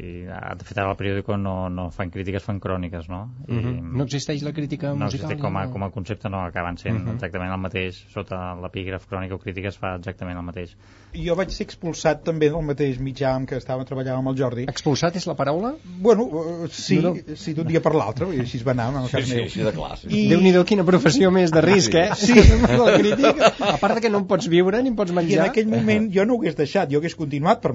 i 0.00 0.12
de 0.24 0.64
fet 0.70 0.80
ara 0.80 0.88
al 0.94 0.96
periòdico 0.96 1.36
no, 1.36 1.68
no 1.68 1.90
fan 1.92 2.08
crítiques, 2.14 2.46
fan 2.48 2.62
cròniques, 2.64 3.10
no? 3.12 3.26
I, 3.44 3.58
Mhm. 3.58 3.92
No 3.98 4.06
existeix 4.08 4.40
la 4.46 4.54
crítica 4.56 4.94
no 4.94 5.04
musical? 5.04 5.26
existeix 5.34 5.42
com 5.42 5.56
a, 5.60 5.66
no? 5.66 5.72
com 5.74 5.84
a 5.84 5.90
concepte, 5.92 6.30
no, 6.32 6.40
acaben 6.48 6.78
sent 6.80 6.96
Mhm. 7.02 7.18
exactament 7.18 7.52
el 7.52 7.60
mateix, 7.60 8.00
sota 8.14 8.54
l'epígraf 8.62 9.04
crònica 9.10 9.34
o 9.36 9.38
crítica 9.44 9.68
es 9.68 9.76
fa 9.76 9.96
exactament 10.00 10.38
el 10.38 10.44
mateix. 10.48 10.72
Jo 11.14 11.34
vaig 11.38 11.50
ser 11.54 11.64
expulsat 11.66 12.20
també 12.26 12.50
del 12.52 12.62
mateix 12.66 12.98
mitjà 13.00 13.30
amb 13.34 13.48
què 13.48 13.56
estava 13.56 13.84
treballant 13.88 14.18
amb 14.20 14.28
el 14.32 14.36
Jordi. 14.38 14.64
Expulsat 14.70 15.16
és 15.16 15.26
la 15.26 15.34
paraula? 15.38 15.70
Bueno, 16.04 16.26
eh, 16.64 16.68
sí, 16.70 16.98
No, 17.02 17.14
sí, 17.34 17.54
d'un 17.56 17.66
dia 17.66 17.80
per 17.84 17.94
l'altre, 17.96 18.26
dir, 18.30 18.42
així 18.44 18.58
es 18.60 18.66
va 18.66 18.72
anar, 18.76 18.90
en 18.92 18.98
el 19.02 19.08
Sí, 19.08 19.16
cas 19.16 19.24
sí, 19.28 19.34
meu. 19.34 19.44
així 19.44 19.62
de 19.66 19.72
clar. 19.72 19.96
Sí. 19.98 20.08
I- 20.10 20.28
Déu-n'hi-do, 20.34 20.64
quina 20.68 20.84
professió 20.84 21.30
més 21.34 21.50
de 21.54 21.62
risc, 21.64 21.94
eh? 21.94 22.10
Sí. 22.14 22.34
la 22.84 22.98
crítica. 22.98 23.52
A 23.72 23.78
part 23.78 23.94
de 23.96 24.00
que 24.04 24.10
no 24.12 24.18
en 24.22 24.26
pots 24.26 24.48
viure 24.52 24.82
ni 24.82 24.92
en 24.92 24.96
pots 24.96 25.10
I 25.10 25.16
en 25.16 25.20
menjar. 25.22 25.46
aquell 25.48 25.68
moment 25.72 26.10
jo 26.14 26.26
no 26.28 26.34
ho 26.36 26.42
hagués 26.42 26.56
deixat, 26.60 26.90
jo 26.92 26.98
hagués 27.00 27.14
continuat 27.16 27.62
per... 27.64 27.72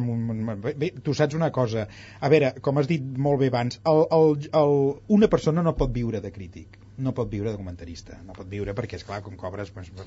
Bé, 0.77 0.91
tu 1.03 1.13
saps 1.17 1.33
una 1.35 1.51
cosa, 1.51 1.87
a 2.19 2.29
veure, 2.29 2.53
com 2.61 2.77
has 2.77 2.87
dit 2.87 3.01
molt 3.17 3.39
bé 3.39 3.47
abans, 3.49 3.79
el, 3.85 4.05
el, 4.11 4.37
el, 4.53 4.77
una 5.07 5.27
persona 5.27 5.63
no 5.63 5.73
pot 5.75 5.91
viure 5.91 6.21
de 6.21 6.31
crític, 6.31 6.77
no 6.97 7.13
pot 7.17 7.29
viure 7.31 7.51
de 7.51 7.57
comentarista, 7.57 8.19
no 8.25 8.35
pot 8.37 8.49
viure 8.49 8.75
perquè, 8.77 8.99
és 8.99 9.05
clar 9.07 9.21
com 9.25 9.35
cobres, 9.39 9.71
doncs, 9.73 9.89
per, 9.95 10.05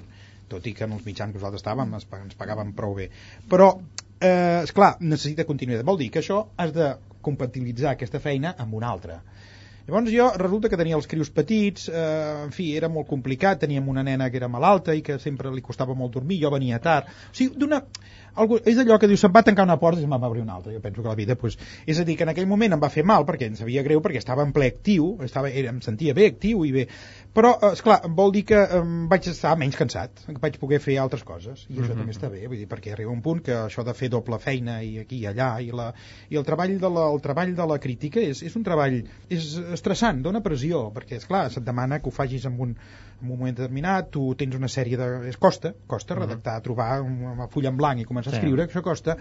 tot 0.53 0.67
i 0.67 0.75
que 0.77 0.87
en 0.87 0.95
els 0.97 1.07
mitjans 1.07 1.33
que 1.33 1.41
nosaltres 1.41 1.65
estàvem 1.65 1.97
ens 1.99 2.39
pagaven 2.39 2.73
prou 2.77 2.95
bé. 2.99 3.09
Però, 3.51 3.73
eh, 4.21 4.63
és 4.63 4.73
clar 4.77 4.97
necessita 5.01 5.47
continuïtat. 5.49 5.87
Vol 5.87 5.99
dir 5.99 6.11
que 6.15 6.23
això 6.23 6.45
has 6.57 6.73
de 6.77 6.95
compatibilitzar 7.27 7.93
aquesta 7.93 8.23
feina 8.23 8.55
amb 8.63 8.75
una 8.79 8.93
altra. 8.93 9.21
Llavors 9.87 10.11
jo 10.11 10.25
resulta 10.35 10.69
que 10.69 10.79
tenia 10.81 10.97
els 10.99 11.07
crios 11.07 11.29
petits, 11.31 11.87
eh, 11.89 12.45
en 12.45 12.51
fi, 12.55 12.73
era 12.75 12.89
molt 12.91 13.07
complicat, 13.07 13.61
teníem 13.63 13.87
una 13.89 14.03
nena 14.03 14.27
que 14.31 14.41
era 14.41 14.49
malalta 14.51 14.97
i 14.99 15.03
que 15.07 15.21
sempre 15.23 15.53
li 15.55 15.63
costava 15.63 15.95
molt 15.95 16.17
dormir, 16.17 16.41
jo 16.43 16.51
venia 16.51 16.81
tard. 16.83 17.13
O 17.31 17.37
sigui, 17.37 17.55
d'una... 17.55 17.85
Algú, 18.37 18.59
és 18.69 18.77
allò 18.77 18.99
que 19.01 19.09
diu, 19.09 19.17
se'm 19.17 19.33
va 19.33 19.41
tancar 19.47 19.65
una 19.65 19.79
porta 19.81 20.03
i 20.03 20.03
se'm 20.03 20.13
va 20.13 20.29
obrir 20.29 20.43
una 20.43 20.59
altra. 20.59 20.75
Jo 20.75 20.83
penso 20.85 21.01
que 21.01 21.09
la 21.09 21.15
vida, 21.17 21.39
pues, 21.41 21.55
és 21.87 22.01
a 22.03 22.05
dir, 22.05 22.19
que 22.19 22.27
en 22.27 22.33
aquell 22.35 22.51
moment 22.51 22.75
em 22.77 22.83
va 22.83 22.91
fer 22.93 23.05
mal 23.07 23.25
perquè 23.25 23.47
em 23.49 23.55
sabia 23.57 23.85
greu, 23.87 24.03
perquè 24.05 24.21
estava 24.21 24.45
en 24.45 24.53
ple 24.53 24.67
actiu, 24.69 25.07
estava, 25.25 25.49
era, 25.49 25.71
em 25.73 25.79
sentia 25.81 26.13
bé 26.19 26.27
actiu 26.35 26.67
i 26.67 26.75
bé, 26.75 26.85
però, 27.37 27.53
és 27.73 27.83
clar 27.85 27.99
vol 28.17 28.33
dir 28.33 28.43
que 28.49 28.59
em 28.79 28.95
vaig 29.11 29.29
estar 29.31 29.53
menys 29.61 29.77
cansat, 29.77 30.23
que 30.27 30.39
vaig 30.43 30.57
poder 30.63 30.81
fer 30.83 30.97
altres 31.03 31.23
coses, 31.29 31.67
i 31.69 31.77
això 31.83 31.95
també 31.99 32.15
està 32.17 32.31
bé, 32.33 32.43
vull 32.49 32.57
dir, 32.63 32.69
perquè 32.71 32.95
arriba 32.97 33.13
un 33.13 33.21
punt 33.25 33.43
que 33.45 33.55
això 33.67 33.85
de 33.85 33.93
fer 33.95 34.09
doble 34.13 34.39
feina 34.43 34.79
i 34.83 34.97
aquí 35.05 35.21
i 35.23 35.27
allà, 35.31 35.51
i, 35.61 35.69
la, 35.77 35.91
i 36.33 36.41
el, 36.41 36.47
treball 36.49 36.73
de 36.81 36.91
la, 36.97 37.07
el 37.13 37.21
treball 37.25 37.53
de 37.59 37.67
la 37.75 37.79
crítica 37.83 38.23
és, 38.25 38.41
és 38.47 38.57
un 38.57 38.65
treball 38.67 39.03
és 39.29 39.51
estressant, 39.77 40.23
dona 40.25 40.41
pressió, 40.45 40.87
perquè, 40.97 41.21
és 41.21 41.29
clar 41.29 41.47
se't 41.53 41.67
demana 41.67 42.01
que 42.01 42.09
ho 42.09 42.15
facis 42.15 42.47
en 42.49 42.57
un, 42.59 42.73
en 43.21 43.29
un 43.29 43.35
moment 43.39 43.55
determinat, 43.57 44.11
tu 44.13 44.31
tens 44.39 44.57
una 44.57 44.69
sèrie 44.73 44.97
de... 45.01 45.11
Es 45.31 45.37
costa, 45.41 45.75
costa 45.89 46.17
redactar, 46.17 46.59
trobar 46.65 47.01
una 47.05 47.47
fulla 47.53 47.71
en 47.73 47.77
blanc 47.81 48.01
i 48.01 48.09
començar 48.09 48.33
a 48.33 48.37
Sí. 48.37 48.41
escriure, 48.43 48.67
això 48.69 48.83
costa, 48.85 49.17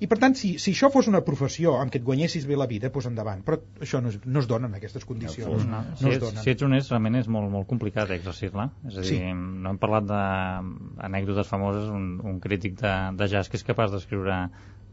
i 0.00 0.06
per 0.10 0.18
tant, 0.20 0.34
si, 0.36 0.56
si 0.60 0.72
això 0.74 0.90
fos 0.92 1.06
una 1.08 1.20
professió 1.24 1.76
en 1.80 1.88
què 1.90 2.00
et 2.00 2.04
guanyessis 2.04 2.44
bé 2.46 2.56
la 2.58 2.66
vida, 2.70 2.90
doncs 2.92 3.06
endavant, 3.08 3.42
però 3.46 3.58
això 3.80 4.00
no 4.02 4.10
es, 4.12 4.18
no 4.24 4.40
es 4.42 4.48
dona 4.50 4.66
en 4.68 4.74
aquestes 4.76 5.04
condicions, 5.08 5.64
No, 5.66 5.82
no, 5.88 5.96
si, 5.96 6.10
es 6.10 6.18
donen. 6.20 6.42
si 6.42 6.50
ets 6.52 6.62
honest, 6.66 6.90
realment 6.92 7.16
és 7.22 7.28
molt, 7.32 7.48
molt 7.56 7.68
complicat 7.72 8.12
exercir-la. 8.14 8.68
És 8.86 8.96
a 9.00 9.04
dir, 9.04 9.16
Sí. 9.16 9.34
no 9.64 9.72
hem 9.72 9.80
parlat 9.82 10.06
d'anècdotes 10.12 11.48
famoses, 11.50 11.90
un, 11.90 12.08
un 12.24 12.40
crític 12.44 12.78
de, 12.80 12.94
de 13.18 13.28
jazz 13.32 13.50
que 13.50 13.58
és 13.60 13.66
capaç 13.66 13.92
d'escriure 13.96 14.38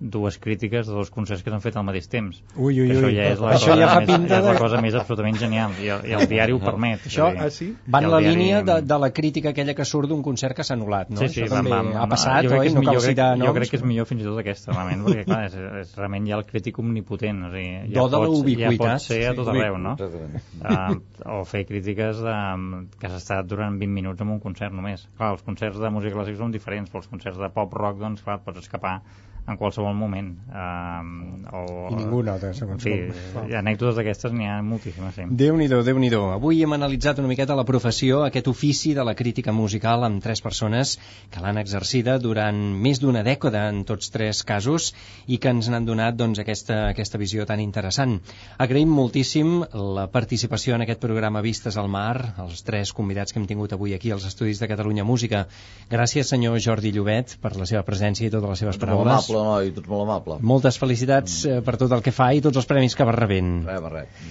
dues 0.03 0.35
crítiques 0.37 0.85
de 0.89 0.93
dos 0.93 1.09
concerts 1.15 1.43
que 1.45 1.49
s'han 1.53 1.61
fet 1.63 1.77
al 1.79 1.85
mateix 1.87 2.09
temps. 2.11 2.41
Ui, 2.57 2.75
ui, 2.81 2.89
ui. 2.89 2.91
Això 2.91 3.09
ja 3.15 3.27
és 3.31 3.39
la, 3.39 3.53
Això 3.55 3.69
cosa, 3.71 3.79
ja 3.79 3.87
fa 3.87 3.99
més, 4.01 4.09
pinta 4.09 4.33
ja 4.33 4.39
és 4.41 4.45
la 4.49 4.53
de- 4.53 4.59
cosa 4.59 4.81
més 4.83 4.97
absolutament 4.99 5.37
genial 5.39 5.71
i 5.79 5.87
el, 5.95 6.03
i 6.09 6.15
el 6.17 6.25
diari 6.27 6.51
ho 6.51 6.59
permet. 6.59 7.05
Això, 7.07 7.29
dir, 7.31 7.39
ah, 7.39 7.49
sí? 7.49 7.69
Va 7.87 8.01
en 8.03 8.09
la 8.11 8.19
diari- 8.19 8.35
línia 8.35 8.61
de, 8.67 8.75
de 8.83 8.97
la 8.99 9.09
crítica 9.15 9.53
aquella 9.53 9.73
que 9.77 9.85
surt 9.87 10.09
d'un 10.11 10.21
concert 10.25 10.57
que 10.57 10.65
s'ha 10.67 10.75
anul·lat, 10.75 11.09
no? 11.13 11.21
Sí, 11.23 11.29
sí, 11.29 11.41
Això 11.45 11.53
vam, 11.55 11.63
també 11.63 11.71
vam, 11.77 11.91
ha 12.03 12.07
passat, 12.11 12.49
oi? 12.51 12.73
No 12.75 12.83
millor, 12.83 12.99
cal 12.99 13.05
citar 13.07 13.29
noms. 13.37 13.47
jo 13.47 13.53
crec 13.59 13.71
que 13.71 13.79
és 13.79 13.85
millor 13.87 14.09
fins 14.11 14.21
i 14.21 14.27
tot 14.27 14.41
aquesta, 14.43 14.73
realment, 14.75 15.05
perquè 15.07 15.23
clar, 15.29 15.41
és, 15.47 15.55
és, 15.83 15.95
realment 16.01 16.27
hi 16.27 16.35
ha 16.35 16.41
el 16.41 16.45
crític 16.51 16.79
omnipotent, 16.83 17.43
o 17.47 17.51
sigui, 17.55 17.73
ja, 17.93 17.99
Do 18.03 18.07
de 18.11 18.23
la 18.25 18.59
ja 18.63 18.75
pots 18.83 19.07
ser 19.07 19.21
a 19.31 19.33
tot 19.39 19.47
arreu, 19.55 19.77
no? 19.77 19.95
Uh, 20.63 20.99
o 21.39 21.43
fer 21.47 21.63
crítiques 21.67 22.19
de, 22.19 22.37
que 22.99 23.07
has 23.07 23.15
estat 23.21 23.47
durant 23.47 23.79
20 23.79 23.93
minuts 23.95 24.21
en 24.21 24.29
un 24.35 24.39
concert 24.43 24.73
només. 24.75 25.07
Clar, 25.17 25.31
els 25.37 25.43
concerts 25.47 25.79
de 25.79 25.89
música 25.93 26.15
clàssica 26.19 26.37
són 26.43 26.51
diferents, 26.51 26.89
però 26.91 27.01
els 27.03 27.07
concerts 27.11 27.39
de 27.39 27.49
pop-rock, 27.55 27.99
doncs, 28.03 28.23
clar, 28.25 28.39
pots 28.43 28.59
escapar 28.65 28.99
en 29.47 29.57
qualsevol 29.59 29.93
moment. 29.95 30.29
Uh, 30.47 31.51
o, 31.51 31.63
I 31.91 31.97
ningú 31.99 32.21
nota, 32.23 32.53
segons 32.55 32.83
Sí, 32.83 32.93
com. 33.33 33.49
i 33.51 33.57
anècdotes 33.59 33.97
d'aquestes 33.99 34.31
n'hi 34.31 34.47
ha 34.47 34.61
moltíssimes, 34.63 35.17
sí. 35.17 35.25
Déu-n'hi-do, 35.43 35.81
déu 35.83 35.99
nhi 35.99 36.09
déu 36.13 36.29
Avui 36.31 36.61
hem 36.63 36.75
analitzat 36.77 37.19
una 37.19 37.27
miqueta 37.27 37.57
la 37.59 37.65
professió, 37.67 38.21
aquest 38.23 38.47
ofici 38.47 38.93
de 38.95 39.03
la 39.03 39.15
crítica 39.19 39.51
musical 39.51 40.05
amb 40.07 40.23
tres 40.23 40.41
persones 40.41 40.95
que 41.29 41.43
l'han 41.43 41.59
exercida 41.59 42.15
durant 42.23 42.55
més 42.55 43.01
d'una 43.03 43.23
dècada 43.27 43.65
en 43.71 43.83
tots 43.83 44.13
tres 44.13 44.43
casos 44.47 44.93
i 45.27 45.37
que 45.37 45.51
ens 45.51 45.67
n'han 45.69 45.85
donat 45.85 46.15
doncs, 46.15 46.39
aquesta, 46.39 46.87
aquesta 46.93 47.19
visió 47.19 47.45
tan 47.45 47.59
interessant. 47.59 48.19
Agraïm 48.63 48.89
moltíssim 48.95 49.65
la 49.73 50.07
participació 50.07 50.77
en 50.77 50.87
aquest 50.87 51.03
programa 51.03 51.43
Vistes 51.43 51.77
al 51.77 51.91
Mar, 51.91 52.35
els 52.39 52.63
tres 52.63 52.93
convidats 52.95 53.33
que 53.33 53.41
hem 53.41 53.47
tingut 53.49 53.75
avui 53.75 53.93
aquí 53.93 54.11
als 54.11 54.25
Estudis 54.29 54.63
de 54.63 54.71
Catalunya 54.71 55.03
Música. 55.03 55.45
Gràcies, 55.91 56.31
senyor 56.31 56.59
Jordi 56.63 56.93
Llobet, 56.95 57.37
per 57.43 57.55
la 57.59 57.67
seva 57.67 57.83
presència 57.83 58.27
i 58.27 58.31
totes 58.31 58.55
les 58.55 58.63
seves 58.63 58.79
Tu 58.79 58.87
molt 59.33 59.43
amable, 59.43 59.65
noi, 59.65 59.73
tu 59.75 59.81
ets 59.83 59.89
molt 59.91 60.05
amable. 60.07 60.39
Moltes 60.53 60.77
felicitats 60.81 61.41
eh, 61.49 61.59
per 61.65 61.75
tot 61.81 61.91
el 61.97 62.01
que 62.05 62.13
fa 62.15 62.31
i 62.37 62.41
tots 62.45 62.57
els 62.61 62.69
premis 62.69 62.95
que 62.95 63.05
va 63.09 63.11
rebent. 63.17 63.55
Res, 63.67 63.87
res. 63.93 64.27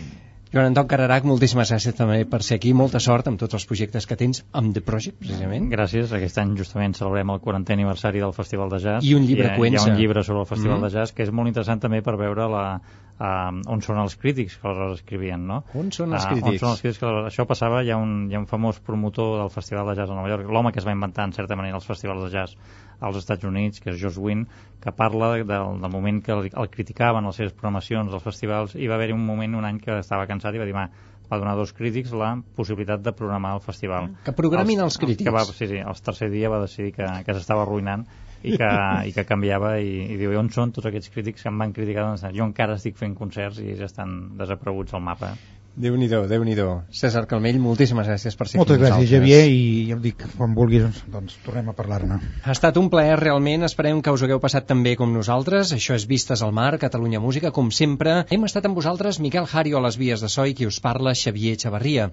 Joan 0.52 0.66
Anton 0.68 0.84
Cararac, 0.84 1.24
moltíssimes 1.24 1.70
gràcies 1.72 1.94
també 1.96 2.26
per 2.28 2.42
ser 2.44 2.58
aquí. 2.58 2.74
Molta 2.76 3.00
sort 3.00 3.30
amb 3.30 3.38
tots 3.40 3.56
els 3.56 3.64
projectes 3.64 4.04
que 4.04 4.18
tens 4.20 4.42
amb 4.52 4.74
The 4.76 4.82
Project, 4.84 5.16
precisament. 5.22 5.70
Gràcies. 5.72 6.10
Aquest 6.12 6.36
any 6.42 6.50
justament 6.58 6.92
celebrem 6.98 7.30
el 7.32 7.40
40è 7.40 7.72
aniversari 7.72 8.20
del 8.20 8.34
Festival 8.36 8.68
de 8.68 8.80
Jazz. 8.84 9.06
I 9.08 9.14
un 9.16 9.24
llibre 9.24 9.46
hi 9.46 9.54
ha, 9.54 9.56
Cuenca. 9.56 9.80
Hi 9.80 9.88
ha 9.88 9.94
un 9.94 9.96
llibre 9.96 10.22
sobre 10.22 10.40
el 10.44 10.50
Festival 10.50 10.76
Mhm. 10.76 10.84
de 10.84 10.90
Jazz 10.98 11.12
que 11.16 11.22
és 11.24 11.32
molt 11.32 11.48
interessant 11.48 11.80
també 11.80 12.02
per 12.02 12.18
veure 12.20 12.50
la, 12.52 12.66
uh, 12.76 13.72
on 13.72 13.80
són 13.80 13.96
els 14.04 14.14
crítics 14.16 14.58
que 14.58 14.68
aleshores 14.68 15.00
escrivien, 15.00 15.46
no? 15.46 15.64
On 15.74 15.90
són 15.90 16.12
els 16.12 16.26
crítics? 16.26 16.52
on 16.52 16.58
són 16.58 16.68
els 16.74 16.80
crítics 16.82 16.98
que 16.98 17.06
aleshores- 17.06 17.32
Això 17.32 17.46
passava, 17.46 17.82
hi 17.82 17.90
ha, 17.90 17.96
un, 17.96 18.28
hi 18.30 18.34
ha 18.34 18.38
un 18.38 18.46
famós 18.46 18.78
promotor 18.80 19.38
del 19.40 19.48
Festival 19.50 19.86
de 19.88 19.94
Jazz 20.02 20.10
a 20.10 20.14
Nova 20.14 20.28
York, 20.28 20.50
l'home 20.50 20.70
que 20.70 20.80
es 20.80 20.86
va 20.86 20.92
inventar 20.92 21.24
en 21.24 21.32
certa 21.32 21.56
manera 21.56 21.76
els 21.76 21.86
festivals 21.86 22.24
de 22.24 22.30
jazz 22.38 22.58
als 23.02 23.18
Estats 23.20 23.44
Units, 23.48 23.82
que 23.82 23.92
és 23.92 24.00
Josh 24.00 24.18
Wynn, 24.22 24.46
que 24.82 24.92
parla 24.96 25.32
del, 25.36 25.46
del 25.46 25.90
moment 25.90 26.20
que 26.24 26.32
el, 26.34 26.48
el 26.48 26.70
criticaven 26.70 27.26
les 27.28 27.38
seves 27.38 27.54
programacions 27.54 28.14
als 28.14 28.24
festivals 28.26 28.76
i 28.78 28.88
va 28.90 28.98
haver-hi 28.98 29.14
un 29.16 29.24
moment, 29.26 29.58
un 29.58 29.68
any 29.68 29.80
que 29.82 29.98
estava 30.00 30.26
cansat 30.30 30.56
i 30.56 30.62
va 30.62 30.66
dir, 30.68 30.74
va, 30.76 30.88
va 31.30 31.38
donar 31.40 31.54
dos 31.58 31.72
crítics 31.76 32.12
la 32.18 32.34
possibilitat 32.56 33.04
de 33.04 33.14
programar 33.16 33.54
el 33.56 33.62
festival. 33.64 34.10
Que 34.26 34.34
programin 34.36 34.82
els 34.84 34.98
crítics. 35.00 35.28
Que 35.28 35.34
va, 35.34 35.44
sí, 35.48 35.68
sí, 35.70 35.80
el 35.80 36.02
tercer 36.04 36.30
dia 36.34 36.50
va 36.52 36.60
decidir 36.64 36.92
que, 36.98 37.08
que 37.26 37.36
s'estava 37.38 37.64
arruïnant 37.66 38.04
i 38.42 38.56
que, 38.58 38.70
i 39.08 39.14
que 39.14 39.24
canviava 39.24 39.76
i, 39.78 39.94
i 40.12 40.18
diu, 40.20 40.34
"I 40.34 40.40
on 40.40 40.50
són 40.50 40.74
tots 40.74 40.90
aquests 40.90 41.12
crítics 41.14 41.46
que 41.46 41.50
em 41.52 41.58
van 41.62 41.72
criticar? 41.72 42.08
Doncs, 42.08 42.26
jo 42.36 42.44
encara 42.44 42.76
estic 42.78 42.98
fent 42.98 43.14
concerts 43.18 43.62
i 43.62 43.76
ja 43.78 43.88
estan 43.88 44.36
desapareguts 44.38 44.94
al 44.98 45.04
mapa. 45.06 45.34
Déu-n'hi-do, 45.72 46.26
déu 46.28 46.42
nhi 46.44 46.52
déu 46.52 46.82
César 46.92 47.24
Calmell, 47.28 47.56
moltíssimes 47.62 48.04
gràcies 48.04 48.36
per 48.36 48.46
ser 48.50 48.58
Moltes 48.60 48.76
aquí 48.76 48.82
gràcies, 48.82 48.98
nosaltres. 48.98 49.12
Javier, 49.12 49.44
i 49.48 49.86
ja 49.88 49.96
em 49.96 50.02
dic, 50.04 50.24
quan 50.36 50.52
vulguis, 50.56 50.84
doncs, 50.84 51.00
doncs 51.14 51.38
tornem 51.46 51.70
a 51.72 51.74
parlar-ne. 51.76 52.18
Ha 52.44 52.52
estat 52.52 52.76
un 52.76 52.90
plaer 52.92 53.16
realment, 53.20 53.64
esperem 53.64 54.02
que 54.04 54.12
us 54.12 54.24
hagueu 54.26 54.40
passat 54.42 54.68
també 54.68 54.92
com 55.00 55.14
nosaltres. 55.16 55.72
Això 55.72 55.96
és 55.96 56.04
Vistes 56.10 56.44
al 56.44 56.52
Mar, 56.52 56.76
Catalunya 56.82 57.22
Música, 57.24 57.50
com 57.56 57.72
sempre. 57.72 58.26
Hem 58.28 58.44
estat 58.44 58.68
amb 58.68 58.76
vosaltres 58.76 59.20
Miquel 59.24 59.48
Jario 59.48 59.80
a 59.80 59.86
les 59.88 59.96
vies 59.96 60.20
de 60.20 60.28
so 60.28 60.44
i 60.44 60.52
qui 60.52 60.68
us 60.68 60.80
parla 60.84 61.16
Xavier 61.16 61.56
Xavarria. 61.56 62.10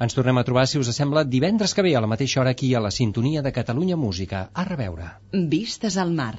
Ens 0.00 0.16
tornem 0.16 0.36
a 0.40 0.44
trobar, 0.44 0.66
si 0.68 0.80
us 0.80 0.92
sembla, 0.96 1.24
divendres 1.24 1.74
que 1.76 1.84
ve 1.84 1.96
a 1.96 2.00
la 2.04 2.08
mateixa 2.08 2.40
hora 2.40 2.52
aquí 2.56 2.74
a 2.74 2.80
la 2.84 2.92
sintonia 2.92 3.42
de 3.44 3.52
Catalunya 3.52 3.96
Música. 3.96 4.48
A 4.52 4.64
reveure. 4.64 5.12
Vistes 5.32 5.96
al 5.96 6.12
mar. 6.12 6.36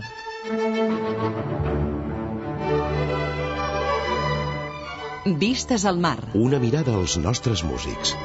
Vistes 5.23 5.83
al 5.85 5.99
mar. 5.99 6.17
Una 6.33 6.57
mirada 6.57 6.95
als 6.97 7.15
nostres 7.21 7.61
músics. 7.63 8.15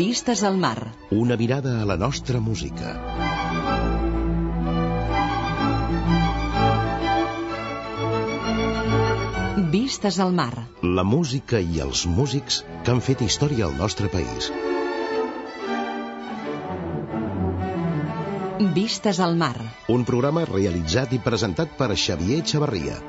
Vistes 0.00 0.42
al 0.42 0.58
mar. 0.58 0.90
Una 1.12 1.36
mirada 1.36 1.80
a 1.80 1.84
la 1.84 1.96
nostra 1.96 2.40
música. 2.40 2.96
Vistes 9.70 10.18
al 10.18 10.32
mar. 10.32 10.66
La 10.82 11.04
música 11.04 11.62
i 11.62 11.78
els 11.78 12.04
músics 12.06 12.64
que 12.82 12.90
han 12.90 13.00
fet 13.00 13.22
història 13.22 13.70
al 13.70 13.78
nostre 13.78 14.10
país. 14.10 14.50
Vistes 18.72 19.20
al 19.20 19.36
mar. 19.36 19.56
Un 19.92 20.06
programa 20.08 20.46
realitzat 20.48 21.12
i 21.12 21.20
presentat 21.20 21.76
per 21.76 21.92
Xavier 21.94 22.40
Xavarria. 22.46 23.00